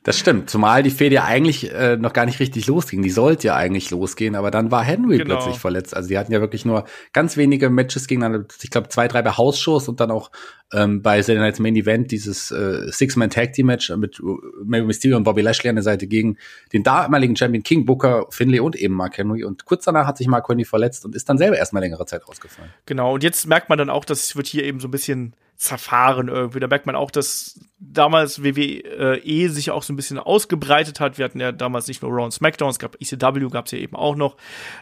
Das 0.04 0.18
stimmt, 0.18 0.50
zumal 0.50 0.84
die 0.84 0.89
Fehde 0.89 1.16
ja 1.16 1.26
eigentlich 1.26 1.72
äh, 1.72 1.98
noch 1.98 2.14
gar 2.14 2.26
nicht 2.26 2.39
richtig 2.39 2.66
losging. 2.68 3.02
Die 3.02 3.10
sollte 3.10 3.48
ja 3.48 3.56
eigentlich 3.56 3.92
losgehen, 3.92 4.36
aber 4.36 4.50
dann 4.50 4.72
war 4.72 4.84
Henry 4.84 5.18
genau. 5.18 5.36
plötzlich 5.36 5.60
verletzt. 5.60 5.96
Also 5.96 6.10
die 6.10 6.18
hatten 6.18 6.32
ja 6.32 6.42
wirklich 6.42 6.66
nur 6.66 6.86
ganz 7.14 7.38
wenige 7.38 7.70
Matches 7.70 8.08
gegeneinander. 8.08 8.48
Ich 8.64 8.72
glaube 8.72 8.89
zwei, 8.89 9.08
drei 9.08 9.22
bei 9.22 9.32
Hausshows 9.32 9.88
und 9.88 10.00
dann 10.00 10.10
auch 10.10 10.32
ähm, 10.74 11.02
bei 11.02 11.22
Saturday 11.22 11.44
Night's 11.44 11.60
Main 11.60 11.76
Event 11.76 12.12
dieses 12.12 12.52
äh, 12.52 12.92
Six-Man 12.92 13.30
Tag 13.30 13.54
Team 13.54 13.68
Match 13.68 13.89
mit 13.92 14.20
äh, 14.20 14.24
Mary 14.64 14.86
Mysterio 14.86 15.18
und 15.18 15.24
Bobby 15.24 15.42
Lashley 15.42 15.70
an 15.70 15.76
der 15.76 15.84
Seite 15.84 16.08
gegen 16.08 16.38
den 16.74 16.84
damaligen 16.84 17.36
Champion 17.36 17.64
King 17.64 17.86
Booker, 17.86 18.26
Finlay 18.30 18.60
und 18.60 18.76
eben 18.76 18.96
Mark 18.96 19.18
Henry. 19.18 19.44
Und 19.44 19.66
kurz 19.66 19.86
danach 19.86 20.08
hat 20.08 20.18
sich 20.18 20.28
Mark 20.28 20.48
Henry 20.50 20.66
verletzt 20.66 21.06
und 21.06 21.16
ist 21.16 21.28
dann 21.30 21.38
selber 21.38 21.58
erstmal 21.58 21.84
längere 21.84 22.06
Zeit 22.06 22.24
ausgefallen. 22.28 22.72
Genau. 22.86 23.14
Und 23.14 23.24
jetzt 23.24 23.48
merkt 23.48 23.70
man 23.70 23.78
dann 23.78 23.89
auch, 23.89 24.06
dass 24.06 24.24
es 24.24 24.36
wird 24.36 24.48
hier 24.48 24.64
eben 24.64 24.80
so 24.80 24.88
ein 24.88 24.92
bisschen 24.92 25.36
zerfahren 25.62 26.28
irgendwie. 26.28 26.59
Da 26.59 26.66
merkt 26.66 26.88
man 26.88 26.95
auch, 26.95 27.12
dass 27.12 27.59
damals 27.80 28.43
WWE 28.43 29.49
sich 29.49 29.70
auch 29.70 29.84
so 29.84 29.93
ein 29.93 29.95
bisschen 29.95 30.18
ausgebreitet 30.18 30.99
hat. 30.99 31.20
Wir 31.20 31.26
hatten 31.26 31.39
ja 31.39 31.51
damals 31.51 31.88
nicht 31.88 32.01
nur 32.01 32.12
Raw 32.12 32.24
und 32.24 32.32
SmackDown, 32.32 32.72
es 32.72 32.80
gab 32.80 32.95
ECW, 32.99 33.47
gab 33.49 33.68
es 33.68 33.72
ja 33.72 33.78
eben 33.78 33.95
auch 33.95 34.16
noch. 34.16 34.38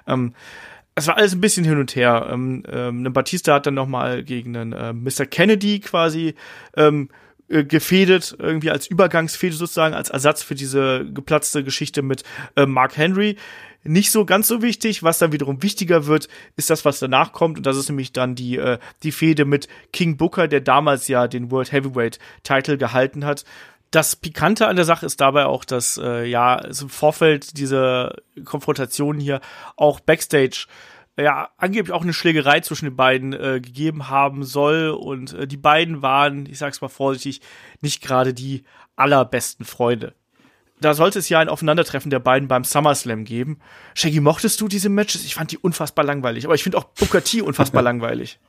Ähm, 0.07 0.33
es 0.95 1.05
war 1.07 1.17
alles 1.17 1.33
ein 1.33 1.41
bisschen 1.41 1.65
hin 1.65 1.79
und 1.79 1.97
her. 1.97 2.29
Ähm, 2.31 2.63
ähm, 2.71 3.11
Batista 3.11 3.55
hat 3.55 3.65
dann 3.65 3.73
noch 3.73 3.87
mal 3.87 4.23
gegen 4.23 4.55
einen 4.55 4.71
äh, 4.71 4.93
Mr. 4.93 5.25
Kennedy 5.25 5.81
quasi 5.81 6.35
ähm, 6.77 7.09
äh, 7.49 7.65
gefädet, 7.65 8.37
irgendwie 8.39 8.71
als 8.71 8.87
Übergangsfehde 8.87 9.55
sozusagen, 9.55 9.93
als 9.93 10.09
Ersatz 10.09 10.43
für 10.43 10.55
diese 10.55 11.05
geplatzte 11.11 11.61
Geschichte 11.61 12.03
mit 12.03 12.23
äh, 12.55 12.65
Mark 12.65 12.95
Henry 12.95 13.35
nicht 13.83 14.11
so 14.11 14.25
ganz 14.25 14.47
so 14.47 14.61
wichtig. 14.61 15.03
Was 15.03 15.19
dann 15.19 15.31
wiederum 15.31 15.63
wichtiger 15.63 16.05
wird, 16.05 16.27
ist 16.55 16.69
das, 16.69 16.85
was 16.85 16.99
danach 16.99 17.31
kommt. 17.31 17.57
Und 17.57 17.65
das 17.65 17.77
ist 17.77 17.89
nämlich 17.89 18.13
dann 18.13 18.35
die, 18.35 18.57
äh, 18.57 18.79
die 19.03 19.11
Fehde 19.11 19.45
mit 19.45 19.67
King 19.93 20.17
Booker, 20.17 20.47
der 20.47 20.61
damals 20.61 21.07
ja 21.07 21.27
den 21.27 21.51
World 21.51 21.71
Heavyweight 21.71 22.19
Title 22.43 22.77
gehalten 22.77 23.25
hat. 23.25 23.45
Das 23.91 24.15
Pikante 24.15 24.67
an 24.67 24.75
der 24.75 24.85
Sache 24.85 25.05
ist 25.05 25.19
dabei 25.19 25.45
auch, 25.45 25.65
dass 25.65 25.97
äh, 25.97 26.25
ja 26.25 26.59
im 26.59 26.89
Vorfeld 26.89 27.57
dieser 27.57 28.15
Konfrontation 28.45 29.19
hier 29.19 29.41
auch 29.75 29.99
Backstage 29.99 30.67
ja 31.17 31.49
angeblich 31.57 31.91
auch 31.91 32.03
eine 32.03 32.13
Schlägerei 32.13 32.59
zwischen 32.59 32.85
den 32.85 32.95
beiden 32.95 33.33
äh, 33.33 33.59
gegeben 33.59 34.09
haben 34.09 34.43
soll 34.43 34.89
und 34.89 35.33
äh, 35.33 35.47
die 35.47 35.57
beiden 35.57 36.01
waren, 36.01 36.45
ich 36.45 36.59
sag's 36.59 36.81
mal 36.81 36.87
vorsichtig, 36.87 37.41
nicht 37.81 38.01
gerade 38.01 38.33
die 38.33 38.63
allerbesten 38.95 39.65
Freunde 39.65 40.13
da 40.81 40.93
sollte 40.93 41.19
es 41.19 41.29
ja 41.29 41.39
ein 41.39 41.49
Aufeinandertreffen 41.49 42.09
der 42.09 42.19
beiden 42.19 42.47
beim 42.47 42.63
SummerSlam 42.63 43.25
geben. 43.25 43.59
Shaggy, 43.95 44.19
mochtest 44.21 44.61
du 44.61 44.67
diese 44.67 44.89
Matches? 44.89 45.25
Ich 45.25 45.35
fand 45.35 45.51
die 45.51 45.57
unfassbar 45.57 46.05
langweilig, 46.05 46.45
aber 46.45 46.55
ich 46.55 46.63
finde 46.63 46.77
auch 46.77 46.85
Booker 46.85 47.23
T 47.23 47.41
unfassbar 47.41 47.81
langweilig. 47.83 48.39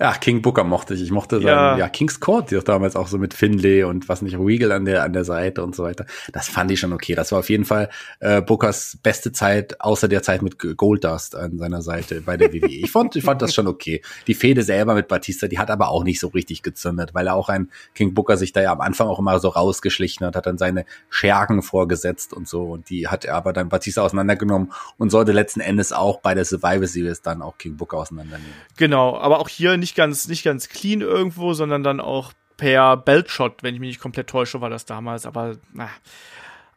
Ja, 0.00 0.12
King 0.14 0.42
Booker 0.42 0.64
mochte 0.64 0.94
ich. 0.94 1.02
Ich 1.02 1.10
mochte 1.10 1.36
ja. 1.36 1.70
seinen, 1.70 1.78
ja, 1.78 1.88
King's 1.88 2.20
Court, 2.20 2.50
die 2.50 2.58
auch 2.58 2.62
damals 2.62 2.96
auch 2.96 3.06
so 3.06 3.18
mit 3.18 3.34
Finlay 3.34 3.84
und 3.84 4.08
was 4.08 4.22
nicht, 4.22 4.38
Regal 4.38 4.72
an 4.72 4.84
der, 4.84 5.02
an 5.02 5.12
der 5.12 5.24
Seite 5.24 5.62
und 5.62 5.76
so 5.76 5.82
weiter. 5.84 6.06
Das 6.32 6.48
fand 6.48 6.70
ich 6.70 6.80
schon 6.80 6.92
okay. 6.92 7.14
Das 7.14 7.32
war 7.32 7.40
auf 7.40 7.50
jeden 7.50 7.64
Fall 7.64 7.90
äh, 8.20 8.40
Bookers 8.40 8.98
beste 9.02 9.32
Zeit, 9.32 9.80
außer 9.80 10.08
der 10.08 10.22
Zeit 10.22 10.42
mit 10.42 10.58
Goldust 10.58 11.36
an 11.36 11.58
seiner 11.58 11.82
Seite 11.82 12.22
bei 12.22 12.36
der 12.36 12.52
WWE. 12.52 12.66
Ich 12.66 12.90
fand, 12.90 13.14
ich 13.16 13.24
fand 13.24 13.42
das 13.42 13.54
schon 13.54 13.66
okay. 13.66 14.02
Die 14.26 14.34
Fehde 14.34 14.62
selber 14.62 14.94
mit 14.94 15.08
Batista, 15.08 15.48
die 15.48 15.58
hat 15.58 15.70
aber 15.70 15.90
auch 15.90 16.04
nicht 16.04 16.20
so 16.20 16.28
richtig 16.28 16.62
gezündet, 16.62 17.10
weil 17.12 17.26
er 17.26 17.34
auch 17.34 17.48
ein 17.48 17.70
King 17.94 18.14
Booker 18.14 18.36
sich 18.36 18.52
da 18.52 18.62
ja 18.62 18.72
am 18.72 18.80
Anfang 18.80 19.08
auch 19.08 19.18
immer 19.18 19.38
so 19.38 19.48
rausgeschlichen 19.48 20.26
hat, 20.26 20.34
hat 20.36 20.46
dann 20.46 20.58
seine 20.58 20.86
Schergen 21.10 21.41
Fragen 21.42 21.62
vorgesetzt 21.62 22.32
und 22.32 22.48
so. 22.48 22.64
Und 22.64 22.88
die 22.90 23.08
hat 23.08 23.24
er 23.24 23.34
aber 23.34 23.52
dann 23.52 23.68
Batista 23.68 24.02
auseinandergenommen 24.02 24.72
und 24.98 25.10
sollte 25.10 25.32
letzten 25.32 25.60
Endes 25.60 25.92
auch 25.92 26.20
bei 26.20 26.34
der 26.34 26.44
Survivor 26.44 26.86
Series 26.86 27.22
dann 27.22 27.42
auch 27.42 27.58
King 27.58 27.76
Booker 27.76 27.98
auseinandernehmen. 27.98 28.52
Genau, 28.76 29.18
aber 29.18 29.40
auch 29.40 29.48
hier 29.48 29.76
nicht 29.76 29.96
ganz, 29.96 30.28
nicht 30.28 30.44
ganz 30.44 30.68
clean 30.68 31.00
irgendwo, 31.00 31.54
sondern 31.54 31.82
dann 31.82 32.00
auch 32.00 32.32
per 32.56 32.96
Beltshot, 32.96 33.62
wenn 33.62 33.74
ich 33.74 33.80
mich 33.80 33.88
nicht 33.88 34.00
komplett 34.00 34.28
täusche, 34.28 34.60
war 34.60 34.70
das 34.70 34.84
damals. 34.84 35.26
Aber 35.26 35.56
na, 35.72 35.88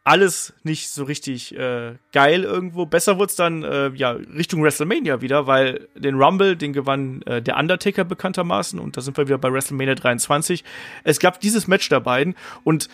alles 0.02 0.54
nicht 0.62 0.90
so 0.90 1.04
richtig 1.04 1.56
äh, 1.56 1.94
geil 2.12 2.42
irgendwo. 2.42 2.86
Besser 2.86 3.18
wurde 3.18 3.30
es 3.30 3.36
dann 3.36 3.62
äh, 3.62 3.90
ja 3.94 4.10
Richtung 4.10 4.62
WrestleMania 4.62 5.20
wieder, 5.20 5.46
weil 5.46 5.88
den 5.94 6.14
Rumble, 6.20 6.56
den 6.56 6.72
gewann 6.72 7.22
äh, 7.22 7.42
der 7.42 7.56
Undertaker 7.56 8.04
bekanntermaßen 8.04 8.78
und 8.78 8.96
da 8.96 9.00
sind 9.00 9.16
wir 9.16 9.26
wieder 9.26 9.38
bei 9.38 9.52
WrestleMania 9.52 9.96
23. 9.96 10.64
Es 11.04 11.18
gab 11.18 11.40
dieses 11.40 11.66
Match 11.66 11.88
der 11.88 12.00
beiden 12.00 12.34
und 12.62 12.88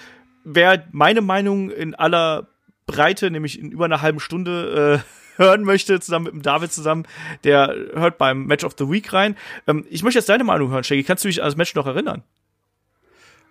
wer 0.44 0.84
meine 0.92 1.20
Meinung 1.20 1.70
in 1.70 1.94
aller 1.94 2.48
Breite, 2.86 3.30
nämlich 3.30 3.58
in 3.58 3.70
über 3.70 3.84
einer 3.84 4.02
halben 4.02 4.20
Stunde, 4.20 5.02
äh, 5.02 5.22
hören 5.36 5.64
möchte, 5.64 5.98
zusammen 6.00 6.26
mit 6.26 6.34
dem 6.34 6.42
David 6.42 6.72
zusammen, 6.72 7.06
der 7.44 7.74
hört 7.94 8.18
beim 8.18 8.44
Match 8.44 8.64
of 8.64 8.74
the 8.78 8.90
Week 8.90 9.12
rein. 9.12 9.36
Ähm, 9.66 9.86
ich 9.88 10.02
möchte 10.02 10.18
jetzt 10.18 10.28
deine 10.28 10.44
Meinung 10.44 10.70
hören, 10.70 10.84
Shaggy. 10.84 11.04
Kannst 11.04 11.24
du 11.24 11.28
dich 11.28 11.40
an 11.40 11.46
das 11.46 11.56
Match 11.56 11.74
noch 11.74 11.86
erinnern? 11.86 12.22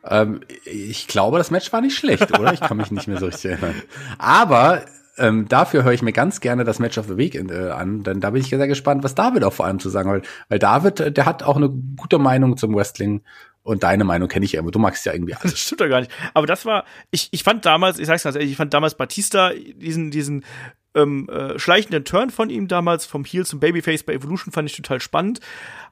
Ähm, 0.03 0.41
ich 0.65 1.07
glaube, 1.07 1.37
das 1.37 1.51
Match 1.51 1.71
war 1.73 1.81
nicht 1.81 1.97
schlecht, 1.97 2.37
oder? 2.37 2.53
Ich 2.53 2.59
kann 2.59 2.77
mich 2.77 2.91
nicht 2.91 3.07
mehr 3.07 3.17
so 3.17 3.25
richtig 3.25 3.51
erinnern. 3.51 3.81
Aber 4.17 4.85
ähm, 5.17 5.47
dafür 5.47 5.83
höre 5.83 5.91
ich 5.91 6.01
mir 6.01 6.13
ganz 6.13 6.39
gerne 6.39 6.63
das 6.63 6.79
Match 6.79 6.97
of 6.97 7.07
the 7.07 7.17
Week 7.17 7.35
äh, 7.35 7.69
an, 7.69 8.03
denn 8.03 8.21
da 8.21 8.31
bin 8.31 8.41
ich 8.41 8.49
sehr 8.49 8.67
gespannt, 8.67 9.03
was 9.03 9.15
David 9.15 9.43
auch 9.43 9.53
vor 9.53 9.65
allem 9.65 9.79
zu 9.79 9.89
sagen 9.89 10.09
hat. 10.09 10.27
Weil 10.49 10.59
David, 10.59 10.99
äh, 10.99 11.11
der 11.11 11.25
hat 11.25 11.43
auch 11.43 11.57
eine 11.57 11.69
gute 11.69 12.17
Meinung 12.17 12.57
zum 12.57 12.75
Wrestling 12.75 13.21
und 13.63 13.83
deine 13.83 14.03
Meinung 14.03 14.27
kenne 14.27 14.45
ich 14.45 14.53
ja 14.53 14.59
immer. 14.59 14.71
Du 14.71 14.79
magst 14.79 15.05
ja 15.05 15.13
irgendwie 15.13 15.35
alles. 15.39 15.51
Das 15.51 15.59
stimmt 15.59 15.81
doch 15.81 15.89
gar 15.89 15.99
nicht. 15.99 16.11
Aber 16.33 16.47
das 16.47 16.65
war, 16.65 16.85
ich, 17.11 17.29
ich 17.31 17.43
fand 17.43 17.65
damals, 17.65 17.99
ich 17.99 18.07
sag's 18.07 18.23
ganz 18.23 18.35
ehrlich, 18.35 18.51
ich 18.51 18.57
fand 18.57 18.73
damals 18.73 18.95
Batista 18.95 19.51
diesen, 19.51 20.11
diesen 20.11 20.43
ähm, 20.95 21.29
äh, 21.29 21.57
schleichenden 21.57 22.03
Turn 22.03 22.29
von 22.29 22.49
ihm 22.49 22.67
damals, 22.67 23.05
vom 23.05 23.23
Heel 23.23 23.45
zum 23.45 23.59
Babyface 23.59 24.03
bei 24.03 24.13
Evolution, 24.13 24.51
fand 24.51 24.69
ich 24.69 24.75
total 24.75 24.99
spannend. 24.99 25.39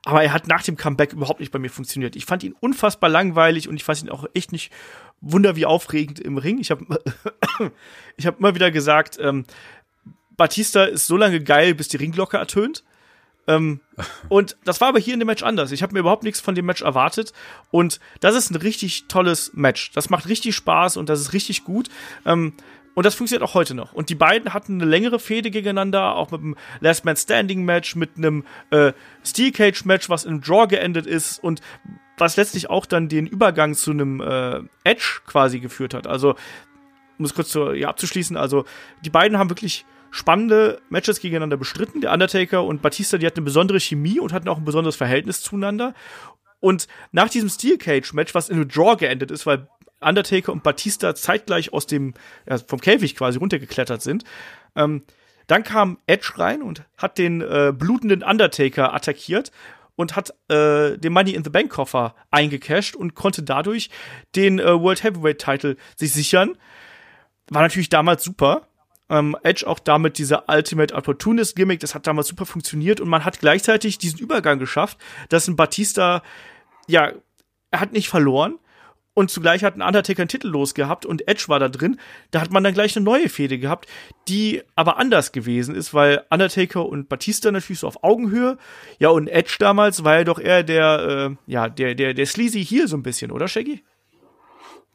Aber 0.04 0.24
er 0.24 0.34
hat 0.34 0.48
nach 0.48 0.64
dem 0.64 0.78
Comeback 0.78 1.14
überhaupt 1.14 1.40
nicht 1.40 1.52
bei 1.52 1.60
mir 1.60 1.70
funktioniert. 1.70 2.16
Ich 2.16 2.26
fand 2.26 2.44
ihn 2.44 2.56
unfassbar 2.60 3.10
langweilig 3.10 3.70
und 3.70 3.76
ich 3.76 3.84
fand 3.84 4.02
ihn 4.04 4.10
auch 4.10 4.26
echt 4.34 4.52
nicht 4.52 4.72
wunder 5.22 5.56
wie 5.56 5.66
aufregend 5.66 6.20
im 6.20 6.38
Ring. 6.38 6.60
Ich 6.60 6.72
habe 6.72 6.86
ich 8.18 8.26
hab 8.26 8.40
immer 8.40 8.56
wieder 8.56 8.72
gesagt, 8.72 9.18
ähm, 9.22 9.46
Batista 10.36 10.86
ist 10.86 11.08
so 11.08 11.18
lange 11.18 11.42
geil, 11.42 11.76
bis 11.76 11.90
die 11.90 11.98
Ringglocke 11.98 12.38
ertönt. 12.38 12.84
Ähm, 13.50 13.82
und 14.30 14.56
das 14.64 14.80
war 14.80 14.90
aber 14.90 15.00
hier 15.00 15.16
in 15.16 15.20
dem 15.20 15.28
Match 15.28 15.44
anders. 15.44 15.72
Ich 15.72 15.84
habe 15.84 15.94
mir 15.94 16.00
überhaupt 16.00 16.24
nichts 16.24 16.40
von 16.40 16.56
dem 16.56 16.66
Match 16.66 16.82
erwartet. 16.82 17.34
Und 17.72 18.00
das 18.22 18.36
ist 18.36 18.52
ein 18.52 18.56
richtig 18.56 19.08
tolles 19.08 19.52
Match. 19.54 19.92
Das 19.92 20.10
macht 20.10 20.30
richtig 20.30 20.56
Spaß 20.56 20.96
und 20.96 21.10
das 21.10 21.20
ist 21.20 21.34
richtig 21.34 21.66
gut. 21.66 21.90
Ähm, 22.26 22.54
und 22.96 23.06
das 23.06 23.16
funktioniert 23.16 23.48
auch 23.48 23.54
heute 23.54 23.76
noch. 23.76 23.94
Und 23.94 24.10
die 24.10 24.16
beiden 24.16 24.54
hatten 24.54 24.82
eine 24.82 24.90
längere 24.90 25.20
Fehde 25.20 25.52
gegeneinander, 25.52 26.16
auch 26.16 26.32
mit 26.32 26.42
einem 26.42 26.56
Last 26.80 27.06
Man 27.06 27.16
Standing 27.16 27.64
Match, 27.64 27.96
mit 27.96 28.18
einem 28.18 28.44
äh, 28.72 28.94
Steel 29.24 29.52
Cage 29.52 29.86
Match, 29.86 30.10
was 30.10 30.26
im 30.26 30.42
Draw 30.42 30.68
geendet 30.68 31.06
ist 31.06 31.42
und 31.42 31.62
was 32.18 32.36
letztlich 32.36 32.70
auch 32.70 32.86
dann 32.86 33.08
den 33.08 33.26
Übergang 33.26 33.74
zu 33.76 33.92
einem 33.92 34.20
äh, 34.20 34.60
Edge 34.84 35.22
quasi 35.26 35.60
geführt 35.60 35.94
hat. 35.94 36.08
Also, 36.08 36.36
um 37.18 37.26
es 37.26 37.34
kurz 37.34 37.50
zu, 37.50 37.72
ja, 37.72 37.90
abzuschließen, 37.90 38.36
also 38.36 38.66
die 39.06 39.10
beiden 39.10 39.38
haben 39.38 39.50
wirklich 39.50 39.86
spannende 40.12 40.82
Matches 40.90 41.20
gegeneinander 41.20 41.58
bestritten. 41.58 42.02
Der 42.02 42.12
Undertaker 42.12 42.64
und 42.64 42.82
Batista, 42.82 43.18
die 43.18 43.26
hatten 43.26 43.40
eine 43.40 43.46
besondere 43.46 43.80
Chemie 43.80 44.20
und 44.20 44.34
hatten 44.34 44.50
auch 44.50 44.58
ein 44.58 44.66
besonderes 44.66 44.96
Verhältnis 44.96 45.42
zueinander. 45.42 45.94
Und 46.60 46.88
nach 47.12 47.30
diesem 47.30 47.50
Steel 47.50 47.78
Cage 47.78 48.14
Match, 48.14 48.36
was 48.36 48.50
in 48.50 48.58
einem 48.58 48.68
Draw 48.68 48.98
geendet 48.98 49.32
ist, 49.32 49.46
weil 49.46 49.68
Undertaker 50.02 50.52
und 50.52 50.64
Batista 50.64 51.16
zeitgleich 51.16 51.74
aus 51.74 51.88
dem, 51.88 52.14
ja, 52.48 52.58
vom 52.58 52.80
Käfig 52.80 53.16
quasi 53.16 53.38
runtergeklettert 53.38 54.02
sind. 54.02 54.24
Ähm, 54.76 55.04
dann 55.48 55.64
kam 55.64 55.98
Edge 56.06 56.34
rein 56.38 56.62
und 56.62 56.84
hat 56.98 57.18
den 57.18 57.42
äh, 57.42 57.74
blutenden 57.76 58.24
Undertaker 58.24 58.94
attackiert 58.94 59.52
und 59.96 60.16
hat 60.16 60.30
äh, 60.50 60.98
den 60.98 61.12
Money 61.12 61.34
in 61.34 61.44
the 61.44 61.50
Bank 61.50 61.72
Koffer 61.72 62.16
eingecashed 62.32 62.96
und 62.96 63.16
konnte 63.16 63.44
dadurch 63.44 63.90
den 64.36 64.60
äh, 64.60 64.80
World 64.80 65.04
Heavyweight 65.04 65.40
Title 65.40 65.76
sich 65.98 66.14
sichern. 66.14 66.58
War 67.50 67.64
natürlich 67.64 67.90
damals 67.90 68.24
super. 68.24 68.69
Ähm, 69.10 69.36
Edge 69.44 69.68
auch 69.68 69.80
damit 69.80 70.18
dieser 70.18 70.44
Ultimate 70.48 70.94
Opportunist 70.94 71.56
Gimmick, 71.56 71.80
das 71.80 71.96
hat 71.96 72.08
damals 72.08 72.28
super 72.28 72.46
funktioniert 72.46 73.02
und 73.02 73.10
man 73.10 73.26
hat 73.26 73.40
gleichzeitig 73.40 73.98
diesen 73.98 74.20
Übergang 74.20 74.60
geschafft, 74.60 74.98
dass 75.30 75.48
ein 75.48 75.56
Batista, 75.56 76.22
ja, 76.88 77.14
er 77.72 77.80
hat 77.80 77.94
nicht 77.94 78.10
verloren, 78.10 78.60
und 79.20 79.30
zugleich 79.30 79.66
hat 79.66 79.76
ein 79.76 79.82
Undertaker 79.82 80.22
einen 80.22 80.30
Titel 80.30 80.48
losgehabt 80.48 81.06
und 81.06 81.28
Edge 81.28 81.46
war 81.48 81.60
da 81.60 81.68
drin. 81.68 82.00
Da 82.32 82.40
hat 82.40 82.52
man 82.52 82.64
dann 82.64 82.74
gleich 82.74 82.96
eine 82.96 83.04
neue 83.04 83.28
Fehde 83.28 83.60
gehabt, 83.60 83.90
die 84.30 84.62
aber 84.76 84.98
anders 84.98 85.34
gewesen 85.34 85.76
ist, 85.76 85.94
weil 85.94 86.24
Undertaker 86.30 86.86
und 86.86 87.10
Batista 87.10 87.52
natürlich 87.52 87.80
so 87.80 87.88
auf 87.88 88.02
Augenhöhe. 88.02 88.58
Ja, 88.98 89.10
und 89.10 89.28
Edge 89.28 89.58
damals 89.60 90.06
war 90.06 90.20
ja 90.20 90.24
doch 90.24 90.40
eher 90.40 90.64
der, 90.64 91.36
äh, 91.48 91.52
ja, 91.52 91.68
der, 91.68 91.96
der, 91.96 92.14
der 92.14 92.26
Sleazy 92.26 92.64
Heel 92.64 92.88
so 92.88 92.96
ein 92.96 93.04
bisschen, 93.04 93.32
oder 93.32 93.50
Shaggy? 93.50 93.84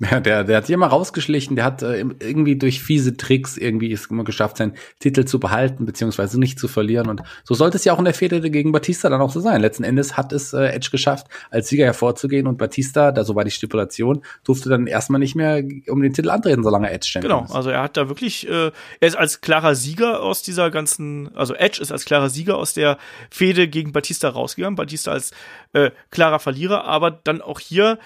Ja, 0.11 0.18
der, 0.20 0.45
der 0.45 0.57
hat 0.57 0.66
sich 0.66 0.74
immer 0.74 0.88
rausgeschlichen, 0.88 1.55
der 1.55 1.64
hat 1.64 1.82
äh, 1.82 1.99
irgendwie 1.99 2.57
durch 2.57 2.82
fiese 2.82 3.16
Tricks 3.16 3.57
irgendwie 3.57 3.92
es 3.92 4.07
immer 4.07 4.24
geschafft, 4.24 4.57
seinen 4.57 4.74
Titel 4.99 5.24
zu 5.24 5.38
behalten, 5.38 5.86
beziehungsweise 5.86 6.38
nicht 6.40 6.59
zu 6.59 6.66
verlieren. 6.66 7.09
Und 7.09 7.22
so 7.45 7.55
sollte 7.55 7.76
es 7.76 7.84
ja 7.84 7.92
auch 7.92 7.99
in 8.01 8.05
der 8.05 8.14
Fehde 8.14 8.51
gegen 8.51 8.72
Batista 8.72 9.09
dann 9.09 9.20
auch 9.20 9.30
so 9.30 9.38
sein. 9.38 9.61
Letzten 9.61 9.84
Endes 9.84 10.16
hat 10.16 10.32
es 10.32 10.53
äh, 10.53 10.66
Edge 10.66 10.88
geschafft, 10.90 11.28
als 11.51 11.68
Sieger 11.68 11.84
hervorzugehen 11.84 12.49
und 12.49 12.59
Batista, 12.59 13.12
da 13.12 13.24
so 13.24 13.36
war 13.36 13.45
die 13.45 13.53
Stipulation, 13.53 14.24
durfte 14.42 14.68
dann 14.68 14.88
erstmal 14.88 15.20
nicht 15.20 15.36
mehr 15.36 15.62
um 15.88 16.03
den 16.03 16.12
Titel 16.12 16.30
antreten, 16.30 16.64
solange 16.64 16.90
Edge 16.90 17.07
Champion 17.07 17.40
Genau, 17.40 17.55
also 17.55 17.70
er 17.70 17.82
hat 17.82 17.97
da 17.97 18.09
wirklich, 18.09 18.49
äh, 18.49 18.72
er 19.01 19.09
ist 19.09 19.16
als 19.16 19.42
klarer 19.42 19.76
Sieger 19.76 20.22
aus 20.22 20.42
dieser 20.42 20.72
ganzen, 20.72 21.34
also 21.36 21.55
Edge 21.55 21.80
ist 21.80 21.92
als 21.92 22.05
klarer 22.05 22.30
Sieger 22.30 22.57
aus 22.57 22.74
der 22.74 22.99
Fehde 23.30 23.68
gegen 23.68 23.92
Batista 23.92 24.28
rausgegangen, 24.28 24.74
Batista 24.74 25.12
als 25.12 25.30
äh, 25.72 25.92
klarer 26.11 26.40
Verlierer, 26.40 26.84
aber 26.84 27.12
dann 27.12 27.40
auch 27.40 27.61
hier, 27.61 27.99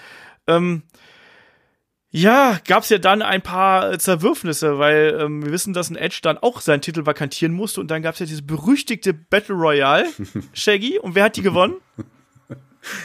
ähm, 0.47 0.83
ja, 2.11 2.59
gab's 2.67 2.89
ja 2.89 2.97
dann 2.97 3.21
ein 3.21 3.41
paar 3.41 3.99
Zerwürfnisse, 3.99 4.79
weil 4.79 5.17
ähm, 5.19 5.43
wir 5.43 5.51
wissen, 5.51 5.73
dass 5.73 5.89
ein 5.89 5.95
Edge 5.95 6.19
dann 6.23 6.37
auch 6.39 6.61
seinen 6.61 6.81
Titel 6.81 7.05
vakantieren 7.05 7.53
musste 7.53 7.81
und 7.81 7.91
dann 7.91 8.01
gab's 8.01 8.19
ja 8.19 8.25
diese 8.25 8.41
berüchtigte 8.41 9.13
Battle 9.13 9.55
Royale, 9.55 10.07
Shaggy, 10.53 10.97
und 10.99 11.15
wer 11.15 11.25
hat 11.25 11.35
die 11.35 11.41
gewonnen? 11.41 11.75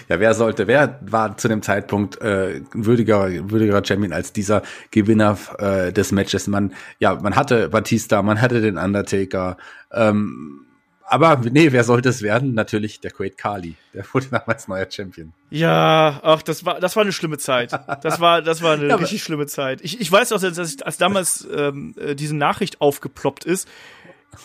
Ja, 0.09 0.21
wer 0.21 0.35
sollte, 0.35 0.69
wer 0.69 1.01
war 1.03 1.37
zu 1.37 1.49
dem 1.49 1.61
Zeitpunkt 1.61 2.21
äh, 2.21 2.61
würdiger, 2.73 3.29
würdiger 3.51 3.85
Champion 3.85 4.13
als 4.13 4.33
dieser 4.33 4.63
Gewinner 4.93 5.37
äh, 5.59 5.93
des 5.93 6.13
Matches? 6.13 6.47
Man, 6.47 6.73
ja, 7.01 7.17
man 7.17 7.35
hatte 7.35 7.69
Batista, 7.71 8.23
man 8.23 8.41
hatte 8.41 8.61
den 8.61 8.79
Undertaker, 8.79 9.57
ähm, 9.93 10.64
aber 11.07 11.37
nee, 11.37 11.73
wer 11.73 11.85
sollte 11.85 12.09
es 12.09 12.23
werden? 12.23 12.55
Natürlich 12.55 13.01
der 13.01 13.11
Great 13.11 13.37
Kali. 13.37 13.75
Der 13.93 14.05
wurde 14.13 14.27
damals 14.31 14.69
neuer 14.69 14.91
Champion. 14.91 15.33
Ja, 15.51 16.21
ach, 16.23 16.43
das 16.43 16.65
war, 16.65 16.81
das 16.81 16.97
war 16.97 17.03
eine 17.03 17.13
schlimme 17.13 17.39
Zeit. 17.39 17.73
Das 18.03 18.21
war, 18.21 18.43
das 18.43 18.63
war 18.63 18.75
eine 18.75 18.89
ja, 18.89 18.97
richtig 18.97 19.23
schlimme 19.23 19.47
Zeit. 19.47 19.81
Ich, 19.83 20.01
ich 20.01 20.11
weiß 20.11 20.33
auch, 20.33 20.41
dass, 20.41 20.59
ich, 20.59 20.85
als 20.85 20.97
damals 20.97 21.47
ähm, 21.55 21.95
äh, 21.99 22.15
diese 22.15 22.35
Nachricht 22.35 22.81
aufgeploppt 22.81 23.45
ist, 23.45 23.69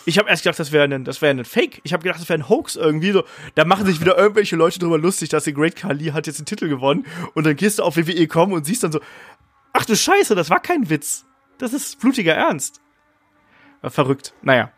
ich 0.04 0.18
habe 0.18 0.28
erst 0.28 0.44
gedacht, 0.44 0.58
das 0.58 0.72
wäre 0.72 0.84
ein, 0.84 1.04
das 1.04 1.20
wäre 1.22 1.34
ein 1.34 1.44
Fake. 1.44 1.80
Ich 1.82 1.92
habe 1.92 2.02
gedacht, 2.02 2.20
das 2.20 2.28
wäre 2.28 2.38
ein 2.38 2.48
Hoax 2.48 2.76
irgendwie. 2.76 3.12
So, 3.12 3.24
da 3.54 3.64
machen 3.64 3.86
sich 3.86 4.00
wieder 4.00 4.16
irgendwelche 4.16 4.56
Leute 4.56 4.78
drüber 4.78 4.98
lustig, 4.98 5.30
dass 5.30 5.44
der 5.44 5.52
Great 5.52 5.76
Kali 5.76 6.06
hat 6.06 6.26
jetzt 6.26 6.38
den 6.38 6.46
Titel 6.46 6.68
gewonnen. 6.68 7.06
Und 7.34 7.44
dann 7.44 7.56
gehst 7.56 7.78
du 7.78 7.82
auf 7.82 7.96
WWE.com 7.96 8.52
und 8.52 8.66
siehst 8.66 8.84
dann 8.84 8.92
so, 8.92 9.00
ach 9.72 9.84
du 9.84 9.96
Scheiße, 9.96 10.34
das 10.34 10.50
war 10.50 10.60
kein 10.60 10.90
Witz. 10.90 11.24
Das 11.58 11.72
ist 11.72 12.00
blutiger 12.00 12.34
Ernst. 12.34 12.80
Äh, 13.82 13.90
verrückt. 13.90 14.34
Naja. 14.42 14.70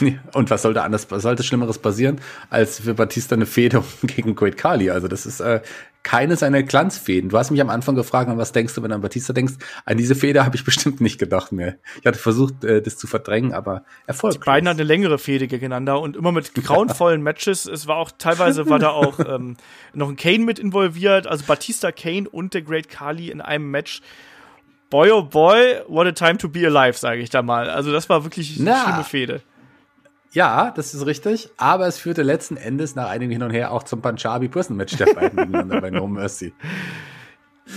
Und 0.34 0.50
was 0.50 0.62
sollte 0.62 0.82
anders, 0.82 1.10
was 1.10 1.22
sollte 1.22 1.42
Schlimmeres 1.42 1.78
passieren, 1.78 2.20
als 2.48 2.80
für 2.80 2.94
Batista 2.94 3.34
eine 3.34 3.46
Fehde 3.46 3.82
gegen 4.02 4.34
Great 4.34 4.56
Kali? 4.56 4.90
Also 4.90 5.08
das 5.08 5.26
ist 5.26 5.40
äh, 5.40 5.60
keine 6.04 6.36
seiner 6.36 6.62
Glanzfäden. 6.62 7.30
Du 7.30 7.38
hast 7.38 7.50
mich 7.50 7.60
am 7.60 7.70
Anfang 7.70 7.96
gefragt, 7.96 8.30
an 8.30 8.38
was 8.38 8.52
denkst 8.52 8.74
du, 8.74 8.82
wenn 8.82 8.90
du 8.90 8.94
an 8.94 9.00
Batista 9.00 9.32
denkst? 9.32 9.54
An 9.84 9.96
diese 9.96 10.14
Fehde 10.14 10.44
habe 10.44 10.54
ich 10.54 10.64
bestimmt 10.64 11.00
nicht 11.00 11.18
gedacht 11.18 11.50
mehr. 11.50 11.78
Ich 12.00 12.06
hatte 12.06 12.20
versucht, 12.20 12.62
äh, 12.62 12.80
das 12.80 12.96
zu 12.96 13.08
verdrängen, 13.08 13.52
aber 13.52 13.82
erfolgreich. 14.06 14.40
Die 14.40 14.46
beiden 14.46 14.68
hatten 14.68 14.78
eine 14.78 14.86
längere 14.86 15.18
Fehde 15.18 15.48
gegeneinander 15.48 16.00
und 16.00 16.16
immer 16.16 16.30
mit 16.30 16.54
grauenvollen 16.54 17.22
Matches. 17.24 17.66
Es 17.66 17.88
war 17.88 17.96
auch, 17.96 18.12
teilweise 18.16 18.70
war 18.70 18.78
da 18.78 18.90
auch 18.90 19.18
ähm, 19.18 19.56
noch 19.92 20.08
ein 20.08 20.16
Kane 20.16 20.44
mit 20.44 20.60
involviert, 20.60 21.26
also 21.26 21.44
Batista, 21.44 21.90
Kane 21.90 22.28
und 22.28 22.54
der 22.54 22.62
Great 22.62 22.88
Kali 22.88 23.30
in 23.30 23.40
einem 23.40 23.68
Match 23.72 24.00
boy 24.90 25.10
oh 25.10 25.22
boy, 25.22 25.82
what 25.88 26.06
a 26.06 26.12
time 26.12 26.38
to 26.38 26.48
be 26.48 26.66
alive, 26.66 26.98
sage 26.98 27.20
ich 27.20 27.30
da 27.30 27.42
mal. 27.42 27.70
Also 27.70 27.92
das 27.92 28.08
war 28.08 28.24
wirklich 28.24 28.58
eine 28.60 28.76
schlimme 28.76 29.04
Fehde. 29.04 29.42
Ja, 30.32 30.70
das 30.70 30.92
ist 30.92 31.06
richtig, 31.06 31.48
aber 31.56 31.86
es 31.86 31.98
führte 31.98 32.22
letzten 32.22 32.56
Endes 32.56 32.94
nach 32.94 33.08
einigem 33.08 33.32
Hin 33.32 33.42
und 33.42 33.52
Her 33.52 33.72
auch 33.72 33.84
zum 33.84 34.02
Punjabi 34.02 34.48
Prison 34.48 34.76
Match 34.76 34.94
der 34.96 35.06
beiden 35.14 35.36
miteinander 35.36 35.80
bei 35.80 35.90
No 35.90 36.06
Mercy. 36.06 36.52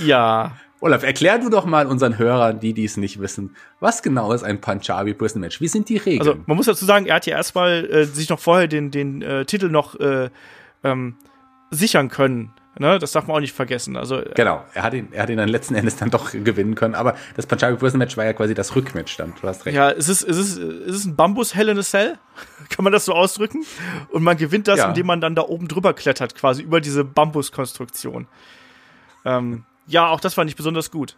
Ja. 0.03 0.57
Olaf, 0.81 1.03
erklär 1.03 1.39
du 1.39 1.49
doch 1.49 1.65
mal 1.65 1.87
unseren 1.87 2.17
Hörern, 2.17 2.59
die 2.59 2.73
dies 2.73 2.97
nicht 2.97 3.19
wissen, 3.19 3.55
was 3.79 4.01
genau 4.01 4.31
ist 4.33 4.43
ein 4.43 4.61
Punjabi 4.61 5.13
Prison 5.13 5.41
Match? 5.41 5.61
Wie 5.61 5.67
sind 5.67 5.89
die 5.89 5.97
Regeln? 5.97 6.19
Also 6.19 6.39
man 6.45 6.57
muss 6.57 6.65
dazu 6.65 6.85
sagen, 6.85 7.05
er 7.05 7.15
hat 7.15 7.25
ja 7.25 7.35
erstmal 7.35 7.85
äh, 7.89 8.05
sich 8.05 8.29
noch 8.29 8.39
vorher 8.39 8.67
den, 8.67 8.91
den 8.91 9.21
äh, 9.21 9.45
Titel 9.45 9.69
noch 9.69 9.99
äh, 9.99 10.29
ähm, 10.83 11.15
sichern 11.71 12.09
können. 12.09 12.51
Ne, 12.79 12.97
das 12.97 13.11
darf 13.11 13.27
man 13.27 13.35
auch 13.35 13.41
nicht 13.41 13.53
vergessen. 13.53 13.97
Also 13.97 14.21
genau, 14.35 14.63
er 14.73 14.83
hat 14.83 14.93
ihn, 14.93 15.09
er 15.11 15.23
hat 15.23 15.29
ihn 15.29 15.35
dann 15.35 15.49
letzten 15.49 15.75
Endes 15.75 15.97
dann 15.97 16.11
doch 16.11 16.31
gewinnen 16.31 16.75
können. 16.75 16.95
Aber 16.95 17.17
das 17.35 17.45
Punjabi 17.45 17.75
Prison 17.75 17.97
Match 17.97 18.15
war 18.15 18.23
ja 18.23 18.31
quasi 18.31 18.53
das 18.53 18.73
Rückmatch 18.73 19.17
dann. 19.17 19.33
Du 19.41 19.49
hast 19.49 19.65
recht. 19.65 19.75
Ja, 19.75 19.91
es 19.91 20.07
ist, 20.07 20.23
es 20.23 20.37
ist, 20.37 20.57
es 20.57 20.95
ist 20.95 21.05
ein 21.05 21.17
Bambus 21.17 21.53
Hell 21.53 21.67
in 21.67 21.77
a 21.77 21.83
Cell, 21.83 22.17
kann 22.69 22.85
man 22.85 22.93
das 22.93 23.03
so 23.03 23.13
ausdrücken? 23.13 23.65
Und 24.13 24.23
man 24.23 24.37
gewinnt 24.37 24.69
das, 24.69 24.79
ja. 24.79 24.87
indem 24.87 25.07
man 25.07 25.19
dann 25.19 25.35
da 25.35 25.41
oben 25.41 25.67
drüber 25.67 25.93
klettert, 25.93 26.35
quasi 26.35 26.63
über 26.63 26.79
diese 26.79 27.03
Bambuskonstruktion. 27.03 28.27
Ähm, 29.25 29.65
ja, 29.85 30.07
auch 30.07 30.21
das 30.21 30.35
fand 30.35 30.49
ich 30.49 30.55
besonders 30.55 30.89
gut. 30.89 31.17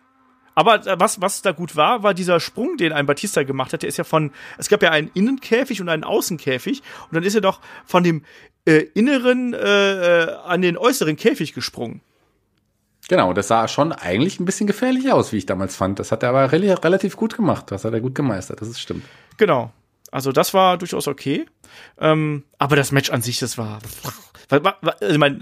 Aber 0.55 0.85
äh, 0.85 0.99
was, 0.99 1.21
was 1.21 1.43
da 1.43 1.51
gut 1.51 1.75
war, 1.75 2.01
war 2.01 2.15
dieser 2.15 2.39
Sprung, 2.39 2.77
den 2.77 2.91
ein 2.91 3.05
Batista 3.05 3.43
gemacht 3.43 3.71
hat. 3.73 3.83
Der 3.83 3.89
ist 3.89 3.97
ja 3.97 4.03
von, 4.03 4.31
es 4.57 4.67
gab 4.67 4.81
ja 4.81 4.89
einen 4.89 5.11
Innenkäfig 5.13 5.79
und 5.81 5.89
einen 5.89 6.03
Außenkäfig. 6.03 6.81
Und 7.03 7.15
dann 7.15 7.23
ist 7.23 7.35
er 7.35 7.41
doch 7.41 7.61
von 7.85 8.03
dem 8.03 8.23
äh, 8.65 8.85
inneren 8.93 9.53
äh, 9.53 10.23
äh, 10.23 10.35
an 10.45 10.61
den 10.61 10.77
äußeren 10.77 11.15
Käfig 11.15 11.53
gesprungen. 11.53 12.01
Genau, 13.09 13.33
das 13.33 13.47
sah 13.47 13.67
schon 13.67 13.91
eigentlich 13.91 14.39
ein 14.39 14.45
bisschen 14.45 14.67
gefährlich 14.67 15.11
aus, 15.11 15.33
wie 15.33 15.37
ich 15.37 15.45
damals 15.45 15.75
fand. 15.75 15.99
Das 15.99 16.11
hat 16.11 16.23
er 16.23 16.29
aber 16.29 16.51
re 16.51 16.83
relativ 16.83 17.17
gut 17.17 17.35
gemacht. 17.35 17.71
Das 17.71 17.83
hat 17.83 17.93
er 17.93 17.99
gut 17.99 18.15
gemeistert, 18.15 18.61
das 18.61 18.69
ist 18.69 18.79
stimmt. 18.79 19.03
Genau. 19.37 19.71
Also 20.11 20.31
das 20.31 20.53
war 20.53 20.77
durchaus 20.77 21.07
okay. 21.07 21.45
Ähm, 21.99 22.43
aber 22.57 22.75
das 22.75 22.91
Match 22.91 23.09
an 23.09 23.21
sich, 23.21 23.39
das 23.39 23.57
war. 23.57 23.79
Also 24.49 24.71
ich 25.09 25.17
meine, 25.17 25.39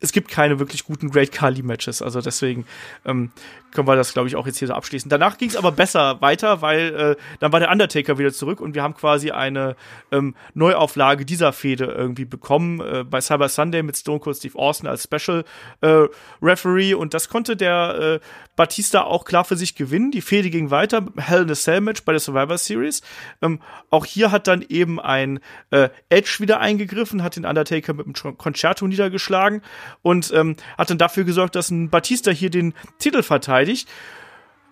es 0.00 0.12
gibt 0.12 0.28
keine 0.30 0.58
wirklich 0.58 0.84
guten 0.84 1.10
Great 1.10 1.32
Kali 1.32 1.62
Matches. 1.62 2.02
Also 2.02 2.20
deswegen 2.20 2.66
ähm, 3.04 3.32
können 3.72 3.88
wir 3.88 3.96
das, 3.96 4.12
glaube 4.12 4.28
ich, 4.28 4.36
auch 4.36 4.46
jetzt 4.46 4.58
hier 4.58 4.68
so 4.68 4.74
abschließen. 4.74 5.08
Danach 5.08 5.38
ging 5.38 5.48
es 5.48 5.56
aber 5.56 5.72
besser 5.72 6.20
weiter, 6.20 6.62
weil 6.62 6.94
äh, 6.94 7.16
dann 7.40 7.52
war 7.52 7.60
der 7.60 7.70
Undertaker 7.70 8.18
wieder 8.18 8.32
zurück 8.32 8.60
und 8.60 8.74
wir 8.74 8.82
haben 8.82 8.94
quasi 8.94 9.30
eine 9.30 9.76
ähm, 10.10 10.34
Neuauflage 10.54 11.24
dieser 11.24 11.52
Fehde 11.52 11.86
irgendwie 11.86 12.24
bekommen 12.24 12.80
äh, 12.80 13.04
bei 13.04 13.20
Cyber 13.20 13.48
Sunday 13.48 13.82
mit 13.82 13.96
Stone 13.96 14.20
Cold 14.20 14.36
Steve 14.36 14.58
Austin 14.58 14.88
als 14.88 15.04
Special 15.04 15.44
äh, 15.80 16.06
Referee 16.40 16.94
und 16.94 17.14
das 17.14 17.28
konnte 17.28 17.56
der 17.56 18.20
äh, 18.20 18.26
Batista 18.56 19.02
auch 19.02 19.24
klar 19.24 19.44
für 19.44 19.56
sich 19.56 19.74
gewinnen. 19.74 20.10
Die 20.10 20.20
Fehde 20.20 20.50
ging 20.50 20.70
weiter, 20.70 21.06
Hell 21.16 21.42
in 21.42 21.50
a 21.50 21.54
Cell 21.54 21.80
Match 21.80 22.04
bei 22.04 22.12
der 22.12 22.20
Survivor 22.20 22.58
Series. 22.58 23.00
Ähm, 23.40 23.60
auch 23.90 24.04
hier 24.04 24.30
hat 24.30 24.46
dann 24.46 24.62
eben 24.68 25.00
ein 25.00 25.40
äh, 25.70 25.88
Edge 26.10 26.36
wieder 26.40 26.60
eingegriffen, 26.60 27.22
hat 27.22 27.36
den 27.36 27.46
Undertaker 27.46 27.94
mit 27.94 28.06
dem 28.06 28.36
Concerto 28.36 28.86
niedergeschlagen 28.86 29.62
und 30.02 30.32
ähm, 30.34 30.56
hat 30.76 30.90
dann 30.90 30.98
dafür 30.98 31.24
gesorgt, 31.24 31.54
dass 31.56 31.70
ein 31.70 31.88
Batista 31.88 32.30
hier 32.30 32.50
den 32.50 32.74
Titel 32.98 33.22
verteidigt. 33.22 33.61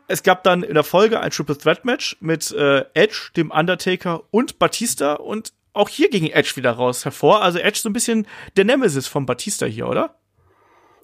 Es 0.09 0.23
gab 0.23 0.43
dann 0.43 0.63
in 0.63 0.75
der 0.75 0.83
Folge 0.83 1.21
ein 1.21 1.31
Triple 1.31 1.57
Threat 1.57 1.85
Match 1.85 2.17
mit 2.21 2.51
äh, 2.51 2.85
Edge, 2.95 3.31
dem 3.37 3.51
Undertaker 3.51 4.23
und 4.31 4.59
Batista 4.59 5.15
und 5.15 5.53
auch 5.73 5.89
hier 5.89 6.11
ging 6.11 6.27
Edge 6.27 6.53
wieder 6.57 6.73
raus 6.73 7.05
hervor. 7.05 7.43
Also 7.43 7.59
Edge 7.59 7.79
so 7.79 7.89
ein 7.89 7.93
bisschen 7.93 8.27
der 8.57 8.65
Nemesis 8.65 9.07
von 9.07 9.25
Batista 9.25 9.67
hier, 9.67 9.89
oder? 9.89 10.17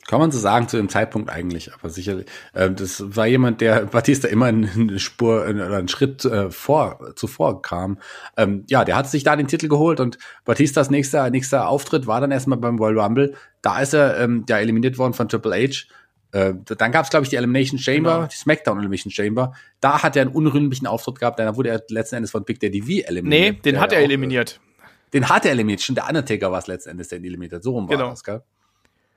Kann 0.07 0.21
man 0.21 0.31
so 0.31 0.39
sagen 0.39 0.69
zu 0.69 0.77
dem 0.77 0.89
Zeitpunkt 0.89 1.31
eigentlich, 1.31 1.75
aber 1.75 1.91
sicherlich. 1.91 2.27
Äh, 2.53 2.71
das 2.71 3.17
war 3.17 3.27
jemand, 3.27 3.61
der 3.61 3.87
Batista 3.87 4.29
immer 4.29 4.47
eine 4.47 4.99
Spur 5.01 5.43
oder 5.49 5.77
einen 5.77 5.89
Schritt 5.89 6.25
äh, 6.25 6.51
vor 6.51 7.13
zuvor 7.17 7.61
kam. 7.61 7.99
Ähm, 8.37 8.65
ja, 8.69 8.85
der 8.85 8.97
hat 8.97 9.11
sich 9.11 9.25
da 9.25 9.35
den 9.35 9.49
Titel 9.49 9.67
geholt 9.69 9.99
und 9.99 10.19
Batistas 10.45 10.91
nächster 10.91 11.29
nächster 11.31 11.69
Auftritt 11.69 12.07
war 12.07 12.21
dann 12.21 12.31
erstmal 12.31 12.59
beim 12.59 12.79
Royal 12.79 13.01
Rumble. 13.01 13.35
Da 13.63 13.81
ist 13.81 13.95
er 13.95 14.19
ähm, 14.21 14.45
ja 14.49 14.59
eliminiert 14.59 14.97
worden 14.97 15.13
von 15.13 15.29
Triple 15.29 15.57
H. 15.57 15.87
Äh, 16.37 16.55
dann 16.77 16.93
gab 16.93 17.05
es, 17.05 17.11
glaube 17.11 17.25
ich, 17.25 17.31
die 17.31 17.37
Elimination 17.37 17.79
Chamber, 17.79 18.17
genau. 18.17 18.27
die 18.27 18.37
SmackDown 18.37 18.79
Elimination 18.79 19.11
Chamber. 19.11 19.55
Da 19.81 20.03
hat 20.03 20.17
er 20.17 20.23
einen 20.23 20.33
unrühmlichen 20.33 20.87
Auftritt 20.87 21.19
gehabt. 21.19 21.39
Da 21.39 21.57
wurde 21.57 21.71
er 21.71 21.83
letzten 21.89 22.17
Endes 22.17 22.31
von 22.31 22.45
Big 22.45 22.61
Daddy 22.61 22.83
V 22.83 23.09
eliminiert. 23.09 23.55
Nee, 23.55 23.61
den 23.63 23.81
hat 23.81 23.93
er 23.93 24.01
eliminiert. 24.01 24.61
Den 25.15 25.31
hat 25.31 25.47
er 25.47 25.53
eliminiert. 25.53 25.81
Schon 25.81 25.95
der 25.95 26.07
Undertaker 26.07 26.53
war 26.53 26.59
es 26.59 26.67
letzten 26.67 26.91
Endes, 26.91 27.09
der 27.09 27.19
ihn 27.19 27.25
eliminiert 27.25 27.55
hat. 27.55 27.63
So 27.63 27.73
rum 27.73 27.89
war 27.89 27.97
genau. 27.97 28.11
das, 28.11 28.23
gell? 28.23 28.43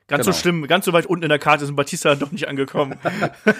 Ganz 0.10 0.26
genau. 0.26 0.36
so 0.36 0.42
schlimm, 0.42 0.66
ganz 0.66 0.86
so 0.86 0.94
weit 0.94 1.06
unten 1.06 1.24
in 1.24 1.30
der 1.30 1.38
Karte 1.38 1.64
ist 1.64 1.70
ein 1.70 1.76
Batista 1.76 2.16
doch 2.16 2.32
nicht 2.32 2.48
angekommen. 2.48 2.96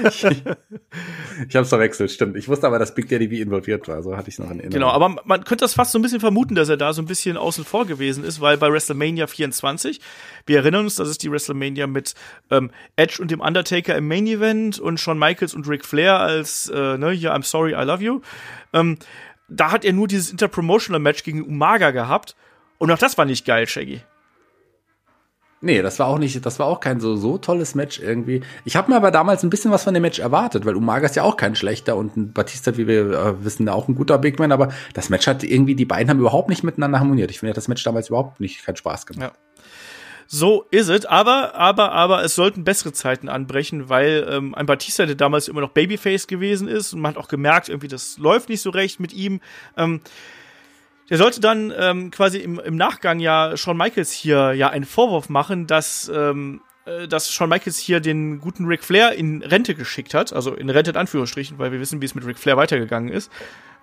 ich 0.04 0.24
ich 0.24 1.56
habe 1.56 1.64
es 1.64 1.70
verwechselt, 1.70 2.10
stimmt. 2.10 2.36
Ich 2.38 2.48
wusste 2.48 2.66
aber, 2.66 2.80
dass 2.80 2.96
Big 2.96 3.08
Daddy 3.08 3.30
wie 3.30 3.40
involviert 3.40 3.88
war, 3.88 4.02
so 4.02 4.18
hatte 4.18 4.30
ich 4.30 4.40
noch 4.40 4.48
in 4.48 4.60
Erinnerung. 4.60 4.72
Genau, 4.72 4.90
aber 4.90 5.22
man 5.24 5.44
könnte 5.44 5.64
das 5.64 5.76
fast 5.76 5.92
so 5.92 6.00
ein 6.00 6.02
bisschen 6.02 6.20
vermuten, 6.20 6.56
dass 6.56 6.68
er 6.68 6.78
da 6.78 6.92
so 6.92 7.04
ein 7.04 7.06
bisschen 7.06 7.38
außen 7.38 7.66
vor 7.66 7.86
gewesen 7.86 8.24
ist, 8.24 8.42
weil 8.42 8.58
bei 8.58 8.72
WrestleMania 8.72 9.28
24, 9.28 10.02
wir 10.48 10.58
erinnern 10.58 10.86
uns, 10.86 10.96
das 10.96 11.08
ist 11.08 11.22
die 11.22 11.32
WrestleMania 11.32 11.86
mit 11.86 12.16
ähm, 12.50 12.72
Edge 12.96 13.22
und 13.22 13.30
dem 13.30 13.42
Undertaker 13.42 13.96
im 13.96 14.08
Main 14.08 14.26
Event 14.26 14.80
und 14.80 15.00
Shawn 15.00 15.20
Michaels 15.20 15.54
und 15.54 15.68
Ric 15.70 15.86
Flair 15.86 16.20
als, 16.20 16.68
äh, 16.70 16.98
ne, 16.98 17.12
hier, 17.12 17.32
I'm 17.32 17.44
sorry, 17.44 17.74
I 17.74 17.86
love 17.86 18.04
you. 18.04 18.22
Ähm, 18.74 18.98
da 19.48 19.72
hat 19.72 19.86
er 19.86 19.94
nur 19.94 20.08
dieses 20.08 20.32
Interpromotional 20.32 21.00
Match 21.00 21.24
gegen 21.24 21.44
Umaga 21.44 21.92
gehabt 21.92 22.36
und 22.80 22.90
auch 22.90 22.98
das 22.98 23.20
war 23.20 23.26
nicht 23.26 23.46
geil, 23.46 23.68
Shaggy. 23.68 24.02
Nee, 25.62 25.82
das 25.82 26.00
war 26.00 26.08
auch 26.08 26.20
nicht, 26.20 26.46
das 26.46 26.58
war 26.58 26.68
auch 26.68 26.80
kein 26.80 27.02
so, 27.02 27.18
so 27.18 27.38
tolles 27.38 27.76
Match 27.76 28.00
irgendwie. 28.00 28.42
Ich 28.64 28.78
habe 28.78 28.92
mir 28.92 28.98
aber 28.98 29.12
damals 29.12 29.44
ein 29.44 29.50
bisschen 29.50 29.72
was 29.72 29.84
von 29.84 29.94
dem 29.94 30.02
Match 30.02 30.20
erwartet, 30.20 30.66
weil 30.66 30.76
Umaga 30.76 31.06
ist 31.06 31.18
ja 31.18 31.24
auch 31.24 31.36
kein 31.36 31.56
schlechter 31.56 31.98
und 31.98 32.34
Batista, 32.34 32.78
wie 32.78 32.88
wir 32.88 33.12
äh, 33.12 33.44
wissen, 33.44 33.68
auch 33.68 33.90
ein 33.90 33.96
guter 33.96 34.18
Big 34.18 34.40
Man, 34.40 34.54
aber 34.54 34.70
das 34.94 35.10
Match 35.10 35.28
hat 35.28 35.44
irgendwie, 35.44 35.76
die 35.76 35.86
beiden 35.86 36.10
haben 36.10 36.20
überhaupt 36.20 36.50
nicht 36.50 36.64
miteinander 36.64 37.00
harmoniert. 37.00 37.30
Ich 37.30 37.40
finde, 37.40 37.54
das 37.54 37.68
Match 37.68 37.84
damals 37.84 38.08
überhaupt 38.08 38.40
nicht 38.40 38.66
keinen 38.66 38.78
Spaß 38.78 39.06
gemacht. 39.06 39.34
Ja. 39.34 39.60
So 40.32 40.68
ist 40.70 40.90
es, 40.90 41.06
aber, 41.06 41.56
aber, 41.56 41.92
aber 41.92 42.24
es 42.24 42.36
sollten 42.36 42.64
bessere 42.64 42.94
Zeiten 42.94 43.30
anbrechen, 43.30 43.90
weil 43.90 44.28
ähm, 44.30 44.54
ein 44.54 44.68
Batista, 44.68 45.08
der 45.08 45.16
damals 45.16 45.48
immer 45.48 45.60
noch 45.60 45.72
Babyface 45.72 46.28
gewesen 46.28 46.68
ist 46.68 46.94
und 46.94 47.02
man 47.02 47.16
hat 47.16 47.18
auch 47.18 47.28
gemerkt, 47.28 47.68
irgendwie, 47.68 47.88
das 47.88 48.20
läuft 48.20 48.48
nicht 48.48 48.62
so 48.62 48.70
recht 48.70 49.00
mit 49.00 49.12
ihm. 49.12 49.42
Ähm, 49.76 50.02
der 51.10 51.18
sollte 51.18 51.42
dann 51.42 51.74
ähm, 51.78 52.12
quasi 52.12 52.38
im, 52.40 52.60
im 52.60 52.76
Nachgang 52.76 53.20
ja 53.20 53.58
Shawn 53.58 53.78
Michaels 53.78 54.12
hier 54.12 54.54
ja 54.54 54.70
einen 54.70 54.86
Vorwurf 54.86 55.30
machen, 55.30 55.68
dass 55.68 56.12
ähm, 56.14 56.62
äh, 56.86 57.08
dass 57.08 57.32
Shawn 57.32 57.50
Michaels 57.50 57.78
hier 57.78 58.00
den 58.00 58.40
guten 58.40 58.66
Ric 58.66 58.84
Flair 58.84 59.14
in 59.14 59.42
Rente 59.42 59.76
geschickt 59.76 60.14
hat, 60.14 60.34
also 60.34 60.54
in 60.54 60.70
Rente 60.70 60.92
in 60.92 60.98
Anführungsstrichen, 60.98 61.58
weil 61.58 61.72
wir 61.72 61.80
wissen, 61.80 62.02
wie 62.02 62.06
es 62.06 62.16
mit 62.16 62.26
Ric 62.26 62.38
Flair 62.38 62.58
weitergegangen 62.58 63.12
ist 63.12 63.32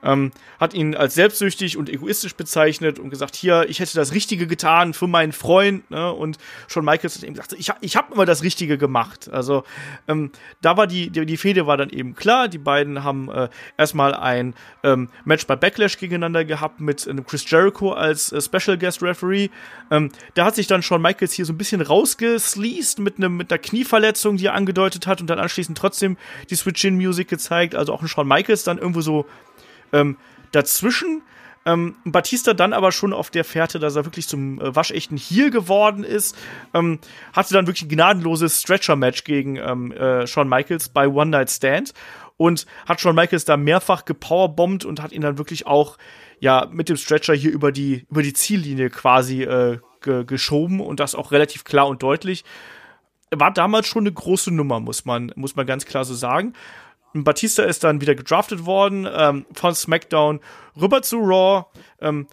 ähm, 0.06 0.30
hat 0.58 0.72
ihn 0.72 0.94
als 0.94 1.14
selbstsüchtig 1.14 1.76
und 1.76 1.90
egoistisch 1.90 2.34
bezeichnet 2.36 2.98
und 2.98 3.10
gesagt, 3.10 3.34
hier, 3.34 3.66
ich 3.68 3.80
hätte 3.80 3.96
das 3.96 4.14
Richtige 4.14 4.46
getan 4.46 4.94
für 4.94 5.08
meinen 5.08 5.32
Freund. 5.32 5.90
Ne? 5.90 6.12
Und 6.12 6.38
Shawn 6.68 6.84
Michaels 6.84 7.16
hat 7.16 7.24
eben 7.24 7.34
gesagt, 7.34 7.54
ich, 7.58 7.70
ich 7.80 7.96
habe 7.96 8.14
immer 8.14 8.24
das 8.24 8.42
Richtige 8.42 8.78
gemacht. 8.78 9.28
Also 9.30 9.64
ähm, 10.06 10.30
da 10.62 10.76
war 10.76 10.86
die, 10.86 11.10
die, 11.10 11.26
die 11.26 11.36
Fehde 11.36 11.66
war 11.66 11.76
dann 11.76 11.90
eben 11.90 12.14
klar. 12.14 12.48
Die 12.48 12.58
beiden 12.58 13.02
haben 13.02 13.28
äh, 13.30 13.48
erstmal 13.76 14.14
ein 14.14 14.54
ähm, 14.84 15.08
Match 15.24 15.46
bei 15.46 15.56
Backlash 15.56 15.98
gegeneinander 15.98 16.44
gehabt 16.44 16.80
mit 16.80 17.06
äh, 17.06 17.14
Chris 17.26 17.50
Jericho 17.50 17.92
als 17.92 18.30
äh, 18.32 18.40
Special 18.40 18.78
Guest 18.78 19.02
Referee. 19.02 19.48
Ähm, 19.90 20.10
da 20.34 20.44
hat 20.44 20.54
sich 20.54 20.68
dann 20.68 20.82
Shawn 20.82 21.02
Michaels 21.02 21.32
hier 21.32 21.44
so 21.44 21.52
ein 21.52 21.58
bisschen 21.58 21.80
rausgesleast 21.80 23.00
mit, 23.00 23.18
einem 23.18 23.36
mit 23.36 23.50
einer 23.50 23.58
Knieverletzung, 23.58 24.36
die 24.36 24.46
er 24.46 24.54
angedeutet 24.54 25.06
hat 25.06 25.20
und 25.20 25.28
dann 25.28 25.40
anschließend 25.40 25.76
trotzdem 25.76 26.16
die 26.48 26.54
Switch-In-Music 26.54 27.28
gezeigt. 27.28 27.74
Also 27.74 27.92
auch 27.92 28.02
ein 28.02 28.08
Shawn 28.08 28.28
Michaels 28.28 28.62
dann 28.62 28.78
irgendwo 28.78 29.00
so 29.00 29.26
ähm, 29.92 30.16
dazwischen 30.52 31.22
ähm, 31.66 31.96
Batista 32.04 32.54
dann 32.54 32.72
aber 32.72 32.92
schon 32.92 33.12
auf 33.12 33.30
der 33.30 33.44
Fährte, 33.44 33.80
dass 33.80 33.96
er 33.96 34.04
wirklich 34.04 34.28
zum 34.28 34.60
äh, 34.60 34.74
waschechten 34.74 35.18
Heel 35.18 35.50
geworden 35.50 36.04
ist, 36.04 36.36
ähm, 36.72 37.00
hatte 37.32 37.54
dann 37.54 37.66
wirklich 37.66 37.82
ein 37.82 37.88
gnadenloses 37.88 38.60
Stretcher-Match 38.60 39.24
gegen 39.24 39.56
ähm, 39.56 39.90
äh, 39.92 40.26
Shawn 40.28 40.48
Michaels 40.48 40.88
bei 40.88 41.08
One 41.08 41.32
Night 41.32 41.50
Stand 41.50 41.92
und 42.36 42.66
hat 42.86 43.00
Shawn 43.00 43.16
Michaels 43.16 43.44
da 43.44 43.56
mehrfach 43.56 44.04
gepowerbombt 44.04 44.84
und 44.84 45.02
hat 45.02 45.12
ihn 45.12 45.22
dann 45.22 45.38
wirklich 45.38 45.66
auch 45.66 45.98
ja 46.38 46.68
mit 46.70 46.88
dem 46.88 46.96
Stretcher 46.96 47.34
hier 47.34 47.50
über 47.50 47.72
die 47.72 48.06
über 48.10 48.22
die 48.22 48.32
Ziellinie 48.32 48.88
quasi 48.90 49.42
äh, 49.42 49.78
ge 50.02 50.24
geschoben 50.24 50.80
und 50.80 51.00
das 51.00 51.16
auch 51.16 51.32
relativ 51.32 51.64
klar 51.64 51.88
und 51.88 52.02
deutlich. 52.02 52.44
War 53.32 53.52
damals 53.52 53.88
schon 53.88 54.04
eine 54.04 54.12
große 54.12 54.52
Nummer, 54.54 54.78
muss 54.78 55.04
man 55.04 55.32
muss 55.34 55.56
man 55.56 55.66
ganz 55.66 55.84
klar 55.84 56.04
so 56.04 56.14
sagen. 56.14 56.52
Batista 57.24 57.62
ist 57.62 57.84
dann 57.84 58.00
wieder 58.00 58.14
gedraftet 58.14 58.66
worden 58.66 59.08
ähm, 59.10 59.46
von 59.52 59.74
SmackDown 59.74 60.40
rüber 60.80 61.02
zu 61.02 61.18
Raw. 61.18 61.66
Ähm, 62.00 62.26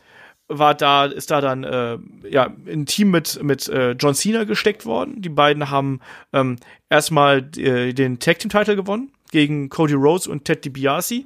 war 0.47 0.75
da, 0.75 1.05
ist 1.05 1.31
da 1.31 1.41
dann 1.41 1.63
äh, 1.63 1.97
ja 2.29 2.53
ein 2.67 2.85
Team 2.85 3.11
mit 3.11 3.41
mit 3.41 3.67
äh, 3.69 3.91
John 3.91 4.13
Cena 4.13 4.43
gesteckt 4.43 4.85
worden. 4.85 5.21
Die 5.21 5.29
beiden 5.29 5.69
haben 5.69 5.99
ähm, 6.33 6.57
erstmal 6.89 7.49
äh, 7.57 7.93
den 7.93 8.19
Tag 8.19 8.39
Team 8.39 8.49
Title 8.49 8.75
gewonnen 8.75 9.11
gegen 9.31 9.69
Cody 9.69 9.93
Rhodes 9.93 10.27
und 10.27 10.45
Ted 10.45 10.63
DiBiase. 10.65 11.23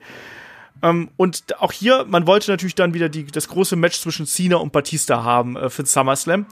Ähm, 0.82 1.10
und 1.18 1.60
auch 1.60 1.72
hier, 1.72 2.06
man 2.08 2.28
wollte 2.28 2.52
natürlich 2.52 2.76
dann 2.76 2.94
wieder 2.94 3.10
die, 3.10 3.26
das 3.26 3.48
große 3.48 3.76
Match 3.76 4.00
zwischen 4.00 4.26
Cena 4.26 4.58
und 4.58 4.72
Batista 4.72 5.24
haben 5.24 5.56
äh, 5.56 5.70
für 5.70 5.86
SummerSlam. 5.86 6.46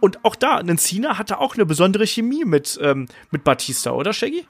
Und 0.00 0.24
auch 0.24 0.36
da, 0.36 0.56
ein 0.56 0.78
Cena 0.78 1.18
hatte 1.18 1.38
auch 1.38 1.54
eine 1.54 1.66
besondere 1.66 2.06
Chemie 2.06 2.44
mit, 2.44 2.78
ähm, 2.82 3.06
mit 3.30 3.44
Batista, 3.44 3.92
oder 3.92 4.12
Shaggy? 4.12 4.46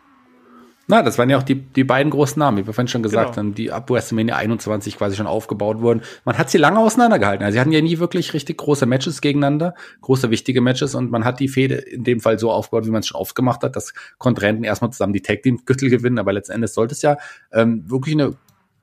Na, 0.89 1.03
das 1.03 1.18
waren 1.18 1.28
ja 1.28 1.37
auch 1.37 1.43
die, 1.43 1.57
die 1.57 1.82
beiden 1.82 2.11
großen 2.11 2.39
Namen, 2.39 2.59
wie 2.59 2.66
wir 2.66 2.72
vorhin 2.72 2.87
schon 2.87 3.03
gesagt 3.03 3.34
genau. 3.34 3.37
haben, 3.39 3.55
die 3.55 3.72
ab 3.72 3.91
WrestleMania 3.91 4.37
21 4.37 4.97
quasi 4.97 5.16
schon 5.16 5.26
aufgebaut 5.26 5.80
wurden. 5.80 6.03
Man 6.24 6.39
hat 6.39 6.49
sie 6.49 6.59
lange 6.59 6.78
auseinandergehalten. 6.78 7.45
Also 7.45 7.57
sie 7.57 7.61
hatten 7.61 7.72
ja 7.72 7.80
nie 7.80 7.99
wirklich 7.99 8.34
richtig 8.34 8.59
große 8.59 8.87
Matches 8.87 9.20
gegeneinander, 9.20 9.74
große 10.03 10.30
wichtige 10.30 10.61
Matches 10.61 10.95
und 10.95 11.11
man 11.11 11.24
hat 11.24 11.41
die 11.41 11.49
Fehde 11.49 11.74
in 11.74 12.05
dem 12.05 12.20
Fall 12.20 12.39
so 12.39 12.53
aufgebaut, 12.53 12.87
wie 12.87 12.91
man 12.91 13.01
es 13.01 13.09
schon 13.09 13.20
oft 13.20 13.34
gemacht 13.34 13.62
hat, 13.64 13.74
dass 13.74 13.95
Kontrahenten 14.18 14.62
erstmal 14.62 14.93
zusammen 14.93 15.12
die 15.12 15.22
Tag 15.22 15.43
Team 15.43 15.61
Gürtel 15.64 15.91
gewinnen, 15.91 16.18
aber 16.18 16.32
letztendlich 16.32 16.70
sollte 16.70 16.93
es 16.93 17.03
ja 17.03 17.16
ähm, 17.53 17.82
wirklich 17.91 18.14
eine 18.14 18.34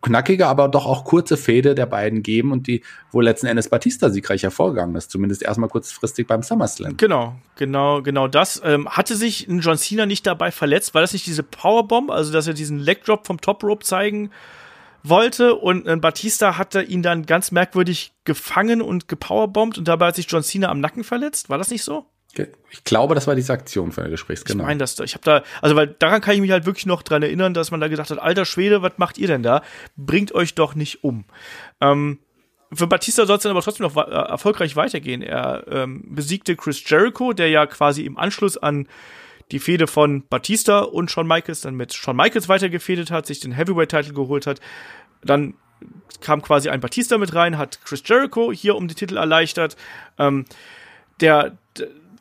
knackige, 0.03 0.47
aber 0.47 0.67
doch 0.67 0.85
auch 0.85 1.03
kurze 1.05 1.37
Fehde 1.37 1.73
der 1.73 1.87
beiden 1.87 2.21
geben 2.21 2.51
und 2.51 2.67
die, 2.67 2.83
wo 3.11 3.21
letzten 3.21 3.47
Endes 3.47 3.69
Batista 3.69 4.11
siegreich 4.11 4.43
hervorgegangen 4.43 4.95
ist, 4.95 5.09
zumindest 5.09 5.41
erstmal 5.41 5.69
kurzfristig 5.69 6.27
beim 6.27 6.43
SummerSlam. 6.43 6.97
Genau, 6.97 7.35
genau, 7.55 8.03
genau 8.03 8.27
das. 8.27 8.61
Ähm, 8.63 8.87
hatte 8.87 9.15
sich 9.15 9.47
ein 9.47 9.61
John 9.61 9.77
Cena 9.77 10.05
nicht 10.05 10.27
dabei 10.27 10.51
verletzt? 10.51 10.93
War 10.93 11.01
das 11.01 11.13
nicht 11.13 11.25
diese 11.25 11.41
Powerbomb, 11.41 12.11
also 12.11 12.31
dass 12.31 12.45
er 12.45 12.53
diesen 12.53 12.77
Leg 12.77 13.03
Drop 13.03 13.25
vom 13.25 13.41
Top 13.41 13.63
Rope 13.63 13.83
zeigen 13.83 14.29
wollte 15.03 15.55
und 15.55 15.87
äh, 15.87 15.95
Batista 15.97 16.57
hatte 16.57 16.81
ihn 16.81 17.01
dann 17.01 17.25
ganz 17.25 17.51
merkwürdig 17.51 18.13
gefangen 18.23 18.81
und 18.81 19.07
gepowerbombt 19.07 19.77
und 19.77 19.87
dabei 19.87 20.07
hat 20.07 20.15
sich 20.15 20.27
John 20.29 20.43
Cena 20.43 20.69
am 20.69 20.79
Nacken 20.79 21.03
verletzt? 21.03 21.49
War 21.49 21.57
das 21.57 21.69
nicht 21.69 21.83
so? 21.83 22.05
Ich 22.71 22.83
glaube, 22.83 23.13
das 23.13 23.27
war 23.27 23.35
diese 23.35 23.53
Aktion 23.53 23.91
von 23.91 24.03
der 24.03 24.11
Gesprächs, 24.11 24.43
genau. 24.43 24.63
Ich 24.63 24.67
meine 24.67 24.79
das 24.79 24.95
da. 24.95 25.03
Ich 25.03 25.13
habe 25.13 25.23
da, 25.23 25.43
also 25.61 25.75
weil 25.75 25.87
daran 25.87 26.21
kann 26.21 26.33
ich 26.33 26.41
mich 26.41 26.49
halt 26.49 26.65
wirklich 26.65 26.87
noch 26.87 27.03
dran 27.03 27.21
erinnern, 27.21 27.53
dass 27.53 27.69
man 27.69 27.79
da 27.79 27.87
gesagt 27.87 28.09
hat, 28.09 28.19
alter 28.19 28.45
Schwede, 28.45 28.81
was 28.81 28.93
macht 28.97 29.19
ihr 29.19 29.27
denn 29.27 29.43
da? 29.43 29.61
Bringt 29.95 30.33
euch 30.33 30.55
doch 30.55 30.73
nicht 30.73 31.03
um. 31.03 31.25
Ähm, 31.79 32.19
für 32.73 32.87
Batista 32.87 33.27
soll 33.27 33.37
es 33.37 33.43
dann 33.43 33.51
aber 33.51 33.61
trotzdem 33.61 33.85
noch 33.85 33.95
äh, 33.95 34.09
erfolgreich 34.09 34.75
weitergehen. 34.75 35.21
Er 35.21 35.65
ähm, 35.69 36.03
besiegte 36.07 36.55
Chris 36.55 36.81
Jericho, 36.89 37.33
der 37.33 37.49
ja 37.49 37.67
quasi 37.67 38.03
im 38.03 38.17
Anschluss 38.17 38.57
an 38.57 38.87
die 39.51 39.59
Fehde 39.59 39.85
von 39.85 40.25
Batista 40.27 40.79
und 40.79 41.11
Shawn 41.11 41.27
Michaels 41.27 41.61
dann 41.61 41.75
mit 41.75 41.93
Shawn 41.93 42.15
Michaels 42.15 42.49
weitergefädet 42.49 43.11
hat, 43.11 43.27
sich 43.27 43.39
den 43.41 43.51
Heavyweight-Titel 43.51 44.13
geholt 44.13 44.47
hat. 44.47 44.59
Dann 45.23 45.53
kam 46.21 46.41
quasi 46.41 46.69
ein 46.69 46.79
Batista 46.79 47.19
mit 47.19 47.35
rein, 47.35 47.59
hat 47.59 47.79
Chris 47.85 48.01
Jericho 48.05 48.51
hier 48.51 48.75
um 48.75 48.87
die 48.87 48.95
Titel 48.95 49.17
erleichtert. 49.17 49.75
Ähm, 50.17 50.45
der 51.19 51.57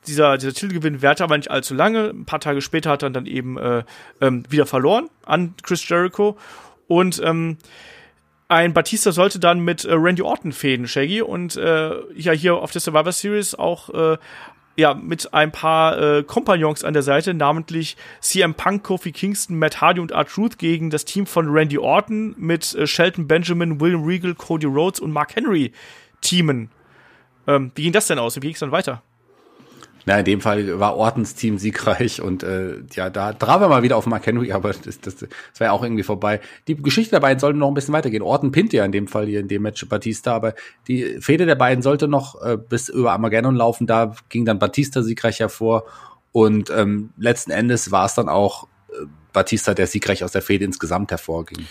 dieser, 0.07 0.37
dieser 0.37 0.53
Titelgewinn 0.53 1.03
währte 1.03 1.25
aber 1.25 1.37
nicht 1.37 1.51
allzu 1.51 1.75
lange. 1.75 2.11
Ein 2.11 2.25
paar 2.25 2.41
Tage 2.41 2.61
später 2.61 2.91
hat 2.91 3.03
er 3.03 3.11
dann 3.11 3.27
eben 3.27 3.59
äh, 3.59 3.85
ähm, 4.21 4.45
wieder 4.49 4.67
verloren 4.67 5.09
an 5.25 5.55
Chris 5.63 5.89
Jericho. 5.89 6.37
Und 6.89 7.21
ähm, 7.25 7.59
ein 8.49 8.75
Batista 8.75 9.13
sollte 9.13 9.39
dann 9.39 9.61
mit 9.61 9.85
äh, 9.85 9.95
Randy 9.95 10.23
Orton 10.23 10.53
fäden, 10.53 10.87
Shaggy, 10.87 11.23
und 11.23 11.57
äh, 11.57 11.95
ja 12.15 12.33
hier 12.33 12.57
auf 12.57 12.71
der 12.71 12.81
Survivor 12.81 13.13
Series 13.13 13.55
auch 13.55 13.89
äh, 13.91 14.19
ja 14.77 14.95
mit 14.95 15.33
ein 15.33 15.53
paar 15.53 15.99
äh, 15.99 16.23
Kompagnons 16.23 16.85
an 16.85 16.93
der 16.93 17.03
Seite, 17.03 17.33
namentlich 17.33 17.97
CM 18.21 18.55
Punk, 18.55 18.83
Kofi 18.83 19.13
Kingston, 19.13 19.59
Matt 19.59 19.81
Hardy 19.81 20.01
und 20.01 20.11
R-Truth 20.11 20.59
gegen 20.59 20.91
das 20.91 21.05
Team 21.05 21.27
von 21.27 21.49
Randy 21.49 21.79
Orton 21.79 22.35
mit 22.37 22.75
äh, 22.75 22.87
Shelton 22.87 23.27
Benjamin, 23.27 23.81
William 23.81 24.05
Regal, 24.05 24.35
Cody 24.35 24.67
Rhodes 24.67 25.01
und 25.01 25.13
Mark 25.13 25.35
Henry 25.37 25.73
teamen. 26.21 26.71
Ähm, 27.47 27.73
wie 27.75 27.85
ging 27.85 27.93
das 27.93 28.07
denn 28.07 28.19
aus? 28.19 28.37
Wie 28.37 28.41
ging 28.41 28.53
es 28.53 28.61
dann 28.61 28.73
weiter? 28.73 29.03
Na, 30.05 30.19
in 30.19 30.25
dem 30.25 30.41
Fall 30.41 30.81
war 30.81 30.97
Ortens 30.97 31.35
Team 31.35 31.59
siegreich 31.59 32.21
und 32.21 32.43
äh, 32.43 32.83
ja, 32.95 33.09
da 33.09 33.33
traf 33.33 33.61
er 33.61 33.69
mal 33.69 33.83
wieder 33.83 33.97
auf 33.97 34.07
Mark 34.07 34.27
Henry, 34.27 34.53
aber 34.53 34.73
das, 34.73 35.01
das, 35.01 35.17
das 35.17 35.29
war 35.59 35.69
ja 35.69 35.73
auch 35.73 35.83
irgendwie 35.85 36.03
vorbei. 36.03 36.41
Die 36.67 36.75
Geschichte 36.77 37.13
der 37.13 37.21
beiden 37.21 37.39
sollte 37.39 37.59
noch 37.59 37.69
ein 37.69 37.75
bisschen 37.75 37.95
weitergehen. 37.95 38.23
Orton 38.23 38.51
pinnt 38.51 38.73
ja 38.73 38.85
in 38.85 38.91
dem 38.91 39.07
Fall 39.07 39.27
hier 39.27 39.39
in 39.39 39.49
dem 39.49 39.63
Match 39.63 39.89
Batista, 39.89 40.35
aber 40.35 40.55
die 40.89 41.21
Fehde 41.21 41.47
der 41.47 41.55
beiden 41.55 41.83
sollte 41.83 42.09
noch 42.09 42.43
äh, 42.43 42.57
bis 42.57 42.89
über 42.89 43.13
Armageddon 43.13 43.55
laufen. 43.55 43.87
Da 43.87 44.15
ging 44.29 44.45
dann 44.45 44.59
Batista 44.59 45.03
siegreich 45.03 45.39
hervor 45.39 45.85
und 46.33 46.71
ähm, 46.71 47.11
letzten 47.17 47.53
Endes 47.53 47.93
war 47.93 48.07
es 48.07 48.15
dann 48.15 48.29
auch 48.29 48.67
äh, 48.91 49.07
Batista, 49.33 49.75
der 49.75 49.87
siegreich 49.87 50.25
aus 50.25 50.33
der 50.33 50.43
Fehde 50.43 50.65
insgesamt 50.65 51.11
hervorging. 51.13 51.67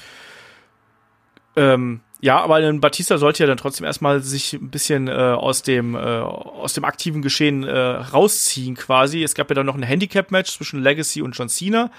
Ähm, 1.58 2.00
ja, 2.24 2.40
aber 2.40 2.56
ein 2.56 2.82
Batista 2.82 3.18
sollte 3.18 3.42
ja 3.42 3.48
dann 3.48 3.58
trotzdem 3.58 3.84
erstmal 3.84 4.22
sich 4.22 4.54
ein 4.54 4.70
bisschen 4.70 5.08
äh, 5.08 5.12
aus 5.12 5.64
dem 5.64 5.96
äh, 5.96 5.98
aus 5.98 6.74
dem 6.74 6.86
aktiven 6.86 7.24
Geschehen 7.24 7.64
äh, 7.64 7.76
rausziehen 7.76 8.76
quasi. 8.76 9.24
Es 9.24 9.34
gab 9.34 9.50
ja 9.50 9.56
dann 9.56 9.66
noch 9.66 9.76
ein 9.76 9.82
Handicap-Match 9.82 10.52
zwischen 10.52 10.84
Legacy 10.84 11.24
und 11.24 11.36
John 11.36 11.50
Cena 11.50 11.90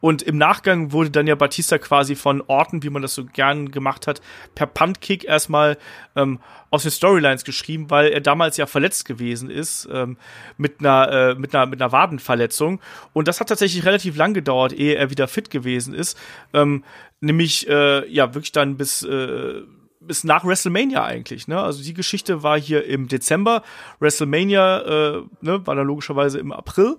und 0.00 0.22
im 0.22 0.38
Nachgang 0.38 0.92
wurde 0.92 1.10
dann 1.10 1.26
ja 1.26 1.34
Batista 1.34 1.78
quasi 1.78 2.16
von 2.16 2.42
Orton, 2.46 2.82
wie 2.82 2.90
man 2.90 3.02
das 3.02 3.14
so 3.14 3.24
gern 3.24 3.70
gemacht 3.70 4.06
hat, 4.06 4.20
per 4.54 4.66
Puntkick 4.66 5.24
erstmal 5.24 5.78
ähm, 6.16 6.40
aus 6.70 6.82
den 6.82 6.92
Storylines 6.92 7.44
geschrieben, 7.44 7.90
weil 7.90 8.08
er 8.12 8.20
damals 8.20 8.56
ja 8.56 8.66
verletzt 8.66 9.04
gewesen 9.04 9.50
ist 9.50 9.88
ähm, 9.92 10.16
mit 10.56 10.80
einer 10.80 11.10
äh, 11.12 11.34
mit 11.34 11.54
einer 11.54 11.66
mit 11.66 11.80
einer 11.80 11.92
Wadenverletzung 11.92 12.80
und 13.12 13.28
das 13.28 13.40
hat 13.40 13.48
tatsächlich 13.48 13.84
relativ 13.84 14.16
lang 14.16 14.34
gedauert, 14.34 14.72
ehe 14.72 14.94
er 14.94 15.10
wieder 15.10 15.28
fit 15.28 15.50
gewesen 15.50 15.94
ist. 15.94 16.18
Ähm, 16.52 16.84
nämlich 17.20 17.68
äh, 17.68 18.08
ja 18.08 18.34
wirklich 18.34 18.52
dann 18.52 18.76
bis 18.76 19.02
äh, 19.02 19.62
bis 20.00 20.24
nach 20.24 20.44
WrestleMania 20.44 21.04
eigentlich, 21.04 21.46
ne? 21.46 21.60
Also 21.60 21.82
die 21.82 21.94
Geschichte 21.94 22.42
war 22.42 22.58
hier 22.58 22.86
im 22.86 23.06
Dezember, 23.06 23.62
WrestleMania 24.00 24.78
äh, 24.80 25.22
ne, 25.42 25.66
war 25.66 25.74
dann 25.74 25.86
logischerweise 25.86 26.38
im 26.38 26.52
April 26.52 26.96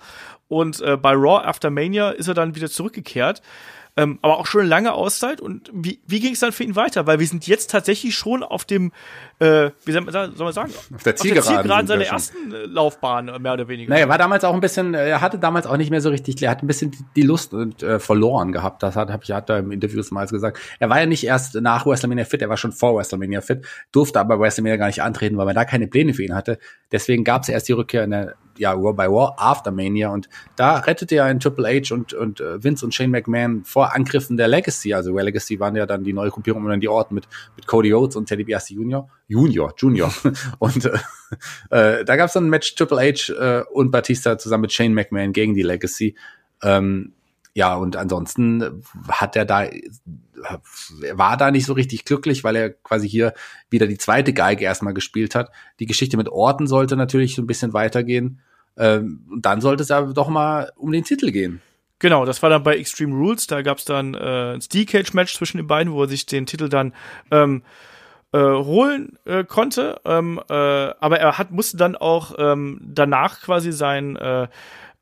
und 0.47 0.81
äh, 0.81 0.97
bei 0.97 1.13
Raw 1.13 1.45
After 1.45 1.69
Mania 1.69 2.11
ist 2.11 2.27
er 2.27 2.33
dann 2.33 2.55
wieder 2.55 2.69
zurückgekehrt. 2.69 3.41
Ähm, 4.01 4.19
aber 4.21 4.39
auch 4.39 4.47
schon 4.47 4.61
eine 4.61 4.69
lange 4.69 4.93
Auszeit. 4.93 5.41
Und 5.41 5.69
wie, 5.73 5.99
wie 6.07 6.19
ging 6.19 6.33
es 6.33 6.39
dann 6.39 6.51
für 6.51 6.63
ihn 6.63 6.75
weiter? 6.75 7.05
Weil 7.05 7.19
wir 7.19 7.27
sind 7.27 7.45
jetzt 7.45 7.69
tatsächlich 7.69 8.15
schon 8.15 8.41
auf 8.41 8.65
dem, 8.65 8.91
äh, 9.39 9.69
wie 9.85 9.91
soll 9.91 10.01
man, 10.01 10.13
soll 10.13 10.45
man 10.45 10.53
sagen, 10.53 10.73
auf 10.95 11.03
der 11.03 11.15
Zielgeraden, 11.15 11.39
auf 11.39 11.45
der 11.45 11.61
Zielgeraden 11.61 11.87
seiner 11.87 12.05
ersten 12.05 12.51
äh, 12.51 12.65
Laufbahn, 12.65 13.27
äh, 13.27 13.37
mehr 13.37 13.53
oder 13.53 13.67
weniger. 13.67 13.91
Naja, 13.91 14.05
er 14.05 14.09
war 14.09 14.17
damals 14.17 14.43
auch 14.43 14.53
ein 14.53 14.59
bisschen, 14.59 14.93
er 14.95 15.21
hatte 15.21 15.37
damals 15.37 15.67
auch 15.67 15.77
nicht 15.77 15.91
mehr 15.91 16.01
so 16.01 16.09
richtig, 16.09 16.41
er 16.41 16.49
hat 16.49 16.63
ein 16.63 16.67
bisschen 16.67 16.91
die 17.15 17.21
Lust 17.21 17.53
und, 17.53 17.83
äh, 17.83 17.99
verloren 17.99 18.51
gehabt. 18.51 18.81
Das 18.81 18.95
hat, 18.95 19.11
hab 19.11 19.23
ich, 19.23 19.31
hat 19.31 19.49
er 19.49 19.59
im 19.59 19.71
Interview 19.71 20.01
mal 20.09 20.25
gesagt. 20.25 20.59
Er 20.79 20.89
war 20.89 20.99
ja 20.99 21.05
nicht 21.05 21.25
erst 21.25 21.55
nach 21.55 21.85
WrestleMania 21.85 22.25
fit, 22.25 22.41
er 22.41 22.49
war 22.49 22.57
schon 22.57 22.71
vor 22.71 22.97
WrestleMania 22.97 23.41
fit, 23.41 23.65
durfte 23.91 24.19
aber 24.19 24.39
WrestleMania 24.39 24.77
gar 24.77 24.87
nicht 24.87 25.03
antreten, 25.03 25.37
weil 25.37 25.45
man 25.45 25.55
da 25.55 25.65
keine 25.65 25.87
Pläne 25.87 26.13
für 26.13 26.23
ihn 26.23 26.33
hatte. 26.33 26.57
Deswegen 26.91 27.23
gab 27.23 27.43
es 27.43 27.49
erst 27.49 27.67
die 27.67 27.73
Rückkehr 27.73 28.03
in 28.03 28.11
der 28.11 28.35
ja, 28.61 28.73
Raw 28.73 28.93
by 28.93 29.05
Raw 29.05 29.33
After 29.37 29.71
Mania 29.71 30.09
und 30.09 30.29
da 30.55 30.77
rettete 30.77 31.15
ja 31.15 31.25
ein 31.25 31.39
Triple 31.39 31.67
H 31.67 31.91
und, 31.95 32.13
und 32.13 32.39
äh, 32.41 32.63
Vince 32.63 32.85
und 32.85 32.93
Shane 32.93 33.09
McMahon 33.09 33.63
vor 33.65 33.95
Angriffen 33.95 34.37
der 34.37 34.47
Legacy. 34.47 34.93
Also 34.93 35.17
Legacy 35.17 35.59
waren 35.59 35.75
ja 35.75 35.87
dann 35.87 36.03
die 36.03 36.13
neue 36.13 36.29
Gruppierung 36.29 36.63
und 36.63 36.69
dann 36.69 36.79
die 36.79 36.87
Orten 36.87 37.15
mit, 37.15 37.27
mit 37.55 37.65
Cody 37.65 37.91
Oates 37.91 38.15
und 38.15 38.27
Teddy 38.27 38.45
DiBiase 38.45 38.75
Junior. 38.75 39.09
Junior, 39.27 39.73
Junior. 39.75 40.13
und 40.59 40.85
äh, 40.85 40.91
äh, 41.71 42.05
da 42.05 42.15
gab 42.15 42.27
es 42.27 42.33
dann 42.33 42.45
ein 42.45 42.49
Match 42.51 42.75
Triple 42.75 42.99
H 42.99 43.33
äh, 43.33 43.63
und 43.73 43.89
Batista 43.89 44.37
zusammen 44.37 44.61
mit 44.61 44.73
Shane 44.73 44.93
McMahon 44.93 45.33
gegen 45.33 45.55
die 45.55 45.63
Legacy. 45.63 46.15
Ähm, 46.61 47.13
ja, 47.55 47.73
und 47.73 47.95
ansonsten 47.95 48.83
hat 49.09 49.35
er 49.35 49.45
da, 49.45 49.67
war 51.13 51.35
da 51.35 51.49
nicht 51.49 51.65
so 51.65 51.73
richtig 51.73 52.05
glücklich, 52.05 52.43
weil 52.43 52.55
er 52.55 52.69
quasi 52.69 53.09
hier 53.09 53.33
wieder 53.71 53.87
die 53.87 53.97
zweite 53.97 54.33
Geige 54.33 54.65
erstmal 54.65 54.93
gespielt 54.93 55.33
hat. 55.33 55.49
Die 55.79 55.87
Geschichte 55.87 56.15
mit 56.15 56.29
Orten 56.29 56.67
sollte 56.67 56.95
natürlich 56.95 57.33
so 57.33 57.41
ein 57.41 57.47
bisschen 57.47 57.73
weitergehen. 57.73 58.39
Ähm, 58.77 59.25
und 59.29 59.45
dann 59.45 59.61
sollte 59.61 59.83
es 59.83 59.91
aber 59.91 60.13
doch 60.13 60.29
mal 60.29 60.71
um 60.75 60.91
den 60.91 61.03
Titel 61.03 61.31
gehen. 61.31 61.61
Genau, 61.99 62.25
das 62.25 62.41
war 62.41 62.49
dann 62.49 62.63
bei 62.63 62.77
Extreme 62.77 63.15
Rules. 63.15 63.45
Da 63.45 63.61
gab 63.61 63.77
es 63.77 63.85
dann 63.85 64.15
äh, 64.15 64.53
ein 64.55 64.61
Steel 64.61 64.85
Cage 64.85 65.13
Match 65.13 65.35
zwischen 65.35 65.57
den 65.57 65.67
beiden, 65.67 65.93
wo 65.93 66.01
er 66.01 66.09
sich 66.09 66.25
den 66.25 66.47
Titel 66.47 66.67
dann 66.67 66.93
ähm, 67.29 67.61
äh, 68.33 68.39
holen 68.39 69.19
äh, 69.25 69.43
konnte. 69.43 70.01
Ähm, 70.05 70.41
äh, 70.49 70.53
aber 70.53 71.19
er 71.19 71.37
hat 71.37 71.51
musste 71.51 71.77
dann 71.77 71.95
auch 71.95 72.33
ähm, 72.39 72.81
danach 72.83 73.41
quasi 73.41 73.71
sein 73.71 74.15
äh, 74.15 74.47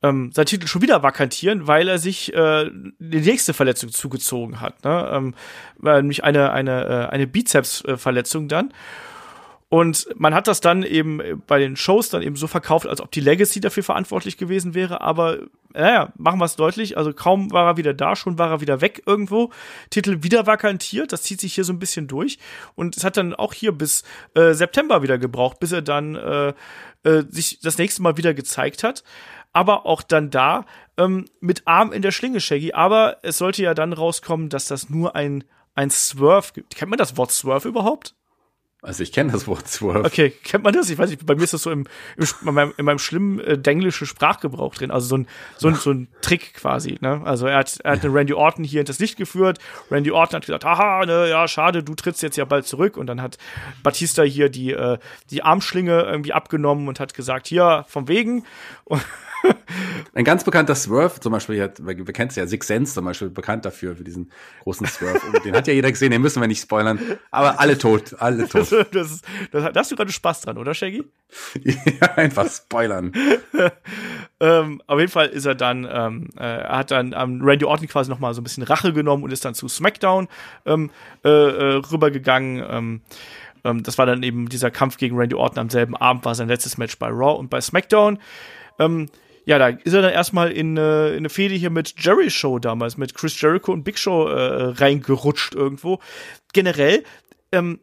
ähm, 0.02 0.32
sein 0.34 0.46
Titel 0.46 0.68
schon 0.68 0.82
wieder 0.82 1.04
vakantieren, 1.04 1.68
weil 1.68 1.88
er 1.88 2.00
sich 2.00 2.34
äh, 2.34 2.70
die 3.00 3.22
nächste 3.22 3.54
Verletzung 3.54 3.92
zugezogen 3.92 4.60
hat. 4.62 4.84
Ne? 4.84 5.10
Ähm, 5.12 5.36
nämlich 5.82 6.24
eine 6.24 6.52
eine 6.52 6.86
äh, 6.86 7.14
eine 7.14 7.28
Bizepsverletzung 7.28 8.48
dann. 8.48 8.74
Und 9.70 10.08
man 10.16 10.34
hat 10.34 10.48
das 10.48 10.62
dann 10.62 10.82
eben 10.82 11.44
bei 11.46 11.60
den 11.60 11.76
Shows 11.76 12.10
dann 12.10 12.24
eben 12.24 12.36
so 12.36 12.48
verkauft, 12.48 12.88
als 12.88 13.02
ob 13.02 13.12
die 13.12 13.20
Legacy 13.20 13.60
dafür 13.60 13.84
verantwortlich 13.84 14.36
gewesen 14.36 14.74
wäre. 14.74 15.02
Aber 15.02 15.38
naja, 15.74 16.12
machen 16.18 16.40
wir 16.40 16.46
es 16.46 16.56
deutlich. 16.56 16.98
Also 16.98 17.14
kaum 17.14 17.52
war 17.52 17.68
er 17.68 17.78
wieder 17.78 17.94
da, 17.94 18.16
schon 18.16 18.40
war 18.40 18.50
er 18.50 18.62
wieder 18.62 18.82
weg 18.82 19.04
irgendwo. 19.06 19.52
Titel 19.92 20.24
wieder 20.24 20.48
vakantiert. 20.48 21.14
Das 21.14 21.22
zieht 21.22 21.40
sich 21.40 21.54
hier 21.54 21.64
so 21.64 21.72
ein 21.72 21.78
bisschen 21.78 22.08
durch. 22.08 22.40
Und 22.74 22.98
es 22.98 23.04
hat 23.04 23.16
dann 23.16 23.36
auch 23.36 23.54
hier 23.54 23.72
bis 23.72 24.04
äh, 24.34 24.54
September 24.54 25.04
wieder 25.04 25.20
gebraucht, 25.20 25.60
bis 25.60 25.72
er 25.72 25.84
dann 25.84 26.16
äh, 26.16 26.54
äh, 27.04 27.24
sich 27.30 27.60
das 27.60 27.78
nächste 27.78 28.02
Mal 28.02 28.18
wieder 28.18 28.34
gezeigt 28.34 28.84
hat. 28.84 29.04
Aber 29.54 29.86
auch 29.86 30.02
dann 30.02 30.32
da 30.32 30.66
ähm, 30.98 31.26
mit 31.42 31.68
Arm 31.68 31.92
in 31.92 32.02
der 32.02 32.12
Schlinge, 32.12 32.42
Shaggy. 32.42 32.74
Aber 32.74 33.18
es 33.22 33.38
sollte 33.38 33.62
ja 33.62 33.76
dann 33.76 33.94
rauskommen, 33.94 34.50
dass 34.50 34.66
das 34.66 34.90
nur 34.90 35.16
ein, 35.16 35.44
ein 35.76 35.92
Swerve 35.92 36.54
gibt. 36.54 36.76
Kennt 36.76 36.90
man 36.90 36.98
das 36.98 37.18
Wort 37.18 37.32
Swerve 37.32 37.68
überhaupt? 37.68 38.16
Also 38.82 39.04
ich 39.04 39.12
kenne 39.12 39.34
das 39.34 39.46
Wort 39.46 39.68
Swerve. 39.68 40.06
Okay, 40.06 40.30
kennt 40.30 40.64
man 40.64 40.74
das? 40.74 40.90
Ich 40.90 40.98
weiß 40.98 41.10
nicht, 41.10 41.26
bei 41.26 41.36
mir 41.36 41.44
ist 41.44 41.54
das 41.54 41.64
so 41.64 41.72
im, 41.72 41.86
im 42.16 42.26
in, 42.48 42.54
meinem, 42.54 42.74
in 42.78 42.86
meinem 42.86 43.00
schlimmen 43.00 43.40
äh, 43.42 43.58
denglischen 43.58 44.08
Sprachgebrauch 44.08 44.74
drin. 44.74 44.90
Also 44.90 45.08
so 45.08 45.18
ein, 45.18 45.28
so 45.58 45.68
ein, 45.68 45.76
so 45.76 45.92
ein 45.92 46.08
Trick 46.22 46.54
quasi. 46.54 46.98
Ne? 47.02 47.22
Also 47.26 47.46
er 47.48 47.58
hat, 47.58 47.78
er 47.84 47.92
hat 47.94 48.04
den 48.04 48.14
Randy 48.14 48.34
Orton 48.34 48.64
hier 48.64 48.80
hinters 48.80 49.00
Licht 49.00 49.18
geführt. 49.18 49.60
Randy 49.92 50.12
Orton 50.12 50.38
hat 50.38 50.46
gesagt, 50.46 50.64
haha, 50.64 51.06
ne, 51.06 51.30
ja, 51.30 51.46
schade, 51.50 51.84
du 51.84 51.94
trittst 51.94 52.24
jetzt 52.24 52.38
ja 52.38 52.46
bald 52.46 52.68
zurück. 52.68 52.96
Und 52.96 53.08
dann 53.08 53.22
hat 53.22 53.38
Batista 53.84 54.24
hier 54.24 54.48
die, 54.48 54.72
äh, 54.72 54.98
die 55.30 55.44
Armschlinge 55.44 56.04
irgendwie 56.04 56.32
abgenommen 56.32 56.88
und 56.88 57.02
hat 57.02 57.14
gesagt, 57.14 57.48
hier, 57.48 57.84
vom 57.90 58.08
wegen. 58.08 58.46
Und 58.86 59.04
Ein 60.14 60.24
ganz 60.24 60.44
bekannter 60.44 60.76
Swerve, 60.76 61.20
zum 61.20 61.32
Beispiel, 61.32 61.62
hat, 61.62 61.86
wir 61.86 61.96
kennen 62.06 62.30
es 62.30 62.36
ja, 62.36 62.48
Six 62.48 62.68
Sense 62.68 62.94
zum 62.94 63.06
Beispiel, 63.06 63.30
bekannt 63.30 63.66
dafür, 63.66 63.96
für 63.96 64.04
diesen 64.04 64.32
großen 64.64 64.86
Swerve. 64.88 65.20
Und 65.28 65.46
den 65.46 65.56
hat 65.56 65.68
ja 65.68 65.74
jeder 65.74 65.92
gesehen, 65.92 66.12
den 66.12 66.22
müssen 66.22 66.42
wir 66.42 66.48
nicht 66.48 66.62
spoilern. 66.62 67.00
Aber 67.32 67.60
alle 67.60 67.78
tot, 67.78 68.16
alle 68.20 68.48
tot. 68.48 68.69
Das, 68.70 68.90
das, 68.92 69.12
ist, 69.12 69.26
das, 69.52 69.74
da 69.74 69.80
hast 69.80 69.92
du 69.92 69.96
gerade 69.96 70.12
Spaß 70.12 70.42
dran, 70.42 70.58
oder, 70.58 70.74
Shaggy? 70.74 71.04
ja, 71.64 72.14
einfach 72.16 72.50
spoilern. 72.50 73.12
ähm, 74.40 74.82
auf 74.88 75.00
jeden 75.00 75.12
Fall 75.12 75.28
ist 75.28 75.46
er 75.46 75.56
dann, 75.56 75.88
ähm, 75.92 76.30
äh, 76.38 76.44
er 76.44 76.78
hat 76.78 76.92
dann 76.92 77.16
ähm, 77.18 77.42
Randy 77.44 77.66
Orton 77.66 77.88
quasi 77.88 78.10
noch 78.10 78.20
mal 78.20 78.34
so 78.34 78.42
ein 78.42 78.44
bisschen 78.44 78.64
Rache 78.64 78.94
genommen 78.94 79.24
und 79.24 79.32
ist 79.32 79.46
dann 79.46 79.54
zu 79.54 79.68
SmackDown 79.68 80.28
ähm, 80.66 80.92
äh, 81.24 81.30
äh, 81.30 81.76
rübergegangen. 81.92 82.64
Ähm, 82.70 83.02
ähm, 83.64 83.84
das 83.84 83.98
war 83.98 84.06
dann 84.06 84.24
eben 84.24 84.50
dieser 84.50 84.72
Kampf 84.72 84.98
gegen 84.98 85.18
Randy 85.18 85.36
Orton 85.36 85.60
am 85.60 85.70
selben 85.70 85.96
Abend, 85.96 86.26
war 86.26 86.36
sein 86.36 86.48
letztes 86.48 86.78
Match 86.78 86.98
bei 86.98 87.08
Raw 87.08 87.38
und 87.38 87.50
bei 87.50 87.62
SmackDown. 87.62 88.20
Ähm, 88.80 89.08
ja, 89.46 89.58
da 89.58 89.70
ist 89.70 89.94
er 89.94 90.02
dann 90.02 90.12
erstmal 90.12 90.52
in, 90.52 90.78
äh, 90.78 91.10
in 91.10 91.18
eine 91.18 91.30
Fehde 91.30 91.56
hier 91.56 91.70
mit 91.70 91.96
Jerry 91.98 92.30
Show 92.30 92.60
damals, 92.60 92.98
mit 92.98 93.16
Chris 93.16 93.40
Jericho 93.40 93.74
und 93.74 93.84
Big 93.84 93.98
Show 93.98 94.28
äh, 94.28 94.74
reingerutscht 94.78 95.56
irgendwo. 95.56 96.00
Generell, 96.54 97.04
ähm, 97.52 97.80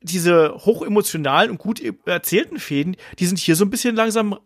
diese 0.00 0.54
hochemotionalen 0.54 1.50
und 1.50 1.58
gut 1.58 1.82
erzählten 2.06 2.58
Fäden, 2.58 2.96
die 3.18 3.26
sind 3.26 3.38
hier 3.38 3.56
so 3.56 3.64
ein 3.64 3.70
bisschen 3.70 3.96
langsam 3.96 4.38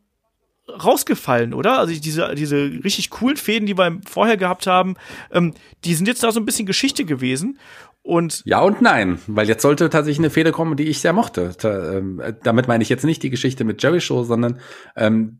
rausgefallen, 0.69 1.55
oder? 1.55 1.79
Also 1.79 1.93
diese, 1.95 2.35
diese 2.35 2.57
richtig 2.85 3.11
coolen 3.11 3.37
Fäden, 3.37 3.67
die 3.67 3.77
wir 3.77 4.01
vorher 4.09 4.37
gehabt 4.37 4.67
haben, 4.67 4.95
ähm, 5.33 5.55
die 5.85 5.95
sind 5.95 6.07
jetzt 6.07 6.23
da 6.23 6.33
so 6.33 6.41
ein 6.41 6.47
bisschen 6.47 6.67
Geschichte 6.67 7.05
gewesen. 7.05 7.59
Und 8.05 8.43
ja 8.45 8.61
und 8.61 8.83
nein, 8.83 9.21
weil 9.29 9.47
jetzt 9.47 9.63
sollte 9.63 9.89
tatsächlich 9.89 10.19
eine 10.19 10.31
Fehde 10.31 10.51
kommen, 10.51 10.77
die 10.77 10.89
ich 10.89 11.01
sehr 11.01 11.13
mochte. 11.13 11.53
Da, 11.61 11.93
ähm, 11.99 12.21
damit 12.43 12.67
meine 12.67 12.83
ich 12.83 12.89
jetzt 12.89 13.05
nicht 13.05 13.23
die 13.23 13.31
Geschichte 13.31 13.63
mit 13.63 13.81
Jerry 13.81 14.01
Show, 14.01 14.25
sondern 14.25 14.59
ähm, 14.97 15.39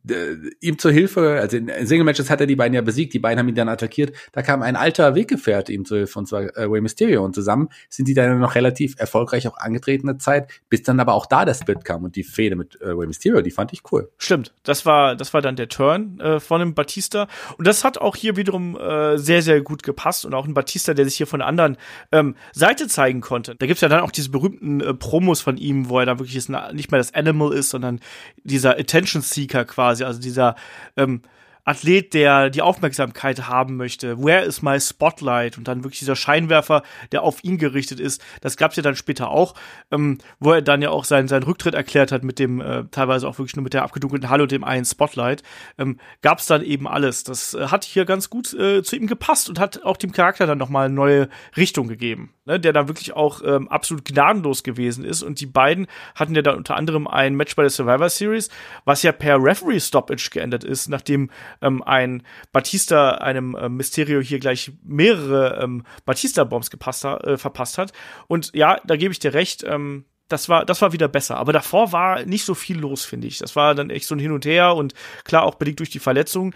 ihm 0.61 0.79
zur 0.79 0.93
Hilfe, 0.93 1.41
also 1.41 1.57
in 1.57 1.69
Single 1.85 2.05
Matches 2.05 2.31
hat 2.31 2.41
er 2.41 2.47
die 2.47 2.55
beiden 2.55 2.75
ja 2.75 2.81
besiegt, 2.81 3.15
die 3.15 3.19
beiden 3.19 3.41
haben 3.41 3.49
ihn 3.49 3.57
dann 3.57 3.69
attackiert. 3.69 4.15
Da 4.31 4.43
kam 4.43 4.63
ein 4.63 4.77
alter 4.77 5.17
Weggefährte 5.17 5.73
ihm 5.73 5.85
zur 5.85 5.99
Hilfe, 5.99 6.17
und 6.21 6.29
zwar 6.29 6.57
äh, 6.57 6.71
Way 6.71 6.83
Mysterio. 6.83 7.25
Und 7.25 7.35
zusammen 7.35 7.69
sind 7.89 8.07
die 8.07 8.15
dann 8.15 8.39
noch 8.39 8.55
relativ 8.55 8.95
erfolgreich 8.97 9.49
auch 9.49 9.57
angetretene 9.57 10.19
Zeit, 10.19 10.49
bis 10.69 10.85
dann 10.85 11.01
aber 11.01 11.15
auch 11.15 11.27
da 11.27 11.45
der 11.45 11.55
Split 11.55 11.85
kam 11.85 12.05
und 12.05 12.15
die 12.15 12.23
Fehde 12.23 12.55
mit 12.55 12.81
äh, 12.81 12.97
Way 12.97 13.09
Mysterio, 13.09 13.43
die 13.43 13.51
fand 13.51 13.73
ich 13.73 13.83
cool. 13.91 14.09
Stimmt, 14.19 14.55
das 14.63 14.87
war 14.87 15.17
das 15.17 15.35
war 15.35 15.43
dann 15.43 15.57
der 15.57 15.69
Turn 15.69 16.21
äh, 16.21 16.39
von 16.39 16.61
dem 16.61 16.75
Batista 16.75 17.27
und 17.59 17.67
das 17.67 17.83
hat 17.83 17.99
auch 17.99 18.15
hier 18.15 18.37
wiederum 18.37 18.79
äh, 18.79 19.19
sehr 19.19 19.43
sehr 19.43 19.63
gut 19.63 19.83
gepasst 19.83 20.25
und 20.25 20.33
auch 20.35 20.47
ein 20.47 20.55
Batista, 20.55 20.95
der 20.95 21.05
sich 21.07 21.17
hier 21.17 21.27
von 21.27 21.41
der 21.41 21.49
anderen 21.49 21.77
ähm, 22.13 22.37
Seite 22.53 22.89
zeigen 22.89 23.21
konnte. 23.21 23.55
Da 23.57 23.67
gibt's 23.67 23.81
ja 23.81 23.89
dann 23.89 24.01
auch 24.01 24.11
diese 24.11 24.31
berühmten 24.31 24.81
äh, 24.81 24.95
Promos 24.95 25.41
von 25.41 25.57
ihm, 25.57 25.89
wo 25.89 25.99
er 25.99 26.07
dann 26.07 26.19
wirklich 26.19 26.49
nicht 26.49 26.91
mehr 26.91 26.99
das 26.99 27.15
Animal 27.15 27.53
ist, 27.53 27.71
sondern 27.71 28.01
dieser 28.45 28.79
Attention 28.79 29.23
Seeker 29.23 29.65
quasi, 29.65 30.05
also 30.05 30.21
dieser 30.21 30.57
ähm, 30.97 31.23
Athlet, 31.65 32.13
der 32.13 32.51
die 32.51 32.63
Aufmerksamkeit 32.63 33.47
haben 33.47 33.77
möchte. 33.77 34.23
Where 34.23 34.45
is 34.45 34.63
my 34.63 34.81
spotlight? 34.81 35.59
Und 35.59 35.69
dann 35.69 35.85
wirklich 35.85 36.01
dieser 36.01 36.17
Scheinwerfer, 36.17 36.83
der 37.13 37.23
auf 37.23 37.45
ihn 37.45 37.57
gerichtet 37.57 38.01
ist. 38.01 38.21
Das 38.41 38.57
gab's 38.57 38.77
ja 38.77 38.83
dann 38.83 38.97
später 38.97 39.31
auch, 39.31 39.55
ähm, 39.93 40.19
wo 40.41 40.53
er 40.53 40.63
dann 40.63 40.83
ja 40.83 40.91
auch 40.91 41.05
seinen, 41.05 41.29
seinen 41.29 41.45
Rücktritt 41.45 41.75
erklärt 41.75 42.11
hat 42.11 42.25
mit 42.25 42.39
dem, 42.41 42.61
äh, 42.61 42.85
teilweise 42.91 43.29
auch 43.29 43.39
wirklich 43.39 43.55
nur 43.55 43.63
mit 43.63 43.75
der 43.75 43.85
abgedunkelten 43.85 44.29
Halle 44.29 44.43
und 44.43 44.53
dem 44.53 44.65
einen 44.65 44.85
Spotlight. 44.85 45.45
Ähm, 45.79 45.99
gab's 46.21 46.47
dann 46.47 46.63
eben 46.63 46.89
alles. 46.89 47.23
Das 47.23 47.55
äh, 47.55 47.69
hat 47.69 47.85
hier 47.85 48.07
ganz 48.07 48.29
gut 48.29 48.53
äh, 48.55 48.83
zu 48.83 48.97
ihm 48.97 49.07
gepasst 49.07 49.49
und 49.49 49.61
hat 49.61 49.85
auch 49.85 49.97
dem 49.97 50.11
Charakter 50.11 50.47
dann 50.47 50.59
nochmal 50.59 50.87
eine 50.87 50.95
neue 50.95 51.29
Richtung 51.57 51.87
gegeben. 51.87 52.35
Ne, 52.45 52.59
der 52.59 52.73
dann 52.73 52.89
wirklich 52.89 53.13
auch 53.13 53.41
ähm, 53.45 53.69
absolut 53.69 54.05
gnadenlos 54.05 54.65
gewesen 54.65 55.05
ist. 55.05 55.23
Und 55.23 55.41
die 55.41 55.47
beiden 55.47 55.87
hatten 56.17 56.35
ja 56.35 56.43
dann 56.43 56.57
unter 56.57 56.75
anderem 56.75 57.07
ein 57.07 57.37
Match 57.37 57.55
bei 57.55 57.63
der 57.63 57.71
Survivor 57.71 58.09
Series, 58.09 58.51
was 58.85 59.05
ja 59.05 59.13
per 59.13 59.41
Referee 59.41 59.79
Stoppage 59.79 60.29
geendet 60.33 60.65
ist, 60.65 60.89
nachdem 60.89 61.31
ähm, 61.61 61.85
ein 61.85 62.25
Batista 62.51 63.13
einem 63.13 63.55
äh, 63.55 63.69
Mysterio 63.69 64.21
hier 64.21 64.41
gleich 64.41 64.73
mehrere 64.83 65.61
ähm, 65.63 65.85
Batista-Bombs 66.05 66.69
äh, 66.69 67.37
verpasst 67.37 67.79
hat. 67.79 67.93
Und 68.27 68.51
ja, 68.57 68.81
da 68.85 68.97
gebe 68.97 69.13
ich 69.13 69.21
dir 69.21 69.35
recht, 69.35 69.63
ähm, 69.63 70.05
das 70.33 70.49
war, 70.49 70.65
das 70.65 70.83
war 70.83 70.93
wieder 70.93 71.09
besser. 71.09 71.37
Aber 71.37 71.53
davor 71.53 71.93
war 71.93 72.25
nicht 72.25 72.45
so 72.45 72.55
viel 72.55 72.79
los, 72.79 73.05
finde 73.05 73.29
ich. 73.29 73.39
Das 73.39 73.55
war 73.55 73.75
dann 73.75 73.91
echt 73.91 74.07
so 74.07 74.15
ein 74.15 74.19
Hin 74.19 74.33
und 74.33 74.47
Her 74.47 74.75
und 74.75 74.95
klar 75.25 75.45
auch 75.45 75.57
bedingt 75.57 75.79
durch 75.79 75.91
die 75.91 75.99
Verletzung. 75.99 76.55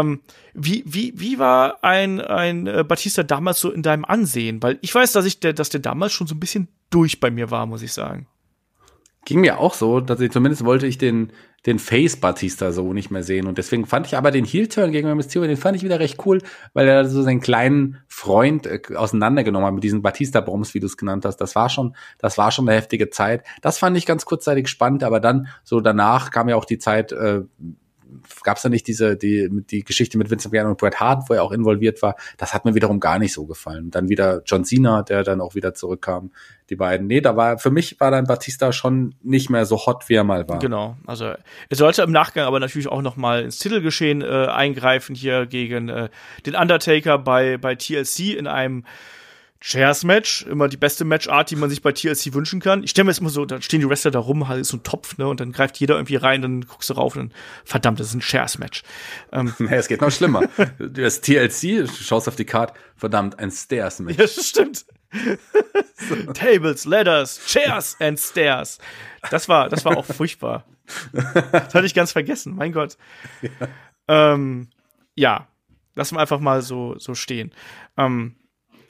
Ähm, 0.00 0.20
wie, 0.54 0.82
wie, 0.86 1.12
wie 1.16 1.38
war 1.38 1.82
ein, 1.82 2.20
ein 2.20 2.66
äh, 2.66 2.84
Batista 2.86 3.22
damals 3.22 3.60
so 3.60 3.70
in 3.70 3.82
deinem 3.82 4.04
Ansehen? 4.04 4.62
Weil 4.62 4.78
ich 4.80 4.94
weiß, 4.94 5.12
dass 5.12 5.26
ich 5.26 5.40
der, 5.40 5.52
dass 5.52 5.68
der 5.68 5.80
damals 5.80 6.12
schon 6.12 6.26
so 6.26 6.34
ein 6.34 6.40
bisschen 6.40 6.68
durch 6.90 7.20
bei 7.20 7.30
mir 7.30 7.50
war, 7.50 7.66
muss 7.66 7.82
ich 7.82 7.92
sagen. 7.92 8.26
Ging 9.24 9.40
mir 9.40 9.58
auch 9.58 9.74
so, 9.74 10.00
dass 10.00 10.20
ich 10.20 10.30
zumindest 10.30 10.64
wollte 10.64 10.86
ich 10.86 10.98
den, 10.98 11.32
den 11.66 11.80
Face 11.80 12.16
Batista 12.16 12.70
so 12.70 12.92
nicht 12.92 13.10
mehr 13.10 13.24
sehen. 13.24 13.46
Und 13.48 13.58
deswegen 13.58 13.84
fand 13.84 14.06
ich 14.06 14.16
aber 14.16 14.30
den 14.30 14.44
Heel-Turn 14.44 14.92
gegen 14.92 15.12
Mysterio, 15.16 15.48
den 15.48 15.56
fand 15.56 15.76
ich 15.76 15.82
wieder 15.82 15.98
recht 15.98 16.24
cool, 16.24 16.40
weil 16.74 16.86
er 16.86 17.08
so 17.08 17.22
seinen 17.22 17.40
kleinen 17.40 17.98
Freund 18.06 18.66
äh, 18.66 18.80
auseinandergenommen 18.94 19.66
hat 19.66 19.74
mit 19.74 19.84
diesen 19.84 20.00
Batista-Bombs, 20.00 20.74
wie 20.74 20.80
du 20.80 20.86
es 20.86 20.96
genannt 20.96 21.24
hast. 21.24 21.38
Das 21.38 21.56
war 21.56 21.68
schon, 21.68 21.96
das 22.18 22.38
war 22.38 22.52
schon 22.52 22.68
eine 22.68 22.76
heftige 22.76 23.10
Zeit. 23.10 23.44
Das 23.62 23.78
fand 23.78 23.96
ich 23.96 24.06
ganz 24.06 24.24
kurzzeitig 24.24 24.68
spannend, 24.68 25.02
aber 25.02 25.18
dann 25.18 25.48
so 25.64 25.80
danach 25.80 26.30
kam 26.30 26.48
ja 26.48 26.54
auch 26.54 26.64
die 26.64 26.78
Zeit, 26.78 27.10
äh, 27.12 27.42
gab 28.42 28.56
es 28.56 28.62
da 28.62 28.68
nicht 28.68 28.86
diese 28.86 29.16
die 29.16 29.48
die 29.70 29.84
Geschichte 29.84 30.18
mit 30.18 30.30
Vincent 30.30 30.52
McMahon 30.52 30.70
und 30.70 30.78
Bret 30.78 31.00
Hart, 31.00 31.28
wo 31.28 31.34
er 31.34 31.42
auch 31.42 31.52
involviert 31.52 32.02
war. 32.02 32.16
Das 32.36 32.54
hat 32.54 32.64
mir 32.64 32.74
wiederum 32.74 33.00
gar 33.00 33.18
nicht 33.18 33.32
so 33.32 33.46
gefallen. 33.46 33.90
Dann 33.90 34.08
wieder 34.08 34.42
John 34.44 34.64
Cena, 34.64 35.02
der 35.02 35.22
dann 35.22 35.40
auch 35.40 35.54
wieder 35.54 35.74
zurückkam. 35.74 36.30
Die 36.68 36.76
beiden. 36.76 37.06
Nee, 37.06 37.20
da 37.20 37.36
war 37.36 37.58
für 37.58 37.70
mich 37.70 38.00
war 38.00 38.10
dann 38.10 38.26
Batista 38.26 38.72
schon 38.72 39.14
nicht 39.22 39.50
mehr 39.50 39.66
so 39.66 39.86
hot, 39.86 40.08
wie 40.08 40.14
er 40.14 40.24
mal 40.24 40.48
war. 40.48 40.58
Genau. 40.58 40.96
Also 41.06 41.26
er 41.26 41.38
sollte 41.76 42.02
im 42.02 42.10
Nachgang 42.10 42.44
aber 42.44 42.58
natürlich 42.58 42.88
auch 42.88 43.02
noch 43.02 43.16
mal 43.16 43.42
ins 43.42 43.58
Titelgeschehen 43.58 44.22
äh, 44.22 44.46
eingreifen 44.46 45.14
hier 45.14 45.46
gegen 45.46 45.88
äh, 45.88 46.08
den 46.44 46.56
Undertaker 46.56 47.18
bei 47.18 47.56
bei 47.56 47.76
TLC 47.76 48.36
in 48.36 48.48
einem 48.48 48.84
Chairs-Match, 49.60 50.42
immer 50.42 50.68
die 50.68 50.76
beste 50.76 51.04
Matchart, 51.04 51.50
die 51.50 51.56
man 51.56 51.70
sich 51.70 51.82
bei 51.82 51.92
TLC 51.92 52.34
wünschen 52.34 52.60
kann. 52.60 52.82
Ich 52.82 52.90
stelle 52.90 53.06
mir 53.06 53.10
jetzt 53.10 53.20
immer 53.20 53.30
so, 53.30 53.44
da 53.44 53.60
stehen 53.60 53.80
die 53.80 53.88
Wrestler 53.88 54.10
da 54.10 54.18
rum, 54.18 54.48
halt 54.48 54.66
so 54.66 54.76
ein 54.76 54.82
Topf, 54.82 55.18
ne, 55.18 55.26
und 55.26 55.40
dann 55.40 55.52
greift 55.52 55.78
jeder 55.78 55.96
irgendwie 55.96 56.16
rein, 56.16 56.42
dann 56.42 56.60
guckst 56.62 56.90
du 56.90 56.94
rauf 56.94 57.16
und 57.16 57.30
dann, 57.30 57.38
verdammt, 57.64 58.00
das 58.00 58.08
ist 58.08 58.14
ein 58.14 58.20
Chairs-Match. 58.20 58.82
Ähm, 59.32 59.54
nee, 59.58 59.74
es 59.74 59.88
geht 59.88 60.00
noch 60.00 60.10
schlimmer. 60.10 60.42
du 60.78 61.04
hast 61.04 61.22
TLC, 61.22 61.88
schaust 61.88 62.28
auf 62.28 62.36
die 62.36 62.44
Karte, 62.44 62.74
verdammt, 62.96 63.38
ein 63.38 63.50
Stairs-Match. 63.50 64.18
Ja, 64.18 64.26
stimmt. 64.28 64.84
so. 66.08 66.14
Tables, 66.32 66.84
Ladders, 66.84 67.40
Chairs 67.46 67.96
and 68.00 68.18
Stairs. 68.18 68.78
Das 69.30 69.48
war, 69.48 69.68
das 69.68 69.84
war 69.84 69.96
auch 69.96 70.04
furchtbar. 70.04 70.64
Das 71.12 71.74
hatte 71.74 71.86
ich 71.86 71.94
ganz 71.94 72.12
vergessen, 72.12 72.54
mein 72.54 72.72
Gott. 72.72 72.96
Ja, 73.42 73.50
ähm, 74.34 74.68
ja 75.14 75.48
lassen 75.96 76.14
wir 76.14 76.20
einfach 76.20 76.38
mal 76.38 76.62
so, 76.62 76.96
so 76.98 77.14
stehen. 77.14 77.52
Ähm, 77.96 78.36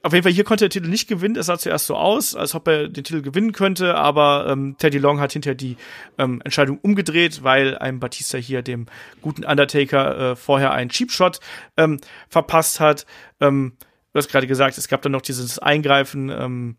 auf 0.07 0.13
jeden 0.13 0.23
Fall, 0.23 0.33
hier 0.33 0.45
konnte 0.45 0.65
der 0.65 0.71
Titel 0.71 0.89
nicht 0.89 1.09
gewinnen. 1.09 1.35
Es 1.35 1.47
sah 1.47 1.59
zuerst 1.59 1.87
so 1.87 1.97
aus, 1.97 2.37
als 2.37 2.55
ob 2.55 2.69
er 2.69 2.89
den 2.89 3.03
Titel 3.03 3.23
gewinnen 3.23 3.51
könnte, 3.51 3.97
aber 3.97 4.47
ähm, 4.49 4.77
Teddy 4.79 4.99
Long 4.99 5.19
hat 5.19 5.33
hinterher 5.33 5.57
die 5.57 5.77
ähm, 6.17 6.41
Entscheidung 6.45 6.79
umgedreht, 6.79 7.43
weil 7.43 7.77
ein 7.77 7.99
Batista 7.99 8.39
hier 8.39 8.63
dem 8.63 8.87
guten 9.21 9.45
Undertaker 9.45 10.33
äh, 10.33 10.37
vorher 10.37 10.73
einen 10.73 10.91
Cheap 10.91 11.11
Shot 11.11 11.41
ähm, 11.77 11.99
verpasst 12.29 12.79
hat. 12.79 13.05
Ähm, 13.41 13.73
du 14.13 14.19
hast 14.19 14.29
gerade 14.29 14.47
gesagt, 14.47 14.79
es 14.79 14.87
gab 14.87 15.03
dann 15.03 15.11
noch 15.11 15.23
dieses 15.23 15.59
Eingreifen 15.59 16.29
ähm, 16.31 16.77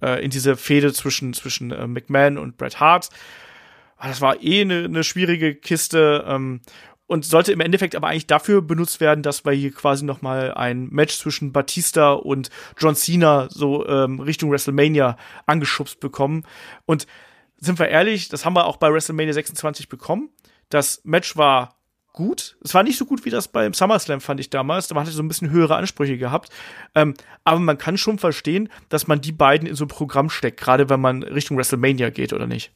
äh, 0.00 0.24
in 0.24 0.30
diese 0.30 0.56
Fehde 0.56 0.92
zwischen, 0.92 1.34
zwischen 1.34 1.72
äh, 1.72 1.88
McMahon 1.88 2.38
und 2.38 2.56
Bret 2.56 2.78
Hart. 2.78 3.08
Ah, 3.96 4.06
das 4.06 4.20
war 4.20 4.40
eh 4.40 4.60
eine 4.60 4.88
ne 4.88 5.02
schwierige 5.02 5.56
Kiste. 5.56 6.24
Ähm, 6.28 6.60
und 7.06 7.24
sollte 7.24 7.52
im 7.52 7.60
Endeffekt 7.60 7.94
aber 7.94 8.08
eigentlich 8.08 8.26
dafür 8.26 8.62
benutzt 8.62 9.00
werden, 9.00 9.22
dass 9.22 9.44
wir 9.44 9.52
hier 9.52 9.72
quasi 9.72 10.04
noch 10.04 10.22
mal 10.22 10.54
ein 10.54 10.88
Match 10.88 11.18
zwischen 11.18 11.52
Batista 11.52 12.12
und 12.12 12.50
John 12.78 12.94
Cena 12.94 13.48
so 13.50 13.86
ähm, 13.86 14.20
Richtung 14.20 14.50
WrestleMania 14.50 15.16
angeschubst 15.46 16.00
bekommen. 16.00 16.46
Und 16.86 17.06
sind 17.58 17.78
wir 17.78 17.88
ehrlich, 17.88 18.28
das 18.28 18.44
haben 18.44 18.54
wir 18.54 18.66
auch 18.66 18.78
bei 18.78 18.92
WrestleMania 18.92 19.32
26 19.32 19.88
bekommen. 19.88 20.30
Das 20.70 21.02
Match 21.04 21.36
war 21.36 21.76
gut. 22.14 22.56
Es 22.62 22.72
war 22.72 22.82
nicht 22.82 22.96
so 22.96 23.04
gut 23.04 23.24
wie 23.26 23.30
das 23.30 23.48
beim 23.48 23.74
SummerSlam, 23.74 24.20
fand 24.20 24.40
ich 24.40 24.48
damals. 24.48 24.88
Da 24.88 24.94
hatte 24.94 25.10
so 25.10 25.22
ein 25.22 25.28
bisschen 25.28 25.50
höhere 25.50 25.76
Ansprüche 25.76 26.16
gehabt. 26.16 26.50
Ähm, 26.94 27.14
aber 27.44 27.60
man 27.60 27.76
kann 27.76 27.98
schon 27.98 28.18
verstehen, 28.18 28.70
dass 28.88 29.06
man 29.06 29.20
die 29.20 29.32
beiden 29.32 29.68
in 29.68 29.74
so 29.74 29.84
ein 29.84 29.88
Programm 29.88 30.30
steckt, 30.30 30.60
gerade 30.60 30.88
wenn 30.88 31.00
man 31.00 31.22
Richtung 31.22 31.58
WrestleMania 31.58 32.08
geht, 32.10 32.32
oder 32.32 32.46
nicht? 32.46 32.72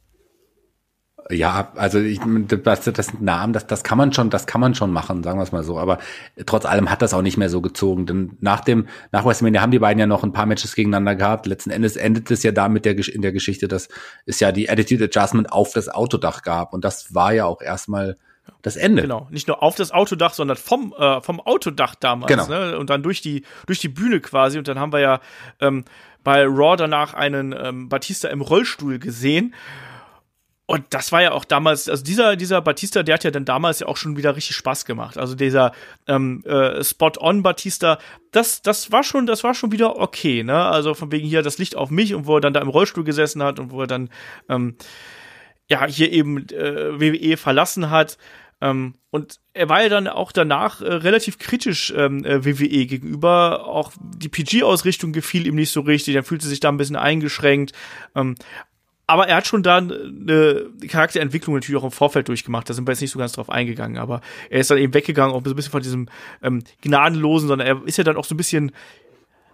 Ja, 1.30 1.72
also 1.76 1.98
ich, 1.98 2.20
das, 2.64 2.84
das 2.84 3.20
Namen, 3.20 3.52
das, 3.52 3.66
das 3.66 3.84
kann 3.84 3.98
man 3.98 4.12
schon, 4.12 4.30
das 4.30 4.46
kann 4.46 4.60
man 4.60 4.74
schon 4.74 4.92
machen, 4.92 5.22
sagen 5.22 5.38
wir 5.38 5.42
es 5.42 5.52
mal 5.52 5.62
so. 5.62 5.78
Aber 5.78 5.98
trotz 6.46 6.64
allem 6.64 6.90
hat 6.90 7.02
das 7.02 7.12
auch 7.12 7.22
nicht 7.22 7.36
mehr 7.36 7.50
so 7.50 7.60
gezogen. 7.60 8.06
Denn 8.06 8.38
nach 8.40 8.60
dem, 8.60 8.88
nach 9.12 9.24
WrestleMania 9.24 9.60
haben 9.60 9.70
die 9.70 9.78
beiden 9.78 10.00
ja 10.00 10.06
noch 10.06 10.24
ein 10.24 10.32
paar 10.32 10.46
Matches 10.46 10.74
gegeneinander 10.74 11.16
gehabt. 11.16 11.46
Letzten 11.46 11.70
Endes 11.70 11.96
endet 11.96 12.30
es 12.30 12.42
ja 12.42 12.52
damit 12.52 12.84
der, 12.84 12.96
in 13.08 13.22
der 13.22 13.32
Geschichte, 13.32 13.68
dass 13.68 13.88
es 14.24 14.40
ja 14.40 14.52
die 14.52 14.70
Attitude 14.70 15.04
Adjustment 15.04 15.52
auf 15.52 15.72
das 15.72 15.88
Autodach 15.88 16.42
gab. 16.42 16.72
Und 16.72 16.84
das 16.84 17.14
war 17.14 17.32
ja 17.32 17.44
auch 17.44 17.60
erstmal 17.60 18.16
das 18.62 18.76
Ende. 18.76 19.02
Genau, 19.02 19.28
nicht 19.30 19.48
nur 19.48 19.62
auf 19.62 19.74
das 19.74 19.90
Autodach, 19.92 20.34
sondern 20.34 20.56
vom 20.56 20.94
äh, 20.98 21.20
vom 21.20 21.40
Autodach 21.40 21.94
damals. 21.94 22.28
Genau. 22.28 22.48
Ne? 22.48 22.78
Und 22.78 22.90
dann 22.90 23.02
durch 23.02 23.20
die 23.20 23.44
durch 23.66 23.78
die 23.78 23.88
Bühne 23.88 24.20
quasi. 24.20 24.58
Und 24.58 24.68
dann 24.68 24.78
haben 24.78 24.92
wir 24.92 25.00
ja 25.00 25.20
ähm, 25.60 25.84
bei 26.24 26.44
Raw 26.44 26.76
danach 26.76 27.14
einen 27.14 27.54
ähm, 27.58 27.88
Batista 27.88 28.28
im 28.28 28.40
Rollstuhl 28.40 28.98
gesehen. 28.98 29.54
Und 30.70 30.84
das 30.90 31.12
war 31.12 31.22
ja 31.22 31.32
auch 31.32 31.46
damals, 31.46 31.88
also 31.88 32.04
dieser, 32.04 32.36
dieser 32.36 32.60
Batista, 32.60 33.02
der 33.02 33.14
hat 33.14 33.24
ja 33.24 33.30
dann 33.30 33.46
damals 33.46 33.80
ja 33.80 33.86
auch 33.86 33.96
schon 33.96 34.18
wieder 34.18 34.36
richtig 34.36 34.54
Spaß 34.54 34.84
gemacht. 34.84 35.16
Also 35.16 35.34
dieser 35.34 35.72
ähm, 36.06 36.44
äh, 36.44 36.84
Spot-on 36.84 37.42
Batista, 37.42 37.98
das, 38.32 38.60
das 38.60 38.92
war 38.92 39.02
schon, 39.02 39.24
das 39.24 39.44
war 39.44 39.54
schon 39.54 39.72
wieder 39.72 39.98
okay, 39.98 40.44
ne? 40.44 40.66
Also 40.66 40.92
von 40.92 41.10
wegen 41.10 41.26
hier 41.26 41.40
das 41.40 41.56
Licht 41.56 41.74
auf 41.74 41.88
mich 41.88 42.14
und 42.14 42.26
wo 42.26 42.34
er 42.34 42.42
dann 42.42 42.52
da 42.52 42.60
im 42.60 42.68
Rollstuhl 42.68 43.02
gesessen 43.02 43.42
hat 43.42 43.58
und 43.58 43.70
wo 43.70 43.80
er 43.80 43.86
dann 43.86 44.10
ähm, 44.50 44.76
ja 45.70 45.86
hier 45.86 46.12
eben 46.12 46.46
äh, 46.50 47.00
WWE 47.00 47.38
verlassen 47.38 47.88
hat. 47.88 48.18
Ähm, 48.60 48.94
und 49.10 49.40
er 49.54 49.68
war 49.70 49.82
ja 49.82 49.88
dann 49.88 50.06
auch 50.06 50.32
danach 50.32 50.82
äh, 50.82 50.92
relativ 50.92 51.38
kritisch 51.38 51.94
ähm, 51.96 52.26
äh, 52.26 52.44
WWE 52.44 52.86
gegenüber. 52.86 53.66
Auch 53.66 53.92
die 54.00 54.28
PG-Ausrichtung 54.28 55.12
gefiel 55.12 55.46
ihm 55.46 55.54
nicht 55.54 55.70
so 55.70 55.80
richtig. 55.80 56.14
Er 56.14 56.24
fühlte 56.24 56.46
sich 56.46 56.60
da 56.60 56.68
ein 56.68 56.76
bisschen 56.76 56.96
eingeschränkt. 56.96 57.72
Ähm, 58.14 58.34
aber 59.08 59.26
er 59.26 59.36
hat 59.36 59.46
schon 59.46 59.62
da 59.62 59.78
eine 59.78 60.66
Charakterentwicklung 60.86 61.56
natürlich 61.56 61.80
auch 61.80 61.84
im 61.84 61.90
Vorfeld 61.90 62.28
durchgemacht. 62.28 62.68
Da 62.68 62.74
sind 62.74 62.86
wir 62.86 62.92
jetzt 62.92 63.00
nicht 63.00 63.10
so 63.10 63.18
ganz 63.18 63.32
drauf 63.32 63.48
eingegangen. 63.48 63.96
Aber 63.96 64.20
er 64.50 64.60
ist 64.60 64.70
dann 64.70 64.76
eben 64.76 64.92
weggegangen, 64.92 65.34
auch 65.34 65.42
so 65.42 65.50
ein 65.50 65.56
bisschen 65.56 65.72
von 65.72 65.82
diesem 65.82 66.08
ähm, 66.42 66.62
Gnadenlosen, 66.82 67.48
sondern 67.48 67.66
er 67.66 67.86
ist 67.86 67.96
ja 67.96 68.04
dann 68.04 68.18
auch 68.18 68.26
so 68.26 68.34
ein 68.34 68.36
bisschen 68.36 68.72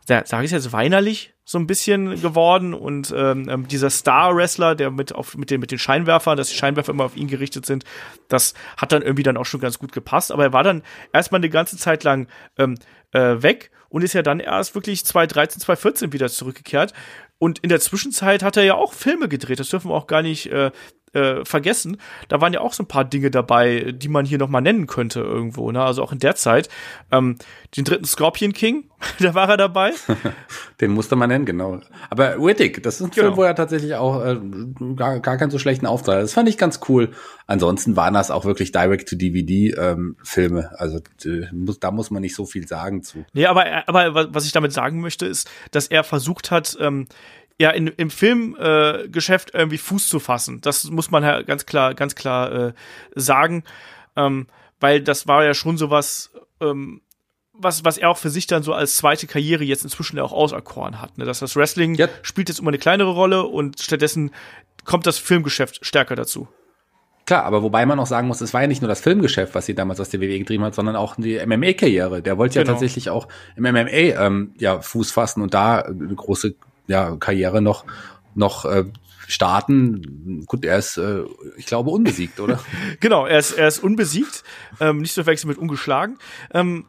sage 0.06 0.44
ich 0.44 0.50
jetzt 0.50 0.72
weinerlich 0.72 1.32
so 1.44 1.58
ein 1.58 1.66
bisschen 1.66 2.20
geworden 2.20 2.74
und 2.74 3.14
ähm, 3.16 3.48
ähm, 3.48 3.68
dieser 3.68 3.88
Star-Wrestler, 3.88 4.74
der 4.74 4.90
mit 4.90 5.14
auf 5.14 5.34
mit 5.34 5.50
den 5.50 5.60
mit 5.60 5.70
den 5.70 5.78
Scheinwerfern, 5.78 6.36
dass 6.36 6.50
die 6.50 6.56
Scheinwerfer 6.56 6.92
immer 6.92 7.04
auf 7.04 7.16
ihn 7.16 7.28
gerichtet 7.28 7.64
sind, 7.64 7.84
das 8.28 8.52
hat 8.76 8.92
dann 8.92 9.00
irgendwie 9.00 9.22
dann 9.22 9.38
auch 9.38 9.46
schon 9.46 9.60
ganz 9.60 9.78
gut 9.78 9.92
gepasst. 9.92 10.30
Aber 10.30 10.42
er 10.42 10.52
war 10.52 10.62
dann 10.62 10.82
erstmal 11.14 11.38
eine 11.38 11.48
ganze 11.48 11.78
Zeit 11.78 12.04
lang 12.04 12.28
ähm, 12.58 12.74
äh, 13.12 13.42
weg 13.42 13.70
und 13.88 14.02
ist 14.02 14.12
ja 14.12 14.22
dann 14.22 14.40
erst 14.40 14.74
wirklich 14.74 15.04
2013, 15.04 15.60
2014 15.60 16.12
wieder 16.12 16.28
zurückgekehrt. 16.28 16.92
Und 17.38 17.58
in 17.60 17.68
der 17.68 17.80
Zwischenzeit 17.80 18.42
hat 18.42 18.56
er 18.56 18.64
ja 18.64 18.74
auch 18.74 18.92
Filme 18.92 19.28
gedreht. 19.28 19.60
Das 19.60 19.68
dürfen 19.68 19.90
wir 19.90 19.94
auch 19.94 20.06
gar 20.06 20.22
nicht 20.22 20.46
äh, 20.46 20.70
äh, 21.14 21.44
vergessen. 21.44 21.98
Da 22.28 22.40
waren 22.40 22.52
ja 22.52 22.60
auch 22.60 22.72
so 22.72 22.82
ein 22.82 22.88
paar 22.88 23.04
Dinge 23.04 23.30
dabei, 23.30 23.92
die 23.92 24.08
man 24.08 24.24
hier 24.24 24.38
noch 24.38 24.48
mal 24.48 24.60
nennen 24.60 24.86
könnte 24.86 25.20
irgendwo. 25.20 25.70
Ne? 25.70 25.82
Also 25.82 26.02
auch 26.02 26.12
in 26.12 26.18
der 26.18 26.34
Zeit. 26.34 26.68
Ähm, 27.10 27.36
den 27.76 27.84
dritten 27.84 28.04
Scorpion 28.04 28.52
King, 28.52 28.90
da 29.18 29.34
war 29.34 29.48
er 29.48 29.56
dabei. 29.56 29.92
den 30.80 30.92
musste 30.92 31.16
man 31.16 31.28
nennen, 31.28 31.44
genau. 31.44 31.80
Aber 32.10 32.36
Riddick, 32.38 32.82
das 32.82 32.96
ist 32.96 33.02
ein 33.02 33.10
genau. 33.10 33.26
Film, 33.26 33.36
wo 33.36 33.42
er 33.42 33.54
tatsächlich 33.54 33.94
auch 33.94 34.24
äh, 34.24 34.38
gar, 34.96 35.20
gar 35.20 35.36
keinen 35.36 35.50
so 35.50 35.58
schlechten 35.58 35.86
Auftrag 35.86 36.16
hat. 36.16 36.24
Das 36.24 36.32
fand 36.32 36.48
ich 36.48 36.58
ganz 36.58 36.80
cool. 36.88 37.10
Ansonsten 37.46 37.96
waren 37.96 38.14
das 38.14 38.30
auch 38.30 38.44
wirklich 38.44 38.72
Direct-to-DVD-Filme. 38.72 40.60
Ähm, 40.60 40.76
also 40.76 41.00
da 41.80 41.90
muss 41.90 42.10
man 42.10 42.22
nicht 42.22 42.34
so 42.34 42.46
viel 42.46 42.66
sagen 42.66 43.02
zu. 43.02 43.24
Nee, 43.32 43.46
aber, 43.46 43.88
aber 43.88 44.34
was 44.34 44.46
ich 44.46 44.52
damit 44.52 44.72
sagen 44.72 45.00
möchte, 45.00 45.26
ist, 45.26 45.50
dass 45.70 45.88
er 45.88 46.04
versucht 46.04 46.50
hat, 46.50 46.76
ähm, 46.80 47.06
ja 47.58 47.70
in, 47.70 47.88
im 47.88 48.10
Filmgeschäft 48.10 49.54
äh, 49.54 49.58
irgendwie 49.58 49.78
Fuß 49.78 50.08
zu 50.08 50.20
fassen. 50.20 50.60
Das 50.60 50.84
muss 50.90 51.10
man 51.10 51.22
ja 51.22 51.42
ganz 51.42 51.66
klar, 51.66 51.94
ganz 51.94 52.14
klar 52.14 52.52
äh, 52.52 52.72
sagen, 53.14 53.64
ähm, 54.16 54.48
weil 54.80 55.00
das 55.00 55.26
war 55.26 55.44
ja 55.44 55.54
schon 55.54 55.76
sowas, 55.76 56.32
ähm, 56.60 57.02
was, 57.52 57.84
was 57.84 57.98
er 57.98 58.10
auch 58.10 58.18
für 58.18 58.30
sich 58.30 58.46
dann 58.46 58.62
so 58.62 58.72
als 58.72 58.96
zweite 58.96 59.26
Karriere 59.26 59.62
jetzt 59.62 59.84
inzwischen 59.84 60.18
auch 60.18 60.32
auserkoren 60.32 61.00
hat. 61.00 61.16
Ne? 61.18 61.24
Dass 61.24 61.38
das 61.38 61.54
Wrestling 61.54 61.94
ja. 61.94 62.08
spielt 62.22 62.48
jetzt 62.48 62.58
immer 62.58 62.68
eine 62.68 62.78
kleinere 62.78 63.10
Rolle 63.10 63.44
und 63.44 63.80
stattdessen 63.80 64.32
kommt 64.84 65.06
das 65.06 65.18
Filmgeschäft 65.18 65.86
stärker 65.86 66.16
dazu. 66.16 66.48
Klar, 67.26 67.44
aber 67.44 67.62
wobei 67.62 67.86
man 67.86 67.98
auch 68.00 68.06
sagen 68.06 68.28
muss, 68.28 68.42
es 68.42 68.52
war 68.52 68.60
ja 68.60 68.66
nicht 68.66 68.82
nur 68.82 68.88
das 68.88 69.00
Filmgeschäft, 69.00 69.54
was 69.54 69.64
sie 69.64 69.74
damals 69.74 69.98
aus 69.98 70.10
der 70.10 70.20
WWE 70.20 70.38
getrieben 70.38 70.64
hat, 70.64 70.74
sondern 70.74 70.94
auch 70.94 71.16
die 71.16 71.40
MMA-Karriere. 71.44 72.20
Der 72.20 72.36
wollte 72.36 72.56
ja 72.56 72.62
genau. 72.62 72.74
tatsächlich 72.74 73.08
auch 73.08 73.28
im 73.56 73.62
MMA 73.62 73.88
ähm, 73.88 74.54
ja, 74.58 74.80
Fuß 74.80 75.10
fassen 75.10 75.40
und 75.40 75.54
da 75.54 75.78
eine 75.78 76.14
große 76.14 76.54
ja, 76.86 77.16
Karriere 77.16 77.62
noch, 77.62 77.84
noch 78.34 78.64
äh, 78.64 78.84
starten. 79.26 80.44
Gut, 80.46 80.64
er 80.64 80.78
ist, 80.78 80.96
äh, 80.96 81.22
ich 81.56 81.66
glaube, 81.66 81.90
unbesiegt, 81.90 82.40
oder? 82.40 82.60
genau, 83.00 83.26
er 83.26 83.38
ist, 83.38 83.52
er 83.52 83.68
ist 83.68 83.78
unbesiegt, 83.78 84.44
ähm, 84.80 84.98
nicht 84.98 85.14
zu 85.14 85.22
verwechseln 85.22 85.48
mit 85.48 85.58
ungeschlagen. 85.58 86.18
Ähm, 86.52 86.86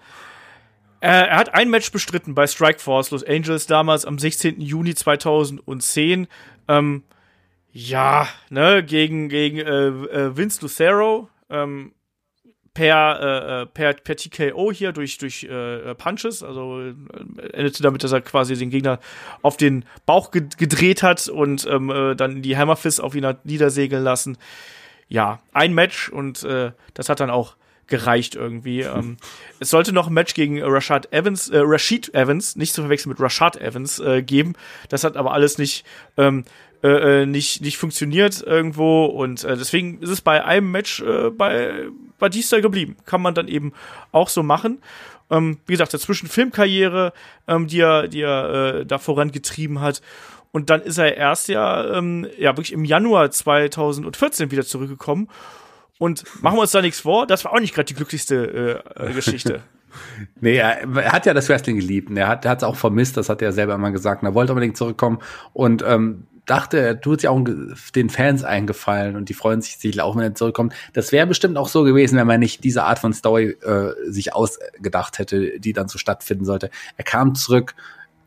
er, 1.00 1.38
hat 1.38 1.54
ein 1.54 1.70
Match 1.70 1.92
bestritten 1.92 2.36
bei 2.36 2.48
Strikeforce 2.48 3.12
Los 3.12 3.24
Angeles 3.24 3.68
damals 3.68 4.06
am 4.06 4.18
16. 4.18 4.60
Juni 4.60 4.96
2010. 4.96 6.28
Ähm, 6.68 7.04
ja, 7.72 8.28
ne, 8.50 8.84
gegen, 8.84 9.30
gegen 9.30 9.60
äh, 9.60 9.88
äh 9.88 10.38
Vince 10.38 10.62
Lucero. 10.62 11.30
Ähm, 11.50 11.94
per, 12.76 13.20
äh, 13.20 13.62
äh, 13.62 13.66
per, 13.66 13.94
per 13.94 14.16
TKO 14.16 14.72
hier 14.72 14.92
durch, 14.92 15.18
durch 15.18 15.44
äh, 15.46 15.96
Punches. 15.96 16.44
Also 16.44 16.82
äh, 16.82 16.94
endete 17.54 17.82
damit, 17.82 18.04
dass 18.04 18.12
er 18.12 18.22
quasi 18.22 18.56
den 18.56 18.70
Gegner 18.70 19.00
auf 19.42 19.58
den 19.58 19.86
Bauch 20.06 20.30
gedreht 20.30 21.02
hat 21.02 21.28
und 21.28 21.66
ähm, 21.66 21.90
äh, 21.90 22.16
dann 22.16 22.44
die 22.44 22.56
Hammerfist 22.56 23.02
auf 23.02 23.16
ihn 23.16 23.26
hat 23.26 23.46
niedersegeln 23.46 24.04
lassen. 24.04 24.38
Ja, 25.08 25.40
ein 25.54 25.74
Match 25.74 26.10
und 26.10 26.44
äh, 26.44 26.72
das 26.94 27.10
hat 27.10 27.22
dann 27.22 27.30
auch 27.32 27.56
gereicht 27.88 28.36
irgendwie. 28.36 28.82
ähm, 28.82 29.18
es 29.60 29.70
sollte 29.70 29.94
noch 29.94 30.08
ein 30.08 30.14
Match 30.14 30.34
gegen 30.34 30.62
Rashad 30.62 31.14
Evans, 31.14 31.50
äh, 31.50 31.60
Rashid 31.62 32.14
Evans, 32.14 32.56
nicht 32.58 32.74
zu 32.74 32.82
verwechseln 32.82 33.12
mit 33.12 33.22
Rashad 33.22 33.56
Evans, 33.56 34.00
äh, 34.00 34.22
geben. 34.22 34.54
Das 34.90 35.04
hat 35.04 35.16
aber 35.16 35.32
alles 35.32 35.58
nicht 35.58 35.86
ähm, 36.18 36.44
äh, 36.86 37.22
äh, 37.22 37.26
nicht, 37.26 37.62
nicht 37.62 37.78
funktioniert 37.80 38.44
irgendwo 38.44 39.06
und 39.06 39.44
äh, 39.44 39.58
deswegen 39.58 40.00
ist 40.02 40.12
es 40.12 40.22
bei 40.22 40.46
einem 40.46 40.70
Match 40.70 41.02
äh, 41.02 41.32
bei 41.32 41.88
Batista 42.20 42.60
geblieben. 42.60 42.96
Kann 43.06 43.24
man 43.24 43.34
dann 43.34 43.48
eben 43.48 43.74
auch 44.12 44.30
so 44.30 44.44
machen. 44.44 44.84
Ähm, 45.32 45.58
wie 45.66 45.74
gesagt, 45.74 45.96
dazwischen 45.96 46.30
Filmkarriere, 46.30 47.12
ähm, 47.48 47.66
die 47.66 47.80
er, 47.80 48.08
die 48.08 48.22
er 48.22 48.82
äh, 48.82 48.86
da 48.86 49.00
vorangetrieben 49.00 49.82
hat. 49.82 50.04
Und 50.52 50.70
dann 50.70 50.84
ist 50.84 51.00
er 51.00 51.18
erst 51.18 51.48
ja, 51.48 51.98
ähm, 51.98 52.28
ja 52.38 52.52
wirklich 52.52 52.72
im 52.74 52.86
Januar 52.86 53.32
2014 53.32 54.52
wieder 54.52 54.64
zurückgekommen. 54.64 55.28
Und 55.98 56.24
machen 56.44 56.58
wir 56.58 56.62
uns 56.62 56.72
da 56.72 56.84
nichts 56.84 57.00
vor, 57.00 57.26
das 57.26 57.46
war 57.46 57.54
auch 57.54 57.60
nicht 57.60 57.74
gerade 57.74 57.86
die 57.86 57.96
glücklichste 57.96 58.84
äh, 58.96 59.14
Geschichte. 59.14 59.64
Nee, 60.42 60.58
er, 60.58 60.82
er, 60.82 61.14
hat 61.14 61.26
ja 61.26 61.34
das 61.34 61.48
Wrestling 61.48 61.78
geliebt. 61.78 62.12
Er 62.18 62.28
hat 62.28 62.46
es 62.46 62.64
auch 62.64 62.76
vermisst, 62.76 63.16
das 63.16 63.30
hat 63.30 63.42
er 63.42 63.54
selber 63.54 63.76
immer 63.76 63.92
gesagt. 63.92 64.24
Er 64.24 64.34
wollte 64.34 64.52
unbedingt 64.52 64.76
zurückkommen. 64.76 65.20
Und 65.54 65.86
ähm, 65.88 66.28
dachte, 66.46 66.80
er 66.80 67.02
tut 67.02 67.22
sich 67.22 67.28
auch 67.28 67.44
den 67.96 68.10
Fans 68.10 68.44
eingefallen 68.44 69.16
und 69.16 69.30
die 69.30 69.34
freuen 69.34 69.62
sich 69.62 69.78
sicherlich 69.78 70.02
auch, 70.02 70.16
wenn 70.16 70.24
er 70.24 70.36
zurückkommt. 70.36 70.74
Das 70.94 71.12
wäre 71.12 71.28
bestimmt 71.28 71.58
auch 71.58 71.68
so 71.68 71.84
gewesen, 71.84 72.18
wenn 72.18 72.28
man 72.28 72.40
nicht 72.40 72.64
diese 72.64 72.84
Art 72.84 73.00
von 73.00 73.14
Story 73.14 73.58
äh, 73.64 73.94
sich 74.08 74.34
ausgedacht 74.34 75.20
hätte, 75.20 75.60
die 75.60 75.74
dann 75.74 75.88
so 75.88 75.98
stattfinden 75.98 76.46
sollte. 76.46 76.70
Er 76.98 77.04
kam 77.04 77.36
zurück 77.36 77.76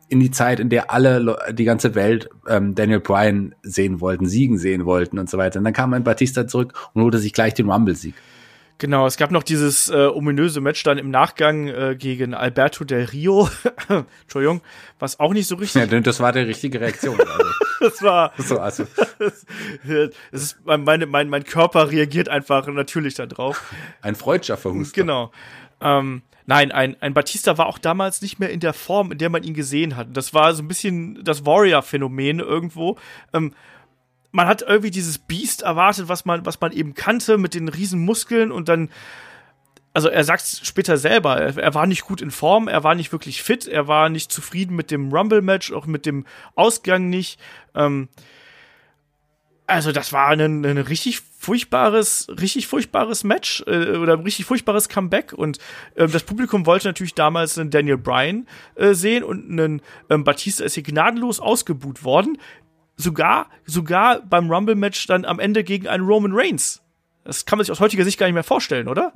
in 0.09 0.19
die 0.19 0.31
Zeit, 0.31 0.59
in 0.59 0.69
der 0.69 0.91
alle, 0.91 1.37
die 1.51 1.65
ganze 1.65 1.95
Welt 1.95 2.29
ähm, 2.47 2.73
Daniel 2.75 2.99
Bryan 2.99 3.53
sehen 3.61 4.01
wollten, 4.01 4.25
siegen 4.25 4.57
sehen 4.57 4.85
wollten 4.85 5.19
und 5.19 5.29
so 5.29 5.37
weiter. 5.37 5.59
Und 5.59 5.65
dann 5.65 5.73
kam 5.73 5.93
ein 5.93 6.03
Batista 6.03 6.47
zurück 6.47 6.73
und 6.93 7.03
holte 7.03 7.19
sich 7.19 7.31
gleich 7.31 7.53
den 7.53 7.69
Rumble-Sieg. 7.69 8.15
Genau, 8.79 9.05
es 9.05 9.17
gab 9.17 9.29
noch 9.31 9.43
dieses 9.43 9.89
äh, 9.89 10.07
ominöse 10.07 10.61
Match 10.61 10.83
dann 10.83 10.97
im 10.97 11.11
Nachgang 11.11 11.67
äh, 11.67 11.97
gegen 11.99 12.33
Alberto 12.33 12.85
del 12.85 13.03
Rio. 13.03 13.49
Entschuldigung, 14.21 14.61
was 14.99 15.19
auch 15.19 15.33
nicht 15.33 15.47
so 15.47 15.55
richtig. 15.55 15.91
Ja, 15.91 15.99
das 15.99 16.21
war 16.21 16.31
die 16.31 16.39
richtige 16.39 16.79
Reaktion. 16.79 17.19
Also. 17.19 17.43
das 17.81 18.01
war. 18.01 18.31
So, 18.37 18.57
also. 18.57 18.87
das 19.19 20.15
ist, 20.31 20.57
meine, 20.63 21.07
mein, 21.07 21.27
mein 21.27 21.43
Körper 21.43 21.91
reagiert 21.91 22.29
einfach 22.29 22.67
natürlich 22.67 23.15
darauf. 23.15 23.61
Ein 24.01 24.15
freudscher 24.15 24.55
Verhuster. 24.55 25.01
Genau. 25.01 25.33
Ähm, 25.81 26.21
nein, 26.45 26.71
ein, 26.71 26.95
ein 27.01 27.13
Batista 27.13 27.57
war 27.57 27.65
auch 27.65 27.79
damals 27.79 28.21
nicht 28.21 28.39
mehr 28.39 28.49
in 28.49 28.61
der 28.61 28.73
Form, 28.73 29.11
in 29.11 29.17
der 29.17 29.29
man 29.29 29.43
ihn 29.43 29.53
gesehen 29.53 29.97
hat. 29.97 30.07
Das 30.13 30.33
war 30.33 30.53
so 30.53 30.63
ein 30.63 30.69
bisschen 30.69 31.21
das 31.21 31.45
Warrior-Phänomen 31.45 32.39
irgendwo. 32.39 32.97
Ähm, 33.33 33.53
man 34.31 34.47
hat 34.47 34.61
irgendwie 34.61 34.91
dieses 34.91 35.17
Biest 35.17 35.61
erwartet, 35.63 36.07
was 36.07 36.25
man, 36.25 36.45
was 36.45 36.61
man 36.61 36.71
eben 36.71 36.93
kannte, 36.93 37.37
mit 37.37 37.53
den 37.53 37.67
riesen 37.67 37.99
Muskeln 37.99 38.51
und 38.51 38.69
dann, 38.69 38.89
also 39.93 40.07
er 40.09 40.23
sagt 40.23 40.43
später 40.63 40.97
selber, 40.97 41.37
er, 41.37 41.57
er, 41.57 41.73
war 41.73 41.87
nicht 41.87 42.03
gut 42.03 42.21
in 42.21 42.31
Form, 42.31 42.67
er 42.67 42.83
war 42.83 42.95
nicht 42.95 43.11
wirklich 43.11 43.41
fit, 43.41 43.67
er 43.67 43.87
war 43.87 44.09
nicht 44.09 44.31
zufrieden 44.31 44.75
mit 44.75 44.91
dem 44.91 45.11
Rumble-Match, 45.11 45.71
auch 45.71 45.87
mit 45.87 46.05
dem 46.05 46.25
Ausgang 46.55 47.09
nicht. 47.09 47.39
Ähm, 47.73 48.07
also 49.65 49.91
das 49.91 50.13
war 50.13 50.29
ein, 50.29 50.65
ein 50.65 50.77
richtig 50.77 51.21
furchtbares, 51.21 52.27
richtig 52.41 52.67
furchtbares 52.67 53.23
Match 53.23 53.63
äh, 53.67 53.97
oder 53.97 54.13
ein 54.13 54.21
richtig 54.21 54.45
furchtbares 54.45 54.89
Comeback 54.89 55.33
und 55.33 55.57
äh, 55.95 56.07
das 56.07 56.23
Publikum 56.23 56.65
wollte 56.65 56.87
natürlich 56.87 57.13
damals 57.13 57.57
einen 57.57 57.69
Daniel 57.69 57.97
Bryan 57.97 58.47
äh, 58.75 58.93
sehen 58.93 59.23
und 59.23 59.49
einen 59.49 59.81
ähm, 60.09 60.23
Batista 60.23 60.63
ist 60.63 60.73
hier 60.73 60.83
gnadenlos 60.83 61.39
ausgebuht 61.39 62.03
worden 62.03 62.37
sogar, 62.99 63.49
sogar 63.65 64.21
beim 64.21 64.51
Rumble-Match 64.51 65.07
dann 65.07 65.25
am 65.25 65.39
Ende 65.39 65.63
gegen 65.63 65.87
einen 65.87 66.05
Roman 66.05 66.33
Reigns. 66.33 66.83
Das 67.23 67.45
kann 67.45 67.57
man 67.57 67.63
sich 67.63 67.71
aus 67.71 67.79
heutiger 67.79 68.03
Sicht 68.03 68.19
gar 68.19 68.27
nicht 68.27 68.33
mehr 68.33 68.43
vorstellen, 68.43 68.87
oder? 68.87 69.13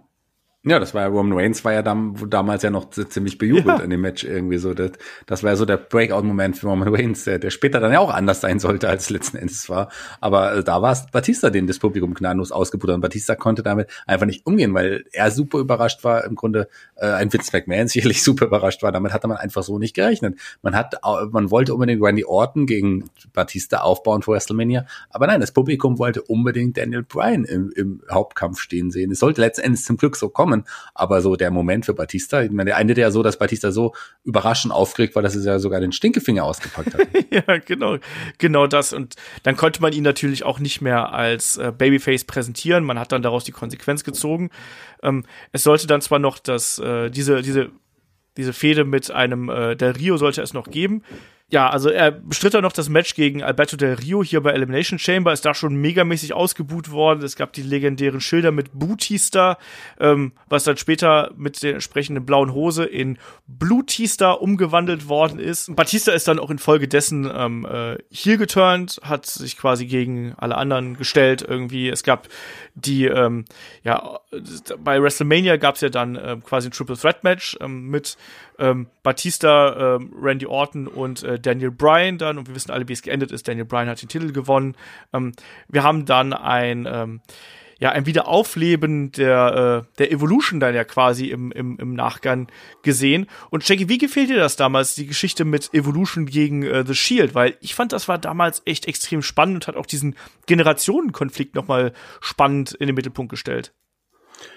Ja, 0.65 0.79
das 0.79 0.93
war 0.93 1.01
ja, 1.01 1.07
Roman 1.09 1.37
Reigns 1.37 1.65
war 1.65 1.73
ja 1.73 1.81
dam 1.81 2.15
damals 2.29 2.63
ja 2.63 2.69
noch 2.69 2.89
ziemlich 2.89 3.37
bejubelt 3.37 3.79
ja. 3.79 3.83
in 3.83 3.89
dem 3.89 3.99
Match 3.99 4.23
irgendwie 4.23 4.57
so. 4.57 4.73
Das, 4.73 4.91
das 5.25 5.43
war 5.43 5.49
ja 5.49 5.55
so 5.57 5.65
der 5.65 5.75
Breakout-Moment 5.75 6.57
für 6.57 6.67
Roman 6.67 6.87
Reigns, 6.87 7.25
der, 7.25 7.37
der 7.37 7.49
später 7.49 7.81
dann 7.81 7.91
ja 7.91 7.99
auch 7.99 8.13
anders 8.13 8.39
sein 8.39 8.59
sollte, 8.59 8.87
als 8.87 9.03
es 9.03 9.09
letzten 9.09 9.35
Endes 9.35 9.69
war. 9.69 9.89
Aber 10.21 10.55
äh, 10.55 10.63
da 10.63 10.81
war 10.81 10.93
es 10.93 11.05
Batista, 11.11 11.49
den 11.49 11.67
das 11.67 11.79
Publikum 11.79 12.13
gnadenlos 12.13 12.53
ausgebuddert. 12.53 12.95
Und 12.95 13.01
Batista 13.01 13.35
konnte 13.35 13.61
damit 13.61 13.89
einfach 14.07 14.25
nicht 14.25 14.45
umgehen, 14.45 14.73
weil 14.73 15.03
er 15.11 15.31
super 15.31 15.57
überrascht 15.59 16.05
war, 16.05 16.23
im 16.23 16.35
Grunde 16.35 16.69
äh, 16.95 17.07
ein 17.07 17.33
Vince 17.33 17.49
McMahon 17.51 17.87
sicherlich 17.89 18.23
super 18.23 18.45
überrascht 18.45 18.83
war. 18.83 18.93
Damit 18.93 19.11
hatte 19.11 19.27
man 19.27 19.35
einfach 19.35 19.63
so 19.63 19.79
nicht 19.79 19.93
gerechnet. 19.93 20.39
Man 20.61 20.77
hat, 20.77 20.95
man 21.31 21.51
wollte 21.51 21.73
unbedingt 21.73 22.01
Randy 22.01 22.23
Orton 22.23 22.67
gegen 22.67 23.09
Batista 23.33 23.81
aufbauen 23.81 24.21
für 24.21 24.31
WrestleMania. 24.31 24.85
Aber 25.09 25.27
nein, 25.27 25.41
das 25.41 25.51
Publikum 25.51 25.99
wollte 25.99 26.21
unbedingt 26.21 26.77
Daniel 26.77 27.03
Bryan 27.03 27.43
im, 27.43 27.69
im 27.75 28.01
Hauptkampf 28.09 28.61
stehen 28.61 28.91
sehen. 28.91 29.11
Es 29.11 29.19
sollte 29.19 29.41
letzten 29.41 29.63
Endes 29.63 29.83
zum 29.83 29.97
Glück 29.97 30.15
so 30.15 30.29
kommen 30.29 30.52
kommen. 30.53 30.65
Aber 30.93 31.21
so 31.21 31.35
der 31.35 31.51
Moment 31.51 31.85
für 31.85 31.93
Batista, 31.93 32.41
ich 32.41 32.51
meine, 32.51 32.71
der 32.71 32.79
endete 32.79 33.01
ja 33.01 33.11
so, 33.11 33.23
dass 33.23 33.37
Batista 33.37 33.71
so 33.71 33.93
überraschend 34.23 34.73
aufgeregt 34.73 35.15
war, 35.15 35.21
dass 35.21 35.35
er 35.35 35.43
ja 35.43 35.59
sogar 35.59 35.79
den 35.79 35.91
Stinkefinger 35.91 36.43
ausgepackt 36.43 36.93
hat. 36.93 37.07
ja, 37.29 37.57
genau, 37.57 37.97
genau 38.37 38.67
das. 38.67 38.93
Und 38.93 39.15
dann 39.43 39.55
konnte 39.55 39.81
man 39.81 39.93
ihn 39.93 40.03
natürlich 40.03 40.43
auch 40.43 40.59
nicht 40.59 40.81
mehr 40.81 41.13
als 41.13 41.57
äh, 41.57 41.71
Babyface 41.75 42.25
präsentieren. 42.25 42.83
Man 42.83 42.99
hat 42.99 43.11
dann 43.11 43.21
daraus 43.21 43.43
die 43.43 43.51
Konsequenz 43.51 44.03
gezogen. 44.03 44.49
Ähm, 45.01 45.25
es 45.51 45.63
sollte 45.63 45.87
dann 45.87 46.01
zwar 46.01 46.19
noch 46.19 46.39
das, 46.39 46.79
äh, 46.79 47.09
diese, 47.09 47.41
diese, 47.41 47.69
diese 48.37 48.53
Fehde 48.53 48.85
mit 48.85 49.11
einem 49.11 49.49
äh, 49.49 49.75
Del 49.75 49.91
Rio 49.91 50.17
sollte 50.17 50.41
es 50.41 50.53
noch 50.53 50.69
geben. 50.69 51.03
Ja, 51.53 51.69
also 51.69 51.89
er 51.89 52.09
bestritt 52.09 52.55
dann 52.55 52.63
noch 52.63 52.71
das 52.71 52.89
Match 52.89 53.13
gegen 53.13 53.43
Alberto 53.43 53.77
Del 53.77 53.93
Rio 53.93 54.23
hier 54.23 54.41
bei 54.41 54.53
Elimination 54.53 54.97
Chamber, 54.97 55.31
ist 55.31 55.45
da 55.45 55.53
schon 55.53 55.75
megamäßig 55.75 56.33
ausgebuht 56.33 56.89
worden. 56.89 57.21
Es 57.21 57.35
gab 57.35 57.53
die 57.53 57.61
legendären 57.61 58.21
Schilder 58.21 58.51
mit 58.51 58.71
Bootista, 58.73 59.59
ähm, 59.99 60.31
was 60.49 60.63
dann 60.63 60.77
später 60.77 61.29
mit 61.37 61.61
der 61.61 61.75
entsprechenden 61.75 62.25
blauen 62.25 62.53
Hose 62.53 62.85
in 62.85 63.19
Blutista 63.45 64.31
umgewandelt 64.31 65.07
worden 65.07 65.37
ist. 65.37 65.75
Batista 65.75 66.11
ist 66.13 66.27
dann 66.27 66.39
auch 66.39 66.49
infolgedessen 66.49 67.29
ähm, 67.31 67.67
äh, 67.71 67.97
hier 68.09 68.37
geturnt, 68.37 68.99
hat 69.03 69.27
sich 69.27 69.55
quasi 69.55 69.85
gegen 69.85 70.33
alle 70.37 70.57
anderen 70.57 70.97
gestellt 70.97 71.45
irgendwie. 71.47 71.87
Es 71.87 72.01
gab 72.01 72.29
die, 72.73 73.05
ähm, 73.05 73.45
ja, 73.83 74.21
bei 74.83 74.99
WrestleMania 74.99 75.57
gab 75.57 75.75
es 75.75 75.81
ja 75.81 75.89
dann 75.89 76.15
äh, 76.15 76.35
quasi 76.43 76.69
ein 76.69 76.71
Triple 76.71 76.97
Threat 76.97 77.23
Match 77.23 77.55
ähm, 77.61 77.89
mit 77.91 78.17
ähm, 78.59 78.87
Batista, 79.03 79.95
ähm, 79.95 80.13
Randy 80.19 80.45
Orton 80.45 80.87
und 80.87 81.23
äh, 81.23 81.39
Daniel 81.43 81.71
Bryan 81.71 82.17
dann. 82.17 82.37
Und 82.37 82.47
wir 82.47 82.55
wissen 82.55 82.71
alle, 82.71 82.87
wie 82.87 82.93
es 82.93 83.01
geendet 83.01 83.31
ist. 83.31 83.47
Daniel 83.47 83.65
Bryan 83.65 83.87
hat 83.87 84.01
den 84.01 84.09
Titel 84.09 84.31
gewonnen. 84.31 84.75
Ähm, 85.13 85.33
wir 85.67 85.83
haben 85.83 86.05
dann 86.05 86.33
ein, 86.33 86.87
ähm, 86.91 87.21
ja, 87.79 87.91
ein 87.91 88.05
Wiederaufleben 88.05 89.11
der, 89.11 89.85
äh, 89.85 89.97
der 89.97 90.11
Evolution 90.11 90.59
dann 90.59 90.73
ja 90.73 90.83
quasi 90.83 91.27
im, 91.27 91.51
im, 91.51 91.77
im 91.79 91.93
Nachgang 91.93 92.47
gesehen. 92.81 93.27
Und 93.49 93.67
Jackie, 93.67 93.89
wie 93.89 93.97
gefällt 93.97 94.29
dir 94.29 94.37
das 94.37 94.55
damals, 94.55 94.95
die 94.95 95.05
Geschichte 95.05 95.45
mit 95.45 95.73
Evolution 95.73 96.25
gegen 96.25 96.63
äh, 96.63 96.85
The 96.85 96.95
Shield? 96.95 97.35
Weil 97.35 97.57
ich 97.59 97.75
fand, 97.75 97.91
das 97.91 98.07
war 98.07 98.17
damals 98.17 98.61
echt 98.65 98.87
extrem 98.87 99.21
spannend 99.21 99.55
und 99.55 99.67
hat 99.67 99.75
auch 99.75 99.85
diesen 99.85 100.15
Generationenkonflikt 100.45 101.55
nochmal 101.55 101.93
spannend 102.21 102.73
in 102.73 102.87
den 102.87 102.95
Mittelpunkt 102.95 103.29
gestellt. 103.29 103.73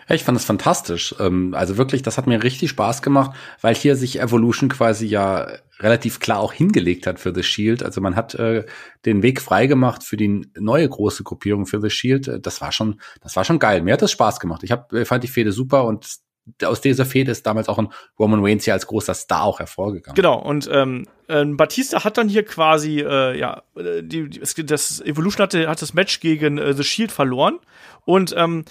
Ich 0.08 0.24
fand 0.24 0.36
das 0.36 0.44
fantastisch. 0.44 1.14
Ähm, 1.18 1.54
also 1.54 1.76
wirklich, 1.76 2.02
das 2.02 2.18
hat 2.18 2.26
mir 2.26 2.42
richtig 2.42 2.70
Spaß 2.70 3.02
gemacht, 3.02 3.36
weil 3.60 3.74
hier 3.74 3.96
sich 3.96 4.20
Evolution 4.20 4.68
quasi 4.68 5.06
ja 5.06 5.48
relativ 5.80 6.20
klar 6.20 6.40
auch 6.40 6.52
hingelegt 6.52 7.06
hat 7.06 7.20
für 7.20 7.34
The 7.34 7.42
Shield. 7.42 7.82
Also 7.82 8.00
man 8.00 8.16
hat 8.16 8.34
äh, 8.34 8.64
den 9.04 9.22
Weg 9.22 9.40
freigemacht 9.40 10.02
für 10.04 10.16
die 10.16 10.46
neue 10.58 10.88
große 10.88 11.22
Gruppierung 11.22 11.66
für 11.66 11.80
The 11.80 11.90
Shield. 11.90 12.28
Äh, 12.28 12.40
das 12.40 12.60
war 12.60 12.72
schon, 12.72 13.00
das 13.20 13.36
war 13.36 13.44
schon 13.44 13.58
geil. 13.58 13.82
Mir 13.82 13.94
hat 13.94 14.02
das 14.02 14.12
Spaß 14.12 14.40
gemacht. 14.40 14.62
Ich 14.62 14.72
hab, 14.72 14.92
äh, 14.92 15.04
fand 15.04 15.24
die 15.24 15.28
Fehde 15.28 15.52
super 15.52 15.84
und 15.84 16.18
aus 16.62 16.80
dieser 16.80 17.04
Fehde 17.04 17.32
ist 17.32 17.44
damals 17.46 17.68
auch 17.68 17.78
ein 17.78 17.88
Roman 18.18 18.44
Reigns 18.44 18.64
hier 18.64 18.74
als 18.74 18.86
großer 18.86 19.14
Star 19.14 19.42
auch 19.42 19.58
hervorgegangen. 19.58 20.14
Genau, 20.14 20.38
und 20.40 20.68
ähm, 20.72 21.06
äh, 21.28 21.44
Batista 21.44 22.04
hat 22.04 22.18
dann 22.18 22.28
hier 22.28 22.44
quasi, 22.44 23.00
äh, 23.00 23.38
ja, 23.38 23.62
die, 23.74 24.28
die, 24.30 24.66
das 24.66 25.00
Evolution 25.00 25.42
hatte, 25.42 25.68
hat 25.68 25.82
das 25.82 25.94
Match 25.94 26.20
gegen 26.20 26.58
äh, 26.58 26.72
The 26.72 26.84
Shield 26.84 27.10
verloren 27.10 27.58
und 28.04 28.32
ähm, 28.36 28.64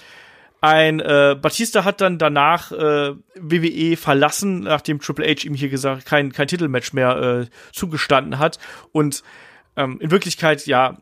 ein 0.66 1.00
äh, 1.00 1.36
Batista 1.40 1.84
hat 1.84 2.00
dann 2.00 2.18
danach 2.18 2.72
äh, 2.72 3.14
WWE 3.36 3.96
verlassen, 3.96 4.60
nachdem 4.60 5.00
Triple 5.00 5.26
H 5.26 5.44
ihm 5.44 5.54
hier 5.54 5.68
gesagt 5.68 6.06
kein 6.06 6.32
kein 6.32 6.48
Titelmatch 6.48 6.92
mehr 6.92 7.16
äh, 7.16 7.46
zugestanden 7.72 8.38
hat 8.38 8.58
und 8.92 9.22
ähm, 9.76 9.98
in 10.00 10.10
Wirklichkeit 10.10 10.66
ja 10.66 10.98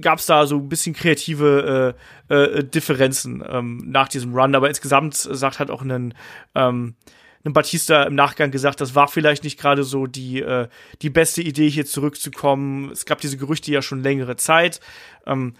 gab 0.00 0.18
es 0.18 0.26
da 0.26 0.46
so 0.46 0.56
ein 0.56 0.68
bisschen 0.68 0.94
kreative 0.94 1.94
äh, 2.28 2.34
äh, 2.34 2.64
Differenzen 2.64 3.44
ähm, 3.48 3.82
nach 3.86 4.08
diesem 4.08 4.34
Run, 4.34 4.54
aber 4.54 4.68
insgesamt 4.68 5.14
sagt 5.14 5.60
hat 5.60 5.70
auch 5.70 5.82
einen 5.82 6.14
ähm, 6.56 6.96
ein 7.44 7.52
Batista 7.52 8.04
im 8.04 8.14
Nachgang 8.14 8.50
gesagt, 8.50 8.80
das 8.80 8.94
war 8.94 9.06
vielleicht 9.06 9.44
nicht 9.44 9.60
gerade 9.60 9.84
so 9.84 10.06
die, 10.06 10.40
äh, 10.40 10.68
die 11.02 11.10
beste 11.10 11.42
Idee, 11.42 11.68
hier 11.68 11.84
zurückzukommen. 11.84 12.90
Es 12.90 13.04
gab 13.04 13.20
diese 13.20 13.36
Gerüchte 13.36 13.70
ja 13.70 13.82
schon 13.82 14.02
längere 14.02 14.36
Zeit. 14.36 14.80
Ähm, 15.26 15.54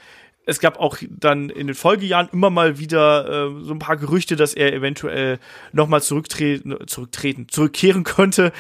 es 0.47 0.61
gab 0.61 0.79
auch 0.79 0.99
dann 1.09 1.49
in 1.51 1.67
den 1.67 1.77
Folgejahren 1.77 2.29
immer 2.33 2.51
mal 2.51 2.79
wieder 2.79 3.49
äh, 3.49 3.65
so 3.65 3.73
ein 3.73 3.79
paar 3.79 3.97
Gerüchte, 3.97 4.37
dass 4.37 4.55
er 4.55 4.73
eventuell 4.73 5.39
nochmal 5.73 6.03
zurücktreten, 6.03 6.77
zurücktreten, 6.87 7.49
zurückkehren 7.49 8.05
könnte. 8.05 8.53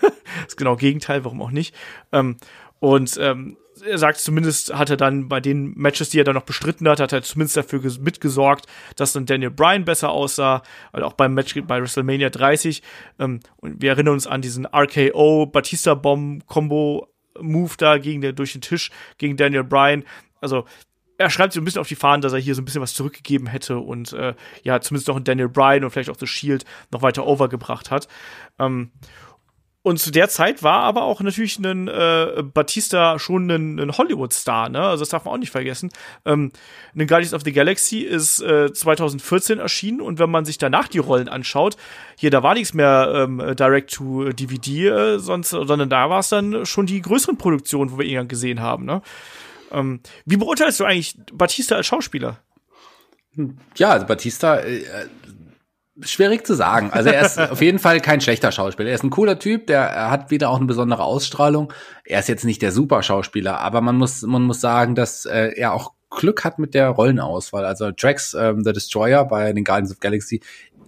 das 0.00 0.12
ist 0.48 0.56
genau 0.56 0.76
Gegenteil, 0.76 1.24
warum 1.24 1.42
auch 1.42 1.50
nicht. 1.50 1.74
Ähm, 2.12 2.36
und 2.80 3.18
ähm, 3.20 3.56
er 3.86 3.98
sagt 3.98 4.18
zumindest, 4.18 4.74
hat 4.74 4.90
er 4.90 4.96
dann 4.96 5.28
bei 5.28 5.40
den 5.40 5.72
Matches, 5.74 6.10
die 6.10 6.20
er 6.20 6.24
dann 6.24 6.34
noch 6.34 6.42
bestritten 6.42 6.88
hat, 6.88 7.00
hat 7.00 7.12
er 7.12 7.22
zumindest 7.22 7.56
dafür 7.56 7.80
mitgesorgt, 8.00 8.66
dass 8.96 9.12
dann 9.12 9.26
Daniel 9.26 9.50
Bryan 9.50 9.84
besser 9.84 10.10
aussah, 10.10 10.62
weil 10.92 11.02
auch 11.02 11.14
beim 11.14 11.34
Match 11.34 11.54
bei 11.66 11.80
WrestleMania 11.80 12.30
30. 12.30 12.82
Ähm, 13.18 13.40
und 13.58 13.80
wir 13.80 13.90
erinnern 13.90 14.14
uns 14.14 14.26
an 14.26 14.42
diesen 14.42 14.66
RKO 14.66 15.46
Batista 15.46 15.94
Bomb 15.94 16.46
Combo 16.46 17.06
Move 17.40 17.72
da 17.78 17.98
gegen 17.98 18.20
den, 18.20 18.34
durch 18.34 18.52
den 18.52 18.60
Tisch 18.60 18.90
gegen 19.16 19.36
Daniel 19.36 19.64
Bryan. 19.64 20.04
Also 20.40 20.64
er 21.20 21.28
schreibt 21.28 21.52
so 21.52 21.60
ein 21.60 21.64
bisschen 21.64 21.82
auf 21.82 21.88
die 21.88 21.96
Fahnen, 21.96 22.22
dass 22.22 22.32
er 22.32 22.38
hier 22.38 22.54
so 22.54 22.62
ein 22.62 22.64
bisschen 22.64 22.80
was 22.80 22.94
zurückgegeben 22.94 23.46
hätte 23.46 23.78
und 23.78 24.14
äh, 24.14 24.34
ja, 24.62 24.80
zumindest 24.80 25.08
noch 25.08 25.18
in 25.18 25.24
Daniel 25.24 25.50
Bryan 25.50 25.84
und 25.84 25.90
vielleicht 25.90 26.08
auch 26.08 26.16
The 26.18 26.26
Shield 26.26 26.64
noch 26.92 27.02
weiter 27.02 27.26
overgebracht 27.26 27.90
hat. 27.90 28.08
Ähm, 28.58 28.90
und 29.82 29.98
zu 29.98 30.10
der 30.10 30.30
Zeit 30.30 30.62
war 30.62 30.82
aber 30.82 31.02
auch 31.02 31.20
natürlich 31.20 31.58
ein 31.58 31.88
äh, 31.88 32.42
Batista 32.42 33.18
schon 33.18 33.50
ein, 33.50 33.78
ein 33.78 33.96
Hollywood-Star, 33.96 34.70
ne? 34.70 34.80
Also 34.80 35.02
das 35.02 35.10
darf 35.10 35.24
man 35.24 35.34
auch 35.34 35.38
nicht 35.38 35.52
vergessen. 35.52 35.90
Ähm, 36.24 36.52
ein 36.94 37.06
Guardians 37.06 37.34
of 37.34 37.42
the 37.44 37.52
Galaxy 37.52 37.98
ist 38.00 38.40
äh, 38.40 38.72
2014 38.72 39.58
erschienen 39.58 40.00
und 40.00 40.18
wenn 40.18 40.30
man 40.30 40.46
sich 40.46 40.56
danach 40.56 40.88
die 40.88 40.98
Rollen 40.98 41.28
anschaut, 41.28 41.76
hier 42.16 42.30
da 42.30 42.42
war 42.42 42.54
nichts 42.54 42.72
mehr 42.72 43.12
ähm, 43.14 43.54
Direct 43.56 43.92
to 43.92 44.32
DVD, 44.32 44.88
äh, 44.88 45.18
sondern 45.18 45.90
da 45.90 46.08
war 46.08 46.20
es 46.20 46.30
dann 46.30 46.64
schon 46.64 46.86
die 46.86 47.02
größeren 47.02 47.36
Produktionen, 47.36 47.90
wo 47.92 47.98
wir 47.98 48.06
ihn 48.06 48.26
gesehen 48.26 48.60
haben, 48.60 48.86
ne? 48.86 49.02
Ähm, 49.72 50.00
wie 50.24 50.36
beurteilst 50.36 50.80
du 50.80 50.84
eigentlich 50.84 51.16
Batista 51.32 51.76
als 51.76 51.86
Schauspieler? 51.86 52.38
Ja, 53.76 53.90
also 53.90 54.06
Batista, 54.06 54.58
äh, 54.58 54.82
schwierig 56.02 56.46
zu 56.46 56.54
sagen. 56.54 56.90
Also 56.90 57.10
er 57.10 57.24
ist 57.24 57.38
auf 57.50 57.60
jeden 57.60 57.78
Fall 57.78 58.00
kein 58.00 58.20
schlechter 58.20 58.52
Schauspieler. 58.52 58.88
Er 58.88 58.94
ist 58.94 59.04
ein 59.04 59.10
cooler 59.10 59.38
Typ, 59.38 59.66
der 59.66 59.80
er 59.80 60.10
hat 60.10 60.30
wieder 60.30 60.50
auch 60.50 60.56
eine 60.56 60.66
besondere 60.66 61.04
Ausstrahlung. 61.04 61.72
Er 62.04 62.20
ist 62.20 62.28
jetzt 62.28 62.44
nicht 62.44 62.62
der 62.62 62.72
super 62.72 63.02
Schauspieler, 63.02 63.60
aber 63.60 63.80
man 63.80 63.96
muss, 63.96 64.22
man 64.22 64.42
muss 64.42 64.60
sagen, 64.60 64.94
dass 64.94 65.26
äh, 65.26 65.52
er 65.56 65.74
auch 65.74 65.92
Glück 66.10 66.44
hat 66.44 66.58
mit 66.58 66.74
der 66.74 66.88
Rollenauswahl. 66.88 67.64
Also 67.64 67.92
Drax 67.96 68.34
ähm, 68.34 68.64
the 68.64 68.72
Destroyer 68.72 69.24
bei 69.24 69.52
den 69.52 69.64
Guardians 69.64 69.92
of 69.92 70.00
Galaxy 70.00 70.42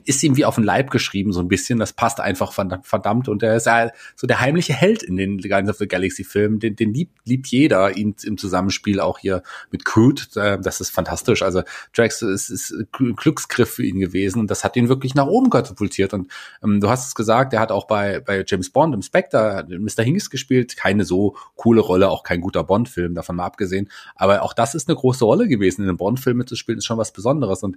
ist 0.04 0.22
ihm 0.22 0.36
wie 0.36 0.44
auf 0.44 0.56
den 0.56 0.64
Leib 0.64 0.90
geschrieben, 0.90 1.32
so 1.32 1.40
ein 1.40 1.48
bisschen. 1.48 1.78
Das 1.78 1.92
passt 1.92 2.20
einfach 2.20 2.52
verdammt. 2.52 3.28
Und 3.28 3.42
er 3.42 3.56
ist 3.56 3.66
ja 3.66 3.90
so 4.16 4.26
der 4.26 4.40
heimliche 4.40 4.72
Held 4.72 5.02
in 5.02 5.16
den 5.16 5.38
Guardians 5.38 5.70
of 5.70 5.76
the 5.76 5.88
Galaxy 5.88 6.24
Filmen. 6.24 6.58
Den, 6.58 6.76
den 6.76 6.92
liebt, 6.92 7.18
liebt 7.24 7.46
jeder, 7.48 7.96
ihn 7.96 8.14
im 8.24 8.38
Zusammenspiel 8.38 9.00
auch 9.00 9.18
hier 9.18 9.42
mit 9.70 9.84
Groot. 9.84 10.36
Äh, 10.36 10.58
das 10.60 10.80
ist 10.80 10.90
fantastisch. 10.90 11.42
Also 11.42 11.62
Drax 11.94 12.22
ist, 12.22 12.50
ist 12.50 12.70
ein 12.70 13.16
Glücksgriff 13.16 13.70
für 13.70 13.84
ihn 13.84 13.98
gewesen 13.98 14.40
und 14.40 14.50
das 14.50 14.64
hat 14.64 14.76
ihn 14.76 14.88
wirklich 14.88 15.14
nach 15.14 15.26
oben 15.26 15.50
katapultiert. 15.50 16.14
Und 16.14 16.28
ähm, 16.62 16.80
du 16.80 16.88
hast 16.88 17.06
es 17.06 17.14
gesagt, 17.14 17.52
er 17.52 17.60
hat 17.60 17.72
auch 17.72 17.86
bei, 17.86 18.20
bei 18.20 18.44
James 18.46 18.70
Bond 18.70 18.94
im 18.94 19.02
Spectre 19.02 19.66
Mr. 19.68 20.02
Hingis 20.02 20.30
gespielt. 20.30 20.76
Keine 20.76 21.04
so 21.04 21.36
coole 21.56 21.80
Rolle, 21.80 22.10
auch 22.10 22.22
kein 22.22 22.40
guter 22.40 22.64
Bond-Film, 22.64 23.14
davon 23.14 23.36
mal 23.36 23.44
abgesehen. 23.44 23.88
Aber 24.14 24.42
auch 24.42 24.52
das 24.52 24.74
ist 24.74 24.88
eine 24.88 24.96
große 24.96 25.24
Rolle 25.24 25.48
gewesen. 25.48 25.82
In 25.82 25.88
einem 25.88 25.96
Bond-Film 25.96 26.36
mitzuspielen, 26.36 26.78
ist 26.78 26.86
schon 26.86 26.98
was 26.98 27.12
Besonderes. 27.12 27.62
Und 27.62 27.76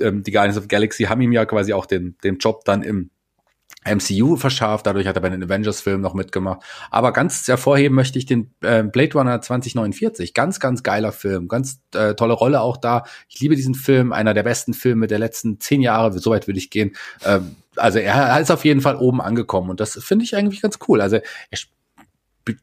ähm, 0.00 0.22
die 0.22 0.32
Guardians 0.32 0.58
of 0.58 0.68
Galaxy 0.68 1.04
haben 1.04 1.20
ihm 1.20 1.32
ja 1.32 1.44
quasi 1.44 1.72
auch 1.72 1.86
den, 1.86 2.16
den 2.22 2.38
Job 2.38 2.64
dann 2.64 2.82
im 2.82 3.10
MCU 3.86 4.36
verschafft, 4.36 4.86
dadurch 4.86 5.06
hat 5.06 5.16
er 5.16 5.22
bei 5.22 5.28
den 5.28 5.42
Avengers-Filmen 5.42 6.02
noch 6.02 6.14
mitgemacht. 6.14 6.60
Aber 6.90 7.12
ganz 7.12 7.46
hervorheben 7.46 7.94
möchte 7.94 8.18
ich 8.18 8.26
den 8.26 8.52
äh, 8.60 8.82
Blade 8.82 9.12
Runner 9.14 9.40
2049. 9.40 10.34
Ganz, 10.34 10.60
ganz 10.60 10.82
geiler 10.82 11.12
Film, 11.12 11.48
ganz 11.48 11.80
äh, 11.94 12.14
tolle 12.14 12.34
Rolle 12.34 12.60
auch 12.60 12.76
da. 12.76 13.04
Ich 13.28 13.40
liebe 13.40 13.56
diesen 13.56 13.74
Film, 13.74 14.12
einer 14.12 14.34
der 14.34 14.42
besten 14.42 14.74
Filme 14.74 15.06
der 15.06 15.18
letzten 15.18 15.60
zehn 15.60 15.80
Jahre, 15.80 16.18
soweit 16.18 16.46
würde 16.46 16.58
ich 16.58 16.70
gehen. 16.70 16.96
Ähm, 17.24 17.56
also 17.76 17.98
er, 17.98 18.14
er 18.14 18.40
ist 18.40 18.50
auf 18.50 18.64
jeden 18.64 18.80
Fall 18.80 18.96
oben 18.96 19.20
angekommen 19.20 19.70
und 19.70 19.80
das 19.80 19.92
finde 20.02 20.24
ich 20.24 20.36
eigentlich 20.36 20.60
ganz 20.60 20.78
cool. 20.88 21.00
Also 21.00 21.16
er 21.16 21.58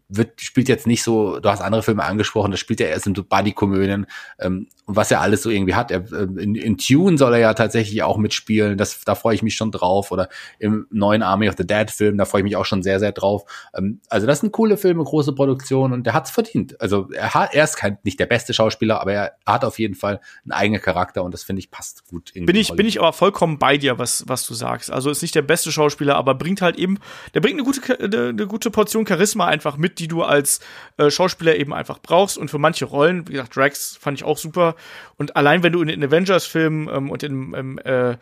wird, 0.10 0.42
spielt 0.42 0.70
jetzt 0.70 0.88
nicht 0.88 1.04
so, 1.04 1.40
du 1.40 1.50
hast 1.50 1.62
andere 1.62 1.84
Filme 1.84 2.04
angesprochen, 2.04 2.52
das 2.52 2.60
spielt 2.60 2.82
er 2.82 2.90
erst 2.90 3.08
in 3.08 3.16
so 3.16 3.24
Buddy-Komödien 3.24 4.06
ähm, 4.40 4.68
und 4.86 4.96
was 4.96 5.12
er 5.12 5.22
alles 5.22 5.42
so 5.42 5.50
irgendwie 5.50 5.76
hat. 5.76 5.92
Er, 5.92 6.12
äh, 6.12 6.24
in, 6.42 6.56
in 6.56 6.78
Tune 6.78 7.18
soll 7.18 7.34
er 7.34 7.40
ja 7.40 7.54
tatsächlich 7.54 8.04
auch 8.04 8.18
mitspielen, 8.18 8.78
das, 8.78 9.04
da 9.04 9.16
freue 9.16 9.36
ich 9.36 9.44
mich 9.44 9.56
schon 9.56 9.72
drauf. 9.72 10.12
Oder 10.12 10.30
im 10.60 10.88
neuen 10.92 11.24
Army 11.24 11.50
of 11.50 11.56
the 11.58 11.66
Dead 11.66 11.90
Film, 11.90 12.18
da 12.18 12.26
freue 12.26 12.42
ich 12.42 12.46
mich 12.46 12.56
auch 12.56 12.66
schon 12.66 12.84
sehr, 12.84 13.00
sehr 13.00 13.12
drauf. 13.12 13.44
Ähm, 13.76 14.00
also 14.10 14.28
das 14.28 14.42
sind 14.42 14.52
coole 14.52 14.78
Filme, 14.78 15.04
große 15.04 15.34
Produktionen 15.34 15.94
und 15.94 16.06
der 16.06 16.14
hat's 16.14 16.32
verdient. 16.32 16.80
Also 16.80 17.10
er, 17.12 17.34
hat, 17.34 17.54
er 17.54 17.64
ist 17.64 17.78
kein, 17.78 17.98
nicht 18.04 18.20
der 18.20 18.28
beste 18.28 18.54
Schauspieler, 18.54 19.02
aber 19.02 19.14
er 19.14 19.32
hat 19.46 19.66
auf 19.66 19.80
jeden 19.80 19.96
Fall 19.96 20.20
einen 20.44 20.52
eigenen 20.52 20.82
Charakter 20.82 21.24
und 21.24 21.34
das 21.34 21.44
finde 21.44 21.60
ich 21.60 21.72
passt 21.72 22.08
gut. 22.08 22.32
Bin 22.34 22.56
ich, 22.56 22.72
bin 22.74 22.86
ich 22.86 23.00
aber 23.00 23.14
vollkommen 23.14 23.60
bei 23.60 23.78
dir, 23.78 23.98
was, 24.00 24.24
was 24.28 24.46
du 24.46 24.54
sagst. 24.54 24.92
Also 24.92 25.10
ist 25.10 25.22
nicht 25.22 25.36
der 25.36 25.42
beste 25.42 25.72
Schauspieler, 25.72 26.16
aber 26.16 26.36
bringt 26.36 26.62
halt 26.62 26.78
eben, 26.78 27.00
der 27.34 27.42
bringt 27.42 27.56
eine 27.56 27.64
gute, 27.64 28.00
eine, 28.00 28.30
eine 28.30 28.48
gute 28.48 28.72
Portion 28.72 29.06
Charisma 29.08 29.46
einfach 29.46 29.75
mit, 29.78 30.00
die 30.00 30.08
du 30.08 30.24
als 30.24 30.60
äh, 30.98 31.10
Schauspieler 31.10 31.56
eben 31.56 31.74
einfach 31.74 32.00
brauchst. 32.00 32.38
Und 32.38 32.50
für 32.50 32.60
manche 32.60 32.86
Rollen, 32.86 33.28
wie 33.28 33.34
gesagt, 33.34 33.56
Drax 33.56 33.98
fand 34.00 34.20
ich 34.20 34.24
auch 34.24 34.38
super. 34.38 34.76
Und 35.18 35.36
allein 35.36 35.64
wenn 35.64 35.74
du 35.74 35.82
in 35.82 35.88
den 35.88 36.04
Avengers-Filmen 36.04 36.90
ähm, 36.90 37.10
und 37.10 37.24
im, 37.24 37.54
im 37.54 37.78
äh, 37.80 38.18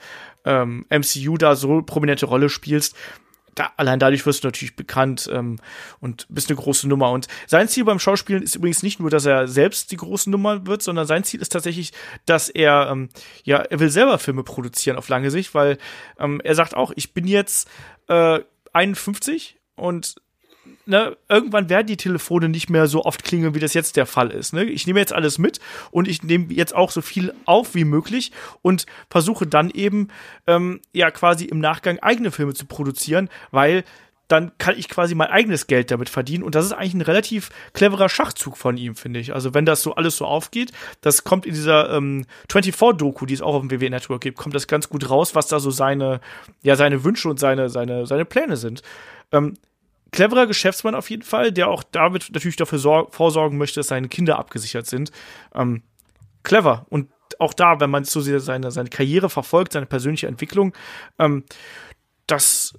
ähm, 0.46 0.86
MCU 0.90 1.38
da 1.38 1.56
so 1.56 1.82
prominente 1.82 2.26
Rolle 2.26 2.50
spielst, 2.50 2.96
da, 3.56 3.72
allein 3.78 4.00
dadurch 4.00 4.26
wirst 4.26 4.44
du 4.44 4.48
natürlich 4.48 4.76
bekannt 4.76 5.30
ähm, 5.32 5.58
und 6.00 6.26
bist 6.30 6.50
eine 6.50 6.58
große 6.58 6.88
Nummer. 6.88 7.12
Und 7.12 7.28
sein 7.48 7.68
Ziel 7.68 7.86
beim 7.86 8.00
Schauspielen 8.00 8.44
ist 8.44 8.56
übrigens 8.56 8.84
nicht 8.84 9.00
nur, 9.00 9.10
dass 9.10 9.26
er 9.26 9.48
selbst 9.48 9.92
die 9.92 9.98
große 9.98 10.30
Nummer 10.30 10.66
wird, 10.66 10.82
sondern 10.82 11.06
sein 11.06 11.24
Ziel 11.24 11.42
ist 11.42 11.52
tatsächlich, 11.52 11.94
dass 12.26 12.50
er, 12.50 12.90
ähm, 12.92 13.10
ja, 13.44 13.58
er 13.58 13.80
will 13.80 13.90
selber 13.90 14.18
Filme 14.20 14.44
produzieren 14.44 14.98
auf 14.98 15.10
lange 15.10 15.32
Sicht, 15.32 15.54
weil 15.54 15.78
ähm, 16.18 16.42
er 16.44 16.56
sagt 16.56 16.76
auch, 16.76 16.92
ich 16.96 17.14
bin 17.14 17.28
jetzt 17.28 17.70
äh, 18.08 18.40
51 18.74 19.60
und 19.76 20.16
ne, 20.86 21.18
irgendwann 21.30 21.70
werden 21.70 21.88
die 21.88 21.98
Telefone 21.98 22.50
nicht 22.50 22.70
mehr 22.70 22.88
so 22.88 23.04
oft 23.04 23.24
klingeln, 23.24 23.56
wie 23.56 23.60
das 23.60 23.74
jetzt 23.74 23.98
der 23.98 24.06
Fall 24.06 24.32
ist. 24.32 24.54
Ne? 24.54 24.64
Ich 24.64 24.88
nehme 24.88 25.00
jetzt 25.00 25.14
alles 25.14 25.38
mit 25.38 25.60
und 25.92 26.08
ich 26.08 26.24
nehme 26.24 26.54
jetzt 26.54 26.76
auch 26.76 26.92
so 26.92 27.02
viel 27.02 27.34
auf 27.46 27.76
wie 27.76 27.86
möglich 27.86 28.32
und 28.62 28.86
versuche 29.10 29.48
dann 29.48 29.70
eben 29.70 30.10
ähm, 30.48 30.82
ja 30.94 31.12
quasi 31.12 31.46
im 31.46 31.60
Nachgang 31.60 32.00
eigene 32.00 32.32
Filme 32.32 32.54
zu 32.54 32.66
produzieren, 32.66 33.30
weil 33.52 33.84
dann 34.30 34.52
kann 34.58 34.78
ich 34.78 34.90
quasi 34.90 35.16
mein 35.16 35.28
eigenes 35.28 35.68
Geld 35.68 35.92
damit 35.92 36.10
verdienen. 36.10 36.44
Und 36.44 36.56
das 36.56 36.66
ist 36.66 36.72
eigentlich 36.72 36.94
ein 36.96 37.02
relativ 37.02 37.50
cleverer 37.74 38.10
Schachzug 38.10 38.58
von 38.58 38.78
ihm, 38.78 38.96
finde 38.96 39.20
ich. 39.20 39.34
Also 39.34 39.54
wenn 39.54 39.66
das 39.66 39.84
so 39.84 39.96
alles 39.96 40.18
so 40.18 40.26
aufgeht, 40.26 40.72
das 41.02 41.24
kommt 41.24 41.46
in 41.46 41.54
dieser 41.54 41.94
ähm, 41.94 42.26
24-Doku, 42.50 43.26
die 43.26 43.34
es 43.34 43.42
auch 43.42 43.54
auf 43.54 43.62
dem 43.62 43.70
WWE 43.70 43.90
Network 43.90 44.22
gibt, 44.22 44.38
kommt 44.38 44.56
das 44.56 44.68
ganz 44.68 44.90
gut 44.90 45.10
raus, 45.10 45.36
was 45.36 45.48
da 45.48 45.60
so 45.60 45.72
seine, 45.72 46.22
ja, 46.64 46.76
seine 46.76 47.04
Wünsche 47.04 47.30
und 47.30 47.40
seine, 47.40 47.70
seine, 47.70 48.08
seine 48.08 48.26
Pläne 48.26 48.58
sind. 48.58 48.82
Ähm, 49.32 49.56
cleverer 50.14 50.48
Geschäftsmann 50.48 50.96
auf 50.96 51.10
jeden 51.10 51.24
Fall, 51.24 51.52
der 51.52 51.68
auch 51.68 51.84
damit 51.84 52.30
natürlich 52.32 52.56
dafür 52.56 53.08
vorsorgen 53.12 53.58
möchte, 53.58 53.82
dass 53.82 53.88
seine 53.88 54.08
Kinder 54.08 54.40
abgesichert 54.40 54.86
sind. 54.86 55.12
Ähm, 55.54 55.84
clever. 56.44 56.86
Und 56.90 57.10
auch 57.40 57.54
da, 57.54 57.80
wenn 57.80 57.90
man 57.90 58.06
so 58.06 58.22
seine, 58.22 58.72
seine 58.72 58.90
Karriere 58.90 59.30
verfolgt, 59.30 59.74
seine 59.74 59.86
persönliche 59.86 60.28
Entwicklung, 60.28 60.74
ähm, 61.20 61.44
das 62.28 62.74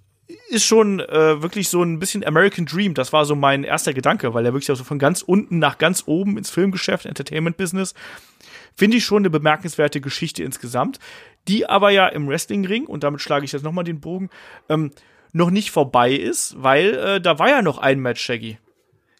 ist 0.48 0.64
schon 0.64 1.00
äh, 1.00 1.42
wirklich 1.42 1.68
so 1.68 1.82
ein 1.82 1.98
bisschen 1.98 2.24
American 2.24 2.64
Dream. 2.64 2.94
Das 2.94 3.12
war 3.12 3.24
so 3.24 3.34
mein 3.34 3.64
erster 3.64 3.92
Gedanke, 3.92 4.32
weil 4.32 4.46
er 4.46 4.54
wirklich 4.54 4.70
auch 4.70 4.76
so 4.76 4.84
von 4.84 4.98
ganz 4.98 5.22
unten 5.22 5.58
nach 5.58 5.76
ganz 5.76 6.04
oben 6.06 6.38
ins 6.38 6.50
Filmgeschäft, 6.50 7.04
Entertainment-Business, 7.04 7.94
finde 8.74 8.96
ich 8.96 9.04
schon 9.04 9.18
eine 9.18 9.30
bemerkenswerte 9.30 10.00
Geschichte 10.00 10.42
insgesamt, 10.42 10.98
die 11.46 11.66
aber 11.66 11.90
ja 11.90 12.08
im 12.08 12.28
Wrestlingring, 12.28 12.86
und 12.86 13.04
damit 13.04 13.20
schlage 13.20 13.44
ich 13.44 13.52
jetzt 13.52 13.62
nochmal 13.62 13.84
den 13.84 14.00
Bogen, 14.00 14.30
ähm, 14.68 14.92
noch 15.34 15.50
nicht 15.50 15.70
vorbei 15.70 16.12
ist, 16.12 16.54
weil 16.58 16.94
äh, 16.94 17.20
da 17.20 17.38
war 17.38 17.48
ja 17.50 17.60
noch 17.60 17.78
ein 17.78 18.00
Match, 18.00 18.22
Shaggy. 18.22 18.58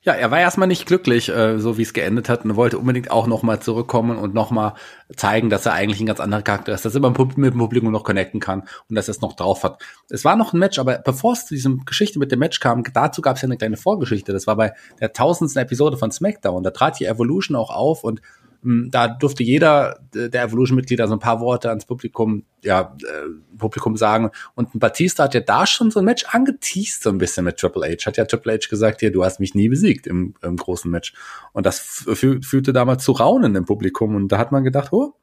Ja, 0.02 0.12
er 0.12 0.30
war 0.30 0.38
erstmal 0.38 0.68
nicht 0.68 0.84
glücklich, 0.84 1.30
äh, 1.30 1.58
so 1.58 1.78
wie 1.78 1.82
es 1.82 1.94
geendet 1.94 2.28
hat, 2.28 2.44
und 2.44 2.56
wollte 2.56 2.78
unbedingt 2.78 3.10
auch 3.10 3.26
nochmal 3.26 3.60
zurückkommen 3.60 4.18
und 4.18 4.34
nochmal 4.34 4.74
zeigen, 5.16 5.48
dass 5.48 5.64
er 5.64 5.72
eigentlich 5.72 5.98
ein 5.98 6.06
ganz 6.06 6.20
anderer 6.20 6.42
Charakter 6.42 6.74
ist, 6.74 6.84
dass 6.84 6.94
er 6.94 7.00
mit 7.00 7.16
dem 7.16 7.58
Publikum 7.58 7.90
noch 7.90 8.04
connecten 8.04 8.38
kann 8.38 8.64
und 8.88 8.96
dass 8.96 9.08
er 9.08 9.12
es 9.12 9.22
noch 9.22 9.32
drauf 9.32 9.64
hat. 9.64 9.82
Es 10.10 10.22
war 10.22 10.36
noch 10.36 10.52
ein 10.52 10.58
Match, 10.58 10.78
aber 10.78 10.98
bevor 10.98 11.32
es 11.32 11.46
zu 11.46 11.54
diesem 11.54 11.86
Geschichte 11.86 12.18
mit 12.18 12.30
dem 12.30 12.38
Match 12.38 12.60
kam, 12.60 12.84
dazu 12.92 13.22
gab 13.22 13.36
es 13.36 13.42
ja 13.42 13.46
eine 13.46 13.56
kleine 13.56 13.78
Vorgeschichte. 13.78 14.34
Das 14.34 14.46
war 14.46 14.56
bei 14.56 14.74
der 15.00 15.14
tausendsten 15.14 15.62
Episode 15.62 15.96
von 15.96 16.12
SmackDown. 16.12 16.62
Da 16.62 16.70
trat 16.70 17.00
die 17.00 17.06
Evolution 17.06 17.56
auch 17.56 17.70
auf 17.70 18.04
und 18.04 18.20
da 18.64 19.08
durfte 19.08 19.42
jeder 19.42 20.00
der 20.14 20.42
Evolution-Mitglieder 20.44 21.06
so 21.06 21.14
ein 21.14 21.20
paar 21.20 21.40
Worte 21.40 21.68
ans 21.68 21.84
Publikum, 21.84 22.44
ja, 22.62 22.96
äh, 23.02 23.56
Publikum 23.58 23.96
sagen. 23.96 24.30
Und 24.54 24.70
Batista 24.78 25.24
hat 25.24 25.34
ja 25.34 25.40
da 25.40 25.66
schon 25.66 25.90
so 25.90 26.00
ein 26.00 26.04
Match 26.04 26.24
angeteased, 26.28 27.02
so 27.02 27.10
ein 27.10 27.18
bisschen 27.18 27.44
mit 27.44 27.58
Triple 27.58 27.86
H. 27.86 28.06
Hat 28.06 28.16
ja 28.16 28.24
Triple 28.24 28.54
H 28.54 28.68
gesagt, 28.70 29.00
hier, 29.00 29.12
du 29.12 29.24
hast 29.24 29.38
mich 29.38 29.54
nie 29.54 29.68
besiegt 29.68 30.06
im, 30.06 30.34
im 30.42 30.56
großen 30.56 30.90
Match. 30.90 31.12
Und 31.52 31.66
das 31.66 31.78
führte 31.78 32.72
damals 32.72 33.04
zu 33.04 33.12
Raunen 33.12 33.54
im 33.54 33.66
Publikum. 33.66 34.14
Und 34.14 34.28
da 34.28 34.38
hat 34.38 34.50
man 34.50 34.64
gedacht, 34.64 34.92
oh, 34.92 35.14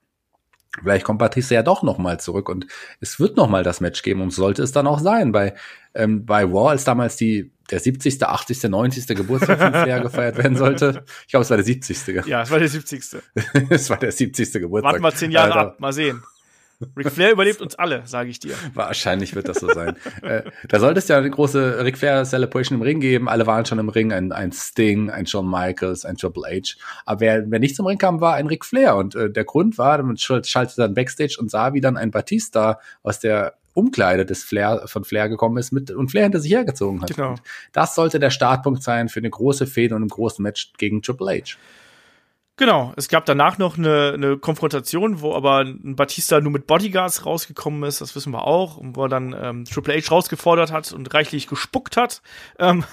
Vielleicht 0.80 1.06
kommt 1.06 1.20
Batista 1.20 1.54
ja 1.54 1.64
doch 1.64 1.84
nochmal 1.84 2.20
zurück 2.20 2.48
und 2.48 2.66
es 3.02 3.20
wird 3.20 3.36
nochmal 3.36 3.64
das 3.64 3.82
Match 3.82 4.04
geben 4.04 4.22
und 4.22 4.32
sollte 4.32 4.64
es 4.64 4.72
dann 4.72 4.88
auch 4.88 5.00
sein. 5.00 5.34
Bei, 5.34 5.54
ähm, 5.94 6.26
bei 6.26 6.52
War, 6.52 6.70
als 6.70 6.86
damals 6.86 7.18
die, 7.18 7.52
der 7.70 7.82
70., 7.82 8.24
80., 8.24 8.64
90. 8.64 9.08
Geburtstag 9.08 9.60
von 9.60 9.72
Flair 9.72 10.00
gefeiert 10.02 10.38
werden 10.38 10.56
sollte. 10.56 11.04
Ich 11.24 11.32
glaube, 11.32 11.44
es 11.44 11.50
war 11.50 11.58
der 11.58 11.66
70. 11.66 12.26
Ja, 12.26 12.44
es 12.44 12.52
war 12.52 12.60
der 12.60 12.70
70. 12.70 13.04
es 13.70 13.90
war 13.90 13.98
der 13.98 14.14
70. 14.14 14.54
Geburtstag. 14.54 14.94
Warten 14.94 15.04
wir 15.04 15.14
zehn 15.16 15.32
Jahre 15.32 15.54
also, 15.54 15.70
ab, 15.72 15.80
mal 15.80 15.92
sehen. 15.92 16.24
Ric 16.98 17.12
Flair 17.12 17.32
überlebt 17.32 17.62
uns 17.62 17.76
alle, 17.76 18.04
sage 18.06 18.30
ich 18.30 18.40
dir. 18.40 18.56
Wahrscheinlich 18.74 19.36
wird 19.36 19.48
das 19.48 19.58
so 19.58 19.72
sein. 19.72 19.96
äh, 20.22 20.44
da 20.68 20.80
sollte 20.80 21.00
es 21.00 21.08
ja 21.08 21.18
eine 21.18 21.30
große 21.30 21.84
Ric 21.84 21.98
Flair 21.98 22.24
Celebration 22.26 22.78
im 22.78 22.82
Ring 22.82 23.00
geben. 23.00 23.30
Alle 23.30 23.48
waren 23.48 23.66
schon 23.66 23.80
im 23.80 23.90
Ring. 23.90 24.12
Ein, 24.12 24.32
ein 24.32 24.52
Sting, 24.52 25.10
ein 25.10 25.26
Shawn 25.26 25.50
Michaels, 25.50 26.06
ein 26.06 26.18
Triple 26.18 26.44
H. 26.44 26.76
Aber 27.06 27.22
wer, 27.22 27.50
wer 27.50 27.60
nicht 27.60 27.76
zum 27.76 27.86
Ring 27.86 27.98
kam, 27.98 28.22
war 28.22 28.36
ein 28.36 28.48
Ric 28.48 28.66
Flair. 28.66 28.96
Und 28.96 29.16
äh, 29.16 29.30
der 29.30 29.44
Grund 29.44 29.78
war, 29.78 30.02
man 30.04 30.18
schaltete 30.18 30.76
dann 30.78 30.94
Backstage 30.94 31.38
und 31.40 31.52
sah, 31.52 31.74
wie 31.74 31.82
dann 31.82 31.98
ein 31.98 32.12
Batista 32.12 32.80
aus 33.04 33.20
der 33.20 33.56
Umkleide 33.74 34.26
des 34.26 34.44
Flair, 34.44 34.84
von 34.86 35.04
Flair 35.04 35.30
gekommen 35.30 35.58
ist 35.58 35.72
mit, 35.72 35.92
und 35.92 36.10
Flair 36.10 36.24
hinter 36.24 36.40
sich 36.40 36.52
hergezogen 36.52 37.02
hat. 37.02 37.16
Genau. 37.16 37.32
Und 37.32 37.42
das 37.72 37.96
sollte 37.96 38.20
der 38.20 38.30
Startpunkt 38.30 38.84
sein 38.84 39.10
für 39.10 39.20
eine 39.20 39.30
große 39.30 39.66
Fehde 39.68 39.96
und 39.96 40.04
ein 40.04 40.10
großes 40.10 40.40
Match 40.40 40.74
gegen 40.78 41.02
Triple 41.02 41.42
H. 41.42 41.58
Genau, 42.62 42.94
es 42.96 43.10
gab 43.10 43.26
danach 43.26 43.58
noch 43.58 43.80
eine, 43.80 44.12
eine 44.14 44.38
Konfrontation, 44.38 45.22
wo 45.22 45.34
aber 45.34 45.62
ein 45.62 45.96
Batista 45.96 46.40
nur 46.42 46.52
mit 46.52 46.68
Bodyguards 46.68 47.26
rausgekommen 47.26 47.82
ist, 47.82 48.02
das 48.02 48.16
wissen 48.16 48.32
wir 48.32 48.46
auch, 48.46 48.78
und 48.78 48.96
wo 48.96 49.06
er 49.06 49.10
dann 49.10 49.36
ähm, 49.36 49.66
Triple 49.66 49.96
H 50.00 50.12
rausgefordert 50.12 50.72
hat 50.72 50.94
und 50.94 51.12
reichlich 51.12 51.48
gespuckt 51.48 51.98
hat. 51.98 52.22
Ähm, 52.60 52.84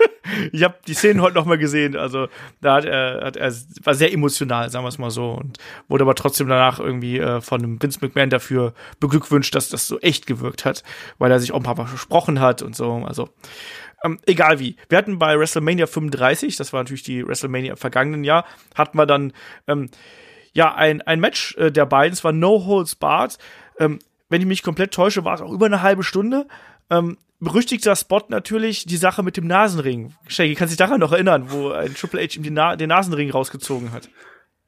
ich 0.52 0.62
habe 0.62 0.76
die 0.86 0.94
Szenen 0.94 1.20
heute 1.20 1.34
noch 1.34 1.44
mal 1.44 1.58
gesehen, 1.58 1.96
also 1.96 2.28
da 2.60 2.76
hat 2.76 2.84
er, 2.84 3.24
hat 3.24 3.36
er 3.36 3.52
war 3.82 3.94
sehr 3.94 4.12
emotional, 4.12 4.70
sagen 4.70 4.84
wir 4.84 4.88
es 4.88 4.98
mal 4.98 5.10
so, 5.10 5.32
und 5.32 5.58
wurde 5.88 6.04
aber 6.04 6.14
trotzdem 6.14 6.48
danach 6.48 6.78
irgendwie 6.78 7.18
äh, 7.18 7.40
von 7.40 7.82
Vince 7.82 7.98
McMahon 8.02 8.30
dafür 8.30 8.74
beglückwünscht, 9.00 9.54
dass 9.54 9.68
das 9.68 9.86
so 9.86 9.98
echt 10.00 10.26
gewirkt 10.26 10.64
hat, 10.64 10.82
weil 11.18 11.30
er 11.30 11.40
sich 11.40 11.52
auch 11.52 11.58
ein 11.58 11.62
paar 11.62 11.76
Mal 11.76 11.86
versprochen 11.86 12.40
hat 12.40 12.62
und 12.62 12.76
so, 12.76 13.02
also 13.06 13.28
ähm, 14.04 14.18
egal 14.26 14.60
wie. 14.60 14.76
Wir 14.88 14.98
hatten 14.98 15.18
bei 15.18 15.38
WrestleMania 15.38 15.86
35, 15.86 16.56
das 16.56 16.72
war 16.72 16.80
natürlich 16.80 17.02
die 17.02 17.26
WrestleMania 17.26 17.72
im 17.72 17.76
vergangenen 17.76 18.24
Jahr, 18.24 18.44
hatten 18.74 18.96
wir 18.96 19.06
dann 19.06 19.32
ähm, 19.66 19.90
ja 20.52 20.74
ein, 20.74 21.02
ein 21.02 21.20
Match 21.20 21.56
äh, 21.56 21.70
der 21.70 21.86
beiden. 21.86 22.12
Es 22.12 22.24
war 22.24 22.32
No 22.32 22.64
Holds 22.66 22.94
Barred. 22.94 23.38
Ähm, 23.78 23.98
wenn 24.28 24.40
ich 24.40 24.46
mich 24.46 24.62
komplett 24.62 24.92
täusche, 24.92 25.24
war 25.24 25.34
es 25.34 25.40
auch 25.40 25.52
über 25.52 25.66
eine 25.66 25.82
halbe 25.82 26.02
Stunde. 26.02 26.46
Ähm, 26.90 27.16
berüchtigter 27.40 27.94
Spot 27.96 28.22
natürlich 28.28 28.84
die 28.84 28.96
Sache 28.96 29.22
mit 29.22 29.36
dem 29.36 29.46
Nasenring. 29.46 30.14
Shaggy, 30.26 30.54
kannst 30.54 30.72
dich 30.72 30.78
daran 30.78 31.00
noch 31.00 31.12
erinnern, 31.12 31.50
wo 31.50 31.70
ein 31.70 31.94
Triple 31.94 32.20
H 32.20 32.36
ihm 32.36 32.42
den, 32.42 32.54
Na 32.54 32.76
den 32.76 32.88
Nasenring 32.88 33.30
rausgezogen 33.30 33.92
hat? 33.92 34.08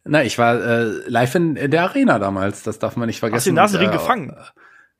Na, 0.04 0.24
ich 0.24 0.38
war 0.38 0.54
äh, 0.54 0.84
live 1.08 1.34
in, 1.34 1.56
in, 1.56 1.70
der 1.70 1.82
Arena 1.82 2.18
damals, 2.18 2.62
das 2.62 2.78
darf 2.78 2.96
man 2.96 3.06
nicht 3.06 3.20
vergessen. 3.20 3.36
Hast 3.36 3.46
du 3.46 3.50
den 3.50 3.56
Nasenring 3.56 3.88
und, 3.88 3.94
äh, 3.94 3.98
gefangen? 3.98 4.36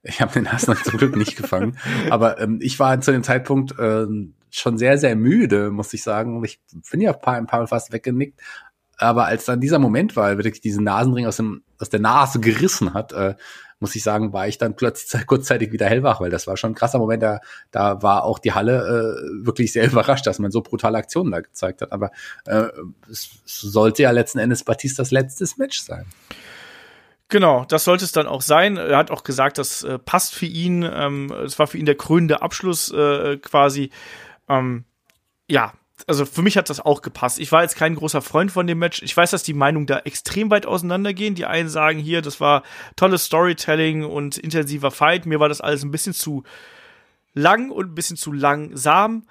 Ich 0.02 0.20
habe 0.20 0.32
den 0.32 0.44
Nasenring 0.44 0.82
zum 0.82 0.98
Glück 0.98 1.16
nicht 1.16 1.36
gefangen. 1.36 1.78
Aber 2.10 2.40
ähm, 2.40 2.58
ich 2.60 2.78
war 2.78 3.00
zu 3.00 3.12
dem 3.12 3.22
Zeitpunkt 3.22 3.78
äh, 3.78 4.06
schon 4.50 4.78
sehr, 4.78 4.98
sehr 4.98 5.16
müde, 5.16 5.70
muss 5.70 5.92
ich 5.94 6.02
sagen. 6.02 6.42
Ich 6.44 6.60
bin 6.90 7.00
ja 7.00 7.12
ein 7.12 7.20
paar, 7.20 7.36
ein 7.36 7.46
paar 7.46 7.60
Mal 7.60 7.66
fast 7.66 7.92
weggenickt. 7.92 8.40
Aber 8.98 9.24
als 9.26 9.46
dann 9.46 9.60
dieser 9.60 9.78
Moment 9.78 10.16
war, 10.16 10.36
wirklich 10.36 10.60
diesen 10.60 10.84
Nasenring 10.84 11.26
aus, 11.26 11.36
dem, 11.36 11.62
aus 11.78 11.88
der 11.88 12.00
Nase 12.00 12.40
gerissen 12.40 12.92
hat, 12.92 13.12
äh, 13.12 13.34
muss 13.80 13.96
ich 13.96 14.02
sagen, 14.02 14.32
war 14.32 14.46
ich 14.46 14.58
dann 14.58 14.76
plötzlich 14.76 15.26
kurzzeitig 15.26 15.72
wieder 15.72 15.86
hellwach, 15.86 16.20
weil 16.20 16.30
das 16.30 16.46
war 16.46 16.56
schon 16.56 16.72
ein 16.72 16.74
krasser 16.74 16.98
Moment. 16.98 17.22
Da, 17.22 17.40
da 17.70 18.02
war 18.02 18.24
auch 18.24 18.38
die 18.38 18.52
Halle 18.52 18.78
äh, 18.78 19.46
wirklich 19.46 19.72
sehr 19.72 19.86
überrascht, 19.90 20.26
dass 20.26 20.38
man 20.38 20.50
so 20.50 20.60
brutale 20.60 20.98
Aktionen 20.98 21.32
da 21.32 21.40
gezeigt 21.40 21.82
hat. 21.82 21.92
Aber 21.92 22.10
äh, 22.46 22.68
es 23.10 23.30
sollte 23.44 24.02
ja 24.02 24.10
letzten 24.10 24.38
Endes 24.38 24.64
Batistas 24.64 25.10
letztes 25.10 25.56
Match 25.56 25.80
sein. 25.80 26.06
Genau, 27.28 27.64
das 27.64 27.84
sollte 27.84 28.04
es 28.04 28.12
dann 28.12 28.26
auch 28.26 28.42
sein. 28.42 28.76
Er 28.76 28.96
hat 28.96 29.12
auch 29.12 29.22
gesagt, 29.22 29.58
das 29.58 29.84
äh, 29.84 29.98
passt 29.98 30.34
für 30.34 30.46
ihn. 30.46 30.82
Ähm, 30.82 31.30
es 31.30 31.58
war 31.58 31.68
für 31.68 31.78
ihn 31.78 31.86
der 31.86 31.94
krönende 31.94 32.42
Abschluss 32.42 32.92
äh, 32.92 33.36
quasi. 33.38 33.90
Ähm, 34.48 34.84
ja, 35.48 35.72
also 36.06 36.24
für 36.24 36.42
mich 36.42 36.56
hat 36.56 36.70
das 36.70 36.80
auch 36.80 37.02
gepasst. 37.02 37.38
Ich 37.38 37.52
war 37.52 37.62
jetzt 37.62 37.76
kein 37.76 37.94
großer 37.94 38.22
Freund 38.22 38.50
von 38.50 38.66
dem 38.66 38.78
Match. 38.78 39.02
Ich 39.02 39.16
weiß, 39.16 39.30
dass 39.30 39.42
die 39.42 39.54
Meinungen 39.54 39.86
da 39.86 39.98
extrem 40.00 40.50
weit 40.50 40.66
auseinandergehen. 40.66 41.34
Die 41.34 41.46
einen 41.46 41.68
sagen 41.68 41.98
hier, 41.98 42.22
das 42.22 42.40
war 42.40 42.62
tolles 42.96 43.24
Storytelling 43.24 44.04
und 44.04 44.38
intensiver 44.38 44.90
Fight. 44.90 45.26
Mir 45.26 45.40
war 45.40 45.48
das 45.48 45.60
alles 45.60 45.82
ein 45.82 45.90
bisschen 45.90 46.14
zu 46.14 46.44
lang 47.34 47.70
und 47.70 47.92
ein 47.92 47.94
bisschen 47.94 48.16
zu 48.16 48.32
langsam. 48.32 49.24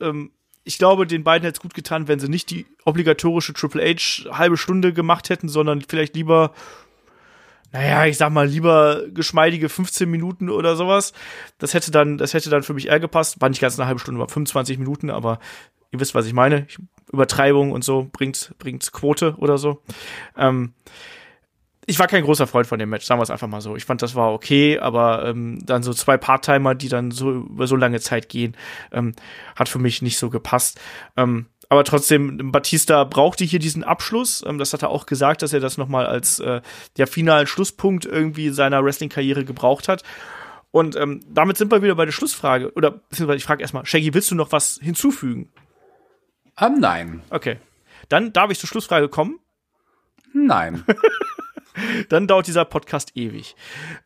Ähm, 0.00 0.32
ich 0.64 0.78
glaube, 0.78 1.06
den 1.06 1.24
beiden 1.24 1.44
hätte 1.44 1.56
es 1.56 1.62
gut 1.62 1.74
getan, 1.74 2.08
wenn 2.08 2.20
sie 2.20 2.28
nicht 2.28 2.50
die 2.50 2.66
obligatorische 2.84 3.54
Triple 3.54 3.82
H 3.82 4.36
halbe 4.36 4.58
Stunde 4.58 4.92
gemacht 4.92 5.30
hätten, 5.30 5.48
sondern 5.48 5.82
vielleicht 5.82 6.14
lieber 6.14 6.52
naja, 7.72 8.06
ich 8.06 8.16
sag 8.16 8.30
mal 8.30 8.48
lieber 8.48 9.02
geschmeidige 9.08 9.68
15 9.68 10.10
Minuten 10.10 10.48
oder 10.48 10.74
sowas. 10.74 11.12
Das 11.58 11.74
hätte 11.74 11.90
dann, 11.90 12.16
das 12.16 12.32
hätte 12.32 12.48
dann 12.48 12.62
für 12.62 12.72
mich 12.72 12.88
eher 12.88 13.00
gepasst. 13.00 13.40
War 13.40 13.50
nicht 13.50 13.60
ganz 13.60 13.78
eine 13.78 13.86
halbe 13.86 14.00
Stunde, 14.00 14.20
war 14.20 14.28
25 14.28 14.78
Minuten, 14.78 15.10
aber 15.10 15.38
ihr 15.92 16.00
wisst, 16.00 16.14
was 16.14 16.26
ich 16.26 16.32
meine. 16.32 16.66
Übertreibung 17.12 17.72
und 17.72 17.84
so 17.84 18.08
bringt, 18.12 18.54
bringt 18.58 18.92
Quote 18.92 19.34
oder 19.38 19.58
so. 19.58 19.82
Ähm, 20.36 20.74
ich 21.86 21.98
war 21.98 22.06
kein 22.06 22.22
großer 22.22 22.46
Freund 22.46 22.66
von 22.66 22.78
dem 22.78 22.90
Match, 22.90 23.06
sagen 23.06 23.18
wir 23.18 23.22
es 23.22 23.30
einfach 23.30 23.48
mal 23.48 23.62
so. 23.62 23.74
Ich 23.74 23.86
fand, 23.86 24.02
das 24.02 24.14
war 24.14 24.34
okay, 24.34 24.78
aber 24.78 25.24
ähm, 25.24 25.58
dann 25.64 25.82
so 25.82 25.94
zwei 25.94 26.18
Part-Timer, 26.18 26.74
die 26.74 26.90
dann 26.90 27.10
so 27.10 27.30
über 27.30 27.66
so 27.66 27.76
lange 27.76 27.98
Zeit 27.98 28.28
gehen, 28.28 28.54
ähm, 28.92 29.14
hat 29.56 29.70
für 29.70 29.78
mich 29.78 30.02
nicht 30.02 30.18
so 30.18 30.28
gepasst. 30.28 30.78
Ähm, 31.16 31.46
aber 31.70 31.84
trotzdem, 31.84 32.52
Batista 32.52 33.04
brauchte 33.04 33.44
hier 33.44 33.58
diesen 33.58 33.84
Abschluss. 33.84 34.44
Ähm, 34.46 34.58
das 34.58 34.74
hat 34.74 34.82
er 34.82 34.90
auch 34.90 35.06
gesagt, 35.06 35.40
dass 35.40 35.54
er 35.54 35.60
das 35.60 35.78
nochmal 35.78 36.04
als 36.04 36.40
äh, 36.40 36.60
der 36.98 37.06
finalen 37.06 37.46
Schlusspunkt 37.46 38.04
irgendwie 38.04 38.50
seiner 38.50 38.84
Wrestling-Karriere 38.84 39.46
gebraucht 39.46 39.88
hat. 39.88 40.02
Und 40.70 40.94
ähm, 40.96 41.20
damit 41.26 41.56
sind 41.56 41.72
wir 41.72 41.82
wieder 41.82 41.94
bei 41.94 42.04
der 42.04 42.12
Schlussfrage. 42.12 42.70
Oder 42.74 42.90
beziehungsweise 42.90 43.38
ich 43.38 43.44
frage 43.44 43.62
erstmal, 43.62 43.86
Shaggy, 43.86 44.12
willst 44.12 44.30
du 44.30 44.34
noch 44.34 44.52
was 44.52 44.78
hinzufügen? 44.82 45.48
Ähm, 46.60 46.78
nein. 46.80 47.22
Okay. 47.30 47.56
Dann 48.08 48.32
darf 48.32 48.50
ich 48.50 48.58
zur 48.58 48.68
Schlussfrage 48.68 49.08
kommen? 49.08 49.38
Nein. 50.32 50.84
Dann 52.08 52.26
dauert 52.26 52.46
dieser 52.46 52.64
Podcast 52.64 53.16
ewig. 53.16 53.54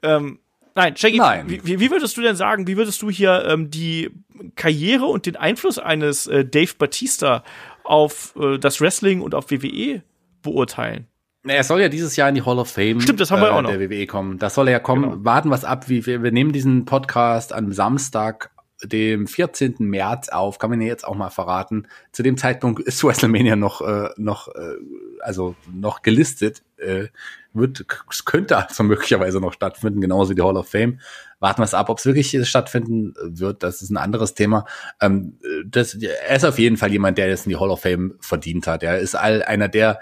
Ähm, 0.02 0.38
Nein, 0.74 0.96
Shaggy, 0.96 1.18
Nein. 1.18 1.48
Wie, 1.48 1.80
wie 1.80 1.90
würdest 1.90 2.16
du 2.16 2.22
denn 2.22 2.36
sagen, 2.36 2.66
wie 2.66 2.76
würdest 2.76 3.02
du 3.02 3.10
hier 3.10 3.44
ähm, 3.46 3.70
die 3.70 4.10
Karriere 4.56 5.04
und 5.04 5.26
den 5.26 5.36
Einfluss 5.36 5.78
eines 5.78 6.26
äh, 6.26 6.44
Dave 6.44 6.72
Batista 6.78 7.44
auf 7.84 8.34
äh, 8.40 8.58
das 8.58 8.80
Wrestling 8.80 9.20
und 9.20 9.34
auf 9.34 9.50
WWE 9.50 10.02
beurteilen? 10.42 11.06
Er 11.44 11.64
soll 11.64 11.80
ja 11.80 11.88
dieses 11.88 12.16
Jahr 12.16 12.28
in 12.28 12.36
die 12.36 12.42
Hall 12.42 12.58
of 12.58 12.70
Fame 12.70 13.00
Stimmt, 13.00 13.20
das 13.20 13.30
haben 13.30 13.42
wir 13.42 13.48
äh, 13.48 13.52
auch 13.52 13.62
noch. 13.62 13.70
der 13.70 13.80
WWE 13.80 14.06
kommen. 14.06 14.38
Das 14.38 14.54
soll 14.54 14.68
er 14.68 14.72
ja 14.72 14.78
kommen. 14.78 15.02
Genau. 15.02 15.24
Warten 15.24 15.50
wir 15.50 15.68
ab. 15.68 15.88
Wie 15.88 16.06
wir, 16.06 16.22
wir 16.22 16.32
nehmen 16.32 16.52
diesen 16.52 16.84
Podcast 16.84 17.52
am 17.52 17.72
Samstag, 17.72 18.50
dem 18.82 19.26
14. 19.26 19.76
März 19.78 20.28
auf. 20.28 20.58
Kann 20.58 20.70
man 20.70 20.80
ja 20.80 20.86
jetzt 20.86 21.06
auch 21.06 21.14
mal 21.14 21.30
verraten. 21.30 21.86
Zu 22.12 22.22
dem 22.22 22.36
Zeitpunkt 22.36 22.80
ist 22.80 23.02
WrestleMania 23.04 23.56
noch 23.56 23.80
äh, 23.80 24.10
noch 24.16 24.48
äh, 24.48 24.76
also 25.20 25.54
noch 25.72 26.02
gelistet. 26.02 26.62
Äh, 26.76 27.08
wird 27.54 27.84
könnte 28.24 28.56
also 28.56 28.82
möglicherweise 28.82 29.40
noch 29.40 29.52
stattfinden, 29.52 30.00
genauso 30.00 30.30
wie 30.30 30.34
die 30.34 30.42
Hall 30.42 30.56
of 30.56 30.68
Fame. 30.68 31.00
Warten 31.40 31.60
wir 31.60 31.64
es 31.64 31.74
ab, 31.74 31.88
ob 31.88 31.98
es 31.98 32.06
wirklich 32.06 32.36
stattfinden 32.48 33.14
wird. 33.20 33.62
Das 33.62 33.82
ist 33.82 33.90
ein 33.90 33.96
anderes 33.96 34.34
Thema. 34.34 34.64
Ähm, 35.00 35.38
das, 35.66 35.94
er 35.94 36.36
ist 36.36 36.44
auf 36.44 36.58
jeden 36.58 36.76
Fall 36.76 36.92
jemand, 36.92 37.18
der 37.18 37.28
jetzt 37.28 37.46
in 37.46 37.50
die 37.50 37.56
Hall 37.56 37.70
of 37.70 37.80
Fame 37.80 38.14
verdient 38.20 38.66
hat. 38.66 38.82
Er 38.82 38.98
ist 38.98 39.14
all 39.14 39.42
einer 39.42 39.68
der 39.68 40.00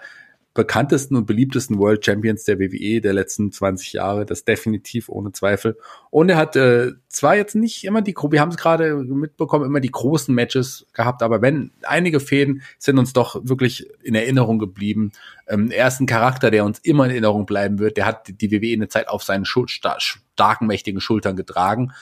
bekanntesten 0.52 1.14
und 1.14 1.26
beliebtesten 1.26 1.78
World 1.78 2.04
Champions 2.04 2.44
der 2.44 2.58
WWE 2.58 3.00
der 3.00 3.12
letzten 3.12 3.52
20 3.52 3.92
Jahre, 3.92 4.26
das 4.26 4.44
definitiv 4.44 5.08
ohne 5.08 5.30
Zweifel. 5.30 5.78
Und 6.10 6.28
er 6.28 6.36
hat 6.36 6.56
äh, 6.56 6.92
zwar 7.08 7.36
jetzt 7.36 7.54
nicht 7.54 7.84
immer 7.84 8.02
die, 8.02 8.14
wir 8.16 8.40
haben 8.40 8.50
es 8.50 8.56
gerade 8.56 8.96
mitbekommen, 8.96 9.64
immer 9.64 9.78
die 9.78 9.92
großen 9.92 10.34
Matches 10.34 10.86
gehabt, 10.92 11.22
aber 11.22 11.40
wenn 11.40 11.70
einige 11.82 12.18
Fäden 12.18 12.62
sind 12.78 12.98
uns 12.98 13.12
doch 13.12 13.40
wirklich 13.44 13.88
in 14.02 14.16
Erinnerung 14.16 14.58
geblieben. 14.58 15.12
Ähm, 15.46 15.70
er 15.70 15.86
ist 15.86 16.00
ein 16.00 16.06
Charakter, 16.06 16.50
der 16.50 16.64
uns 16.64 16.80
immer 16.80 17.04
in 17.04 17.12
Erinnerung 17.12 17.46
bleiben 17.46 17.78
wird. 17.78 17.96
Der 17.96 18.06
hat 18.06 18.28
die 18.28 18.50
WWE 18.50 18.72
eine 18.72 18.88
Zeit 18.88 19.08
auf 19.08 19.22
seinen 19.22 19.44
Schul 19.44 19.68
starken, 19.68 20.66
mächtigen 20.66 21.00
Schultern 21.00 21.36
getragen. 21.36 21.92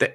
Der 0.00 0.12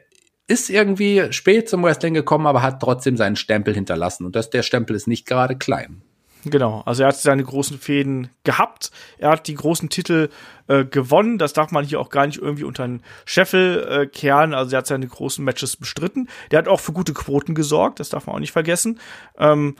ist 0.48 0.72
irgendwie 0.72 1.32
spät 1.32 1.70
zum 1.70 1.84
Wrestling 1.84 2.16
gekommen, 2.16 2.48
aber 2.48 2.64
hat 2.64 2.82
trotzdem 2.82 3.16
seinen 3.16 3.36
Stempel 3.36 3.76
hinterlassen. 3.76 4.26
Und 4.26 4.36
das, 4.36 4.50
der 4.50 4.64
Stempel 4.64 4.96
ist 4.96 5.08
nicht 5.08 5.28
gerade 5.28 5.56
klein. 5.56 6.02
Genau, 6.48 6.84
also 6.86 7.02
er 7.02 7.10
hat 7.10 7.18
seine 7.18 7.44
großen 7.44 7.80
Fäden 7.80 8.30
gehabt, 8.44 8.92
er 9.18 9.32
hat 9.32 9.48
die 9.48 9.56
großen 9.56 9.90
Titel 9.90 10.30
äh, 10.68 10.86
gewonnen, 10.86 11.40
das 11.40 11.54
darf 11.54 11.72
man 11.72 11.84
hier 11.84 12.00
auch 12.00 12.10
gar 12.10 12.28
nicht 12.28 12.40
irgendwie 12.40 12.66
unter 12.66 12.86
den 12.86 13.02
Scheffel 13.26 13.88
äh, 13.90 14.06
kehren, 14.06 14.54
also 14.54 14.76
er 14.76 14.80
hat 14.80 14.88
seine 14.88 15.08
großen 15.08 15.44
Matches 15.44 15.76
bestritten, 15.76 16.30
der 16.52 16.60
hat 16.60 16.68
auch 16.68 16.80
für 16.80 16.94
gute 16.94 17.14
Quoten 17.14 17.56
gesorgt, 17.56 18.00
das 18.00 18.10
darf 18.10 18.28
man 18.28 18.36
auch 18.36 18.40
nicht 18.40 18.52
vergessen. 18.52 19.00
Ähm, 19.40 19.76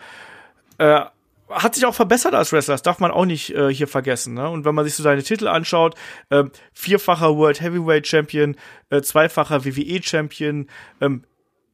äh, 0.80 1.02
hat 1.50 1.76
sich 1.76 1.86
auch 1.86 1.94
verbessert 1.94 2.34
als 2.34 2.52
Wrestler, 2.52 2.74
das 2.74 2.82
darf 2.82 3.00
man 3.00 3.12
auch 3.12 3.26
nicht 3.26 3.54
äh, 3.54 3.72
hier 3.72 3.88
vergessen. 3.88 4.34
Ne? 4.34 4.50
Und 4.50 4.66
wenn 4.66 4.74
man 4.74 4.86
sich 4.86 4.96
so 4.96 5.04
seine 5.04 5.22
Titel 5.22 5.48
anschaut, 5.48 5.94
äh, 6.30 6.46
vierfacher 6.74 7.36
World 7.38 7.62
Heavyweight 7.62 8.08
Champion, 8.08 8.56
äh, 8.90 9.02
zweifacher 9.02 9.64
WWE 9.66 10.02
Champion, 10.02 10.68
ähm, 11.00 11.24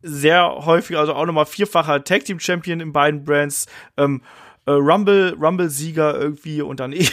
sehr 0.02 0.66
häufig, 0.66 0.98
also 0.98 1.14
auch 1.14 1.26
nochmal 1.26 1.46
vierfacher 1.46 2.04
Tag 2.04 2.26
Team 2.26 2.40
Champion 2.40 2.82
in 2.82 2.92
beiden 2.92 3.24
Brands, 3.24 3.68
ähm, 3.98 4.22
äh, 4.66 4.72
Rumble, 4.72 5.36
Rumble-Sieger 5.40 6.20
irgendwie 6.20 6.62
und 6.62 6.80
dann, 6.80 6.94
e 6.94 7.08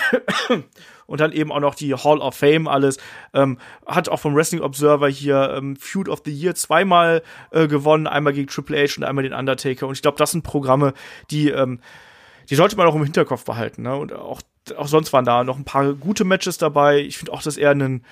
und 1.06 1.20
dann 1.20 1.32
eben 1.32 1.50
auch 1.50 1.60
noch 1.60 1.74
die 1.74 1.94
Hall 1.94 2.18
of 2.18 2.34
Fame 2.34 2.68
alles. 2.68 2.98
Ähm, 3.32 3.58
hat 3.86 4.08
auch 4.08 4.20
vom 4.20 4.34
Wrestling 4.34 4.60
Observer 4.60 5.08
hier 5.08 5.54
ähm, 5.56 5.76
Feud 5.76 6.08
of 6.08 6.22
the 6.24 6.32
Year 6.32 6.54
zweimal 6.54 7.22
äh, 7.50 7.66
gewonnen, 7.66 8.06
einmal 8.06 8.32
gegen 8.32 8.48
Triple 8.48 8.76
H 8.76 8.96
und 8.98 9.04
einmal 9.04 9.24
den 9.24 9.32
Undertaker. 9.32 9.86
Und 9.86 9.94
ich 9.94 10.02
glaube, 10.02 10.18
das 10.18 10.32
sind 10.32 10.42
Programme, 10.42 10.92
die, 11.30 11.48
ähm, 11.48 11.80
die 12.50 12.54
sollte 12.54 12.76
man 12.76 12.86
auch 12.86 12.94
im 12.94 13.04
Hinterkopf 13.04 13.44
behalten. 13.44 13.82
Ne? 13.82 13.96
Und 13.96 14.12
auch, 14.12 14.42
auch 14.76 14.88
sonst 14.88 15.12
waren 15.12 15.24
da 15.24 15.44
noch 15.44 15.56
ein 15.56 15.64
paar 15.64 15.94
gute 15.94 16.24
Matches 16.24 16.58
dabei. 16.58 17.00
Ich 17.00 17.18
finde 17.18 17.32
auch, 17.32 17.42
dass 17.42 17.56
er 17.56 17.70
einen 17.70 18.04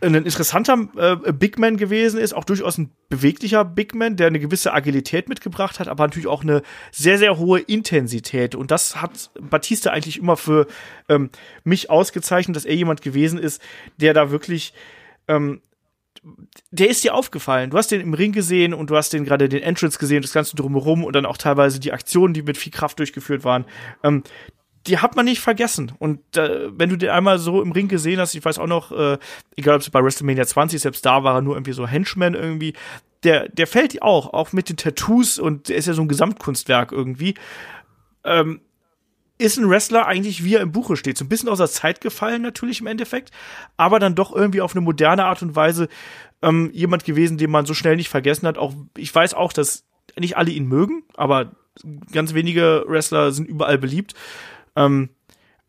ein 0.00 0.14
interessanter 0.14 0.88
äh, 0.96 1.32
Big 1.32 1.58
Man 1.58 1.76
gewesen 1.76 2.18
ist, 2.18 2.34
auch 2.34 2.44
durchaus 2.44 2.78
ein 2.78 2.90
beweglicher 3.08 3.64
Big 3.64 3.94
Man, 3.94 4.16
der 4.16 4.28
eine 4.28 4.38
gewisse 4.38 4.72
Agilität 4.72 5.28
mitgebracht 5.28 5.80
hat, 5.80 5.88
aber 5.88 6.04
natürlich 6.04 6.26
auch 6.26 6.42
eine 6.42 6.62
sehr, 6.90 7.18
sehr 7.18 7.38
hohe 7.38 7.60
Intensität. 7.60 8.54
Und 8.54 8.70
das 8.70 9.00
hat 9.00 9.30
Batista 9.40 9.90
eigentlich 9.90 10.18
immer 10.18 10.36
für 10.36 10.66
ähm, 11.08 11.30
mich 11.64 11.90
ausgezeichnet, 11.90 12.56
dass 12.56 12.64
er 12.64 12.74
jemand 12.74 13.02
gewesen 13.02 13.38
ist, 13.38 13.62
der 13.96 14.14
da 14.14 14.30
wirklich 14.30 14.74
ähm, 15.28 15.60
der 16.70 16.88
ist 16.88 17.04
dir 17.04 17.14
aufgefallen. 17.14 17.70
Du 17.70 17.76
hast 17.76 17.90
den 17.90 18.00
im 18.00 18.14
Ring 18.14 18.32
gesehen 18.32 18.72
und 18.72 18.88
du 18.88 18.96
hast 18.96 19.12
den 19.12 19.24
gerade 19.24 19.48
den 19.48 19.62
Entrance 19.62 19.98
gesehen, 19.98 20.22
das 20.22 20.32
Ganze 20.32 20.56
drumherum 20.56 21.04
und 21.04 21.14
dann 21.14 21.26
auch 21.26 21.36
teilweise 21.36 21.80
die 21.80 21.92
Aktionen, 21.92 22.32
die 22.32 22.42
mit 22.42 22.56
viel 22.56 22.72
Kraft 22.72 22.98
durchgeführt 22.98 23.44
waren. 23.44 23.66
Ähm, 24.02 24.22
die 24.86 24.98
hat 24.98 25.16
man 25.16 25.24
nicht 25.24 25.40
vergessen. 25.40 25.92
Und 25.98 26.36
äh, 26.36 26.68
wenn 26.78 26.90
du 26.90 26.96
den 26.96 27.10
einmal 27.10 27.38
so 27.38 27.62
im 27.62 27.72
Ring 27.72 27.88
gesehen 27.88 28.20
hast, 28.20 28.34
ich 28.34 28.44
weiß 28.44 28.58
auch 28.58 28.66
noch, 28.66 28.92
äh, 28.92 29.18
egal 29.56 29.76
ob 29.76 29.80
es 29.80 29.90
bei 29.90 30.02
WrestleMania 30.02 30.46
20, 30.46 30.80
selbst 30.80 31.06
da 31.06 31.24
war 31.24 31.36
er 31.36 31.42
nur 31.42 31.56
irgendwie 31.56 31.72
so 31.72 31.86
Henchman 31.86 32.34
irgendwie, 32.34 32.74
der, 33.22 33.48
der 33.48 33.66
fällt 33.66 34.02
auch, 34.02 34.32
auch 34.34 34.52
mit 34.52 34.68
den 34.68 34.76
Tattoos 34.76 35.38
und 35.38 35.68
der 35.68 35.76
ist 35.76 35.86
ja 35.86 35.94
so 35.94 36.02
ein 36.02 36.08
Gesamtkunstwerk 36.08 36.92
irgendwie. 36.92 37.34
Ähm, 38.24 38.60
ist 39.38 39.58
ein 39.58 39.68
Wrestler 39.68 40.06
eigentlich, 40.06 40.44
wie 40.44 40.54
er 40.54 40.60
im 40.60 40.72
Buche 40.72 40.96
steht, 40.96 41.18
so 41.18 41.24
ein 41.24 41.28
bisschen 41.28 41.48
aus 41.48 41.58
der 41.58 41.68
Zeit 41.68 42.00
gefallen 42.00 42.42
natürlich 42.42 42.80
im 42.80 42.86
Endeffekt, 42.86 43.32
aber 43.76 43.98
dann 43.98 44.14
doch 44.14 44.34
irgendwie 44.34 44.60
auf 44.60 44.74
eine 44.74 44.80
moderne 44.80 45.24
Art 45.24 45.42
und 45.42 45.56
Weise 45.56 45.88
ähm, 46.42 46.70
jemand 46.72 47.04
gewesen, 47.04 47.36
den 47.36 47.50
man 47.50 47.66
so 47.66 47.74
schnell 47.74 47.96
nicht 47.96 48.10
vergessen 48.10 48.46
hat. 48.46 48.58
Auch 48.58 48.74
ich 48.96 49.12
weiß 49.12 49.34
auch, 49.34 49.52
dass 49.52 49.84
nicht 50.16 50.36
alle 50.36 50.50
ihn 50.50 50.68
mögen, 50.68 51.02
aber 51.14 51.52
ganz 52.12 52.34
wenige 52.34 52.84
Wrestler 52.86 53.32
sind 53.32 53.48
überall 53.48 53.78
beliebt. 53.78 54.14
Ähm, 54.76 55.10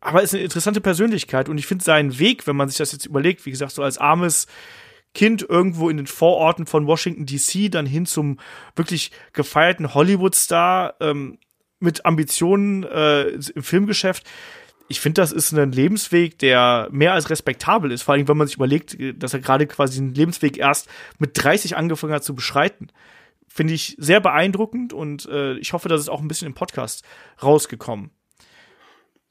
aber 0.01 0.21
ist 0.21 0.33
eine 0.33 0.43
interessante 0.43 0.81
Persönlichkeit 0.81 1.49
und 1.49 1.57
ich 1.57 1.65
finde 1.65 1.83
seinen 1.83 2.19
Weg, 2.19 2.45
wenn 2.45 2.55
man 2.55 2.69
sich 2.69 2.77
das 2.77 2.91
jetzt 2.91 3.05
überlegt, 3.05 3.45
wie 3.45 3.51
gesagt, 3.51 3.71
so 3.71 3.81
als 3.81 3.97
armes 3.97 4.45
Kind 5.15 5.41
irgendwo 5.47 5.89
in 5.89 5.97
den 5.97 6.07
Vororten 6.07 6.67
von 6.67 6.85
Washington 6.85 7.25
DC, 7.25 7.71
dann 7.71 7.85
hin 7.85 8.05
zum 8.05 8.39
wirklich 8.75 9.11
gefeierten 9.33 9.93
Hollywood-Star 9.93 10.95
ähm, 10.99 11.39
mit 11.79 12.05
Ambitionen 12.05 12.83
äh, 12.83 13.29
im 13.29 13.63
Filmgeschäft. 13.63 14.29
Ich 14.87 14.99
finde, 14.99 15.21
das 15.21 15.31
ist 15.31 15.51
ein 15.53 15.71
Lebensweg, 15.71 16.37
der 16.37 16.89
mehr 16.91 17.13
als 17.13 17.29
respektabel 17.29 17.91
ist. 17.91 18.03
Vor 18.03 18.13
allem, 18.13 18.27
wenn 18.27 18.37
man 18.37 18.45
sich 18.45 18.57
überlegt, 18.57 18.95
dass 19.15 19.33
er 19.33 19.39
gerade 19.39 19.65
quasi 19.65 19.99
einen 19.99 20.13
Lebensweg 20.13 20.57
erst 20.57 20.87
mit 21.17 21.31
30 21.33 21.75
angefangen 21.75 22.13
hat 22.13 22.23
zu 22.23 22.35
beschreiten. 22.35 22.89
Finde 23.47 23.73
ich 23.73 23.95
sehr 23.97 24.19
beeindruckend 24.19 24.93
und 24.93 25.25
äh, 25.27 25.53
ich 25.57 25.73
hoffe, 25.73 25.89
dass 25.89 26.01
es 26.01 26.09
auch 26.09 26.21
ein 26.21 26.27
bisschen 26.27 26.47
im 26.47 26.53
Podcast 26.53 27.03
rausgekommen. 27.41 28.11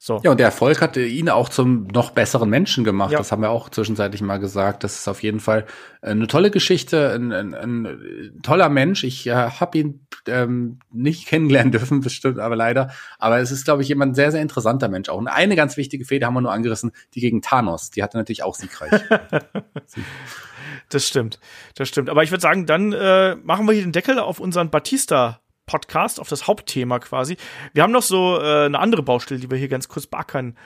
So. 0.07 0.21
Ja, 0.23 0.33
und 0.33 0.39
der 0.39 0.49
Erfolg 0.49 0.83
hat 0.83 0.99
ihn 0.99 1.31
auch 1.31 1.49
zum 1.49 1.87
noch 1.87 2.11
besseren 2.11 2.51
Menschen 2.51 2.85
gemacht. 2.85 3.13
Ja. 3.13 3.17
Das 3.17 3.33
haben 3.33 3.41
wir 3.41 3.49
auch 3.49 3.71
zwischenzeitlich 3.71 4.21
mal 4.21 4.37
gesagt. 4.37 4.85
Das 4.85 4.99
ist 4.99 5.09
auf 5.09 5.23
jeden 5.23 5.41
Fall 5.41 5.65
eine 6.03 6.27
tolle 6.27 6.51
Geschichte, 6.51 7.15
ein, 7.15 7.33
ein, 7.33 7.55
ein 7.55 8.41
toller 8.43 8.69
Mensch. 8.69 9.03
Ich 9.03 9.27
äh, 9.27 9.33
habe 9.33 9.79
ihn 9.79 10.07
ähm, 10.29 10.79
nicht 10.93 11.27
kennenlernen 11.29 11.73
dürfen, 11.73 12.03
bestimmt, 12.03 12.39
aber 12.39 12.55
leider. 12.55 12.91
Aber 13.19 13.39
es 13.39 13.51
ist, 13.51 13.65
glaube 13.65 13.81
ich, 13.81 13.89
jemand 13.89 14.15
sehr, 14.15 14.31
sehr 14.31 14.43
interessanter 14.43 14.89
Mensch 14.89 15.09
auch. 15.09 15.17
Und 15.17 15.29
eine 15.29 15.57
ganz 15.57 15.79
wichtige 15.79 16.05
Fehde 16.05 16.27
haben 16.27 16.35
wir 16.35 16.43
nur 16.43 16.53
angerissen, 16.53 16.93
die 17.15 17.21
gegen 17.21 17.41
Thanos. 17.41 17.91
Die 17.91 18.03
hatte 18.03 18.19
natürlich 18.19 18.43
auch 18.43 18.57
siegreich. 18.57 19.01
das 20.91 21.09
stimmt, 21.09 21.41
das 21.77 21.89
stimmt. 21.89 22.11
Aber 22.11 22.23
ich 22.23 22.31
würde 22.31 22.43
sagen, 22.43 22.67
dann 22.67 22.93
äh, 22.93 23.37
machen 23.37 23.67
wir 23.67 23.73
hier 23.73 23.85
den 23.85 23.93
Deckel 23.93 24.19
auf 24.19 24.39
unseren 24.39 24.69
Batista 24.69 25.41
Podcast, 25.67 26.21
auf 26.21 26.29
das 26.29 26.47
Hauptthema 26.47 26.99
quasi. 26.99 27.37
Wir 27.73 27.83
haben 27.83 27.93
noch 27.93 28.03
so 28.03 28.39
äh, 28.41 28.67
eine 28.67 28.79
andere 28.79 29.03
Baustelle, 29.03 29.41
die 29.41 29.51
wir 29.51 29.59
hier 29.59 29.69
ganz 29.69 29.89
kurz 29.89 30.07
beackern 30.07 30.57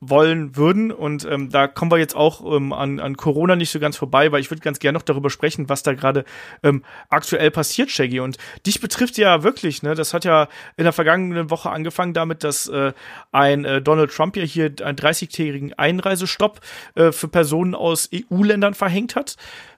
wollen 0.00 0.56
würden. 0.56 0.92
Und 0.92 1.24
ähm, 1.24 1.50
da 1.50 1.68
kommen 1.68 1.90
wir 1.90 1.98
jetzt 1.98 2.14
auch 2.14 2.44
ähm, 2.54 2.72
an, 2.72 3.00
an 3.00 3.16
Corona 3.16 3.56
nicht 3.56 3.70
so 3.70 3.80
ganz 3.80 3.96
vorbei, 3.96 4.30
weil 4.30 4.40
ich 4.40 4.50
würde 4.50 4.60
ganz 4.60 4.78
gerne 4.78 4.98
noch 4.98 5.02
darüber 5.02 5.30
sprechen, 5.30 5.68
was 5.68 5.82
da 5.82 5.94
gerade 5.94 6.24
ähm, 6.62 6.84
aktuell 7.08 7.50
passiert, 7.50 7.90
Shaggy. 7.90 8.20
Und 8.20 8.36
dich 8.66 8.80
betrifft 8.80 9.16
ja 9.16 9.42
wirklich, 9.42 9.82
ne? 9.82 9.94
Das 9.94 10.12
hat 10.12 10.24
ja 10.24 10.48
in 10.76 10.84
der 10.84 10.92
vergangenen 10.92 11.50
Woche 11.50 11.70
angefangen 11.70 12.12
damit, 12.12 12.44
dass 12.44 12.68
äh, 12.68 12.92
ein 13.32 13.64
äh, 13.64 13.80
Donald 13.80 14.10
Trump 14.12 14.36
ja 14.36 14.42
hier 14.42 14.66
einen 14.82 14.98
30-tägigen 14.98 15.72
Einreisestopp 15.74 16.60
äh, 16.94 17.10
für 17.10 17.28
Personen 17.28 17.74
aus 17.74 18.10
EU-Ländern 18.14 18.74
verhängt 18.74 19.16
hat. 19.16 19.36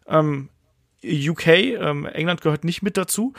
Ähm, 0.09 0.49
UK, 1.05 1.47
ähm, 1.47 2.07
England 2.07 2.40
gehört 2.40 2.65
nicht 2.65 2.82
mit 2.82 2.97
dazu. 2.97 3.35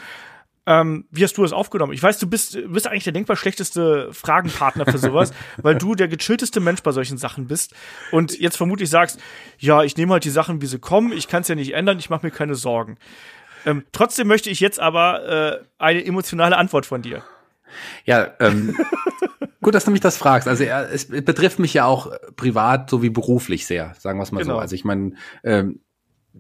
Ähm, 0.69 1.05
wie 1.09 1.23
hast 1.23 1.35
du 1.35 1.41
das 1.41 1.51
aufgenommen? 1.51 1.93
Ich 1.93 2.03
weiß, 2.03 2.19
du 2.19 2.27
bist, 2.27 2.55
bist 2.67 2.85
eigentlich 2.85 3.03
der 3.03 3.11
denkbar 3.11 3.35
schlechteste 3.35 4.13
Fragenpartner 4.13 4.85
für 4.85 4.99
sowas, 4.99 5.33
weil 5.57 5.75
du 5.75 5.95
der 5.95 6.07
gechillteste 6.07 6.59
Mensch 6.59 6.83
bei 6.83 6.91
solchen 6.91 7.17
Sachen 7.17 7.47
bist. 7.47 7.73
Und 8.11 8.39
jetzt 8.39 8.55
vermutlich 8.55 8.87
sagst, 8.87 9.19
ja, 9.57 9.81
ich 9.81 9.97
nehme 9.97 10.13
halt 10.13 10.25
die 10.25 10.29
Sachen, 10.29 10.61
wie 10.61 10.67
sie 10.67 10.77
kommen, 10.77 11.11
ich 11.11 11.27
kann 11.27 11.41
es 11.41 11.47
ja 11.47 11.55
nicht 11.55 11.73
ändern, 11.73 11.97
ich 11.97 12.11
mache 12.11 12.23
mir 12.23 12.31
keine 12.31 12.53
Sorgen. 12.53 12.97
Ähm, 13.65 13.83
trotzdem 13.91 14.27
möchte 14.27 14.51
ich 14.51 14.59
jetzt 14.59 14.79
aber 14.79 15.59
äh, 15.59 15.65
eine 15.79 16.05
emotionale 16.05 16.55
Antwort 16.55 16.85
von 16.85 17.01
dir. 17.01 17.23
Ja, 18.05 18.27
ähm, 18.39 18.77
gut, 19.63 19.73
dass 19.73 19.85
du 19.85 19.91
mich 19.91 20.01
das 20.01 20.17
fragst. 20.17 20.47
Also 20.47 20.63
ja, 20.65 20.83
es 20.83 21.07
betrifft 21.07 21.57
mich 21.57 21.73
ja 21.73 21.85
auch 21.85 22.11
privat 22.35 22.91
sowie 22.91 23.09
beruflich 23.09 23.65
sehr, 23.65 23.95
sagen 23.97 24.19
wir 24.19 24.23
es 24.23 24.31
mal 24.31 24.43
genau. 24.43 24.53
so. 24.53 24.59
Also 24.59 24.75
ich 24.75 24.85
meine, 24.85 25.13
ähm, 25.43 25.79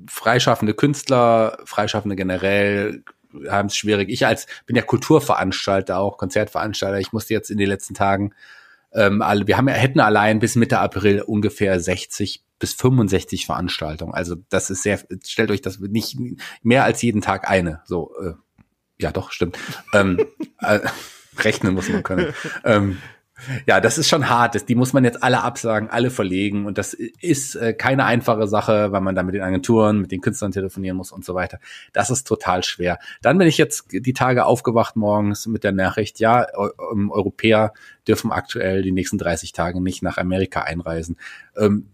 freischaffende 0.07 0.75
Künstler, 0.75 1.57
freischaffende 1.65 2.15
generell, 2.15 3.03
haben 3.49 3.67
es 3.67 3.77
schwierig. 3.77 4.09
Ich 4.09 4.25
als 4.25 4.47
bin 4.65 4.75
ja 4.75 4.81
Kulturveranstalter 4.81 5.97
auch, 5.97 6.17
Konzertveranstalter. 6.17 6.99
Ich 6.99 7.13
musste 7.13 7.33
jetzt 7.33 7.49
in 7.49 7.57
den 7.57 7.67
letzten 7.67 7.93
Tagen 7.93 8.33
ähm, 8.91 9.21
alle, 9.21 9.47
wir 9.47 9.57
haben, 9.57 9.67
hätten 9.67 9.99
allein 9.99 10.39
bis 10.39 10.55
Mitte 10.55 10.79
April 10.79 11.21
ungefähr 11.21 11.79
60 11.79 12.43
bis 12.57 12.73
65 12.73 13.45
Veranstaltungen. 13.45 14.13
Also 14.13 14.35
das 14.49 14.69
ist 14.69 14.83
sehr, 14.83 14.99
stellt 15.25 15.51
euch 15.51 15.61
das 15.61 15.79
nicht 15.79 16.17
mehr 16.61 16.83
als 16.83 17.01
jeden 17.01 17.21
Tag 17.21 17.49
eine. 17.49 17.81
So, 17.85 18.13
äh, 18.21 18.33
ja 18.99 19.11
doch, 19.11 19.31
stimmt. 19.31 19.57
ähm, 19.93 20.25
äh, 20.59 20.79
rechnen 21.37 21.73
muss 21.73 21.89
man 21.89 22.03
können. 22.03 22.33
ähm, 22.63 22.97
ja, 23.67 23.79
das 23.79 23.97
ist 23.97 24.09
schon 24.09 24.29
hart. 24.29 24.67
Die 24.69 24.75
muss 24.75 24.93
man 24.93 25.03
jetzt 25.03 25.23
alle 25.23 25.43
absagen, 25.43 25.89
alle 25.89 26.09
verlegen. 26.09 26.65
Und 26.65 26.77
das 26.77 26.93
ist 26.93 27.55
äh, 27.55 27.73
keine 27.73 28.05
einfache 28.05 28.47
Sache, 28.47 28.91
weil 28.91 29.01
man 29.01 29.15
da 29.15 29.23
mit 29.23 29.35
den 29.35 29.41
Agenturen, 29.41 30.01
mit 30.01 30.11
den 30.11 30.21
Künstlern 30.21 30.51
telefonieren 30.51 30.97
muss 30.97 31.11
und 31.11 31.25
so 31.25 31.35
weiter. 31.35 31.59
Das 31.93 32.09
ist 32.09 32.27
total 32.27 32.63
schwer. 32.63 32.99
Dann 33.21 33.37
bin 33.37 33.47
ich 33.47 33.57
jetzt 33.57 33.85
die 33.91 34.13
Tage 34.13 34.45
aufgewacht 34.45 34.95
morgens 34.95 35.47
mit 35.47 35.63
der 35.63 35.71
Nachricht, 35.71 36.19
ja, 36.19 36.47
Europäer 36.53 37.73
dürfen 38.07 38.31
aktuell 38.31 38.81
die 38.81 38.91
nächsten 38.91 39.17
30 39.17 39.51
Tage 39.51 39.81
nicht 39.81 40.01
nach 40.01 40.17
Amerika 40.17 40.61
einreisen. 40.61 41.17
Ähm, 41.57 41.87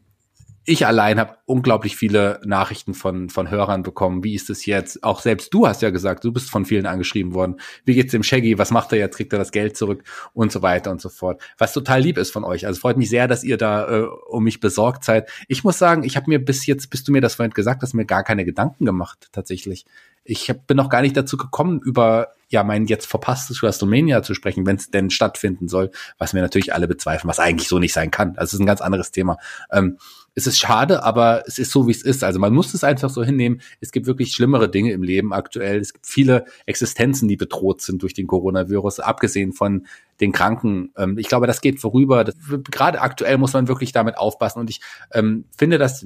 ich 0.67 0.87
allein 0.87 1.19
habe 1.19 1.37
unglaublich 1.45 1.95
viele 1.95 2.41
Nachrichten 2.43 2.95
von, 2.95 3.29
von 3.29 3.51
Hörern 3.51 3.83
bekommen. 3.83 4.23
Wie 4.23 4.33
ist 4.33 4.49
es 4.49 4.65
jetzt? 4.65 5.03
Auch 5.03 5.21
selbst 5.21 5.53
du 5.53 5.67
hast 5.67 5.83
ja 5.83 5.91
gesagt, 5.91 6.23
du 6.23 6.31
bist 6.31 6.49
von 6.49 6.65
vielen 6.65 6.87
angeschrieben 6.87 7.35
worden. 7.35 7.57
Wie 7.85 7.93
geht's 7.93 8.11
dem 8.11 8.23
Shaggy? 8.23 8.57
Was 8.57 8.71
macht 8.71 8.91
er 8.91 8.97
jetzt? 8.97 9.15
Kriegt 9.17 9.31
er 9.31 9.39
das 9.39 9.51
Geld 9.51 9.77
zurück? 9.77 10.03
Und 10.33 10.51
so 10.51 10.63
weiter 10.63 10.89
und 10.89 11.01
so 11.01 11.09
fort. 11.09 11.41
Was 11.59 11.71
total 11.73 12.01
lieb 12.01 12.17
ist 12.17 12.31
von 12.31 12.43
euch. 12.43 12.65
Also 12.65 12.79
freut 12.79 12.97
mich 12.97 13.09
sehr, 13.09 13.27
dass 13.27 13.43
ihr 13.43 13.57
da 13.57 13.87
äh, 13.87 14.07
um 14.27 14.43
mich 14.43 14.59
besorgt 14.59 15.03
seid. 15.03 15.29
Ich 15.47 15.63
muss 15.63 15.77
sagen, 15.77 16.03
ich 16.03 16.17
habe 16.17 16.29
mir 16.29 16.43
bis 16.43 16.65
jetzt, 16.65 16.89
bis 16.89 17.03
du 17.03 17.11
mir 17.11 17.21
das 17.21 17.35
vorhin 17.35 17.53
gesagt 17.53 17.83
hast, 17.83 17.93
mir 17.93 18.05
gar 18.05 18.23
keine 18.23 18.43
Gedanken 18.43 18.85
gemacht, 18.85 19.29
tatsächlich. 19.31 19.85
Ich 20.23 20.49
hab, 20.49 20.65
bin 20.65 20.77
noch 20.77 20.89
gar 20.89 21.03
nicht 21.03 21.15
dazu 21.15 21.37
gekommen, 21.37 21.79
über 21.83 22.29
ja 22.49 22.63
mein 22.63 22.85
jetzt 22.87 23.05
verpasstes 23.05 23.61
WrestleMania 23.61 24.23
zu 24.23 24.33
sprechen, 24.33 24.65
wenn 24.65 24.77
es 24.77 24.89
denn 24.89 25.11
stattfinden 25.11 25.67
soll, 25.67 25.91
was 26.17 26.33
wir 26.33 26.41
natürlich 26.41 26.73
alle 26.73 26.87
bezweifeln, 26.87 27.29
was 27.29 27.39
eigentlich 27.39 27.67
so 27.67 27.77
nicht 27.77 27.93
sein 27.93 28.09
kann. 28.09 28.29
Also 28.37 28.45
es 28.45 28.53
ist 28.53 28.59
ein 28.59 28.65
ganz 28.65 28.81
anderes 28.81 29.11
Thema. 29.11 29.37
Ähm, 29.71 29.97
es 30.35 30.47
ist 30.47 30.59
schade, 30.59 31.03
aber 31.03 31.43
es 31.47 31.57
ist 31.57 31.71
so, 31.71 31.87
wie 31.87 31.91
es 31.91 32.03
ist. 32.03 32.23
Also 32.23 32.39
man 32.39 32.53
muss 32.53 32.73
es 32.73 32.83
einfach 32.83 33.09
so 33.09 33.23
hinnehmen. 33.23 33.61
Es 33.79 33.91
gibt 33.91 34.05
wirklich 34.05 34.33
schlimmere 34.33 34.69
Dinge 34.69 34.91
im 34.91 35.01
Leben 35.01 35.33
aktuell. 35.33 35.79
Es 35.79 35.93
gibt 35.93 36.05
viele 36.05 36.45
Existenzen, 36.65 37.29
die 37.29 37.37
bedroht 37.37 37.81
sind 37.81 38.03
durch 38.03 38.13
den 38.13 38.27
Coronavirus, 38.27 38.99
abgesehen 38.99 39.53
von 39.53 39.87
den 40.19 40.33
Kranken. 40.33 40.91
Ähm, 40.97 41.17
ich 41.17 41.29
glaube, 41.29 41.47
das 41.47 41.61
geht 41.61 41.79
vorüber. 41.79 42.25
Das, 42.25 42.35
gerade 42.69 43.01
aktuell 43.01 43.37
muss 43.37 43.53
man 43.53 43.69
wirklich 43.69 43.93
damit 43.93 44.17
aufpassen. 44.17 44.59
Und 44.59 44.69
ich 44.69 44.81
ähm, 45.13 45.45
finde, 45.57 45.77
dass 45.77 46.05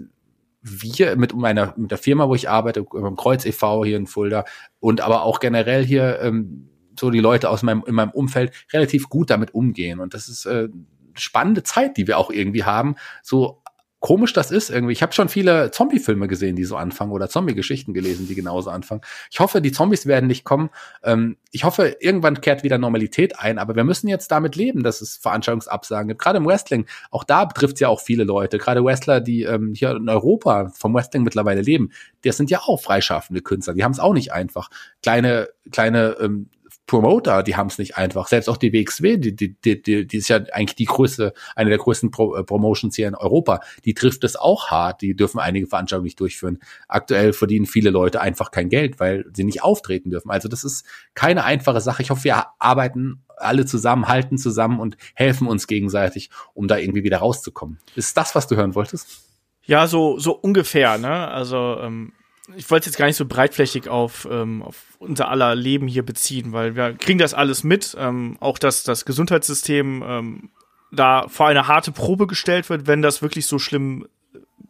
wir 0.61 1.15
mit 1.15 1.33
meiner 1.33 1.73
mit 1.77 1.89
der 1.89 1.97
Firma, 1.97 2.27
wo 2.27 2.35
ich 2.35 2.49
arbeite, 2.49 2.83
beim 2.83 3.15
Kreuz 3.15 3.45
e.V. 3.45 3.85
hier 3.85 3.97
in 3.97 4.07
Fulda 4.07 4.45
und 4.79 5.01
aber 5.01 5.23
auch 5.23 5.39
generell 5.39 5.85
hier 5.85 6.19
ähm, 6.21 6.69
so 6.99 7.09
die 7.09 7.21
Leute 7.21 7.49
aus 7.49 7.63
meinem 7.63 7.83
in 7.87 7.95
meinem 7.95 8.11
Umfeld 8.11 8.51
relativ 8.73 9.07
gut 9.07 9.29
damit 9.29 9.53
umgehen 9.53 10.01
und 10.01 10.13
das 10.13 10.27
ist 10.27 10.45
äh, 10.45 10.67
spannende 11.13 11.63
Zeit, 11.63 11.95
die 11.95 12.07
wir 12.07 12.17
auch 12.17 12.29
irgendwie 12.29 12.65
haben, 12.65 12.95
so 13.23 13.61
komisch 13.99 14.33
das 14.33 14.51
ist 14.51 14.69
irgendwie. 14.69 14.93
Ich 14.93 15.01
habe 15.01 15.13
schon 15.13 15.29
viele 15.29 15.71
Zombie-Filme 15.71 16.27
gesehen, 16.27 16.55
die 16.55 16.63
so 16.63 16.77
anfangen 16.77 17.11
oder 17.11 17.29
Zombie-Geschichten 17.29 17.93
gelesen, 17.93 18.27
die 18.27 18.35
genauso 18.35 18.69
anfangen. 18.69 19.01
Ich 19.29 19.39
hoffe, 19.39 19.61
die 19.61 19.71
Zombies 19.71 20.05
werden 20.05 20.27
nicht 20.27 20.45
kommen. 20.45 20.69
Ähm, 21.03 21.37
ich 21.51 21.63
hoffe, 21.63 21.97
irgendwann 21.99 22.39
kehrt 22.41 22.63
wieder 22.63 22.77
Normalität 22.77 23.39
ein, 23.39 23.57
aber 23.57 23.75
wir 23.75 23.83
müssen 23.83 24.07
jetzt 24.07 24.29
damit 24.31 24.55
leben, 24.55 24.83
dass 24.83 25.01
es 25.01 25.17
Veranstaltungsabsagen 25.17 26.09
gibt. 26.09 26.21
Gerade 26.21 26.37
im 26.37 26.45
Wrestling, 26.45 26.85
auch 27.11 27.23
da 27.23 27.45
betrifft 27.45 27.75
es 27.75 27.79
ja 27.81 27.89
auch 27.89 27.99
viele 27.99 28.23
Leute. 28.23 28.57
Gerade 28.57 28.83
Wrestler, 28.83 29.19
die 29.19 29.43
ähm, 29.43 29.73
hier 29.75 29.91
in 29.91 30.07
Europa 30.07 30.71
vom 30.73 30.93
Wrestling 30.93 31.23
mittlerweile 31.23 31.61
leben, 31.61 31.91
das 32.23 32.37
sind 32.37 32.49
ja 32.49 32.59
auch 32.59 32.81
freischaffende 32.81 33.41
Künstler. 33.41 33.73
Die 33.73 33.83
haben 33.83 33.91
es 33.91 33.99
auch 33.99 34.13
nicht 34.13 34.31
einfach. 34.31 34.69
Kleine, 35.01 35.49
kleine 35.71 36.15
ähm, 36.21 36.49
Promoter, 36.89 37.43
die 37.43 37.55
haben 37.55 37.67
es 37.67 37.77
nicht 37.77 37.97
einfach. 37.97 38.27
Selbst 38.27 38.49
auch 38.49 38.57
die 38.57 38.73
WXW, 38.73 39.17
die, 39.17 39.35
die, 39.35 39.53
die, 39.61 39.79
die, 39.79 40.07
die 40.07 40.17
ist 40.17 40.27
ja 40.27 40.37
eigentlich 40.51 40.75
die 40.75 40.85
größte, 40.85 41.33
eine 41.55 41.69
der 41.69 41.77
größten 41.77 42.09
Pro, 42.09 42.35
äh, 42.35 42.43
Promotions 42.43 42.95
hier 42.95 43.07
in 43.07 43.13
Europa. 43.13 43.59
Die 43.85 43.93
trifft 43.93 44.23
es 44.23 44.35
auch 44.35 44.71
hart. 44.71 45.03
Die 45.03 45.15
dürfen 45.15 45.39
einige 45.39 45.67
Veranstaltungen 45.67 46.05
nicht 46.05 46.19
durchführen. 46.19 46.57
Aktuell 46.87 47.33
verdienen 47.33 47.67
viele 47.67 47.91
Leute 47.91 48.21
einfach 48.21 48.49
kein 48.49 48.69
Geld, 48.69 48.99
weil 48.99 49.25
sie 49.33 49.43
nicht 49.43 49.61
auftreten 49.61 50.09
dürfen. 50.09 50.31
Also 50.31 50.49
das 50.49 50.63
ist 50.63 50.83
keine 51.13 51.43
einfache 51.43 51.79
Sache. 51.79 52.01
Ich 52.01 52.09
hoffe, 52.09 52.23
wir 52.23 52.47
arbeiten 52.57 53.21
alle 53.37 53.67
zusammen, 53.67 54.07
halten 54.07 54.39
zusammen 54.39 54.79
und 54.79 54.97
helfen 55.13 55.47
uns 55.47 55.67
gegenseitig, 55.67 56.31
um 56.55 56.67
da 56.67 56.77
irgendwie 56.77 57.03
wieder 57.03 57.19
rauszukommen. 57.19 57.77
Ist 57.95 58.17
das, 58.17 58.33
was 58.33 58.47
du 58.47 58.55
hören 58.55 58.73
wolltest? 58.73 59.21
Ja, 59.63 59.85
so, 59.85 60.17
so 60.17 60.31
ungefähr, 60.31 60.97
ne? 60.97 61.27
Also, 61.27 61.77
ähm, 61.81 62.13
ich 62.55 62.69
wollte 62.69 62.87
jetzt 62.87 62.97
gar 62.97 63.05
nicht 63.05 63.15
so 63.15 63.25
breitflächig 63.25 63.89
auf, 63.89 64.27
ähm, 64.29 64.61
auf 64.61 64.75
unser 64.99 65.29
aller 65.29 65.55
Leben 65.55 65.87
hier 65.87 66.03
beziehen, 66.03 66.51
weil 66.51 66.75
wir 66.75 66.93
kriegen 66.93 67.19
das 67.19 67.33
alles 67.33 67.63
mit, 67.63 67.95
ähm, 67.99 68.37
auch 68.39 68.57
dass 68.57 68.83
das 68.83 69.05
Gesundheitssystem 69.05 70.03
ähm, 70.05 70.49
da 70.91 71.27
vor 71.27 71.47
eine 71.47 71.67
harte 71.67 71.91
Probe 71.91 72.27
gestellt 72.27 72.69
wird, 72.69 72.87
wenn 72.87 73.01
das 73.01 73.21
wirklich 73.21 73.45
so 73.45 73.59
schlimm 73.59 74.07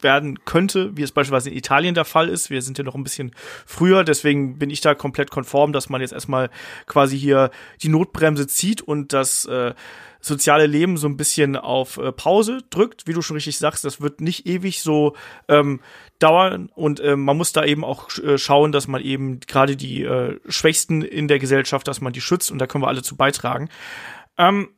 werden 0.02 0.46
könnte, 0.46 0.96
wie 0.96 1.04
es 1.04 1.12
beispielsweise 1.12 1.50
in 1.50 1.58
Italien 1.58 1.96
der 1.96 2.06
Fall 2.06 2.30
ist. 2.30 2.50
Wir 2.50 2.62
sind 2.62 2.78
ja 2.78 2.84
noch 2.84 2.96
ein 2.96 3.04
bisschen 3.04 3.32
früher, 3.66 4.04
deswegen 4.04 4.58
bin 4.58 4.70
ich 4.70 4.82
da 4.82 4.96
komplett 4.96 5.32
konform, 5.32 5.74
dass 5.74 5.90
man 5.90 6.02
jetzt 6.02 6.14
erstmal 6.14 6.50
quasi 6.86 7.20
hier 7.20 7.52
die 7.82 7.90
Notbremse 7.90 8.48
zieht 8.48 8.82
und 8.82 9.14
das 9.14 9.46
äh, 9.46 9.74
soziale 10.22 10.66
Leben 10.66 10.98
so 10.98 11.08
ein 11.08 11.18
bisschen 11.18 11.56
auf 11.56 11.98
äh, 11.98 12.12
Pause 12.12 12.60
drückt, 12.70 13.08
wie 13.08 13.14
du 13.14 13.22
schon 13.22 13.36
richtig 13.36 13.58
sagst, 13.58 13.86
das 13.86 14.02
wird 14.02 14.22
nicht 14.22 14.46
ewig 14.46 14.82
so 14.82 15.16
ähm, 15.48 15.80
dauern. 16.20 16.70
Und 16.76 17.00
äh, 17.00 17.16
man 17.16 17.38
muss 17.38 17.54
da 17.54 17.64
eben 17.64 17.84
auch 17.86 18.10
äh, 18.20 18.38
schauen, 18.38 18.72
dass 18.72 18.88
man 18.88 19.02
eben 19.02 19.40
gerade 19.42 19.76
die 19.76 20.04
äh, 20.04 20.40
Schwächsten 20.48 21.02
in 21.02 21.28
der 21.28 21.40
Gesellschaft, 21.40 21.88
dass 21.88 22.02
man 22.02 22.14
die 22.14 22.22
schützt. 22.22 22.52
Und 22.52 22.60
da 22.60 22.68
können 22.68 22.84
wir 22.84 22.90
alle 22.90 23.04
zu 23.04 23.16
beitragen. 23.16 23.70
Ähm, 24.38 24.70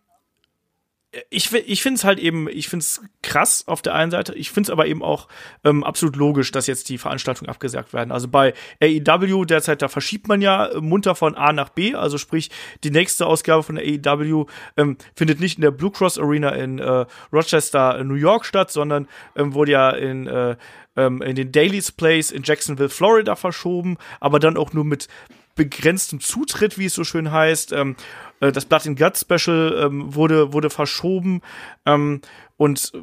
ich, 1.29 1.53
ich 1.53 1.81
finde 1.83 1.97
es 1.97 2.03
halt 2.05 2.19
eben, 2.19 2.47
ich 2.47 2.69
finde 2.69 2.83
es 2.83 3.01
krass 3.21 3.67
auf 3.67 3.81
der 3.81 3.93
einen 3.95 4.11
Seite, 4.11 4.33
ich 4.33 4.49
finde 4.49 4.67
es 4.67 4.69
aber 4.69 4.88
eben 4.88 5.03
auch 5.03 5.27
ähm, 5.65 5.83
absolut 5.83 6.15
logisch, 6.15 6.51
dass 6.51 6.67
jetzt 6.67 6.88
die 6.88 6.97
Veranstaltungen 6.97 7.49
abgesagt 7.49 7.91
werden. 7.91 8.11
Also 8.11 8.29
bei 8.29 8.53
AEW 8.81 9.43
derzeit, 9.43 9.81
da 9.81 9.89
verschiebt 9.89 10.29
man 10.29 10.41
ja 10.41 10.69
munter 10.79 11.15
von 11.15 11.35
A 11.35 11.51
nach 11.51 11.69
B, 11.69 11.95
also 11.95 12.17
sprich, 12.17 12.49
die 12.85 12.91
nächste 12.91 13.25
Ausgabe 13.25 13.63
von 13.63 13.77
AEW 13.77 14.45
ähm, 14.77 14.97
findet 15.13 15.41
nicht 15.41 15.57
in 15.57 15.61
der 15.63 15.71
Blue 15.71 15.91
Cross 15.91 16.17
Arena 16.17 16.49
in 16.51 16.79
äh, 16.79 17.05
Rochester, 17.33 18.01
New 18.05 18.15
York 18.15 18.45
statt, 18.45 18.71
sondern 18.71 19.07
ähm, 19.35 19.53
wurde 19.53 19.73
ja 19.73 19.89
in 19.89 20.27
äh, 20.27 20.55
ähm, 20.95 21.21
in 21.21 21.35
den 21.35 21.51
Daily's 21.51 21.91
Place 21.91 22.31
in 22.31 22.43
Jacksonville, 22.43 22.89
Florida 22.89 23.35
verschoben, 23.35 23.97
aber 24.19 24.39
dann 24.39 24.57
auch 24.57 24.73
nur 24.73 24.85
mit 24.85 25.07
begrenztem 25.56 26.19
Zutritt, 26.19 26.78
wie 26.78 26.86
es 26.86 26.94
so 26.94 27.03
schön 27.03 27.32
heißt. 27.32 27.72
Ähm, 27.73 27.95
äh, 28.40 28.52
das 28.52 28.65
Blood 28.65 28.88
and 28.88 28.99
Gut 28.99 29.18
Special 29.18 29.86
ähm, 29.86 30.15
wurde, 30.15 30.53
wurde 30.53 30.69
verschoben. 30.69 31.41
Ähm, 31.86 32.22
und 32.61 32.91
äh, 32.93 32.99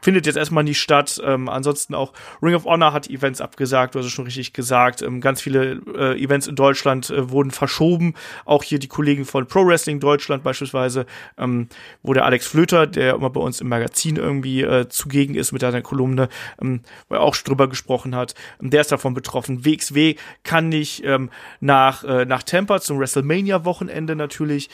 findet 0.00 0.24
jetzt 0.24 0.36
erstmal 0.36 0.64
nicht 0.64 0.80
statt. 0.80 1.20
Ähm, 1.22 1.50
ansonsten 1.50 1.94
auch 1.94 2.14
Ring 2.40 2.54
of 2.54 2.64
Honor 2.64 2.94
hat 2.94 3.10
Events 3.10 3.42
abgesagt, 3.42 3.94
du 3.94 3.98
hast 3.98 4.06
es 4.06 4.12
schon 4.12 4.24
richtig 4.24 4.54
gesagt. 4.54 5.02
Ähm, 5.02 5.20
ganz 5.20 5.42
viele 5.42 5.82
äh, 5.94 6.18
Events 6.18 6.46
in 6.46 6.56
Deutschland 6.56 7.10
äh, 7.10 7.28
wurden 7.30 7.50
verschoben. 7.50 8.14
Auch 8.46 8.62
hier 8.62 8.78
die 8.78 8.88
Kollegen 8.88 9.26
von 9.26 9.46
Pro 9.46 9.66
Wrestling 9.66 10.00
Deutschland 10.00 10.42
beispielsweise, 10.42 11.04
ähm, 11.36 11.68
wo 12.02 12.14
der 12.14 12.24
Alex 12.24 12.46
Flöter, 12.46 12.86
der 12.86 13.14
immer 13.16 13.28
bei 13.28 13.40
uns 13.42 13.60
im 13.60 13.68
Magazin 13.68 14.16
irgendwie 14.16 14.62
äh, 14.62 14.88
zugegen 14.88 15.34
ist 15.34 15.52
mit 15.52 15.60
seiner 15.60 15.82
Kolumne, 15.82 16.30
ähm, 16.62 16.80
wo 17.10 17.16
er 17.16 17.20
auch 17.20 17.36
drüber 17.36 17.68
gesprochen 17.68 18.16
hat, 18.16 18.34
ähm, 18.62 18.70
der 18.70 18.80
ist 18.80 18.92
davon 18.92 19.12
betroffen. 19.12 19.66
WXW 19.66 20.14
kann 20.42 20.70
nicht 20.70 21.04
ähm, 21.04 21.28
nach, 21.60 22.02
äh, 22.04 22.24
nach 22.24 22.44
Tampa 22.44 22.80
zum 22.80 22.98
WrestleMania-Wochenende 22.98 24.16
natürlich 24.16 24.70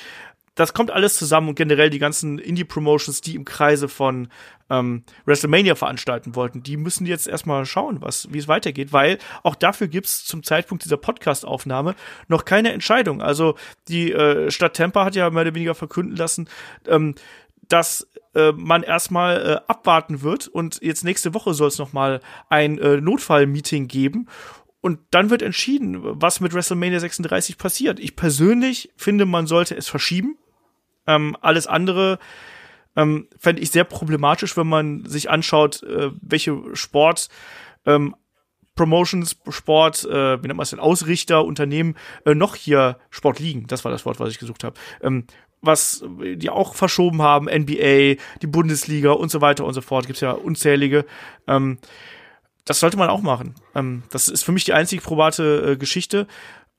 das 0.59 0.75
kommt 0.75 0.91
alles 0.91 1.17
zusammen 1.17 1.51
und 1.51 1.55
generell 1.55 1.89
die 1.89 2.01
ganzen 2.01 2.41
Indie-Promotions, 2.41 3.21
die 3.21 3.37
im 3.37 3.45
Kreise 3.45 3.89
von 3.89 4.27
ähm, 4.69 5.05
WrestleMania 5.25 5.77
veranstalten 5.77 6.35
wollten, 6.35 6.65
die 6.65 6.77
müssen 6.77 7.07
jetzt 7.07 7.29
erstmal 7.29 7.65
schauen, 7.65 8.03
was, 8.03 8.33
wie 8.33 8.39
es 8.39 8.49
weitergeht, 8.49 8.93
weil 8.93 9.19
auch 9.45 9.55
dafür 9.55 9.87
gibt's 9.87 10.25
zum 10.25 10.43
Zeitpunkt 10.43 10.85
dieser 10.85 10.97
Podcast-Aufnahme 10.97 11.95
noch 12.27 12.45
keine 12.45 12.73
Entscheidung. 12.73 13.23
Also 13.23 13.55
die 13.87 14.11
äh, 14.11 14.51
Stadt 14.51 14.77
Tampa 14.77 15.05
hat 15.05 15.15
ja 15.15 15.31
mehr 15.31 15.43
oder 15.43 15.55
weniger 15.55 15.77
verkünden 15.77 16.17
lassen, 16.17 16.49
ähm, 16.89 17.15
dass 17.69 18.09
äh, 18.35 18.51
man 18.51 18.83
erstmal 18.83 19.37
äh, 19.37 19.71
abwarten 19.71 20.23
wird 20.23 20.49
und 20.49 20.81
jetzt 20.83 21.05
nächste 21.05 21.35
Woche 21.35 21.55
soll 21.55 21.69
es 21.69 21.79
nochmal 21.79 22.21
ein 22.49 22.79
äh, 22.79 23.01
Notfall-Meeting 23.01 23.87
geben 23.87 24.27
und 24.81 24.99
dann 25.13 25.31
wird 25.31 25.43
entschieden, 25.43 26.01
was 26.03 26.41
mit 26.41 26.53
WrestleMania 26.53 26.99
36 26.99 27.59
passiert. 27.59 28.01
Ich 28.01 28.17
persönlich 28.17 28.91
finde, 28.97 29.25
man 29.25 29.47
sollte 29.47 29.77
es 29.77 29.87
verschieben. 29.87 30.37
Ähm, 31.09 31.37
alles 31.41 31.67
andere 31.67 32.21
ähm, 32.95 33.27
fände 33.39 33.63
ich 33.63 33.73
sehr 33.73 33.85
problematisch, 33.85 34.57
wenn 34.57 34.69
man 34.69 35.05
sich 35.07 35.31
anschaut, 35.31 35.83
äh, 35.83 36.11
welche 36.21 36.57
Sport 36.75 37.29
ähm, 37.85 38.15
Promotions, 38.77 39.37
Sport, 39.49 40.05
äh, 40.05 40.41
wie 40.41 40.47
nennt 40.47 40.57
man 40.57 40.63
es 40.63 40.71
denn, 40.71 40.79
Ausrichter, 40.79 41.45
Unternehmen 41.45 41.97
äh, 42.25 42.37
noch 42.37 42.55
hier 42.55 42.99
Sport 43.11 43.41
liegen. 43.41 43.67
Das 43.67 43.85
war 43.85 43.91
das 43.91 44.07
Wort, 44.07 44.21
was 44.21 44.31
ich 44.31 44.39
gesucht 44.39 44.63
habe. 44.63 44.79
Ähm, 45.03 45.25
was 45.61 46.05
die 46.21 46.51
auch 46.51 46.77
verschoben 46.77 47.21
haben, 47.21 47.47
NBA, 47.47 48.23
die 48.41 48.47
Bundesliga 48.47 49.11
und 49.11 49.33
so 49.33 49.41
weiter 49.41 49.65
und 49.65 49.75
so 49.75 49.81
fort. 49.81 50.07
Gibt's 50.07 50.21
ja 50.21 50.31
unzählige. 50.31 51.05
Ähm, 51.49 51.79
das 52.65 52.79
sollte 52.79 52.97
man 52.97 53.09
auch 53.09 53.23
machen. 53.23 53.57
Ähm, 53.75 54.05
das 54.11 54.29
ist 54.29 54.45
für 54.45 54.53
mich 54.53 54.65
die 54.65 54.75
einzig 54.75 55.03
probate 55.03 55.73
äh, 55.73 55.77
Geschichte. 55.77 56.29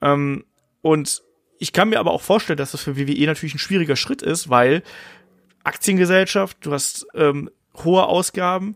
Ähm, 0.01 0.45
und 0.81 1.21
ich 1.59 1.73
kann 1.73 1.89
mir 1.89 1.99
aber 1.99 2.11
auch 2.11 2.21
vorstellen, 2.21 2.57
dass 2.57 2.71
das 2.71 2.81
für 2.81 2.97
WWE 2.97 3.25
natürlich 3.25 3.53
ein 3.53 3.59
schwieriger 3.59 3.95
Schritt 3.95 4.21
ist, 4.21 4.49
weil 4.49 4.81
Aktiengesellschaft, 5.63 6.57
du 6.61 6.71
hast 6.71 7.05
ähm, 7.13 7.51
hohe 7.83 8.05
Ausgaben. 8.05 8.75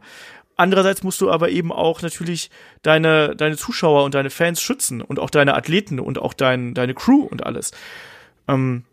Andererseits 0.55 1.01
musst 1.01 1.21
du 1.21 1.31
aber 1.31 1.49
eben 1.49 1.71
auch 1.71 2.01
natürlich 2.01 2.51
deine, 2.83 3.35
deine 3.35 3.57
Zuschauer 3.57 4.03
und 4.03 4.13
deine 4.13 4.29
Fans 4.29 4.61
schützen 4.61 5.01
und 5.01 5.17
auch 5.17 5.29
deine 5.29 5.55
Athleten 5.55 5.99
und 5.99 6.19
auch 6.19 6.33
dein, 6.33 6.73
deine 6.73 6.93
Crew 6.93 7.21
und 7.23 7.45
alles. 7.45 7.71
Ähm, 8.47 8.83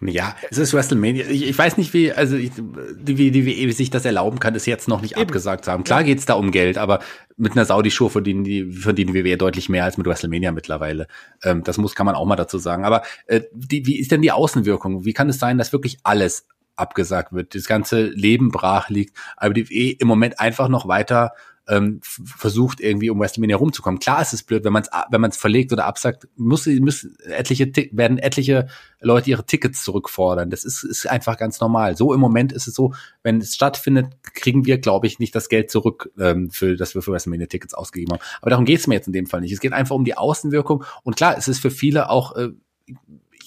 ja, 0.00 0.36
es 0.50 0.58
ist 0.58 0.74
WrestleMania. 0.74 1.26
Ich, 1.28 1.48
ich 1.48 1.56
weiß 1.56 1.78
nicht, 1.78 1.94
wie, 1.94 2.12
also 2.12 2.36
ich, 2.36 2.52
wie, 2.56 3.32
wie, 3.32 3.46
wie 3.46 3.72
sich 3.72 3.88
das 3.88 4.04
erlauben 4.04 4.38
kann, 4.38 4.54
ist 4.54 4.66
jetzt 4.66 4.88
noch 4.88 5.00
nicht 5.00 5.12
Eben. 5.12 5.22
abgesagt 5.22 5.64
zu 5.64 5.72
haben. 5.72 5.84
Klar 5.84 6.04
geht's 6.04 6.26
da 6.26 6.34
um 6.34 6.50
Geld, 6.50 6.76
aber 6.76 7.00
mit 7.36 7.52
einer 7.52 7.64
Saudi-Show 7.64 8.10
verdienen 8.10 8.44
die, 8.44 8.70
verdienen 8.70 9.14
WWE 9.14 9.38
deutlich 9.38 9.68
mehr 9.68 9.84
als 9.84 9.96
mit 9.96 10.06
WrestleMania 10.06 10.52
mittlerweile. 10.52 11.06
Ähm, 11.42 11.64
das 11.64 11.78
muss, 11.78 11.94
kann 11.94 12.04
man 12.04 12.14
auch 12.14 12.26
mal 12.26 12.36
dazu 12.36 12.58
sagen. 12.58 12.84
Aber 12.84 13.02
äh, 13.26 13.42
die, 13.52 13.86
wie 13.86 13.98
ist 13.98 14.12
denn 14.12 14.22
die 14.22 14.32
Außenwirkung? 14.32 15.04
Wie 15.04 15.14
kann 15.14 15.30
es 15.30 15.38
sein, 15.38 15.56
dass 15.56 15.72
wirklich 15.72 15.98
alles 16.02 16.46
abgesagt 16.76 17.32
wird, 17.32 17.54
das 17.54 17.64
ganze 17.64 18.04
Leben 18.06 18.50
brach 18.50 18.90
liegt, 18.90 19.16
aber 19.38 19.54
die 19.54 19.70
WWE 19.70 19.96
im 19.98 20.08
Moment 20.08 20.38
einfach 20.38 20.68
noch 20.68 20.86
weiter 20.86 21.32
ähm, 21.68 22.00
versucht 22.02 22.80
irgendwie 22.80 23.10
um 23.10 23.18
WrestleMania 23.18 23.56
rumzukommen. 23.56 23.98
Klar 23.98 24.22
ist 24.22 24.32
es 24.32 24.42
blöd, 24.42 24.64
wenn 24.64 24.72
man 24.72 24.82
es 24.82 24.90
wenn 25.10 25.20
man 25.20 25.30
es 25.30 25.36
verlegt 25.36 25.72
oder 25.72 25.86
absagt, 25.86 26.28
muss, 26.36 26.66
müssen 26.66 27.16
etliche 27.24 27.70
werden 27.92 28.18
etliche 28.18 28.68
Leute 29.00 29.30
ihre 29.30 29.44
Tickets 29.44 29.82
zurückfordern. 29.82 30.50
Das 30.50 30.64
ist, 30.64 30.84
ist 30.84 31.08
einfach 31.08 31.36
ganz 31.36 31.60
normal. 31.60 31.96
So 31.96 32.14
im 32.14 32.20
Moment 32.20 32.52
ist 32.52 32.66
es 32.66 32.74
so, 32.74 32.94
wenn 33.22 33.38
es 33.38 33.54
stattfindet, 33.54 34.08
kriegen 34.22 34.64
wir, 34.64 34.78
glaube 34.78 35.06
ich, 35.06 35.18
nicht 35.18 35.34
das 35.34 35.48
Geld 35.48 35.70
zurück, 35.70 36.10
ähm, 36.18 36.50
für 36.50 36.76
das 36.76 36.94
wir 36.94 37.02
für 37.02 37.12
WrestleMania 37.12 37.46
Tickets 37.46 37.74
ausgegeben 37.74 38.12
haben. 38.12 38.22
Aber 38.40 38.50
darum 38.50 38.64
geht 38.64 38.80
es 38.80 38.86
mir 38.86 38.94
jetzt 38.94 39.06
in 39.06 39.12
dem 39.12 39.26
Fall 39.26 39.40
nicht. 39.40 39.52
Es 39.52 39.60
geht 39.60 39.72
einfach 39.72 39.96
um 39.96 40.04
die 40.04 40.16
Außenwirkung. 40.16 40.84
Und 41.02 41.16
klar, 41.16 41.36
es 41.36 41.48
ist 41.48 41.60
für 41.60 41.70
viele 41.70 42.10
auch 42.10 42.36
äh, 42.36 42.50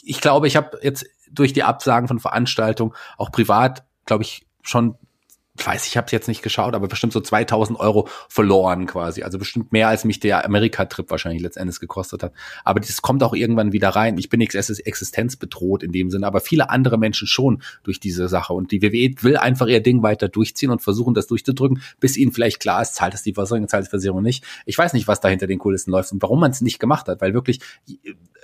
ich 0.03 0.21
glaube, 0.21 0.47
ich 0.47 0.55
habe 0.55 0.79
jetzt 0.81 1.05
durch 1.31 1.53
die 1.53 1.63
Absagen 1.63 2.07
von 2.07 2.19
Veranstaltungen 2.19 2.93
auch 3.17 3.31
privat, 3.31 3.85
glaube 4.05 4.23
ich, 4.23 4.45
schon 4.61 4.95
weiß 5.65 5.87
ich 5.87 5.97
habe 5.97 6.05
es 6.05 6.11
jetzt 6.11 6.27
nicht 6.27 6.41
geschaut, 6.41 6.73
aber 6.73 6.87
bestimmt 6.87 7.13
so 7.13 7.21
2000 7.21 7.79
Euro 7.79 8.07
verloren 8.27 8.85
quasi. 8.85 9.23
Also 9.23 9.37
bestimmt 9.37 9.71
mehr, 9.71 9.87
als 9.87 10.05
mich 10.05 10.19
der 10.19 10.45
Amerika-Trip 10.45 11.09
wahrscheinlich 11.09 11.41
letztendlich 11.41 11.79
gekostet 11.79 12.23
hat. 12.23 12.33
Aber 12.63 12.79
das 12.79 13.01
kommt 13.01 13.23
auch 13.23 13.33
irgendwann 13.33 13.71
wieder 13.71 13.89
rein. 13.89 14.17
Ich 14.17 14.29
bin 14.29 14.39
nicht 14.39 14.55
existenzbedroht 14.55 15.83
in 15.83 15.91
dem 15.91 16.09
Sinne, 16.09 16.27
aber 16.27 16.41
viele 16.41 16.69
andere 16.69 16.97
Menschen 16.97 17.27
schon 17.27 17.61
durch 17.83 17.99
diese 17.99 18.27
Sache. 18.27 18.53
Und 18.53 18.71
die 18.71 18.81
WWE 18.81 19.23
will 19.23 19.37
einfach 19.37 19.67
ihr 19.67 19.81
Ding 19.81 20.03
weiter 20.03 20.29
durchziehen 20.29 20.71
und 20.71 20.81
versuchen, 20.81 21.13
das 21.13 21.27
durchzudrücken, 21.27 21.81
bis 21.99 22.17
ihnen 22.17 22.31
vielleicht 22.31 22.59
klar 22.59 22.81
ist, 22.81 22.95
zahlt 22.95 23.13
es 23.13 23.23
die 23.23 23.33
Versicherung, 23.33 23.67
zahlt 23.67 23.85
die 23.85 23.89
Versicherung 23.89 24.23
nicht. 24.23 24.43
Ich 24.65 24.77
weiß 24.77 24.93
nicht, 24.93 25.07
was 25.07 25.19
da 25.19 25.29
hinter 25.29 25.47
den 25.47 25.59
Kulissen 25.59 25.91
läuft 25.91 26.11
und 26.11 26.21
warum 26.21 26.39
man 26.39 26.51
es 26.51 26.61
nicht 26.61 26.79
gemacht 26.79 27.07
hat, 27.07 27.21
weil 27.21 27.33
wirklich 27.33 27.59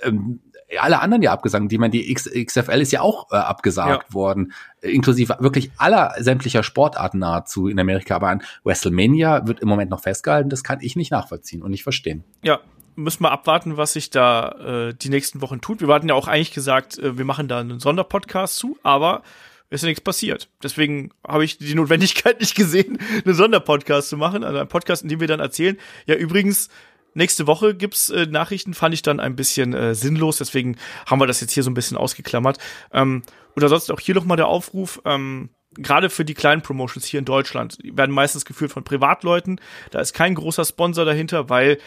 ähm, 0.02 0.40
alle 0.80 1.00
anderen 1.00 1.22
ja 1.22 1.32
abgesagt. 1.32 1.70
Die, 1.70 1.78
meine, 1.78 1.92
die 1.92 2.10
X, 2.10 2.28
XFL 2.28 2.80
ist 2.80 2.92
ja 2.92 3.00
auch 3.00 3.30
äh, 3.30 3.36
abgesagt 3.36 4.06
ja. 4.08 4.14
worden, 4.14 4.52
inklusive 4.88 5.36
wirklich 5.40 5.70
aller 5.76 6.14
sämtlicher 6.18 6.62
Sportarten 6.62 7.18
nahezu 7.18 7.68
in 7.68 7.78
Amerika. 7.78 8.16
Aber 8.16 8.28
an 8.28 8.42
WrestleMania 8.64 9.46
wird 9.46 9.60
im 9.60 9.68
Moment 9.68 9.90
noch 9.90 10.00
festgehalten. 10.00 10.50
Das 10.50 10.64
kann 10.64 10.78
ich 10.80 10.96
nicht 10.96 11.10
nachvollziehen 11.10 11.62
und 11.62 11.70
nicht 11.70 11.82
verstehen. 11.82 12.24
Ja, 12.42 12.60
müssen 12.96 13.22
wir 13.22 13.30
abwarten, 13.30 13.76
was 13.76 13.92
sich 13.92 14.10
da 14.10 14.88
äh, 14.88 14.94
die 14.94 15.10
nächsten 15.10 15.42
Wochen 15.42 15.60
tut. 15.60 15.80
Wir 15.80 15.94
hatten 15.94 16.08
ja 16.08 16.14
auch 16.14 16.28
eigentlich 16.28 16.52
gesagt, 16.52 16.98
äh, 16.98 17.18
wir 17.18 17.24
machen 17.24 17.48
da 17.48 17.60
einen 17.60 17.78
Sonderpodcast 17.78 18.56
zu, 18.56 18.78
aber 18.82 19.22
ist 19.68 19.82
ja 19.82 19.88
nichts 19.88 20.02
passiert. 20.02 20.48
Deswegen 20.62 21.10
habe 21.26 21.44
ich 21.44 21.58
die 21.58 21.74
Notwendigkeit 21.74 22.40
nicht 22.40 22.54
gesehen, 22.54 22.98
einen 23.24 23.34
Sonderpodcast 23.34 24.08
zu 24.08 24.16
machen, 24.16 24.44
also 24.44 24.58
einen 24.58 24.68
Podcast, 24.68 25.02
in 25.02 25.08
dem 25.08 25.20
wir 25.20 25.28
dann 25.28 25.40
erzählen. 25.40 25.76
Ja, 26.06 26.14
übrigens, 26.14 26.68
Nächste 27.16 27.46
Woche 27.46 27.74
gibt's 27.74 28.10
äh, 28.10 28.26
Nachrichten, 28.26 28.74
fand 28.74 28.92
ich 28.92 29.00
dann 29.00 29.20
ein 29.20 29.36
bisschen 29.36 29.72
äh, 29.72 29.94
sinnlos, 29.94 30.36
deswegen 30.36 30.76
haben 31.06 31.18
wir 31.18 31.26
das 31.26 31.40
jetzt 31.40 31.52
hier 31.52 31.62
so 31.62 31.70
ein 31.70 31.74
bisschen 31.74 31.96
ausgeklammert. 31.96 32.58
Ähm, 32.92 33.22
oder 33.56 33.70
sonst 33.70 33.90
auch 33.90 34.00
hier 34.00 34.14
nochmal 34.14 34.36
der 34.36 34.48
Aufruf, 34.48 35.00
ähm, 35.06 35.48
gerade 35.72 36.10
für 36.10 36.26
die 36.26 36.34
kleinen 36.34 36.60
Promotions 36.60 37.06
hier 37.06 37.18
in 37.18 37.24
Deutschland, 37.24 37.78
die 37.82 37.96
werden 37.96 38.14
meistens 38.14 38.44
geführt 38.44 38.70
von 38.70 38.84
Privatleuten. 38.84 39.58
Da 39.92 40.00
ist 40.00 40.12
kein 40.12 40.34
großer 40.34 40.66
Sponsor 40.66 41.06
dahinter, 41.06 41.48
weil, 41.48 41.78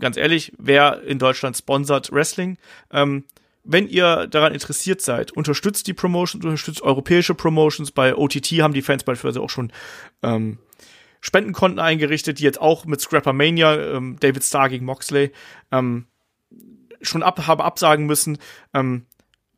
ganz 0.00 0.16
ehrlich, 0.16 0.54
wer 0.56 1.02
in 1.02 1.18
Deutschland 1.18 1.58
sponsert 1.58 2.10
Wrestling? 2.10 2.56
Ähm, 2.90 3.24
wenn 3.62 3.88
ihr 3.88 4.26
daran 4.26 4.54
interessiert 4.54 5.02
seid, 5.02 5.32
unterstützt 5.32 5.86
die 5.86 5.92
Promotions, 5.92 6.42
unterstützt 6.42 6.80
europäische 6.80 7.34
Promotions. 7.34 7.90
Bei 7.90 8.16
OTT 8.16 8.52
haben 8.62 8.72
die 8.72 8.80
Fans 8.80 9.04
beispielsweise 9.04 9.42
auch 9.42 9.50
schon 9.50 9.70
ähm, 10.22 10.56
Spendenkonten 11.26 11.80
eingerichtet, 11.80 12.38
die 12.38 12.44
jetzt 12.44 12.60
auch 12.60 12.84
mit 12.84 13.00
Scrapper 13.00 13.32
Mania, 13.32 13.76
ähm, 13.96 14.16
David 14.20 14.44
Starr 14.44 14.68
gegen 14.68 14.84
Moxley, 14.84 15.32
ähm, 15.72 16.06
schon 17.02 17.24
ab, 17.24 17.48
haben 17.48 17.60
absagen 17.60 18.06
müssen. 18.06 18.38
Ähm, 18.72 19.06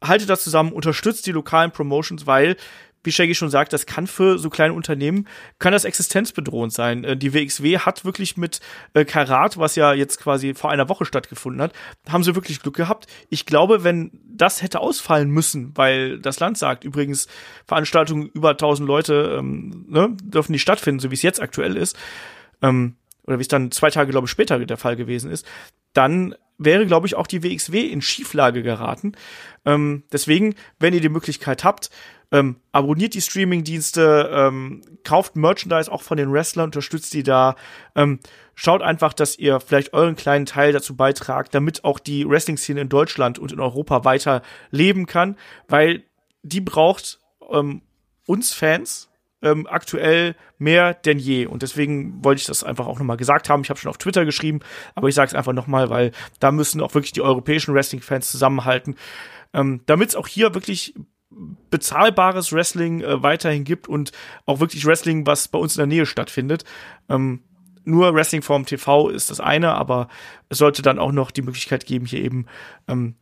haltet 0.02 0.30
das 0.30 0.44
zusammen, 0.44 0.72
unterstützt 0.72 1.26
die 1.26 1.32
lokalen 1.32 1.70
Promotions, 1.70 2.26
weil 2.26 2.56
wie 3.04 3.12
Shaggy 3.12 3.34
schon 3.34 3.50
sagt, 3.50 3.72
das 3.72 3.86
kann 3.86 4.06
für 4.06 4.38
so 4.38 4.50
kleine 4.50 4.74
Unternehmen, 4.74 5.26
kann 5.58 5.72
das 5.72 5.84
existenzbedrohend 5.84 6.72
sein. 6.72 7.04
Äh, 7.04 7.16
die 7.16 7.34
WXW 7.34 7.78
hat 7.78 8.04
wirklich 8.04 8.36
mit 8.36 8.60
äh, 8.94 9.04
Karat, 9.04 9.58
was 9.58 9.76
ja 9.76 9.92
jetzt 9.92 10.18
quasi 10.18 10.54
vor 10.54 10.70
einer 10.70 10.88
Woche 10.88 11.04
stattgefunden 11.04 11.62
hat, 11.62 11.72
haben 12.08 12.24
sie 12.24 12.34
wirklich 12.34 12.60
Glück 12.60 12.76
gehabt. 12.76 13.06
Ich 13.28 13.46
glaube, 13.46 13.84
wenn 13.84 14.10
das 14.26 14.62
hätte 14.62 14.80
ausfallen 14.80 15.30
müssen, 15.30 15.76
weil 15.76 16.18
das 16.20 16.40
Land 16.40 16.58
sagt, 16.58 16.84
übrigens 16.84 17.28
Veranstaltungen 17.66 18.28
über 18.28 18.50
1000 18.50 18.86
Leute 18.86 19.36
ähm, 19.38 19.86
ne, 19.88 20.16
dürfen 20.22 20.52
nicht 20.52 20.62
stattfinden, 20.62 21.00
so 21.00 21.10
wie 21.10 21.14
es 21.14 21.22
jetzt 21.22 21.40
aktuell 21.40 21.76
ist, 21.76 21.96
ähm, 22.62 22.96
oder 23.24 23.38
wie 23.38 23.42
es 23.42 23.48
dann 23.48 23.70
zwei 23.70 23.90
Tage, 23.90 24.10
glaube 24.10 24.24
ich, 24.24 24.30
später 24.30 24.58
der 24.58 24.76
Fall 24.76 24.96
gewesen 24.96 25.30
ist, 25.30 25.46
dann 25.92 26.34
wäre, 26.59 26.86
glaube 26.86 27.06
ich, 27.06 27.14
auch 27.14 27.26
die 27.26 27.43
WXW 27.43 27.80
in 27.80 28.02
Schieflage 28.02 28.62
geraten. 28.62 29.12
Ähm, 29.64 30.02
deswegen, 30.12 30.55
wenn 30.78 30.93
ihr 30.93 31.01
die 31.01 31.09
Möglichkeit 31.09 31.64
habt, 31.64 31.90
ähm, 32.30 32.56
abonniert 32.72 33.14
die 33.14 33.22
Streaming-Dienste, 33.22 34.30
ähm, 34.32 34.82
kauft 35.02 35.36
Merchandise 35.36 35.90
auch 35.90 36.02
von 36.02 36.18
den 36.18 36.30
Wrestlern, 36.32 36.66
unterstützt 36.66 37.14
die 37.14 37.22
da. 37.22 37.56
Ähm, 37.94 38.20
schaut 38.55 38.82
einfach, 38.82 39.14
dass 39.14 39.39
ihr 39.39 39.60
vielleicht 39.60 39.94
euren 39.94 40.16
kleinen 40.16 40.44
Teil 40.44 40.72
dazu 40.72 40.94
beitragt, 40.94 41.55
damit 41.55 41.85
auch 41.85 41.98
die 41.98 42.28
Wrestling-Szene 42.28 42.82
in 42.82 42.89
Deutschland 42.89 43.39
und 43.39 43.52
in 43.52 43.60
Europa 43.60 44.05
weiter 44.05 44.43
leben 44.70 45.06
kann, 45.06 45.36
weil 45.68 46.02
die 46.43 46.60
braucht 46.60 47.20
ähm, 47.51 47.82
uns 48.26 48.52
Fans 48.52 49.09
ähm, 49.43 49.66
aktuell 49.66 50.35
mehr 50.59 50.94
denn 50.94 51.19
je. 51.19 51.47
Und 51.47 51.62
deswegen 51.62 52.24
wollte 52.24 52.40
ich 52.40 52.47
das 52.47 52.65
einfach 52.65 52.86
auch 52.86 52.98
nochmal 52.98 53.16
gesagt 53.16 53.48
haben. 53.48 53.62
Ich 53.62 53.70
habe 53.70 53.78
schon 53.78 53.90
auf 53.90 53.98
Twitter 53.98 54.24
geschrieben, 54.24 54.60
aber 54.94 55.09
ich 55.09 55.15
sage 55.15 55.28
es 55.28 55.35
einfach 55.35 55.52
nochmal, 55.52 55.90
weil 55.90 56.12
da 56.40 56.51
müssen 56.51 56.81
auch 56.81 56.94
wirklich 56.94 57.12
die 57.12 57.23
europäischen 57.23 57.74
Wrestling-Fans 57.74 58.31
zusammenhalten, 58.31 58.97
ähm, 59.52 59.81
damit 59.86 60.10
es 60.10 60.16
auch 60.16 60.27
hier 60.27 60.55
wirklich 60.55 60.94
bezahlbares 61.70 62.52
Wrestling 62.52 63.02
äh, 63.02 63.23
weiterhin 63.23 63.65
gibt 63.65 63.86
und 63.89 64.12
auch 64.47 64.60
wirklich 64.60 64.86
Wrestling, 64.86 65.27
was 65.27 65.48
bei 65.48 65.59
uns 65.59 65.77
in 65.77 65.81
der 65.81 65.86
Nähe 65.86 66.06
stattfindet. 66.06 66.65
Ähm, 67.09 67.43
nur 67.85 68.15
Wrestling 68.15 68.43
vorm 68.43 68.66
TV 68.66 69.09
ist 69.09 69.31
das 69.31 69.40
eine, 69.40 69.74
aber 69.74 70.09
es 70.48 70.59
sollte 70.59 70.82
dann 70.82 70.98
auch 70.98 71.12
noch 71.12 71.31
die 71.31 71.43
Möglichkeit 71.43 71.86
geben, 71.86 72.06
hier 72.06 72.23
eben 72.23 72.47
ähm, 72.86 73.15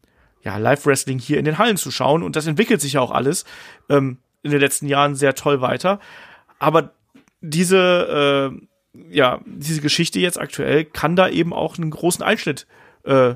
ja, 0.43 0.57
Live-Wrestling 0.57 1.19
hier 1.19 1.39
in 1.39 1.45
den 1.45 1.59
Hallen 1.59 1.77
zu 1.77 1.91
schauen. 1.91 2.23
Und 2.23 2.37
das 2.37 2.47
entwickelt 2.47 2.81
sich 2.81 2.95
ja 2.95 3.01
auch 3.01 3.11
alles 3.11 3.45
ähm, 3.89 4.19
in 4.47 4.53
den 4.53 4.61
letzten 4.61 4.87
Jahren 4.87 5.15
sehr 5.15 5.35
toll 5.35 5.61
weiter. 5.61 6.01
Aber 6.59 6.93
diese, 7.41 8.53
äh, 8.53 9.15
ja, 9.15 9.41
diese 9.45 9.83
Geschichte 9.83 10.21
jetzt 10.21 10.41
aktuell 10.41 10.85
kann 10.85 11.17
da 11.17 11.29
eben 11.29 11.53
auch 11.53 11.77
einen 11.77 11.91
großen 11.91 12.25
Einschnitt 12.25 12.67
äh, 13.05 13.35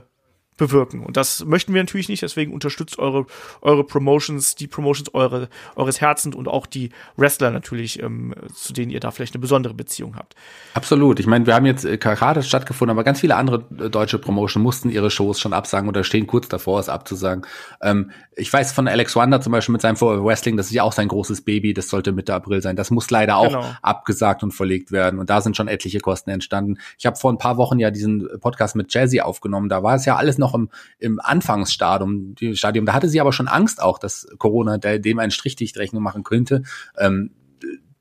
bewirken. 0.60 1.02
Und 1.02 1.16
das 1.16 1.44
möchten 1.44 1.74
wir 1.74 1.82
natürlich 1.82 2.08
nicht, 2.08 2.22
deswegen 2.22 2.52
unterstützt 2.52 2.98
eure, 2.98 3.26
eure 3.62 3.82
Promotions, 3.82 4.54
die 4.54 4.68
Promotions 4.68 5.12
eure, 5.14 5.48
eures 5.74 6.00
Herzens 6.00 6.36
und 6.36 6.48
auch 6.48 6.66
die 6.66 6.90
Wrestler 7.16 7.50
natürlich, 7.50 8.00
ähm, 8.02 8.34
zu 8.54 8.72
denen 8.72 8.90
ihr 8.90 9.00
da 9.00 9.10
vielleicht 9.10 9.34
eine 9.34 9.40
besondere 9.40 9.74
Beziehung 9.74 10.16
habt. 10.16 10.36
Absolut. 10.74 11.18
Ich 11.18 11.26
meine, 11.26 11.46
wir 11.46 11.54
haben 11.54 11.66
jetzt 11.66 11.84
äh, 11.84 11.96
Karate 11.96 12.42
stattgefunden, 12.42 12.94
aber 12.94 13.04
ganz 13.04 13.20
viele 13.20 13.36
andere 13.36 13.64
äh, 13.78 13.88
deutsche 13.88 14.18
Promotion 14.18 14.62
mussten 14.62 14.90
ihre 14.90 15.10
Shows 15.10 15.40
schon 15.40 15.54
absagen 15.54 15.88
oder 15.88 16.04
stehen 16.04 16.26
kurz 16.26 16.48
davor, 16.48 16.78
es 16.78 16.90
abzusagen. 16.90 17.46
Ähm, 17.80 18.10
ich 18.36 18.52
weiß 18.52 18.72
von 18.72 18.86
Alex 18.86 19.16
Wander 19.16 19.40
zum 19.40 19.52
Beispiel 19.52 19.72
mit 19.72 19.80
seinem 19.80 19.96
Vorher 19.96 20.22
Wrestling, 20.22 20.58
das 20.58 20.66
ist 20.66 20.72
ja 20.72 20.82
auch 20.82 20.92
sein 20.92 21.08
großes 21.08 21.42
Baby, 21.42 21.72
das 21.72 21.88
sollte 21.88 22.12
Mitte 22.12 22.34
April 22.34 22.60
sein. 22.60 22.76
Das 22.76 22.90
muss 22.90 23.10
leider 23.10 23.36
auch 23.36 23.48
genau. 23.48 23.74
abgesagt 23.80 24.42
und 24.42 24.52
verlegt 24.52 24.92
werden. 24.92 25.18
Und 25.18 25.30
da 25.30 25.40
sind 25.40 25.56
schon 25.56 25.68
etliche 25.68 26.00
Kosten 26.00 26.30
entstanden. 26.30 26.78
Ich 26.98 27.06
habe 27.06 27.16
vor 27.16 27.32
ein 27.32 27.38
paar 27.38 27.56
Wochen 27.56 27.78
ja 27.78 27.90
diesen 27.90 28.28
Podcast 28.40 28.76
mit 28.76 28.92
Jazzy 28.92 29.20
aufgenommen. 29.20 29.68
Da 29.70 29.82
war 29.82 29.94
es 29.94 30.04
ja 30.04 30.16
alles 30.16 30.38
noch 30.38 30.49
noch 30.50 30.54
im, 30.54 30.68
im 30.98 31.20
Anfangsstadium, 31.20 32.34
Stadium. 32.52 32.86
Da 32.86 32.92
hatte 32.92 33.08
sie 33.08 33.20
aber 33.20 33.32
schon 33.32 33.48
Angst 33.48 33.82
auch, 33.82 33.98
dass 33.98 34.26
Corona 34.38 34.78
dem 34.78 35.18
einen 35.18 35.30
Strich 35.30 35.56
dicht 35.56 35.76
Rechnung 35.78 36.02
machen 36.02 36.24
könnte. 36.24 36.62
Ähm, 36.98 37.30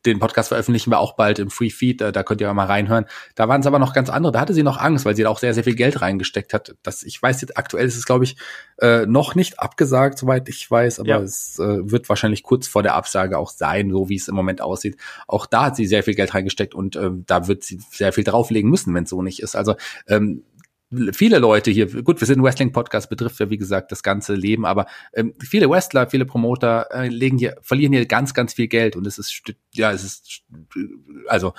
den 0.06 0.20
Podcast 0.20 0.50
veröffentlichen 0.50 0.92
wir 0.92 1.00
auch 1.00 1.16
bald 1.16 1.40
im 1.40 1.50
Free 1.50 1.70
Feed, 1.70 2.00
da, 2.00 2.12
da 2.12 2.24
könnt 2.24 2.40
ihr 2.40 2.54
mal 2.54 2.66
reinhören. 2.66 3.06
Da 3.36 3.50
waren 3.50 3.60
es 3.60 3.68
aber 3.68 3.80
noch 3.80 3.94
ganz 3.94 4.10
andere. 4.10 4.32
Da 4.32 4.40
hatte 4.40 4.54
sie 4.54 4.64
noch 4.64 4.78
Angst, 4.78 5.06
weil 5.06 5.16
sie 5.16 5.24
da 5.24 5.30
auch 5.30 5.40
sehr, 5.40 5.54
sehr 5.54 5.66
viel 5.66 5.76
Geld 5.76 6.02
reingesteckt 6.02 6.54
hat. 6.54 6.76
Das, 6.84 7.04
ich 7.04 7.22
weiß 7.22 7.42
jetzt, 7.42 7.58
aktuell 7.58 7.86
ist 7.86 7.98
es, 7.98 8.06
glaube 8.06 8.24
ich, 8.24 8.38
äh, 8.78 9.06
noch 9.06 9.36
nicht 9.36 9.60
abgesagt, 9.60 10.18
soweit 10.18 10.48
ich 10.48 10.70
weiß, 10.72 11.02
aber 11.02 11.10
ja. 11.10 11.20
es 11.20 11.60
äh, 11.60 11.92
wird 11.92 12.08
wahrscheinlich 12.08 12.44
kurz 12.44 12.68
vor 12.68 12.82
der 12.82 12.96
Absage 12.96 13.38
auch 13.38 13.52
sein, 13.52 13.92
so 13.92 14.08
wie 14.08 14.16
es 14.16 14.30
im 14.30 14.36
Moment 14.36 14.62
aussieht. 14.62 14.96
Auch 15.28 15.46
da 15.46 15.66
hat 15.66 15.76
sie 15.76 15.86
sehr 15.86 16.04
viel 16.04 16.16
Geld 16.16 16.34
reingesteckt 16.34 16.74
und 16.74 16.96
ähm, 16.96 17.26
da 17.28 17.48
wird 17.48 17.64
sie 17.64 17.82
sehr 17.92 18.14
viel 18.14 18.24
drauflegen 18.24 18.70
müssen, 18.70 18.94
wenn 18.94 19.04
es 19.04 19.10
so 19.10 19.22
nicht 19.22 19.42
ist. 19.42 19.56
Also 19.56 19.76
ähm, 20.08 20.44
viele 21.11 21.40
Leute 21.40 21.72
hier, 21.72 21.88
gut, 22.03 22.20
wir 22.20 22.28
sind 22.28 22.40
ein 22.40 22.44
Wrestling-Podcast, 22.44 23.10
betrifft 23.10 23.40
ja 23.40 23.49
wie 23.49 23.57
gesagt 23.57 23.91
das 23.91 24.03
ganze 24.03 24.34
Leben, 24.34 24.66
aber 24.66 24.88
ähm, 25.14 25.34
viele 25.40 25.70
Wrestler, 25.70 26.10
viele 26.10 26.26
Promoter 26.26 26.88
äh, 26.91 27.07
legen 27.07 27.38
hier, 27.38 27.57
verlieren 27.61 27.94
hier 27.94 28.06
ganz, 28.06 28.34
ganz 28.34 28.53
viel 28.53 28.68
Geld 28.68 28.95
und 28.95 29.06
es 29.06 29.18
ist, 29.18 29.41
ja, 29.74 29.91
es 29.91 30.03
ist, 30.03 30.44
also 31.28 31.53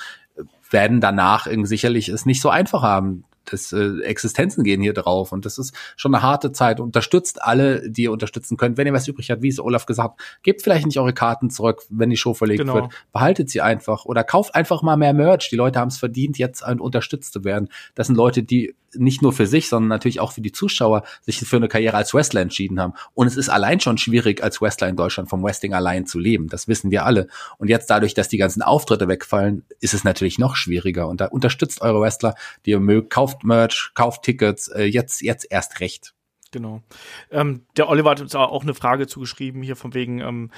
werden 0.70 1.00
danach 1.00 1.46
sicherlich 1.64 2.08
es 2.08 2.26
nicht 2.26 2.40
so 2.40 2.48
einfach 2.48 2.82
haben, 2.82 3.24
das 3.44 3.72
äh, 3.72 4.00
Existenzen 4.02 4.64
gehen 4.64 4.80
hier 4.80 4.92
drauf 4.92 5.32
und 5.32 5.44
das 5.44 5.58
ist 5.58 5.74
schon 5.96 6.14
eine 6.14 6.22
harte 6.22 6.52
Zeit. 6.52 6.80
Unterstützt 6.80 7.42
alle, 7.42 7.88
die 7.90 8.02
ihr 8.02 8.12
unterstützen 8.12 8.56
könnt. 8.56 8.76
Wenn 8.76 8.86
ihr 8.86 8.92
was 8.92 9.08
übrig 9.08 9.30
habt, 9.30 9.42
wie 9.42 9.48
es 9.48 9.58
Olaf 9.58 9.86
gesagt 9.86 10.20
hat, 10.20 10.42
gebt 10.42 10.62
vielleicht 10.62 10.86
nicht 10.86 10.98
eure 10.98 11.12
Karten 11.12 11.50
zurück, 11.50 11.82
wenn 11.88 12.10
die 12.10 12.16
Show 12.16 12.34
verlegt 12.34 12.60
genau. 12.60 12.74
wird. 12.74 12.92
Behaltet 13.12 13.50
sie 13.50 13.60
einfach 13.60 14.04
oder 14.04 14.24
kauft 14.24 14.54
einfach 14.54 14.82
mal 14.82 14.96
mehr 14.96 15.14
Merch. 15.14 15.48
Die 15.50 15.56
Leute 15.56 15.78
haben 15.78 15.88
es 15.88 15.98
verdient, 15.98 16.38
jetzt 16.38 16.62
unterstützt 16.62 17.32
zu 17.32 17.44
werden. 17.44 17.68
Das 17.94 18.06
sind 18.06 18.16
Leute, 18.16 18.42
die 18.42 18.74
nicht 18.94 19.22
nur 19.22 19.32
für 19.32 19.46
sich, 19.46 19.68
sondern 19.68 19.88
natürlich 19.88 20.20
auch 20.20 20.32
für 20.32 20.40
die 20.40 20.52
Zuschauer 20.52 21.04
sich 21.22 21.38
für 21.38 21.56
eine 21.56 21.68
Karriere 21.68 21.96
als 21.96 22.14
Wrestler 22.14 22.40
entschieden 22.40 22.80
haben. 22.80 22.94
Und 23.14 23.26
es 23.26 23.36
ist 23.36 23.48
allein 23.48 23.80
schon 23.80 23.98
schwierig, 23.98 24.42
als 24.42 24.60
Wrestler 24.60 24.88
in 24.88 24.96
Deutschland 24.96 25.28
vom 25.28 25.42
Wrestling 25.42 25.74
allein 25.74 26.06
zu 26.06 26.18
leben. 26.18 26.48
Das 26.48 26.68
wissen 26.68 26.90
wir 26.90 27.04
alle. 27.04 27.28
Und 27.58 27.68
jetzt 27.68 27.88
dadurch, 27.90 28.14
dass 28.14 28.28
die 28.28 28.38
ganzen 28.38 28.62
Auftritte 28.62 29.08
wegfallen, 29.08 29.64
ist 29.80 29.94
es 29.94 30.04
natürlich 30.04 30.38
noch 30.38 30.56
schwieriger. 30.56 31.08
Und 31.08 31.20
da 31.20 31.26
unterstützt 31.26 31.80
eure 31.82 32.00
Wrestler, 32.00 32.34
die 32.66 32.70
ihr 32.70 32.80
mögt, 32.80 33.10
kauft 33.10 33.44
Merch, 33.44 33.90
kauft 33.94 34.22
Tickets, 34.22 34.68
äh, 34.68 34.84
jetzt, 34.84 35.20
jetzt 35.22 35.46
erst 35.50 35.80
recht. 35.80 36.14
Genau. 36.52 36.82
Ähm, 37.30 37.62
der 37.76 37.88
Oliver 37.88 38.10
hat 38.10 38.20
uns 38.20 38.34
auch 38.34 38.62
eine 38.62 38.74
Frage 38.74 39.06
zugeschrieben, 39.06 39.62
hier 39.62 39.76
von 39.76 39.94
wegen, 39.94 40.20
ähm, 40.20 40.50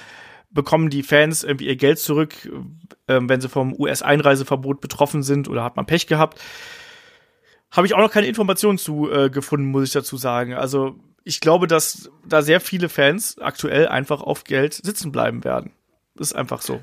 bekommen 0.49 0.89
die 0.89 1.03
Fans 1.03 1.43
irgendwie 1.43 1.67
ihr 1.67 1.75
Geld 1.75 1.99
zurück, 1.99 2.49
äh, 3.07 3.19
wenn 3.21 3.41
sie 3.41 3.49
vom 3.49 3.73
US-Einreiseverbot 3.77 4.81
betroffen 4.81 5.23
sind 5.23 5.49
oder 5.49 5.63
hat 5.63 5.75
man 5.75 5.85
Pech 5.85 6.07
gehabt? 6.07 6.39
Habe 7.73 7.87
ich 7.87 7.95
auch 7.95 7.99
noch 7.99 8.11
keine 8.11 8.27
Informationen 8.27 8.77
zu 8.77 9.11
äh, 9.11 9.29
gefunden, 9.29 9.65
muss 9.65 9.83
ich 9.83 9.91
dazu 9.91 10.15
sagen. 10.15 10.53
Also 10.53 10.95
ich 11.23 11.39
glaube, 11.39 11.67
dass 11.67 12.11
da 12.25 12.41
sehr 12.41 12.61
viele 12.61 12.87
Fans 12.87 13.37
aktuell 13.39 13.87
einfach 13.87 14.21
auf 14.21 14.43
Geld 14.43 14.73
sitzen 14.73 15.11
bleiben 15.11 15.43
werden. 15.43 15.71
Das 16.15 16.27
ist 16.27 16.35
einfach 16.35 16.61
so. 16.61 16.81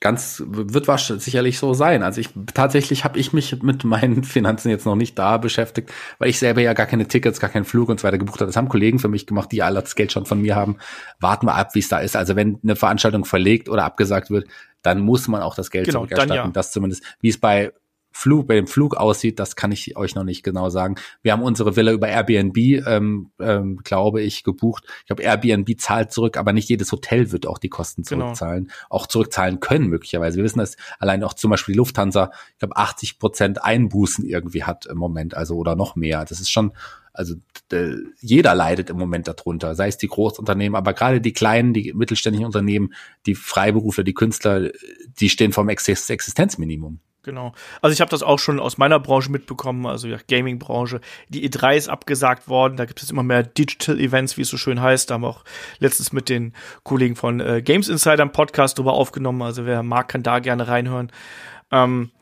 Ganz 0.00 0.42
wird 0.44 0.88
wahrscheinlich 0.88 1.24
sicherlich 1.24 1.58
so 1.58 1.72
sein. 1.72 2.02
Also 2.02 2.20
ich 2.20 2.30
tatsächlich 2.54 3.04
habe 3.04 3.18
ich 3.18 3.32
mich 3.32 3.62
mit 3.62 3.84
meinen 3.84 4.24
Finanzen 4.24 4.68
jetzt 4.68 4.84
noch 4.84 4.96
nicht 4.96 5.18
da 5.18 5.38
beschäftigt, 5.38 5.92
weil 6.18 6.28
ich 6.28 6.38
selber 6.38 6.60
ja 6.60 6.74
gar 6.74 6.86
keine 6.86 7.06
Tickets, 7.06 7.40
gar 7.40 7.48
keinen 7.48 7.64
Flug 7.64 7.88
und 7.88 8.00
so 8.00 8.04
weiter 8.04 8.18
gebucht 8.18 8.40
habe. 8.40 8.48
Das 8.48 8.56
haben 8.56 8.68
Kollegen 8.68 8.98
für 8.98 9.08
mich 9.08 9.26
gemacht, 9.26 9.52
die 9.52 9.62
alle 9.62 9.80
das 9.80 9.94
Geld 9.94 10.12
schon 10.12 10.26
von 10.26 10.42
mir 10.42 10.56
haben. 10.56 10.78
Warten 11.20 11.46
wir 11.46 11.54
ab, 11.54 11.74
wie 11.74 11.78
es 11.78 11.88
da 11.88 11.98
ist. 11.98 12.16
Also 12.16 12.34
wenn 12.34 12.58
eine 12.62 12.76
Veranstaltung 12.76 13.24
verlegt 13.24 13.68
oder 13.68 13.84
abgesagt 13.84 14.30
wird, 14.30 14.48
dann 14.82 15.00
muss 15.00 15.28
man 15.28 15.42
auch 15.42 15.54
das 15.54 15.70
Geld 15.70 15.86
genau, 15.86 16.00
zurückerstatten. 16.00 16.34
Ja. 16.34 16.48
Das 16.48 16.72
zumindest, 16.72 17.04
wie 17.20 17.28
es 17.28 17.38
bei 17.38 17.72
Flug, 18.16 18.46
bei 18.46 18.54
dem 18.54 18.66
Flug 18.66 18.96
aussieht, 18.96 19.38
das 19.38 19.56
kann 19.56 19.72
ich 19.72 19.96
euch 19.96 20.14
noch 20.14 20.24
nicht 20.24 20.42
genau 20.42 20.70
sagen. 20.70 20.96
Wir 21.22 21.32
haben 21.32 21.42
unsere 21.42 21.76
Villa 21.76 21.92
über 21.92 22.08
Airbnb, 22.08 22.56
ähm, 22.56 23.30
ähm, 23.38 23.80
glaube 23.84 24.22
ich, 24.22 24.42
gebucht. 24.42 24.84
Ich 25.00 25.06
glaube, 25.06 25.22
Airbnb 25.22 25.78
zahlt 25.78 26.12
zurück, 26.12 26.36
aber 26.36 26.52
nicht 26.52 26.68
jedes 26.68 26.90
Hotel 26.92 27.30
wird 27.32 27.46
auch 27.46 27.58
die 27.58 27.68
Kosten 27.68 28.02
genau. 28.02 28.26
zurückzahlen, 28.26 28.64
genau. 28.64 28.74
auch 28.88 29.06
zurückzahlen 29.06 29.60
können 29.60 29.88
möglicherweise. 29.88 30.38
Wir 30.38 30.44
wissen, 30.44 30.60
dass 30.60 30.76
allein 30.98 31.22
auch 31.22 31.34
zum 31.34 31.50
Beispiel 31.50 31.74
die 31.74 31.78
Lufthansa, 31.78 32.30
ich 32.52 32.58
glaube, 32.58 32.76
80 32.76 33.18
Prozent 33.18 33.62
Einbußen 33.62 34.24
irgendwie 34.24 34.64
hat 34.64 34.86
im 34.86 34.96
Moment, 34.96 35.34
also 35.34 35.56
oder 35.56 35.76
noch 35.76 35.94
mehr. 35.94 36.24
Das 36.24 36.40
ist 36.40 36.50
schon 36.50 36.72
also 37.12 37.34
jeder 38.20 38.54
leidet 38.54 38.90
im 38.90 38.98
Moment 38.98 39.26
darunter, 39.26 39.74
sei 39.74 39.88
es 39.88 39.96
die 39.96 40.06
Großunternehmen, 40.06 40.76
aber 40.76 40.92
gerade 40.92 41.22
die 41.22 41.32
kleinen, 41.32 41.72
die 41.72 41.94
mittelständischen 41.94 42.44
Unternehmen, 42.44 42.92
die 43.24 43.34
Freiberufler, 43.34 44.04
die 44.04 44.12
Künstler, 44.12 44.70
die 45.18 45.30
stehen 45.30 45.52
vom 45.52 45.70
Existenzminimum. 45.70 47.00
Genau. 47.26 47.52
Also 47.82 47.92
ich 47.92 48.00
habe 48.00 48.08
das 48.08 48.22
auch 48.22 48.38
schon 48.38 48.60
aus 48.60 48.78
meiner 48.78 49.00
Branche 49.00 49.32
mitbekommen, 49.32 49.84
also 49.84 50.06
ja, 50.06 50.16
Gaming-Branche. 50.28 51.00
Die 51.28 51.50
E3 51.50 51.76
ist 51.76 51.88
abgesagt 51.88 52.46
worden, 52.46 52.76
da 52.76 52.84
gibt 52.84 53.02
es 53.02 53.10
immer 53.10 53.24
mehr 53.24 53.42
Digital 53.42 53.98
Events, 53.98 54.36
wie 54.36 54.42
es 54.42 54.48
so 54.48 54.56
schön 54.56 54.80
heißt. 54.80 55.10
Da 55.10 55.14
haben 55.14 55.22
wir 55.22 55.30
auch 55.30 55.42
letztens 55.80 56.12
mit 56.12 56.28
den 56.28 56.54
Kollegen 56.84 57.16
von 57.16 57.40
äh, 57.40 57.62
Games 57.62 57.88
Insider 57.88 58.22
einen 58.22 58.30
Podcast 58.30 58.78
drüber 58.78 58.92
aufgenommen. 58.92 59.42
Also 59.42 59.66
wer 59.66 59.82
mag, 59.82 60.06
kann 60.06 60.22
da 60.22 60.38
gerne 60.38 60.68
reinhören. 60.68 61.10
Ähm, 61.72 62.12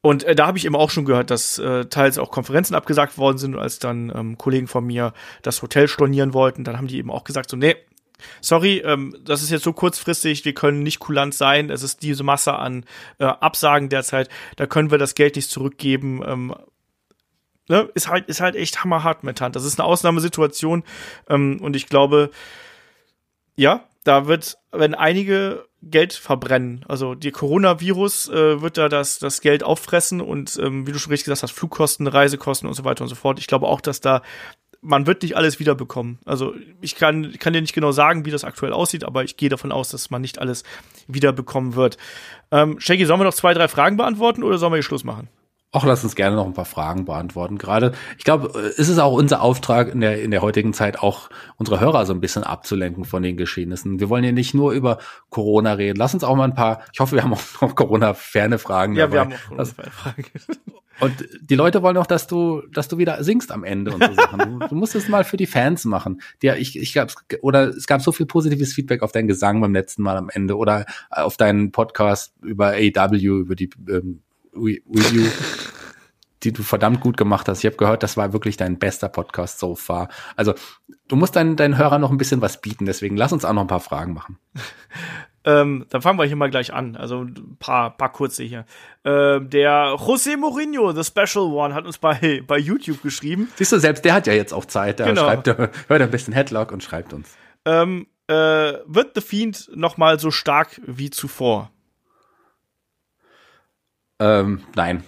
und 0.00 0.24
äh, 0.24 0.34
da 0.34 0.48
habe 0.48 0.58
ich 0.58 0.64
eben 0.64 0.74
auch 0.74 0.90
schon 0.90 1.04
gehört, 1.04 1.30
dass 1.30 1.60
äh, 1.60 1.84
teils 1.84 2.18
auch 2.18 2.32
Konferenzen 2.32 2.74
abgesagt 2.74 3.16
worden 3.16 3.38
sind, 3.38 3.56
als 3.56 3.78
dann 3.78 4.12
ähm, 4.12 4.36
Kollegen 4.36 4.66
von 4.66 4.84
mir 4.84 5.12
das 5.42 5.62
Hotel 5.62 5.86
stornieren 5.86 6.34
wollten, 6.34 6.64
dann 6.64 6.76
haben 6.76 6.88
die 6.88 6.98
eben 6.98 7.12
auch 7.12 7.22
gesagt, 7.22 7.50
so, 7.50 7.56
nee, 7.56 7.76
sorry, 8.40 8.78
ähm, 8.78 9.16
das 9.24 9.42
ist 9.42 9.50
jetzt 9.50 9.64
so 9.64 9.72
kurzfristig, 9.72 10.44
wir 10.44 10.54
können 10.54 10.82
nicht 10.82 10.98
kulant 10.98 11.34
sein, 11.34 11.70
es 11.70 11.82
ist 11.82 12.02
diese 12.02 12.24
Masse 12.24 12.54
an 12.54 12.84
äh, 13.18 13.24
Absagen 13.24 13.88
derzeit, 13.88 14.28
da 14.56 14.66
können 14.66 14.90
wir 14.90 14.98
das 14.98 15.14
Geld 15.14 15.36
nicht 15.36 15.50
zurückgeben. 15.50 16.22
Ähm, 16.26 16.54
ne? 17.68 17.88
Ist 17.94 18.08
halt, 18.08 18.26
ist 18.26 18.40
halt 18.40 18.56
echt 18.56 18.82
hammerhart 18.84 19.24
mit 19.24 19.40
Hand. 19.40 19.56
Das 19.56 19.64
ist 19.64 19.78
eine 19.78 19.86
Ausnahmesituation 19.86 20.84
ähm, 21.28 21.58
und 21.60 21.76
ich 21.76 21.86
glaube, 21.86 22.30
ja, 23.56 23.84
da 24.04 24.26
wird, 24.26 24.58
wenn 24.70 24.94
einige 24.94 25.66
Geld 25.90 26.12
verbrennen. 26.12 26.84
Also 26.88 27.14
die 27.14 27.30
Coronavirus 27.30 28.28
äh, 28.28 28.62
wird 28.62 28.78
da 28.78 28.88
das, 28.88 29.18
das 29.18 29.40
Geld 29.40 29.62
auffressen 29.62 30.20
und 30.20 30.58
ähm, 30.62 30.86
wie 30.86 30.92
du 30.92 30.98
schon 30.98 31.10
richtig 31.10 31.24
gesagt 31.24 31.42
hast, 31.42 31.52
Flugkosten, 31.52 32.06
Reisekosten 32.06 32.68
und 32.68 32.74
so 32.74 32.84
weiter 32.84 33.02
und 33.02 33.08
so 33.08 33.14
fort. 33.14 33.38
Ich 33.38 33.46
glaube 33.46 33.66
auch, 33.66 33.80
dass 33.80 34.00
da 34.00 34.22
man 34.84 35.06
wird 35.06 35.22
nicht 35.22 35.36
alles 35.36 35.58
wiederbekommen. 35.58 36.18
Also 36.24 36.54
ich 36.80 36.94
kann, 36.94 37.32
kann 37.38 37.52
dir 37.52 37.60
nicht 37.60 37.74
genau 37.74 37.90
sagen, 37.90 38.24
wie 38.24 38.30
das 38.30 38.44
aktuell 38.44 38.72
aussieht, 38.72 39.04
aber 39.04 39.24
ich 39.24 39.36
gehe 39.36 39.48
davon 39.48 39.72
aus, 39.72 39.88
dass 39.88 40.10
man 40.10 40.20
nicht 40.20 40.38
alles 40.38 40.62
wiederbekommen 41.08 41.74
wird. 41.74 41.96
Ähm, 42.50 42.78
Shaggy, 42.78 43.06
sollen 43.06 43.20
wir 43.20 43.24
noch 43.24 43.34
zwei, 43.34 43.54
drei 43.54 43.68
Fragen 43.68 43.96
beantworten 43.96 44.42
oder 44.42 44.58
sollen 44.58 44.72
wir 44.72 44.76
hier 44.76 44.82
Schluss 44.82 45.04
machen? 45.04 45.28
Auch 45.72 45.84
lass 45.84 46.04
uns 46.04 46.14
gerne 46.14 46.36
noch 46.36 46.46
ein 46.46 46.52
paar 46.52 46.66
Fragen 46.66 47.04
beantworten. 47.04 47.58
Gerade, 47.58 47.92
ich 48.16 48.22
glaube, 48.22 48.56
es 48.78 48.88
ist 48.88 49.00
auch 49.00 49.12
unser 49.12 49.42
Auftrag 49.42 49.92
in 49.92 50.00
der, 50.00 50.22
in 50.22 50.30
der 50.30 50.40
heutigen 50.40 50.72
Zeit, 50.72 51.00
auch 51.00 51.30
unsere 51.56 51.80
Hörer 51.80 52.06
so 52.06 52.12
ein 52.12 52.20
bisschen 52.20 52.44
abzulenken 52.44 53.04
von 53.04 53.24
den 53.24 53.36
Geschehnissen. 53.36 53.98
Wir 53.98 54.08
wollen 54.08 54.22
ja 54.22 54.30
nicht 54.30 54.54
nur 54.54 54.70
über 54.70 54.98
Corona 55.30 55.72
reden. 55.72 55.96
Lass 55.98 56.14
uns 56.14 56.22
auch 56.22 56.36
mal 56.36 56.44
ein 56.44 56.54
paar, 56.54 56.82
ich 56.92 57.00
hoffe, 57.00 57.16
wir 57.16 57.24
haben 57.24 57.32
auch 57.32 57.60
noch 57.60 57.74
Corona-ferne 57.74 58.58
Fragen. 58.58 58.94
Ja, 58.94 59.08
dabei. 59.08 59.12
wir 59.12 59.20
haben 59.20 59.32
auch 59.32 59.48
Corona-ferne 59.48 59.90
Fragen. 59.90 60.24
Und 61.00 61.28
die 61.40 61.54
Leute 61.54 61.82
wollen 61.82 61.96
auch, 61.96 62.06
dass 62.06 62.26
du, 62.26 62.62
dass 62.72 62.88
du 62.88 62.98
wieder 62.98 63.22
singst 63.24 63.50
am 63.50 63.64
Ende 63.64 63.92
und 63.92 64.02
so 64.02 64.14
Sachen. 64.14 64.38
Du, 64.60 64.66
du 64.68 64.74
musst 64.74 64.94
es 64.94 65.08
mal 65.08 65.24
für 65.24 65.36
die 65.36 65.46
Fans 65.46 65.84
machen. 65.84 66.20
Der, 66.42 66.58
ich, 66.58 66.78
ich 66.78 66.92
gab, 66.94 67.12
oder 67.42 67.68
es 67.68 67.86
gab 67.86 68.00
so 68.02 68.12
viel 68.12 68.26
positives 68.26 68.72
Feedback 68.72 69.02
auf 69.02 69.12
deinen 69.12 69.28
Gesang 69.28 69.60
beim 69.60 69.74
letzten 69.74 70.02
Mal 70.02 70.16
am 70.16 70.30
Ende 70.30 70.56
oder 70.56 70.86
auf 71.10 71.36
deinen 71.36 71.72
Podcast 71.72 72.34
über 72.42 72.74
AW, 72.74 73.16
über 73.16 73.54
die 73.56 73.70
ähm, 73.88 74.22
Review, 74.54 75.26
die 76.42 76.52
du 76.52 76.62
verdammt 76.62 77.00
gut 77.00 77.16
gemacht 77.16 77.48
hast. 77.48 77.60
Ich 77.60 77.66
habe 77.66 77.76
gehört, 77.76 78.02
das 78.02 78.16
war 78.16 78.32
wirklich 78.32 78.56
dein 78.56 78.78
bester 78.78 79.08
Podcast 79.08 79.58
so 79.58 79.74
far. 79.74 80.08
Also 80.36 80.54
du 81.08 81.16
musst 81.16 81.36
deinen, 81.36 81.56
deinen 81.56 81.78
Hörern 81.78 82.00
noch 82.00 82.10
ein 82.10 82.18
bisschen 82.18 82.40
was 82.40 82.60
bieten, 82.60 82.86
deswegen 82.86 83.16
lass 83.16 83.32
uns 83.32 83.44
auch 83.44 83.52
noch 83.52 83.62
ein 83.62 83.68
paar 83.68 83.80
Fragen 83.80 84.12
machen. 84.12 84.38
Ähm, 85.46 85.84
dann 85.90 86.00
fangen 86.00 86.18
wir 86.18 86.24
hier 86.24 86.36
mal 86.36 86.50
gleich 86.50 86.72
an. 86.72 86.96
Also 86.96 87.22
ein 87.22 87.56
paar, 87.58 87.96
paar 87.96 88.12
kurze 88.12 88.42
hier. 88.42 88.64
Ähm, 89.04 89.50
der 89.50 89.96
José 89.96 90.36
Mourinho, 90.36 90.92
The 90.92 91.04
Special 91.04 91.44
One, 91.52 91.74
hat 91.74 91.84
uns 91.84 91.98
bei, 91.98 92.42
bei 92.46 92.58
YouTube 92.58 93.02
geschrieben. 93.02 93.50
Siehst 93.56 93.72
du, 93.72 93.78
selbst 93.78 94.04
der 94.04 94.14
hat 94.14 94.26
ja 94.26 94.32
jetzt 94.32 94.54
auch 94.54 94.64
Zeit. 94.64 94.98
Der 94.98 95.06
genau. 95.06 95.24
schreibt, 95.24 95.46
hört 95.88 96.02
ein 96.02 96.10
bisschen 96.10 96.32
Headlock 96.32 96.72
und 96.72 96.82
schreibt 96.82 97.12
uns. 97.12 97.36
Ähm, 97.66 98.06
äh, 98.26 98.34
wird 98.86 99.14
The 99.14 99.20
Fiend 99.20 99.70
noch 99.74 99.98
mal 99.98 100.18
so 100.18 100.30
stark 100.30 100.80
wie 100.86 101.10
zuvor? 101.10 101.70
Ähm, 104.18 104.62
nein. 104.74 105.04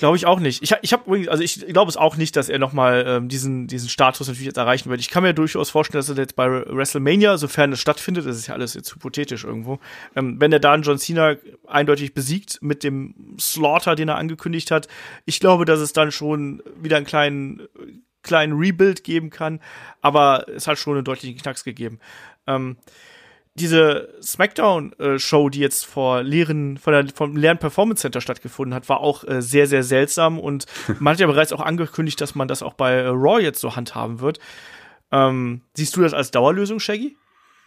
Glaube 0.00 0.16
ich 0.16 0.24
auch 0.24 0.40
nicht. 0.40 0.62
Ich, 0.62 0.74
ich 0.80 0.94
habe 0.94 1.30
also 1.30 1.44
ich 1.44 1.60
glaube 1.66 1.90
es 1.90 1.98
auch 1.98 2.16
nicht, 2.16 2.34
dass 2.34 2.48
er 2.48 2.58
nochmal 2.58 3.04
ähm, 3.06 3.28
diesen, 3.28 3.66
diesen 3.66 3.90
Status 3.90 4.28
natürlich 4.28 4.46
jetzt 4.46 4.56
erreichen 4.56 4.88
wird. 4.88 4.98
Ich 4.98 5.10
kann 5.10 5.22
mir 5.22 5.34
durchaus 5.34 5.68
vorstellen, 5.68 6.00
dass 6.00 6.08
er 6.08 6.16
jetzt 6.16 6.36
bei 6.36 6.48
WrestleMania, 6.48 7.36
sofern 7.36 7.70
es 7.74 7.80
stattfindet, 7.80 8.24
das 8.24 8.38
ist 8.38 8.46
ja 8.46 8.54
alles 8.54 8.72
jetzt 8.72 8.94
hypothetisch 8.94 9.44
irgendwo, 9.44 9.78
ähm, 10.16 10.40
wenn 10.40 10.54
er 10.54 10.58
da 10.58 10.72
einen 10.72 10.84
John 10.84 10.96
Cena 10.96 11.36
eindeutig 11.66 12.14
besiegt 12.14 12.62
mit 12.62 12.82
dem 12.82 13.36
Slaughter, 13.38 13.94
den 13.94 14.08
er 14.08 14.16
angekündigt 14.16 14.70
hat, 14.70 14.88
ich 15.26 15.38
glaube, 15.38 15.66
dass 15.66 15.80
es 15.80 15.92
dann 15.92 16.12
schon 16.12 16.62
wieder 16.80 16.96
einen 16.96 17.04
kleinen, 17.04 17.68
kleinen 18.22 18.54
Rebuild 18.58 19.04
geben 19.04 19.28
kann, 19.28 19.60
aber 20.00 20.48
es 20.48 20.66
hat 20.66 20.78
schon 20.78 20.94
einen 20.94 21.04
deutlichen 21.04 21.36
Knacks 21.36 21.62
gegeben. 21.62 22.00
Ähm, 22.46 22.78
diese 23.54 24.14
Smackdown-Show, 24.22 25.48
die 25.48 25.58
jetzt 25.58 25.84
vor 25.84 26.22
leeren, 26.22 26.78
von 26.78 26.92
der, 26.92 27.06
vom 27.14 27.36
leeren 27.36 27.58
Performance 27.58 28.02
Center 28.02 28.20
stattgefunden 28.20 28.74
hat, 28.74 28.88
war 28.88 29.00
auch 29.00 29.24
äh, 29.24 29.42
sehr, 29.42 29.66
sehr 29.66 29.82
seltsam 29.82 30.38
und 30.38 30.66
man 31.00 31.12
hat 31.12 31.20
ja 31.20 31.26
bereits 31.26 31.52
auch 31.52 31.60
angekündigt, 31.60 32.20
dass 32.20 32.34
man 32.34 32.48
das 32.48 32.62
auch 32.62 32.74
bei 32.74 32.92
äh, 32.92 33.06
Raw 33.08 33.40
jetzt 33.40 33.60
so 33.60 33.76
handhaben 33.76 34.20
wird. 34.20 34.38
Ähm, 35.12 35.62
siehst 35.74 35.96
du 35.96 36.02
das 36.02 36.14
als 36.14 36.30
Dauerlösung, 36.30 36.78
Shaggy? 36.78 37.16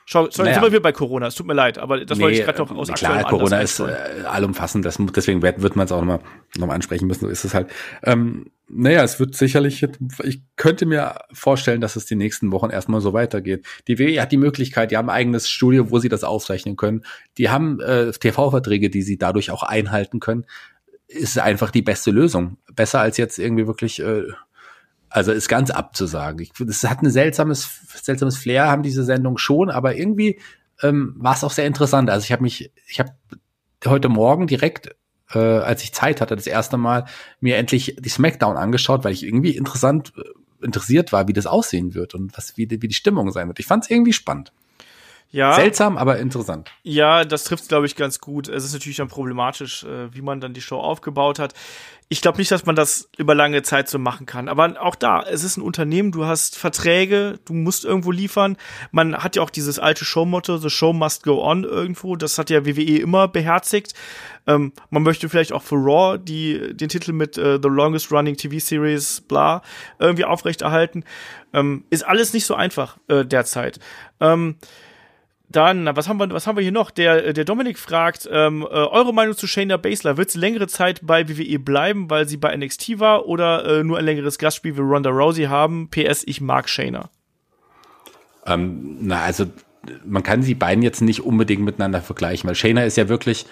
Schau, 0.05 0.29
sorry, 0.29 0.49
naja. 0.49 0.53
sind 0.55 0.63
wir 0.63 0.71
wieder 0.71 0.81
bei 0.81 0.91
Corona. 0.91 1.27
Es 1.27 1.35
tut 1.35 1.47
mir 1.47 1.53
leid, 1.53 1.77
aber 1.77 2.03
das 2.03 2.17
nee, 2.17 2.23
wollte 2.25 2.39
ich 2.39 2.45
gerade 2.45 2.59
noch 2.59 2.71
aus 2.75 2.89
Klar, 2.89 3.23
Corona 3.23 3.61
ist 3.61 3.79
äh, 3.79 3.85
allumfassend, 4.25 4.85
das, 4.85 4.97
deswegen 5.15 5.41
wird, 5.41 5.61
wird 5.61 5.75
man 5.75 5.85
es 5.85 5.91
auch 5.91 5.99
nochmal 5.99 6.19
noch 6.57 6.67
mal 6.67 6.75
ansprechen 6.75 7.07
müssen. 7.07 7.21
So 7.21 7.27
ist 7.29 7.45
es 7.45 7.53
halt. 7.53 7.67
Ähm, 8.03 8.51
naja, 8.67 9.03
es 9.03 9.19
wird 9.19 9.35
sicherlich, 9.35 9.85
ich 10.23 10.41
könnte 10.55 10.85
mir 10.85 11.15
vorstellen, 11.31 11.79
dass 11.79 11.95
es 11.95 12.05
die 12.05 12.15
nächsten 12.15 12.51
Wochen 12.51 12.69
erstmal 12.69 13.01
so 13.01 13.13
weitergeht. 13.13 13.65
Die 13.87 13.99
WWE 13.99 14.21
hat 14.21 14.31
die 14.31 14.37
Möglichkeit, 14.37 14.91
die 14.91 14.97
haben 14.97 15.09
ein 15.09 15.15
eigenes 15.15 15.47
Studio, 15.47 15.91
wo 15.91 15.99
sie 15.99 16.09
das 16.09 16.23
aufzeichnen 16.23 16.75
können. 16.75 17.03
Die 17.37 17.49
haben 17.49 17.79
äh, 17.79 18.11
TV-Verträge, 18.11 18.89
die 18.89 19.03
sie 19.03 19.17
dadurch 19.17 19.51
auch 19.51 19.63
einhalten 19.63 20.19
können 20.19 20.45
ist 21.13 21.37
einfach 21.37 21.69
die 21.71 21.81
beste 21.81 22.11
Lösung. 22.11 22.57
Besser 22.73 22.99
als 22.99 23.17
jetzt 23.17 23.37
irgendwie 23.37 23.67
wirklich, 23.67 23.99
äh, 23.99 24.23
also 25.13 25.31
ist 25.31 25.47
ganz 25.47 25.69
abzusagen. 25.69 26.39
Ich, 26.39 26.51
das 26.57 26.83
hat 26.85 27.03
ein 27.03 27.11
seltsames, 27.11 27.69
seltsames 28.01 28.35
Flair, 28.35 28.67
haben 28.67 28.81
diese 28.81 29.03
Sendung 29.03 29.37
schon, 29.37 29.69
aber 29.69 29.95
irgendwie 29.95 30.39
ähm, 30.81 31.13
war 31.17 31.35
es 31.35 31.43
auch 31.43 31.51
sehr 31.51 31.67
interessant. 31.67 32.09
Also 32.09 32.23
ich 32.25 32.31
habe 32.31 32.41
mich, 32.41 32.71
ich 32.87 32.99
habe 32.99 33.11
heute 33.85 34.09
Morgen 34.09 34.47
direkt, 34.47 34.95
äh, 35.31 35.37
als 35.37 35.83
ich 35.83 35.93
Zeit 35.93 36.19
hatte, 36.19 36.35
das 36.35 36.47
erste 36.47 36.77
Mal 36.77 37.05
mir 37.39 37.57
endlich 37.57 37.95
die 37.99 38.09
Smackdown 38.09 38.57
angeschaut, 38.57 39.03
weil 39.03 39.13
ich 39.13 39.23
irgendwie 39.23 39.55
interessant 39.55 40.13
äh, 40.17 40.65
interessiert 40.65 41.13
war, 41.13 41.27
wie 41.27 41.33
das 41.33 41.45
aussehen 41.45 41.93
wird 41.93 42.15
und 42.15 42.35
was 42.35 42.57
wie, 42.57 42.67
wie 42.71 42.87
die 42.87 42.95
Stimmung 42.95 43.31
sein 43.31 43.47
wird. 43.47 43.59
Ich 43.59 43.67
fand 43.67 43.83
es 43.83 43.91
irgendwie 43.91 44.13
spannend. 44.13 44.51
Ja. 45.33 45.53
Seltsam, 45.53 45.97
aber 45.97 46.19
interessant. 46.19 46.69
Ja, 46.83 47.25
das 47.25 47.43
trifft 47.43 47.67
glaube 47.67 47.87
ich 47.87 47.95
ganz 47.95 48.19
gut. 48.19 48.47
Es 48.47 48.63
ist 48.63 48.73
natürlich 48.73 48.97
dann 48.97 49.07
problematisch, 49.07 49.83
äh, 49.83 50.13
wie 50.13 50.21
man 50.21 50.39
dann 50.39 50.53
die 50.53 50.61
Show 50.61 50.77
aufgebaut 50.79 51.39
hat. 51.39 51.55
Ich 52.07 52.21
glaube 52.21 52.37
nicht, 52.37 52.51
dass 52.51 52.67
man 52.67 52.75
das 52.75 53.09
über 53.17 53.33
lange 53.33 53.63
Zeit 53.63 53.89
so 53.89 53.97
machen 53.97 54.27
kann. 54.27 54.47
Aber 54.47 54.79
auch 54.79 54.93
da, 54.93 55.23
es 55.23 55.43
ist 55.43 55.57
ein 55.57 55.63
Unternehmen, 55.63 56.11
du 56.11 56.27
hast 56.27 56.55
Verträge, 56.55 57.39
du 57.45 57.53
musst 57.53 57.83
irgendwo 57.83 58.11
liefern. 58.11 58.57
Man 58.91 59.17
hat 59.17 59.35
ja 59.35 59.41
auch 59.41 59.49
dieses 59.49 59.79
alte 59.79 60.05
Showmotto, 60.05 60.57
the 60.57 60.69
show 60.69 60.93
must 60.93 61.23
go 61.23 61.43
on 61.43 61.63
irgendwo. 61.63 62.15
Das 62.15 62.37
hat 62.37 62.51
ja 62.51 62.67
WWE 62.67 62.99
immer 62.99 63.27
beherzigt. 63.27 63.95
Ähm, 64.45 64.71
man 64.91 65.01
möchte 65.01 65.29
vielleicht 65.29 65.51
auch 65.51 65.63
für 65.63 65.77
Raw 65.77 66.19
die, 66.19 66.77
den 66.77 66.89
Titel 66.89 67.11
mit 67.11 67.39
äh, 67.39 67.57
The 67.59 67.69
Longest 67.69 68.11
Running 68.11 68.37
TV 68.37 68.59
Series, 68.59 69.21
bla, 69.21 69.63
irgendwie 69.97 70.25
aufrechterhalten. 70.25 71.03
Ähm, 71.53 71.85
ist 71.89 72.05
alles 72.05 72.33
nicht 72.33 72.45
so 72.45 72.53
einfach 72.53 72.97
äh, 73.07 73.25
derzeit. 73.25 73.79
Ähm, 74.19 74.57
dann, 75.55 75.89
was 75.95 76.07
haben 76.07 76.17
wir, 76.17 76.29
was 76.31 76.47
haben 76.47 76.57
wir 76.57 76.63
hier 76.63 76.71
noch? 76.71 76.91
Der, 76.91 77.33
der 77.33 77.45
Dominik 77.45 77.79
fragt, 77.79 78.27
ähm, 78.31 78.61
äh, 78.63 78.65
eure 78.65 79.13
Meinung 79.13 79.35
zu 79.35 79.47
Shayna 79.47 79.77
Baszler, 79.77 80.17
wird 80.17 80.31
sie 80.31 80.39
längere 80.39 80.67
Zeit 80.67 81.01
bei 81.03 81.27
WWE 81.29 81.59
bleiben, 81.59 82.09
weil 82.09 82.27
sie 82.27 82.37
bei 82.37 82.55
NXT 82.55 82.99
war 82.99 83.27
oder 83.27 83.65
äh, 83.65 83.83
nur 83.83 83.97
ein 83.97 84.05
längeres 84.05 84.37
Gastspiel 84.37 84.75
wie 84.77 84.81
Ronda 84.81 85.09
Rousey 85.09 85.45
haben? 85.45 85.89
PS, 85.89 86.23
ich 86.25 86.41
mag 86.41 86.69
Shayna. 86.69 87.09
Ähm, 88.45 88.97
na, 89.01 89.21
also 89.21 89.45
man 90.05 90.23
kann 90.23 90.43
sie 90.43 90.55
beiden 90.55 90.83
jetzt 90.83 91.01
nicht 91.01 91.21
unbedingt 91.21 91.61
miteinander 91.61 92.01
vergleichen, 92.01 92.47
weil 92.47 92.55
Shayna 92.55 92.83
ist 92.83 92.97
ja 92.97 93.09
wirklich 93.09 93.45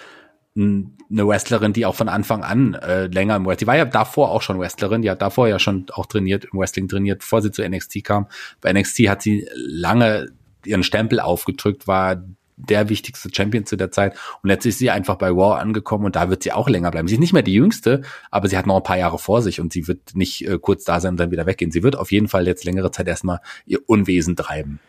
eine 0.55 1.27
Wrestlerin, 1.27 1.71
die 1.71 1.85
auch 1.85 1.95
von 1.95 2.09
Anfang 2.09 2.43
an 2.43 2.73
äh, 2.73 3.07
länger 3.07 3.37
im 3.37 3.45
Wrestling, 3.45 3.59
die 3.59 3.67
war 3.67 3.77
ja 3.77 3.85
davor 3.85 4.31
auch 4.31 4.41
schon 4.41 4.59
Wrestlerin, 4.59 5.01
die 5.01 5.09
hat 5.09 5.21
davor 5.21 5.47
ja 5.47 5.59
schon 5.59 5.85
auch 5.93 6.07
trainiert, 6.07 6.45
im 6.51 6.59
Wrestling 6.59 6.89
trainiert, 6.89 7.19
bevor 7.19 7.41
sie 7.41 7.51
zu 7.51 7.67
NXT 7.67 8.03
kam. 8.03 8.27
Bei 8.59 8.73
NXT 8.73 9.07
hat 9.07 9.21
sie 9.21 9.47
lange 9.55 10.33
ihren 10.65 10.83
Stempel 10.83 11.19
aufgedrückt, 11.19 11.87
war 11.87 12.23
der 12.57 12.89
wichtigste 12.89 13.29
Champion 13.33 13.65
zu 13.65 13.75
der 13.75 13.91
Zeit. 13.91 14.15
Und 14.43 14.49
jetzt 14.49 14.65
ist 14.65 14.79
sie 14.79 14.91
einfach 14.91 15.15
bei 15.15 15.29
Raw 15.29 15.59
angekommen 15.59 16.05
und 16.05 16.15
da 16.15 16.29
wird 16.29 16.43
sie 16.43 16.51
auch 16.51 16.69
länger 16.69 16.91
bleiben. 16.91 17.07
Sie 17.07 17.15
ist 17.15 17.19
nicht 17.19 17.33
mehr 17.33 17.41
die 17.41 17.53
jüngste, 17.53 18.01
aber 18.29 18.47
sie 18.47 18.57
hat 18.57 18.67
noch 18.67 18.77
ein 18.77 18.83
paar 18.83 18.97
Jahre 18.97 19.19
vor 19.19 19.41
sich 19.41 19.59
und 19.59 19.73
sie 19.73 19.87
wird 19.87 20.15
nicht 20.15 20.47
äh, 20.47 20.59
kurz 20.59 20.83
da 20.83 20.99
sein 20.99 21.13
und 21.13 21.19
dann 21.19 21.31
wieder 21.31 21.45
weggehen. 21.45 21.71
Sie 21.71 21.83
wird 21.83 21.95
auf 21.95 22.11
jeden 22.11 22.27
Fall 22.27 22.45
jetzt 22.47 22.63
längere 22.63 22.91
Zeit 22.91 23.07
erstmal 23.07 23.39
ihr 23.65 23.79
Unwesen 23.87 24.35
treiben. 24.35 24.79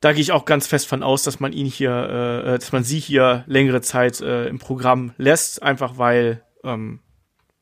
Da 0.00 0.12
gehe 0.12 0.22
ich 0.22 0.32
auch 0.32 0.46
ganz 0.46 0.66
fest 0.66 0.86
von 0.86 1.02
aus, 1.02 1.22
dass 1.22 1.40
man 1.40 1.52
ihn 1.52 1.66
hier, 1.66 2.44
äh, 2.44 2.58
dass 2.58 2.72
man 2.72 2.84
sie 2.84 2.98
hier 2.98 3.44
längere 3.46 3.82
Zeit 3.82 4.20
äh, 4.20 4.48
im 4.48 4.58
Programm 4.58 5.12
lässt, 5.18 5.62
einfach 5.62 5.98
weil 5.98 6.42
ähm, 6.64 7.00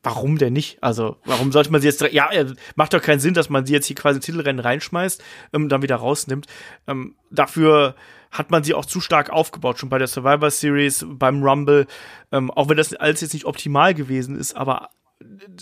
warum 0.03 0.37
denn 0.37 0.53
nicht? 0.53 0.81
Also, 0.81 1.17
warum 1.25 1.51
sollte 1.51 1.71
man 1.71 1.81
sie 1.81 1.87
jetzt, 1.87 2.01
ja, 2.11 2.29
macht 2.75 2.93
doch 2.93 3.01
keinen 3.01 3.19
Sinn, 3.19 3.33
dass 3.33 3.49
man 3.49 3.65
sie 3.65 3.73
jetzt 3.73 3.87
hier 3.87 3.95
quasi 3.95 4.17
in 4.17 4.21
Titelrennen 4.21 4.59
reinschmeißt, 4.59 5.23
ähm, 5.53 5.69
dann 5.69 5.81
wieder 5.81 5.97
rausnimmt. 5.97 6.47
Ähm, 6.87 7.15
dafür 7.31 7.95
hat 8.31 8.51
man 8.51 8.63
sie 8.63 8.73
auch 8.73 8.85
zu 8.85 9.01
stark 9.01 9.29
aufgebaut, 9.29 9.79
schon 9.79 9.89
bei 9.89 9.97
der 9.97 10.07
Survivor 10.07 10.51
Series, 10.51 11.05
beim 11.07 11.43
Rumble, 11.43 11.87
ähm, 12.31 12.51
auch 12.51 12.69
wenn 12.69 12.77
das 12.77 12.93
alles 12.93 13.21
jetzt 13.21 13.33
nicht 13.33 13.45
optimal 13.45 13.93
gewesen 13.93 14.37
ist, 14.37 14.55
aber 14.55 14.89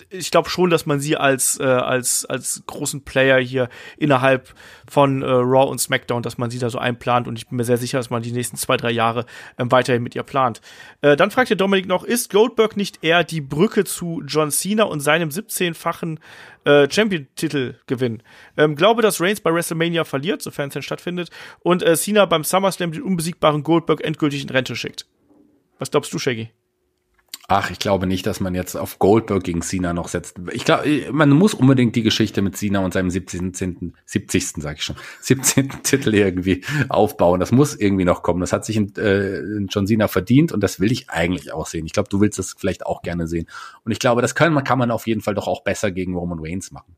ich 0.10 0.30
glaube 0.30 0.50
schon, 0.50 0.70
dass 0.70 0.86
man 0.86 1.00
sie 1.00 1.18
als, 1.18 1.60
äh, 1.60 1.64
als, 1.64 2.26
als 2.26 2.62
großen 2.68 3.04
Player 3.04 3.40
hier 3.40 3.70
innerhalb 3.98 4.54
von 4.88 5.24
äh, 5.24 5.26
Raw 5.26 5.70
und 5.70 5.80
SmackDown, 5.80 6.22
dass 6.22 6.38
man 6.38 6.52
sie 6.52 6.60
da 6.60 6.70
so 6.70 6.78
einplant 6.78 7.28
und 7.28 7.38
ich 7.38 7.48
bin 7.48 7.58
mir 7.58 7.64
sehr 7.64 7.78
sicher, 7.78 7.98
dass 7.98 8.12
man 8.12 8.22
die 8.22 8.32
nächsten 8.32 8.58
zwei, 8.58 8.78
drei 8.78 8.92
Jahre 8.92 9.26
ähm, 9.58 9.72
weiterhin 9.72 10.04
mit 10.04 10.16
ihr 10.16 10.24
plant. 10.24 10.62
Äh, 11.02 11.16
dann 11.16 11.32
fragt 11.32 11.50
der 11.50 11.58
Dominik 11.58 11.88
noch, 11.88 12.04
ist 12.04 12.32
Goldberg 12.32 12.78
nicht 12.78 13.04
eher 13.04 13.24
die 13.24 13.42
Brücke 13.42 13.84
zu 13.84 14.22
John 14.28 14.52
Cena 14.52 14.84
und 14.84 15.00
seinem 15.00 15.30
17-fachen 15.30 16.20
äh, 16.66 16.88
Champion-Titel-Gewinn? 16.90 18.22
Ähm, 18.58 18.76
glaube, 18.76 19.02
dass 19.02 19.20
Reigns 19.20 19.42
bei 19.42 19.52
WrestleMania 19.52 20.04
verliert, 20.04 20.44
sofern 20.44 20.68
es 20.68 20.74
denn 20.74 20.84
stattfindet, 20.84 21.32
und 21.60 21.82
äh, 21.82 21.96
Cena 21.96 22.26
beim 22.26 22.44
SummerSlam 22.44 22.92
den 22.92 23.02
unbesiegbaren 23.02 23.64
Goldberg 23.64 24.04
endgültig 24.04 24.44
in 24.44 24.50
Rente 24.50 24.76
schickt. 24.76 25.08
Was 25.80 25.90
glaubst 25.90 26.14
du, 26.14 26.20
Shaggy? 26.20 26.52
Ach, 27.50 27.72
ich 27.72 27.80
glaube 27.80 28.08
nicht, 28.08 28.26
dass 28.26 28.42
man 28.42 28.54
jetzt 28.56 28.76
auf 28.76 29.00
Goldberg 29.00 29.42
gegen 29.42 29.62
Cena 29.62 29.94
noch 29.94 30.10
setzt. 30.10 30.36
Ich 30.52 30.66
glaube, 30.66 31.08
man 31.14 31.30
muss 31.30 31.54
unbedingt 31.54 31.96
die 31.96 32.02
Geschichte 32.02 32.42
mit 32.42 32.58
Cena 32.58 32.80
und 32.80 32.94
seinem 32.94 33.10
17. 33.10 33.54
70. 34.06 34.48
sag 34.58 34.76
ich 34.76 34.84
schon, 34.84 34.98
17. 35.22 35.82
Titel 35.82 36.14
irgendwie 36.14 36.66
aufbauen. 36.90 37.40
Das 37.40 37.54
muss 37.54 37.74
irgendwie 37.74 38.04
noch 38.04 38.22
kommen. 38.22 38.42
Das 38.42 38.52
hat 38.52 38.66
sich 38.66 38.76
in, 38.76 38.94
äh, 38.98 39.38
in 39.38 39.68
John 39.70 39.88
Cena 39.88 40.10
verdient 40.10 40.52
und 40.52 40.62
das 40.62 40.82
will 40.82 40.92
ich 40.92 41.10
eigentlich 41.10 41.54
auch 41.54 41.68
sehen. 41.68 41.86
Ich 41.86 41.94
glaube, 41.94 42.10
du 42.10 42.20
willst 42.20 42.38
das 42.38 42.54
vielleicht 42.58 42.86
auch 42.86 43.02
gerne 43.02 43.28
sehen. 43.28 43.48
Und 43.86 43.94
ich 43.94 44.00
glaube, 44.00 44.22
das 44.22 44.36
kann, 44.36 44.62
kann 44.66 44.78
man 44.78 44.92
auf 44.92 45.08
jeden 45.08 45.22
Fall 45.22 45.36
doch 45.36 45.48
auch 45.48 45.64
besser 45.64 45.92
gegen 45.92 46.16
Roman 46.16 46.40
Reigns 46.42 46.72
machen. 46.72 46.98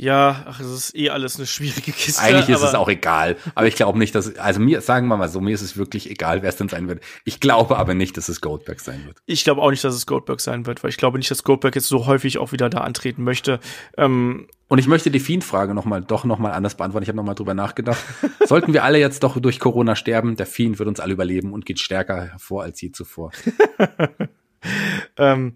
Ja, 0.00 0.44
ach, 0.46 0.60
es 0.60 0.68
ist 0.68 0.96
eh 0.96 1.10
alles 1.10 1.36
eine 1.36 1.46
schwierige 1.46 1.90
Kiste. 1.90 2.22
Eigentlich 2.22 2.48
ist 2.48 2.62
es 2.62 2.74
auch 2.76 2.88
egal. 2.88 3.36
Aber 3.56 3.66
ich 3.66 3.74
glaube 3.74 3.98
nicht, 3.98 4.14
dass, 4.14 4.36
also 4.36 4.60
mir, 4.60 4.80
sagen 4.80 5.08
wir 5.08 5.16
mal 5.16 5.28
so, 5.28 5.40
mir 5.40 5.52
ist 5.52 5.60
es 5.60 5.76
wirklich 5.76 6.08
egal, 6.08 6.40
wer 6.42 6.50
es 6.50 6.56
denn 6.56 6.68
sein 6.68 6.86
wird. 6.86 7.02
Ich 7.24 7.40
glaube 7.40 7.76
aber 7.76 7.94
nicht, 7.94 8.16
dass 8.16 8.28
es 8.28 8.40
Goldberg 8.40 8.78
sein 8.78 9.04
wird. 9.06 9.18
Ich 9.26 9.42
glaube 9.42 9.60
auch 9.60 9.70
nicht, 9.70 9.82
dass 9.82 9.96
es 9.96 10.06
Goldberg 10.06 10.40
sein 10.40 10.66
wird, 10.66 10.84
weil 10.84 10.90
ich 10.90 10.98
glaube 10.98 11.18
nicht, 11.18 11.32
dass 11.32 11.42
Goldberg 11.42 11.74
jetzt 11.74 11.88
so 11.88 12.06
häufig 12.06 12.38
auch 12.38 12.52
wieder 12.52 12.70
da 12.70 12.78
antreten 12.78 13.24
möchte. 13.24 13.58
Ähm, 13.96 14.46
und 14.68 14.78
ich 14.78 14.86
möchte 14.86 15.10
die 15.10 15.18
Fiend-Frage 15.18 15.74
noch 15.74 15.84
mal, 15.84 16.00
doch 16.00 16.24
noch 16.24 16.38
mal 16.38 16.52
anders 16.52 16.76
beantworten. 16.76 17.02
Ich 17.02 17.08
habe 17.08 17.16
noch 17.16 17.24
mal 17.24 17.34
drüber 17.34 17.54
nachgedacht. 17.54 17.98
Sollten 18.46 18.72
wir 18.72 18.84
alle 18.84 19.00
jetzt 19.00 19.24
doch 19.24 19.36
durch 19.40 19.58
Corona 19.58 19.96
sterben, 19.96 20.36
der 20.36 20.46
Fiend 20.46 20.78
wird 20.78 20.88
uns 20.88 21.00
alle 21.00 21.12
überleben 21.12 21.52
und 21.52 21.66
geht 21.66 21.80
stärker 21.80 22.26
hervor 22.26 22.62
als 22.62 22.80
je 22.80 22.92
zuvor. 22.92 23.32
ähm, 25.16 25.54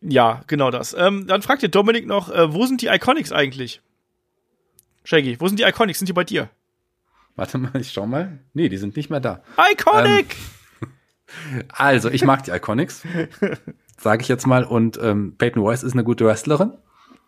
ja, 0.00 0.42
genau 0.46 0.70
das. 0.70 0.94
Ähm, 0.94 1.26
dann 1.26 1.42
fragt 1.42 1.62
ihr 1.62 1.68
Dominik 1.68 2.06
noch, 2.06 2.30
äh, 2.30 2.52
wo 2.52 2.66
sind 2.66 2.82
die 2.82 2.86
Iconics 2.86 3.32
eigentlich? 3.32 3.80
Shaggy, 5.04 5.40
wo 5.40 5.48
sind 5.48 5.58
die 5.58 5.64
Iconics? 5.64 5.98
Sind 5.98 6.08
die 6.08 6.12
bei 6.12 6.24
dir? 6.24 6.50
Warte 7.36 7.58
mal, 7.58 7.80
ich 7.80 7.92
schau 7.92 8.06
mal. 8.06 8.38
Nee, 8.52 8.68
die 8.68 8.76
sind 8.76 8.96
nicht 8.96 9.10
mehr 9.10 9.20
da. 9.20 9.42
Iconic! 9.72 10.36
Ähm, 10.36 11.64
also, 11.68 12.10
ich 12.10 12.24
mag 12.24 12.44
die 12.44 12.50
Iconics. 12.50 13.02
Sage 13.98 14.22
ich 14.22 14.28
jetzt 14.28 14.46
mal. 14.46 14.64
Und 14.64 14.98
ähm, 15.02 15.34
Peyton 15.38 15.62
Royce 15.62 15.82
ist 15.82 15.92
eine 15.92 16.04
gute 16.04 16.24
Wrestlerin. 16.24 16.72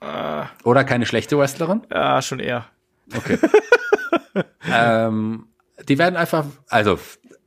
Äh, 0.01 0.45
Oder 0.65 0.85
keine 0.85 1.07
schlechte 1.07 1.39
Wrestlerin. 1.39 1.83
ja, 1.91 2.23
schon 2.23 2.41
eher. 2.41 2.67
Okay. 3.17 3.39
ähm, 4.73 5.47
die 5.89 5.99
werden 5.99 6.17
einfach, 6.17 6.47
also 6.69 6.99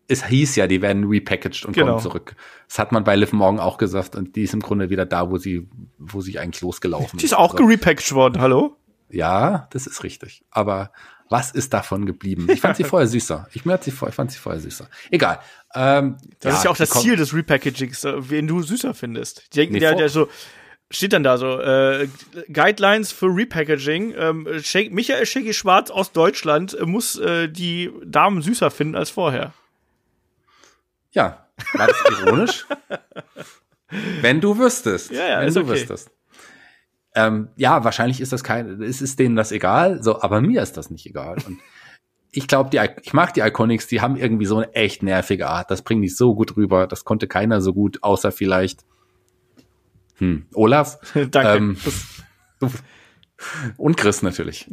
es 0.08 0.26
hieß 0.26 0.56
ja, 0.58 0.68
die 0.68 0.82
werden 0.82 1.06
repackaged 1.06 1.66
und 1.66 1.74
Genau. 1.74 1.88
kommen 1.94 2.00
zurück. 2.02 2.36
Das 2.68 2.80
hat 2.80 2.92
man 2.92 3.04
bei 3.04 3.16
Liv 3.16 3.32
Morgan 3.34 3.60
auch 3.60 3.78
gesagt 3.78 4.16
und 4.16 4.36
die 4.36 4.44
ist 4.44 4.54
im 4.54 4.60
Grunde 4.60 4.90
wieder 4.90 5.06
da, 5.06 5.30
wo 5.30 5.38
sie, 5.38 5.68
wo 5.98 6.22
sie 6.22 6.40
eigentlich 6.40 6.62
losgelaufen 6.62 7.20
Die 7.20 7.26
ist 7.26 7.34
auch 7.34 7.54
Also, 7.54 7.66
gerepackaged 7.66 8.14
worden, 8.14 8.42
hallo? 8.42 8.78
Ja, 9.10 9.68
das 9.72 9.88
ist 9.88 10.04
richtig. 10.04 10.44
Aber 10.52 10.92
was 11.30 11.52
ist 11.52 11.74
davon 11.74 12.06
geblieben? 12.06 12.48
Ich 12.52 12.62
fand 12.62 12.76
sie 12.76 12.84
vorher 12.84 13.08
süßer. 13.08 13.48
Ich, 13.54 13.64
sie 13.82 13.92
vor, 13.92 14.10
ich 14.10 14.16
fand 14.16 14.32
sie 14.32 14.40
vorher 14.40 14.60
süßer. 14.62 14.90
Egal. 15.10 15.40
Ähm, 15.74 16.18
Das 16.42 16.58
ist 16.58 16.64
ja 16.66 16.72
auch 16.72 16.78
das 16.78 16.90
Ziel 16.92 17.16
des 17.16 17.34
Repackagings, 17.34 18.04
äh, 18.04 18.30
wen 18.30 18.48
du 18.48 18.62
süßer 18.62 18.94
findest. 18.94 19.54
Die 19.54 19.60
denken, 19.60 19.74
Nee, 19.76 19.80
der, 19.80 19.90
vor- 19.92 19.98
der 20.00 20.10
so, 20.10 20.28
steht 20.92 21.14
dann 21.14 21.24
da 21.24 21.38
so, 21.38 21.60
äh, 21.60 22.08
Guidelines 22.52 23.12
für 23.12 23.28
Repackaging. 23.28 24.14
Ähm, 24.18 24.48
Michael 24.92 25.26
Shaggy 25.26 25.54
Schwarz 25.54 25.90
aus 25.92 26.12
Deutschland 26.12 26.74
äh, 26.78 26.86
muss 26.86 27.18
äh, 27.18 27.48
die 27.50 27.90
Damen 28.06 28.42
süßer 28.42 28.70
finden 28.70 28.96
als 28.96 29.10
vorher. 29.10 29.54
Ja, 31.14 31.48
war 31.74 31.88
das 31.88 31.98
ironisch? 32.10 32.66
Wenn 34.22 34.42
du 34.42 34.58
wüsstest. 34.58 35.12
Ja, 35.12 35.28
ja, 35.28 35.40
wenn 35.40 35.48
ist 35.48 35.56
du 35.56 35.62
okay. 35.62 35.72
wüsstest. 35.72 36.10
Ähm, 37.14 37.50
ja, 37.56 37.84
wahrscheinlich 37.84 38.22
ist 38.22 38.34
das 38.34 38.44
kein, 38.44 38.82
es 38.82 39.04
ist 39.04 39.20
denen 39.20 39.36
das 39.36 39.52
egal, 39.52 40.02
so, 40.02 40.22
aber 40.22 40.42
mir 40.42 40.64
ist 40.64 40.78
das 40.78 40.90
nicht 40.90 41.06
egal. 41.06 41.38
Und 41.46 41.60
ich 42.32 42.48
glaube, 42.48 42.72
die, 42.72 42.82
ich 43.04 43.14
mag 43.14 43.36
die 43.36 43.42
Iconics, 43.42 43.86
die 43.86 44.02
haben 44.02 44.16
irgendwie 44.16 44.48
so 44.48 44.58
eine 44.58 44.74
echt 44.74 45.04
nervige 45.04 45.48
Art. 45.48 45.70
Das 45.70 45.84
bringen 45.84 46.02
die 46.02 46.10
so 46.10 46.34
gut 46.34 46.58
rüber. 46.58 46.88
Das 46.88 47.06
konnte 47.06 47.28
keiner 47.28 47.62
so 47.62 47.74
gut, 47.74 48.02
außer 48.02 48.32
vielleicht 48.32 48.84
hm, 50.18 50.48
Olaf. 50.54 51.00
Danke. 51.14 51.58
Ähm, 51.58 51.78
und 53.78 53.98
Chris 53.98 54.24
natürlich. 54.24 54.72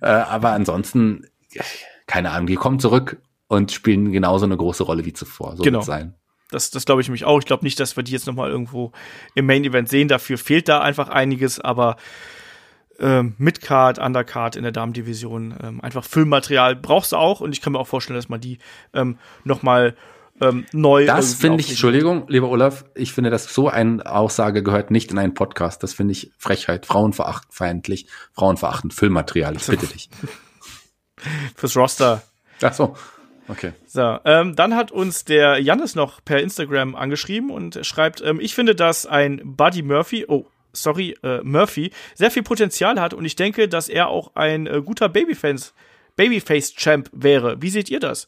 äh, 0.00 0.06
aber 0.06 0.50
ansonsten, 0.52 1.26
keine 2.06 2.30
Ahnung, 2.30 2.48
die 2.48 2.56
kommen 2.56 2.80
zurück 2.80 3.20
und 3.48 3.72
spielen 3.72 4.12
genauso 4.12 4.44
eine 4.44 4.56
große 4.56 4.84
Rolle 4.84 5.04
wie 5.04 5.12
zuvor. 5.12 5.56
So 5.56 5.62
Genau. 5.64 5.80
sein. 5.80 6.14
Das, 6.50 6.70
das 6.70 6.86
glaube 6.86 7.02
ich 7.02 7.10
mich 7.10 7.24
auch. 7.26 7.38
Ich 7.40 7.44
glaube 7.44 7.64
nicht, 7.64 7.78
dass 7.78 7.96
wir 7.96 8.02
die 8.02 8.12
jetzt 8.12 8.26
noch 8.26 8.34
mal 8.34 8.48
irgendwo 8.50 8.92
im 9.34 9.44
Main 9.46 9.64
Event 9.64 9.88
sehen. 9.88 10.08
Dafür 10.08 10.38
fehlt 10.38 10.68
da 10.68 10.80
einfach 10.80 11.08
einiges, 11.08 11.60
aber 11.60 11.96
ähm, 13.00 13.34
Midcard, 13.38 13.98
Undercard 13.98 14.56
in 14.56 14.62
der 14.62 14.72
Damendivision, 14.72 15.54
ähm, 15.62 15.80
einfach 15.82 16.04
Füllmaterial 16.04 16.74
brauchst 16.74 17.12
du 17.12 17.16
auch 17.16 17.40
und 17.40 17.52
ich 17.52 17.60
kann 17.60 17.74
mir 17.74 17.78
auch 17.78 17.86
vorstellen, 17.86 18.16
dass 18.16 18.28
man 18.30 18.40
die 18.40 18.58
ähm, 18.94 19.18
noch 19.44 19.62
mal 19.62 19.94
ähm, 20.40 20.66
neu. 20.72 21.04
Das 21.04 21.34
finde 21.34 21.60
ich, 21.60 21.68
Entschuldigung, 21.68 22.24
lieber 22.28 22.48
Olaf, 22.48 22.84
ich 22.94 23.12
finde, 23.12 23.30
dass 23.30 23.52
so 23.52 23.68
eine 23.68 24.04
Aussage 24.06 24.62
gehört 24.62 24.90
nicht 24.90 25.10
in 25.10 25.18
einen 25.18 25.34
Podcast. 25.34 25.82
Das 25.82 25.92
finde 25.92 26.12
ich 26.12 26.32
Frechheit, 26.38 26.86
frauenverachtfeindlich, 26.86 28.06
frauenverachtend, 28.32 28.94
Füllmaterial. 28.94 29.54
Ich 29.56 29.66
bitte 29.66 29.86
dich. 29.92 30.08
Fürs 31.56 31.76
Roster. 31.76 32.22
Ach 32.62 32.72
so. 32.72 32.96
Okay. 33.48 33.72
So, 33.86 34.18
ähm, 34.24 34.54
dann 34.54 34.76
hat 34.76 34.92
uns 34.92 35.24
der 35.24 35.58
Jannis 35.58 35.94
noch 35.94 36.22
per 36.24 36.40
Instagram 36.40 36.94
angeschrieben 36.94 37.50
und 37.50 37.78
schreibt, 37.82 38.20
ähm, 38.20 38.40
ich 38.40 38.54
finde, 38.54 38.74
dass 38.74 39.06
ein 39.06 39.40
Buddy 39.44 39.82
Murphy, 39.82 40.26
oh, 40.28 40.46
sorry, 40.72 41.16
äh, 41.22 41.40
Murphy, 41.42 41.90
sehr 42.14 42.30
viel 42.30 42.42
Potenzial 42.42 43.00
hat 43.00 43.14
und 43.14 43.24
ich 43.24 43.36
denke, 43.36 43.68
dass 43.68 43.88
er 43.88 44.08
auch 44.08 44.32
ein 44.34 44.66
äh, 44.66 44.82
guter 44.84 45.08
Babyface, 45.08 45.72
Babyface-Champ 46.16 47.10
wäre. 47.12 47.60
Wie 47.62 47.70
seht 47.70 47.90
ihr 47.90 48.00
das? 48.00 48.26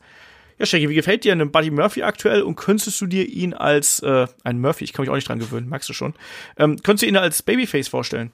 Ja, 0.59 0.67
Shaggy, 0.67 0.89
wie 0.89 0.95
gefällt 0.95 1.25
dir 1.25 1.33
ein 1.33 1.51
Buddy 1.51 1.71
Murphy 1.71 2.03
aktuell 2.03 2.43
und 2.43 2.57
könntest 2.57 3.01
du 3.01 3.07
dir 3.07 3.27
ihn 3.27 3.55
als, 3.55 4.01
äh, 4.01 4.27
ein 4.45 4.61
Murphy, 4.61 4.85
ich 4.85 4.93
kann 4.93 5.03
mich 5.03 5.11
auch 5.11 5.15
nicht 5.15 5.29
dran 5.29 5.39
gewöhnen, 5.39 5.69
magst 5.69 5.89
du 5.89 5.93
schon, 5.93 6.15
ähm, 6.59 6.77
könntest 6.83 7.03
du 7.03 7.07
ihn 7.07 7.17
als 7.17 7.43
Babyface 7.43 7.89
vorstellen? 7.89 8.33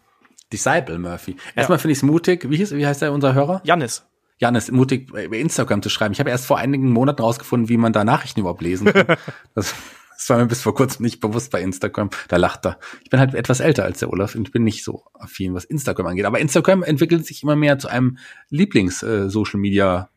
Disciple 0.52 0.98
Murphy. 0.98 1.36
Erstmal 1.56 1.78
ja. 1.78 1.82
finde 1.82 1.92
ich 1.92 1.98
es 1.98 2.02
mutig. 2.02 2.48
Wie, 2.48 2.56
hieß, 2.56 2.76
wie 2.76 2.86
heißt 2.86 3.02
der, 3.02 3.12
unser 3.12 3.34
Hörer? 3.34 3.60
Jannis. 3.64 4.06
Janis, 4.38 4.70
mutig 4.70 5.10
bei 5.12 5.24
Instagram 5.26 5.82
zu 5.82 5.88
schreiben. 5.88 6.12
Ich 6.12 6.20
habe 6.20 6.30
erst 6.30 6.46
vor 6.46 6.58
einigen 6.58 6.90
Monaten 6.90 7.22
rausgefunden, 7.22 7.68
wie 7.68 7.78
man 7.78 7.92
da 7.92 8.04
Nachrichten 8.04 8.40
überhaupt 8.40 8.62
lesen 8.62 8.92
kann. 8.92 9.06
das, 9.54 9.74
das 10.16 10.28
war 10.28 10.38
mir 10.38 10.46
bis 10.46 10.62
vor 10.62 10.74
kurzem 10.74 11.04
nicht 11.04 11.20
bewusst 11.20 11.50
bei 11.50 11.62
Instagram. 11.62 12.10
Da 12.28 12.36
lacht 12.36 12.66
er. 12.66 12.78
Ich 13.02 13.10
bin 13.10 13.18
halt 13.18 13.34
etwas 13.34 13.60
älter 13.60 13.84
als 13.84 14.00
der 14.00 14.10
Olaf 14.10 14.34
und 14.34 14.52
bin 14.52 14.64
nicht 14.64 14.84
so 14.84 15.04
affin, 15.14 15.54
was 15.54 15.64
Instagram 15.64 16.06
angeht. 16.08 16.26
Aber 16.26 16.38
Instagram 16.38 16.82
entwickelt 16.82 17.24
sich 17.26 17.42
immer 17.42 17.56
mehr 17.56 17.78
zu 17.78 17.88
einem 17.88 18.18
Lieblings-Social 18.50 19.58
äh, 19.58 19.60
Media 19.60 20.10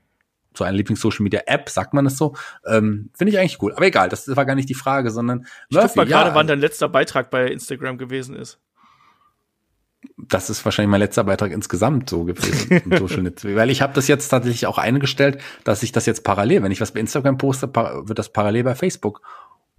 zu 0.53 0.63
einer 0.63 0.75
Lieblings-Social-Media-App, 0.77 1.69
sagt 1.69 1.93
man 1.93 2.05
es 2.07 2.17
so. 2.17 2.35
Ähm, 2.65 3.11
Finde 3.13 3.31
ich 3.31 3.39
eigentlich 3.39 3.61
cool. 3.61 3.71
Aber 3.73 3.85
egal, 3.85 4.09
das 4.09 4.27
war 4.35 4.45
gar 4.45 4.55
nicht 4.55 4.67
die 4.67 4.73
Frage, 4.73 5.11
sondern 5.11 5.45
Ich 5.69 5.77
guck 5.77 5.95
mal 5.95 6.05
gerade, 6.05 6.31
ja, 6.31 6.35
wann 6.35 6.47
dein 6.47 6.59
letzter 6.59 6.89
Beitrag 6.89 7.29
bei 7.29 7.47
Instagram 7.47 7.97
gewesen 7.97 8.35
ist 8.35 8.59
das 10.29 10.49
ist 10.49 10.63
wahrscheinlich 10.63 10.91
mein 10.91 10.99
letzter 10.99 11.23
Beitrag 11.23 11.51
insgesamt 11.51 12.09
so 12.09 12.23
gewesen 12.23 12.81
Weil 13.55 13.69
ich 13.69 13.81
habe 13.81 13.93
das 13.93 14.07
jetzt 14.07 14.29
tatsächlich 14.29 14.67
auch 14.67 14.77
eingestellt, 14.77 15.41
dass 15.63 15.83
ich 15.83 15.91
das 15.91 16.05
jetzt 16.05 16.23
parallel, 16.23 16.63
wenn 16.63 16.71
ich 16.71 16.81
was 16.81 16.91
bei 16.93 16.99
Instagram 16.99 17.37
poste, 17.37 17.69
wird 17.73 18.19
das 18.19 18.31
parallel 18.31 18.63
bei 18.63 18.75
Facebook 18.75 19.21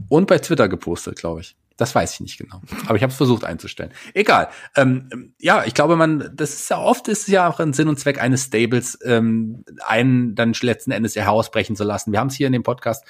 und 0.08 0.26
bei 0.26 0.38
Twitter 0.38 0.68
gepostet, 0.68 1.16
glaube 1.16 1.40
ich. 1.40 1.56
Das 1.76 1.94
weiß 1.94 2.12
ich 2.12 2.20
nicht 2.20 2.36
genau. 2.36 2.60
Aber 2.86 2.96
ich 2.96 3.02
habe 3.02 3.10
es 3.10 3.16
versucht 3.16 3.42
einzustellen. 3.42 3.90
Egal. 4.12 4.48
Ähm, 4.76 5.32
ja, 5.38 5.64
ich 5.64 5.72
glaube, 5.72 5.96
man, 5.96 6.30
das 6.34 6.52
ist 6.52 6.68
ja 6.68 6.78
oft 6.78 7.08
ist 7.08 7.26
ja 7.26 7.48
auch 7.48 7.58
ein 7.58 7.72
Sinn 7.72 7.88
und 7.88 7.98
Zweck 7.98 8.20
eines 8.20 8.44
Stables, 8.44 8.98
ähm, 9.02 9.64
einen 9.86 10.34
dann 10.34 10.52
letzten 10.60 10.90
Endes 10.90 11.16
herausbrechen 11.16 11.76
zu 11.76 11.84
lassen. 11.84 12.12
Wir 12.12 12.20
haben 12.20 12.28
es 12.28 12.34
hier 12.34 12.48
in 12.48 12.52
dem 12.52 12.64
Podcast 12.64 13.06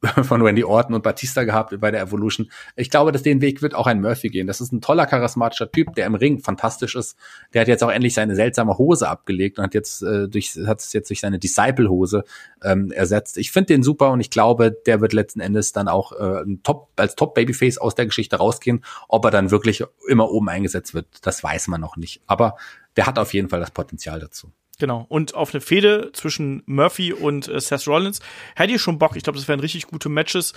von 0.22 0.42
Randy 0.42 0.62
Orton 0.62 0.94
und 0.94 1.02
Batista 1.02 1.42
gehabt 1.44 1.78
bei 1.80 1.90
der 1.90 2.00
Evolution. 2.00 2.50
Ich 2.76 2.88
glaube, 2.88 3.10
dass 3.10 3.22
den 3.22 3.40
Weg 3.40 3.62
wird 3.62 3.74
auch 3.74 3.86
ein 3.86 4.00
Murphy 4.00 4.28
gehen. 4.28 4.46
Das 4.46 4.60
ist 4.60 4.72
ein 4.72 4.80
toller, 4.80 5.06
charismatischer 5.06 5.72
Typ, 5.72 5.94
der 5.94 6.06
im 6.06 6.14
Ring 6.14 6.38
fantastisch 6.38 6.94
ist. 6.94 7.16
Der 7.52 7.62
hat 7.62 7.68
jetzt 7.68 7.82
auch 7.82 7.90
endlich 7.90 8.14
seine 8.14 8.36
seltsame 8.36 8.78
Hose 8.78 9.08
abgelegt 9.08 9.58
und 9.58 9.64
hat 9.64 9.74
jetzt 9.74 10.02
äh, 10.02 10.28
durch 10.28 10.58
hat 10.66 10.80
es 10.80 10.92
jetzt 10.92 11.10
durch 11.10 11.20
seine 11.20 11.38
Disciple-Hose 11.38 12.22
ähm, 12.62 12.92
ersetzt. 12.92 13.38
Ich 13.38 13.50
finde 13.50 13.74
den 13.74 13.82
super 13.82 14.12
und 14.12 14.20
ich 14.20 14.30
glaube, 14.30 14.70
der 14.86 15.00
wird 15.00 15.12
letzten 15.12 15.40
Endes 15.40 15.72
dann 15.72 15.88
auch 15.88 16.12
äh, 16.12 16.44
Top, 16.62 16.90
als 16.96 17.16
Top-Babyface 17.16 17.78
aus 17.78 17.96
der 17.96 18.06
Geschichte 18.06 18.36
rausgehen. 18.36 18.84
Ob 19.08 19.24
er 19.24 19.32
dann 19.32 19.50
wirklich 19.50 19.82
immer 20.08 20.30
oben 20.30 20.48
eingesetzt 20.48 20.94
wird, 20.94 21.06
das 21.22 21.42
weiß 21.42 21.66
man 21.68 21.80
noch 21.80 21.96
nicht. 21.96 22.22
Aber 22.26 22.56
der 22.96 23.06
hat 23.06 23.18
auf 23.18 23.34
jeden 23.34 23.48
Fall 23.48 23.60
das 23.60 23.72
Potenzial 23.72 24.20
dazu. 24.20 24.52
Genau. 24.78 25.06
Und 25.08 25.34
auf 25.34 25.52
eine 25.52 25.60
Fehde 25.60 26.10
zwischen 26.12 26.62
Murphy 26.66 27.12
und 27.12 27.48
äh, 27.48 27.60
Seth 27.60 27.86
Rollins 27.88 28.20
hätte 28.54 28.72
ich 28.72 28.80
schon 28.80 28.98
Bock. 28.98 29.16
Ich 29.16 29.24
glaube, 29.24 29.38
das 29.38 29.48
wären 29.48 29.58
richtig 29.58 29.86
gute 29.88 30.08
Matches. 30.08 30.52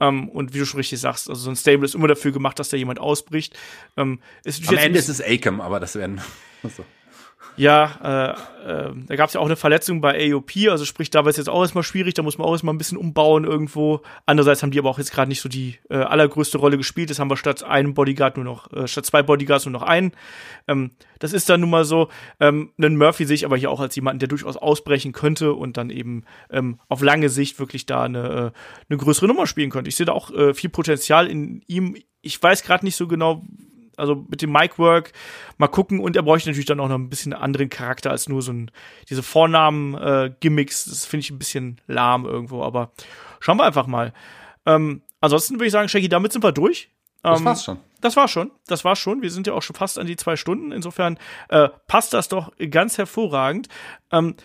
Ähm, 0.00 0.28
und 0.30 0.54
wie 0.54 0.58
du 0.58 0.66
schon 0.66 0.78
richtig 0.78 0.98
sagst, 0.98 1.28
also 1.28 1.42
so 1.42 1.50
ein 1.50 1.56
Stable 1.56 1.84
ist 1.84 1.94
immer 1.94 2.08
dafür 2.08 2.32
gemacht, 2.32 2.58
dass 2.58 2.70
da 2.70 2.78
jemand 2.78 2.98
ausbricht. 2.98 3.56
Ähm, 3.98 4.20
ist 4.44 4.66
Am 4.68 4.78
Ende 4.78 4.98
ist 4.98 5.08
es 5.08 5.22
Acom, 5.22 5.60
aber 5.60 5.78
das 5.80 5.94
werden. 5.94 6.20
So. 6.76 6.84
Ja, 7.56 8.36
äh, 8.66 8.66
äh, 8.66 8.92
da 9.06 9.16
gab 9.16 9.28
es 9.28 9.34
ja 9.34 9.40
auch 9.40 9.46
eine 9.46 9.56
Verletzung 9.56 10.00
bei 10.00 10.32
AOP, 10.32 10.68
also 10.68 10.84
sprich, 10.84 11.08
da 11.10 11.24
war 11.24 11.30
es 11.30 11.36
jetzt 11.36 11.48
auch 11.48 11.62
erstmal 11.62 11.84
schwierig, 11.84 12.14
da 12.14 12.22
muss 12.22 12.36
man 12.36 12.46
auch 12.46 12.52
erstmal 12.52 12.74
ein 12.74 12.78
bisschen 12.78 12.98
umbauen 12.98 13.44
irgendwo. 13.44 14.02
Andererseits 14.26 14.62
haben 14.62 14.72
die 14.72 14.78
aber 14.78 14.90
auch 14.90 14.98
jetzt 14.98 15.12
gerade 15.12 15.28
nicht 15.28 15.40
so 15.40 15.48
die 15.48 15.78
äh, 15.88 15.96
allergrößte 15.96 16.58
Rolle 16.58 16.76
gespielt. 16.76 17.08
Jetzt 17.08 17.18
haben 17.18 17.30
wir 17.30 17.36
statt 17.36 17.62
einem 17.62 17.94
Bodyguard 17.94 18.36
nur 18.36 18.44
noch, 18.44 18.72
äh, 18.72 18.86
statt 18.88 19.06
zwei 19.06 19.22
Bodyguards 19.22 19.64
nur 19.64 19.72
noch 19.72 19.82
einen. 19.82 20.12
Ähm, 20.68 20.90
das 21.18 21.32
ist 21.32 21.48
dann 21.48 21.60
nun 21.60 21.70
mal 21.70 21.84
so. 21.84 22.08
Ähm, 22.40 22.72
einen 22.76 22.96
Murphy 22.96 23.24
sehe 23.24 23.36
ich 23.36 23.46
aber 23.46 23.56
hier 23.56 23.70
auch 23.70 23.80
als 23.80 23.96
jemanden, 23.96 24.18
der 24.18 24.28
durchaus 24.28 24.56
ausbrechen 24.56 25.12
könnte 25.12 25.54
und 25.54 25.76
dann 25.76 25.90
eben 25.90 26.24
ähm, 26.50 26.80
auf 26.88 27.02
lange 27.02 27.28
Sicht 27.28 27.58
wirklich 27.58 27.86
da 27.86 28.02
eine, 28.02 28.18
äh, 28.18 28.58
eine 28.90 28.98
größere 28.98 29.26
Nummer 29.26 29.46
spielen 29.46 29.70
könnte. 29.70 29.88
Ich 29.88 29.96
sehe 29.96 30.06
da 30.06 30.12
auch 30.12 30.30
äh, 30.30 30.52
viel 30.52 30.70
Potenzial 30.70 31.26
in 31.26 31.62
ihm. 31.66 31.96
Ich 32.20 32.42
weiß 32.42 32.62
gerade 32.64 32.84
nicht 32.84 32.96
so 32.96 33.06
genau, 33.06 33.44
also 33.96 34.26
mit 34.28 34.42
dem 34.42 34.52
Mic-Work 34.52 35.12
mal 35.58 35.68
gucken 35.68 36.00
und 36.00 36.16
er 36.16 36.22
bräuchte 36.22 36.48
natürlich 36.48 36.66
dann 36.66 36.80
auch 36.80 36.88
noch 36.88 36.98
ein 36.98 37.08
bisschen 37.08 37.32
anderen 37.32 37.68
Charakter 37.68 38.10
als 38.10 38.28
nur 38.28 38.42
so 38.42 38.52
ein, 38.52 38.70
diese 39.08 39.22
Vornamen-Gimmicks. 39.22 40.86
Äh, 40.86 40.90
das 40.90 41.06
finde 41.06 41.24
ich 41.24 41.30
ein 41.30 41.38
bisschen 41.38 41.80
lahm 41.86 42.24
irgendwo, 42.24 42.62
aber 42.62 42.92
schauen 43.40 43.58
wir 43.58 43.64
einfach 43.64 43.86
mal. 43.86 44.12
Ähm, 44.64 45.02
ansonsten 45.20 45.54
würde 45.54 45.66
ich 45.66 45.72
sagen, 45.72 45.88
Shaggy, 45.88 46.08
damit 46.08 46.32
sind 46.32 46.44
wir 46.44 46.52
durch. 46.52 46.90
das 47.22 47.40
ähm, 47.40 47.46
war's 47.46 47.64
schon. 47.64 47.78
Das 48.00 48.16
war 48.16 48.28
schon. 48.28 48.50
Das 48.66 48.84
war 48.84 48.94
schon. 48.94 49.22
Wir 49.22 49.30
sind 49.30 49.46
ja 49.46 49.54
auch 49.54 49.62
schon 49.62 49.76
fast 49.76 49.98
an 49.98 50.06
die 50.06 50.16
zwei 50.16 50.36
Stunden. 50.36 50.70
Insofern 50.72 51.18
äh, 51.48 51.68
passt 51.88 52.12
das 52.12 52.28
doch 52.28 52.52
ganz 52.70 52.98
hervorragend. 52.98 53.68
Ähm, 54.12 54.36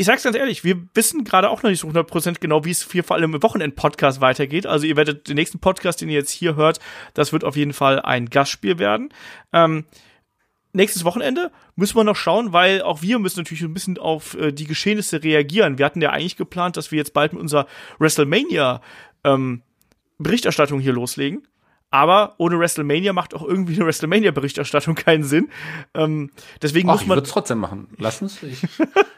ich 0.00 0.06
sag's 0.06 0.22
ganz 0.22 0.36
ehrlich, 0.36 0.62
wir 0.62 0.80
wissen 0.94 1.24
gerade 1.24 1.50
auch 1.50 1.64
noch 1.64 1.70
nicht 1.70 1.80
so 1.80 1.88
100% 1.88 2.36
genau, 2.38 2.64
wie 2.64 2.70
es 2.70 2.88
hier 2.90 3.02
vor 3.02 3.16
allem 3.16 3.34
im 3.34 3.42
Wochenend-Podcast 3.42 4.20
weitergeht. 4.20 4.64
Also 4.64 4.86
ihr 4.86 4.96
werdet 4.96 5.28
den 5.28 5.34
nächsten 5.34 5.58
Podcast, 5.58 6.00
den 6.00 6.08
ihr 6.08 6.14
jetzt 6.14 6.30
hier 6.30 6.54
hört, 6.54 6.78
das 7.14 7.32
wird 7.32 7.42
auf 7.42 7.56
jeden 7.56 7.72
Fall 7.72 8.00
ein 8.00 8.26
Gastspiel 8.26 8.78
werden. 8.78 9.08
Ähm, 9.52 9.86
nächstes 10.72 11.04
Wochenende 11.04 11.50
müssen 11.74 11.96
wir 11.96 12.04
noch 12.04 12.14
schauen, 12.14 12.52
weil 12.52 12.80
auch 12.82 13.02
wir 13.02 13.18
müssen 13.18 13.40
natürlich 13.40 13.64
ein 13.64 13.74
bisschen 13.74 13.98
auf 13.98 14.34
äh, 14.34 14.52
die 14.52 14.66
Geschehnisse 14.66 15.24
reagieren. 15.24 15.78
Wir 15.78 15.86
hatten 15.86 16.00
ja 16.00 16.10
eigentlich 16.10 16.36
geplant, 16.36 16.76
dass 16.76 16.92
wir 16.92 16.98
jetzt 16.98 17.12
bald 17.12 17.32
mit 17.32 17.42
unserer 17.42 17.66
WrestleMania 17.98 18.80
ähm, 19.24 19.62
Berichterstattung 20.18 20.78
hier 20.78 20.92
loslegen. 20.92 21.48
Aber 21.90 22.34
ohne 22.36 22.58
WrestleMania 22.58 23.14
macht 23.14 23.34
auch 23.34 23.42
irgendwie 23.42 23.76
eine 23.76 23.86
WrestleMania-Berichterstattung 23.86 24.94
keinen 24.94 25.24
Sinn. 25.24 25.48
Ähm, 25.94 26.30
deswegen 26.60 26.88
Ach, 26.90 26.94
muss 26.94 27.06
man. 27.06 27.16
Ich 27.16 27.20
würde 27.20 27.26
es 27.26 27.32
trotzdem 27.32 27.58
machen. 27.58 27.88
Lass 27.96 28.20
uns. 28.20 28.42
Ich, 28.42 28.62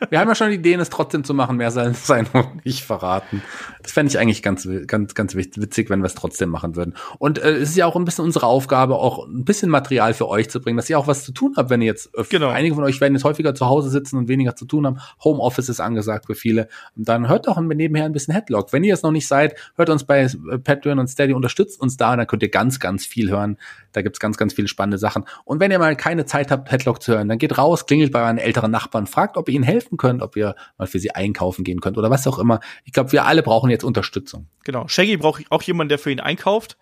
wir 0.08 0.20
haben 0.20 0.28
ja 0.28 0.34
schon 0.36 0.52
Ideen, 0.52 0.78
es 0.78 0.88
trotzdem 0.88 1.24
zu 1.24 1.34
machen, 1.34 1.56
mehr 1.56 1.72
sein, 1.72 1.94
sein 1.94 2.28
und 2.32 2.64
nicht 2.64 2.84
verraten. 2.84 3.42
Das 3.82 3.90
fände 3.90 4.10
ich 4.10 4.18
eigentlich 4.20 4.42
ganz, 4.42 4.68
ganz, 4.86 5.14
ganz 5.14 5.34
witzig, 5.34 5.90
wenn 5.90 6.00
wir 6.00 6.06
es 6.06 6.14
trotzdem 6.14 6.48
machen 6.50 6.76
würden. 6.76 6.94
Und 7.18 7.38
äh, 7.38 7.56
es 7.56 7.70
ist 7.70 7.76
ja 7.76 7.86
auch 7.86 7.96
ein 7.96 8.04
bisschen 8.04 8.24
unsere 8.24 8.46
Aufgabe, 8.46 8.94
auch 8.96 9.26
ein 9.26 9.44
bisschen 9.44 9.68
Material 9.68 10.14
für 10.14 10.28
euch 10.28 10.48
zu 10.48 10.60
bringen, 10.60 10.76
dass 10.76 10.88
ihr 10.88 10.98
auch 10.98 11.08
was 11.08 11.24
zu 11.24 11.32
tun 11.32 11.54
habt, 11.56 11.70
wenn 11.70 11.80
ihr 11.80 11.86
jetzt. 11.86 12.10
Äh, 12.16 12.22
genau. 12.30 12.50
Einige 12.50 12.76
von 12.76 12.84
euch 12.84 13.00
werden 13.00 13.14
jetzt 13.14 13.24
häufiger 13.24 13.52
zu 13.52 13.66
Hause 13.66 13.90
sitzen 13.90 14.16
und 14.16 14.28
weniger 14.28 14.54
zu 14.54 14.64
tun 14.64 14.86
haben. 14.86 15.00
Homeoffice 15.24 15.68
ist 15.68 15.80
angesagt 15.80 16.26
für 16.26 16.36
viele. 16.36 16.68
Dann 16.94 17.28
hört 17.28 17.48
doch 17.48 17.60
nebenher 17.60 18.04
ein 18.04 18.12
bisschen 18.12 18.32
Headlock. 18.32 18.72
Wenn 18.72 18.84
ihr 18.84 18.94
es 18.94 19.02
noch 19.02 19.10
nicht 19.10 19.26
seid, 19.26 19.56
hört 19.74 19.90
uns 19.90 20.04
bei 20.04 20.22
äh, 20.22 20.58
Patreon 20.58 21.00
und 21.00 21.08
Steady, 21.08 21.32
unterstützt 21.32 21.80
uns 21.80 21.96
da, 21.96 22.16
dann 22.16 22.28
könnt 22.28 22.44
ihr 22.44 22.48
ganz, 22.48 22.59
ganz 22.80 23.06
viel 23.06 23.30
hören. 23.30 23.56
Da 23.92 24.02
gibt's 24.02 24.20
ganz, 24.20 24.36
ganz 24.36 24.54
viele 24.54 24.68
spannende 24.68 24.98
Sachen. 24.98 25.24
Und 25.44 25.60
wenn 25.60 25.70
ihr 25.70 25.78
mal 25.78 25.96
keine 25.96 26.26
Zeit 26.26 26.50
habt, 26.50 26.70
Headlock 26.70 27.02
zu 27.02 27.12
hören, 27.12 27.28
dann 27.28 27.38
geht 27.38 27.56
raus, 27.58 27.86
klingelt 27.86 28.12
bei 28.12 28.22
euren 28.22 28.38
älteren 28.38 28.70
Nachbarn, 28.70 29.06
fragt, 29.06 29.36
ob 29.36 29.48
ihr 29.48 29.54
ihnen 29.54 29.64
helfen 29.64 29.96
könnt, 29.96 30.22
ob 30.22 30.36
ihr 30.36 30.54
mal 30.78 30.86
für 30.86 30.98
sie 30.98 31.12
einkaufen 31.12 31.64
gehen 31.64 31.80
könnt 31.80 31.98
oder 31.98 32.10
was 32.10 32.26
auch 32.26 32.38
immer. 32.38 32.60
Ich 32.84 32.92
glaube, 32.92 33.12
wir 33.12 33.24
alle 33.24 33.42
brauchen 33.42 33.70
jetzt 33.70 33.84
Unterstützung. 33.84 34.46
Genau. 34.64 34.86
Shaggy 34.86 35.16
braucht 35.16 35.44
auch 35.50 35.62
jemanden, 35.62 35.88
der 35.88 35.98
für 35.98 36.10
ihn 36.10 36.20
einkauft 36.20 36.76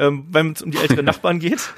ähm, 0.00 0.24
wenn 0.30 0.52
es 0.52 0.62
um 0.62 0.70
die 0.70 0.78
älteren 0.78 1.04
Nachbarn 1.04 1.38
geht. 1.38 1.72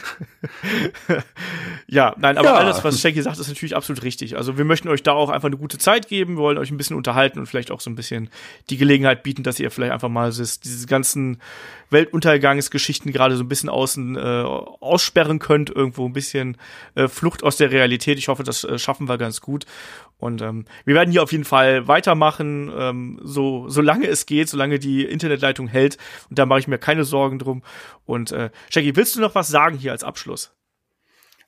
ja, 1.87 2.15
nein, 2.19 2.39
aber 2.39 2.49
ja. 2.49 2.55
alles, 2.55 2.83
was 2.85 3.01
Shaggy 3.01 3.21
sagt, 3.21 3.39
ist 3.39 3.49
natürlich 3.49 3.77
absolut 3.77 4.03
richtig. 4.05 4.37
Also 4.37 4.57
wir 4.57 4.65
möchten 4.65 4.89
euch 4.89 5.03
da 5.03 5.13
auch 5.13 5.29
einfach 5.29 5.49
eine 5.49 5.57
gute 5.57 5.79
Zeit 5.79 6.09
geben, 6.09 6.37
wir 6.37 6.43
wollen 6.43 6.59
euch 6.59 6.71
ein 6.71 6.77
bisschen 6.77 6.97
unterhalten 6.97 7.41
und 7.41 7.47
vielleicht 7.47 7.71
auch 7.71 7.81
so 7.81 7.91
ein 7.91 7.97
bisschen 7.97 8.31
die 8.71 8.77
Gelegenheit 8.77 9.23
bieten, 9.23 9.43
dass 9.43 9.59
ihr 9.59 9.71
vielleicht 9.71 9.93
einfach 9.93 10.09
mal 10.09 10.33
das, 10.33 10.61
diese 10.61 10.87
ganzen 10.87 11.39
Weltuntergangsgeschichten 11.91 13.13
gerade 13.13 13.37
so 13.37 13.45
ein 13.45 13.49
bisschen 13.49 13.69
außen 13.69 14.17
äh, 14.17 14.21
aussperren 14.21 15.39
könnt, 15.39 15.71
irgendwo 15.71 16.07
ein 16.07 16.13
bisschen 16.13 16.57
äh, 16.95 17.09
Flucht 17.09 17.43
aus 17.43 17.57
der 17.57 17.71
Realität. 17.71 18.19
Ich 18.19 18.29
hoffe, 18.29 18.45
das 18.45 18.65
äh, 18.65 18.79
schaffen 18.79 19.09
wir 19.09 19.19
ganz 19.19 19.41
gut. 19.41 19.67
Und 20.23 20.41
ähm, 20.41 20.67
wir 20.85 20.95
werden 20.95 21.11
hier 21.11 21.25
auf 21.25 21.33
jeden 21.33 21.43
Fall 21.43 21.89
weitermachen, 21.89 22.71
ähm, 22.79 23.19
so 23.25 23.69
solange 23.69 24.07
es 24.07 24.25
geht, 24.25 24.49
solange 24.49 24.79
die 24.79 25.05
Internetleitung 25.05 25.67
hält. 25.67 25.99
Und 26.31 26.39
da 26.39 26.47
mache 26.47 26.61
ich 26.61 26.69
mir 26.69 26.79
keine 26.79 27.03
Sorgen 27.03 27.41
drum. 27.41 27.65
Und 28.07 28.31
äh, 28.31 28.51
Shaggy, 28.71 28.95
willst 28.95 29.17
du 29.17 29.21
noch 29.21 29.35
was 29.35 29.49
sagen 29.49 29.77
hier 29.77 29.91
als 29.91 30.05
Abschluss? 30.05 30.55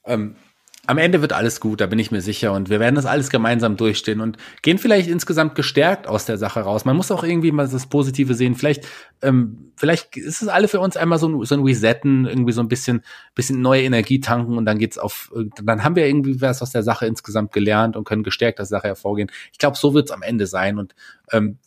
Ähm, 0.05 0.35
am 0.87 0.99
Ende 0.99 1.23
wird 1.23 1.33
alles 1.33 1.61
gut, 1.61 1.81
da 1.81 1.87
bin 1.87 1.99
ich 1.99 2.11
mir 2.11 2.21
sicher. 2.21 2.53
Und 2.53 2.69
wir 2.69 2.81
werden 2.81 2.95
das 2.95 3.07
alles 3.07 3.31
gemeinsam 3.31 3.77
durchstehen 3.77 4.21
und 4.21 4.37
gehen 4.63 4.79
vielleicht 4.79 5.09
insgesamt 5.09 5.55
gestärkt 5.55 6.07
aus 6.07 6.27
der 6.27 6.37
Sache 6.37 6.61
raus. 6.61 6.85
Man 6.85 6.97
muss 6.97 7.11
auch 7.11 7.25
irgendwie 7.25 7.53
mal 7.53 7.67
das 7.67 7.87
Positive 7.87 8.35
sehen. 8.35 8.55
Vielleicht, 8.55 8.87
ähm, 9.23 9.73
vielleicht 9.77 10.17
ist 10.17 10.43
es 10.43 10.49
alle 10.49 10.69
für 10.69 10.81
uns 10.81 10.97
einmal 10.97 11.19
so 11.19 11.29
ein, 11.29 11.45
so 11.45 11.55
ein 11.55 11.63
Resetten, 11.63 12.27
irgendwie 12.27 12.53
so 12.53 12.61
ein 12.61 12.69
bisschen, 12.69 13.03
bisschen 13.35 13.61
neue 13.61 13.83
Energie 13.83 14.21
tanken 14.21 14.59
und 14.59 14.67
dann 14.67 14.79
geht's 14.79 14.99
auf, 14.99 15.33
dann 15.63 15.85
haben 15.85 15.97
wir 15.97 16.07
irgendwie 16.07 16.41
was 16.41 16.61
aus 16.61 16.71
der 16.71 16.83
Sache 16.83 17.07
insgesamt 17.07 17.53
gelernt 17.53 17.97
und 17.97 18.05
können 18.05 18.23
gestärkt 18.23 18.61
aus 18.61 18.69
der 18.69 18.79
Sache 18.79 18.89
hervorgehen. 18.89 19.31
Ich 19.53 19.59
glaube, 19.59 19.77
so 19.77 19.95
wird's 19.95 20.11
am 20.11 20.23
Ende 20.23 20.47
sein. 20.47 20.79
Und 20.79 20.95
ähm, 21.33 21.59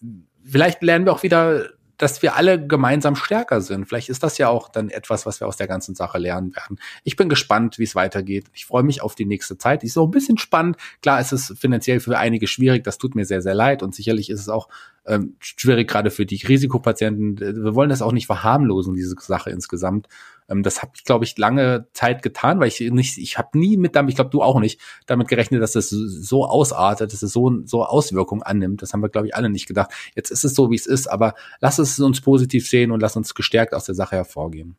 vielleicht 0.44 0.84
lernen 0.84 1.06
wir 1.06 1.14
auch 1.14 1.24
wieder 1.24 1.70
dass 1.98 2.22
wir 2.22 2.36
alle 2.36 2.66
gemeinsam 2.66 3.16
stärker 3.16 3.62
sind. 3.62 3.86
Vielleicht 3.88 4.10
ist 4.10 4.24
das 4.24 4.38
ja 4.38 4.50
auch 4.50 4.70
dann 4.70 4.90
etwas, 4.90 5.26
was 5.26 5.40
wir 5.40 5.48
aus 5.48 5.58
der 5.58 5.68
ganzen 5.68 5.96
Sache 5.96 6.18
lernen 6.18 6.56
werden. 6.56 6.80
Ich 7.04 7.16
bin 7.16 7.28
gespannt, 7.28 7.80
wie 7.80 7.84
es 7.84 7.96
weitergeht. 7.96 8.46
Ich 8.54 8.66
freue 8.66 8.84
mich 8.84 9.02
auf 9.02 9.16
die 9.16 9.26
nächste 9.26 9.58
Zeit. 9.58 9.84
Ist 9.84 9.98
auch 9.98 10.06
ein 10.06 10.12
bisschen 10.12 10.38
spannend. 10.38 10.78
Klar, 11.02 11.20
es 11.20 11.32
ist 11.32 11.58
finanziell 11.58 12.00
für 12.00 12.18
einige 12.18 12.48
schwierig. 12.48 12.84
Das 12.84 12.98
tut 12.98 13.16
mir 13.16 13.26
sehr, 13.26 13.42
sehr 13.42 13.56
leid. 13.56 13.82
Und 13.82 13.96
sicherlich 13.96 14.30
ist 14.30 14.42
es 14.42 14.50
auch 14.50 14.68
ähm, 15.06 15.36
schwierig, 15.40 15.88
gerade 15.88 16.12
für 16.12 16.26
die 16.26 16.36
Risikopatienten. 16.46 17.40
Wir 17.40 17.76
wollen 17.76 17.90
das 17.90 18.02
auch 18.02 18.12
nicht 18.12 18.28
verharmlosen, 18.28 18.94
diese 18.94 19.16
Sache 19.20 19.50
insgesamt. 19.50 20.08
Ähm, 20.50 20.64
das 20.64 20.82
habe 20.82 20.92
ich, 20.96 21.04
glaube 21.04 21.26
ich, 21.26 21.38
lange 21.38 21.88
Zeit 21.94 22.22
getan, 22.22 22.60
weil 22.60 22.68
ich 22.68 22.80
nicht, 22.80 23.18
ich 23.18 23.38
habe 23.38 23.58
nie 23.58 23.78
mit 23.78 23.96
damit, 23.96 24.12
ich 24.12 24.16
glaube, 24.16 24.30
du 24.30 24.42
auch 24.42 24.60
nicht, 24.60 24.80
damit 25.06 25.28
gerechnet, 25.28 25.62
dass 25.62 25.74
das 25.74 25.90
so 25.90 26.46
ausartet, 26.46 27.14
dass 27.14 27.22
es 27.22 27.32
so, 27.32 27.66
so 27.66 27.86
Auswirkungen 27.86 28.44
annimmt. 28.44 28.82
Das 28.82 28.94
haben 28.94 29.02
wir, 29.02 29.10
glaube 29.10 29.28
ich, 29.28 29.36
alle 29.36 29.50
nicht 29.50 29.68
gedacht. 29.68 29.92
Jetzt 30.16 30.32
ist 30.32 30.44
es 30.44 30.54
so, 30.54 30.72
wie 30.72 30.76
es 30.76 30.86
ist, 30.86 31.08
aber 31.08 31.36
lass 31.60 31.80
es 31.80 32.00
uns 32.00 32.22
positiv 32.22 32.68
sehen 32.68 32.92
und 32.92 33.02
lass 33.02 33.16
uns 33.16 33.36
gestärkt 33.36 33.74
aus 33.74 33.86
der 33.86 33.96
Sache 33.96 34.16
hervorgehen. 34.16 34.78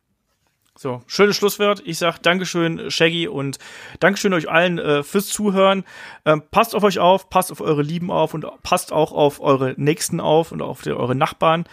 So, 0.81 1.03
schönes 1.09 1.37
Schlusswort. 1.37 1.83
Ich 1.85 1.99
sag 1.99 2.19
Dankeschön, 2.23 2.89
Shaggy, 2.89 3.27
und 3.27 3.59
Dankeschön 3.99 4.33
euch 4.33 4.49
allen 4.49 4.79
äh, 4.79 5.03
fürs 5.03 5.27
Zuhören. 5.27 5.83
Ähm, 6.25 6.45
passt 6.53 6.77
auf 6.77 6.85
euch 6.85 7.01
auf, 7.01 7.29
passt 7.31 7.51
auf 7.51 7.61
eure 7.61 7.83
Lieben 7.83 8.13
auf 8.13 8.33
und 8.33 8.47
passt 8.63 8.93
auch 8.93 9.11
auf 9.11 9.41
eure 9.41 9.75
Nächsten 9.77 10.21
auf 10.21 10.53
und 10.53 10.63
auf 10.63 10.83
die, 10.83 10.93
eure 10.93 11.17
Nachbarn. 11.17 11.65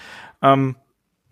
Ähm, 0.42 0.76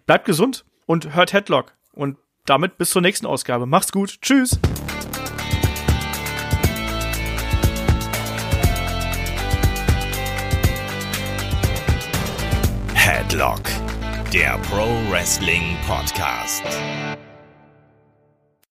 bleibt 0.05 0.25
gesund 0.25 0.65
und 0.85 1.15
hört 1.15 1.33
Headlock. 1.33 1.73
Und 1.93 2.17
damit 2.45 2.77
bis 2.77 2.89
zur 2.89 3.01
nächsten 3.01 3.25
Ausgabe. 3.25 3.65
Macht's 3.65 3.91
gut. 3.91 4.21
Tschüss. 4.21 4.59
Headlock, 12.93 13.61
der 14.31 14.57
Pro 14.69 14.87
Wrestling 15.09 15.77
Podcast. 15.87 16.63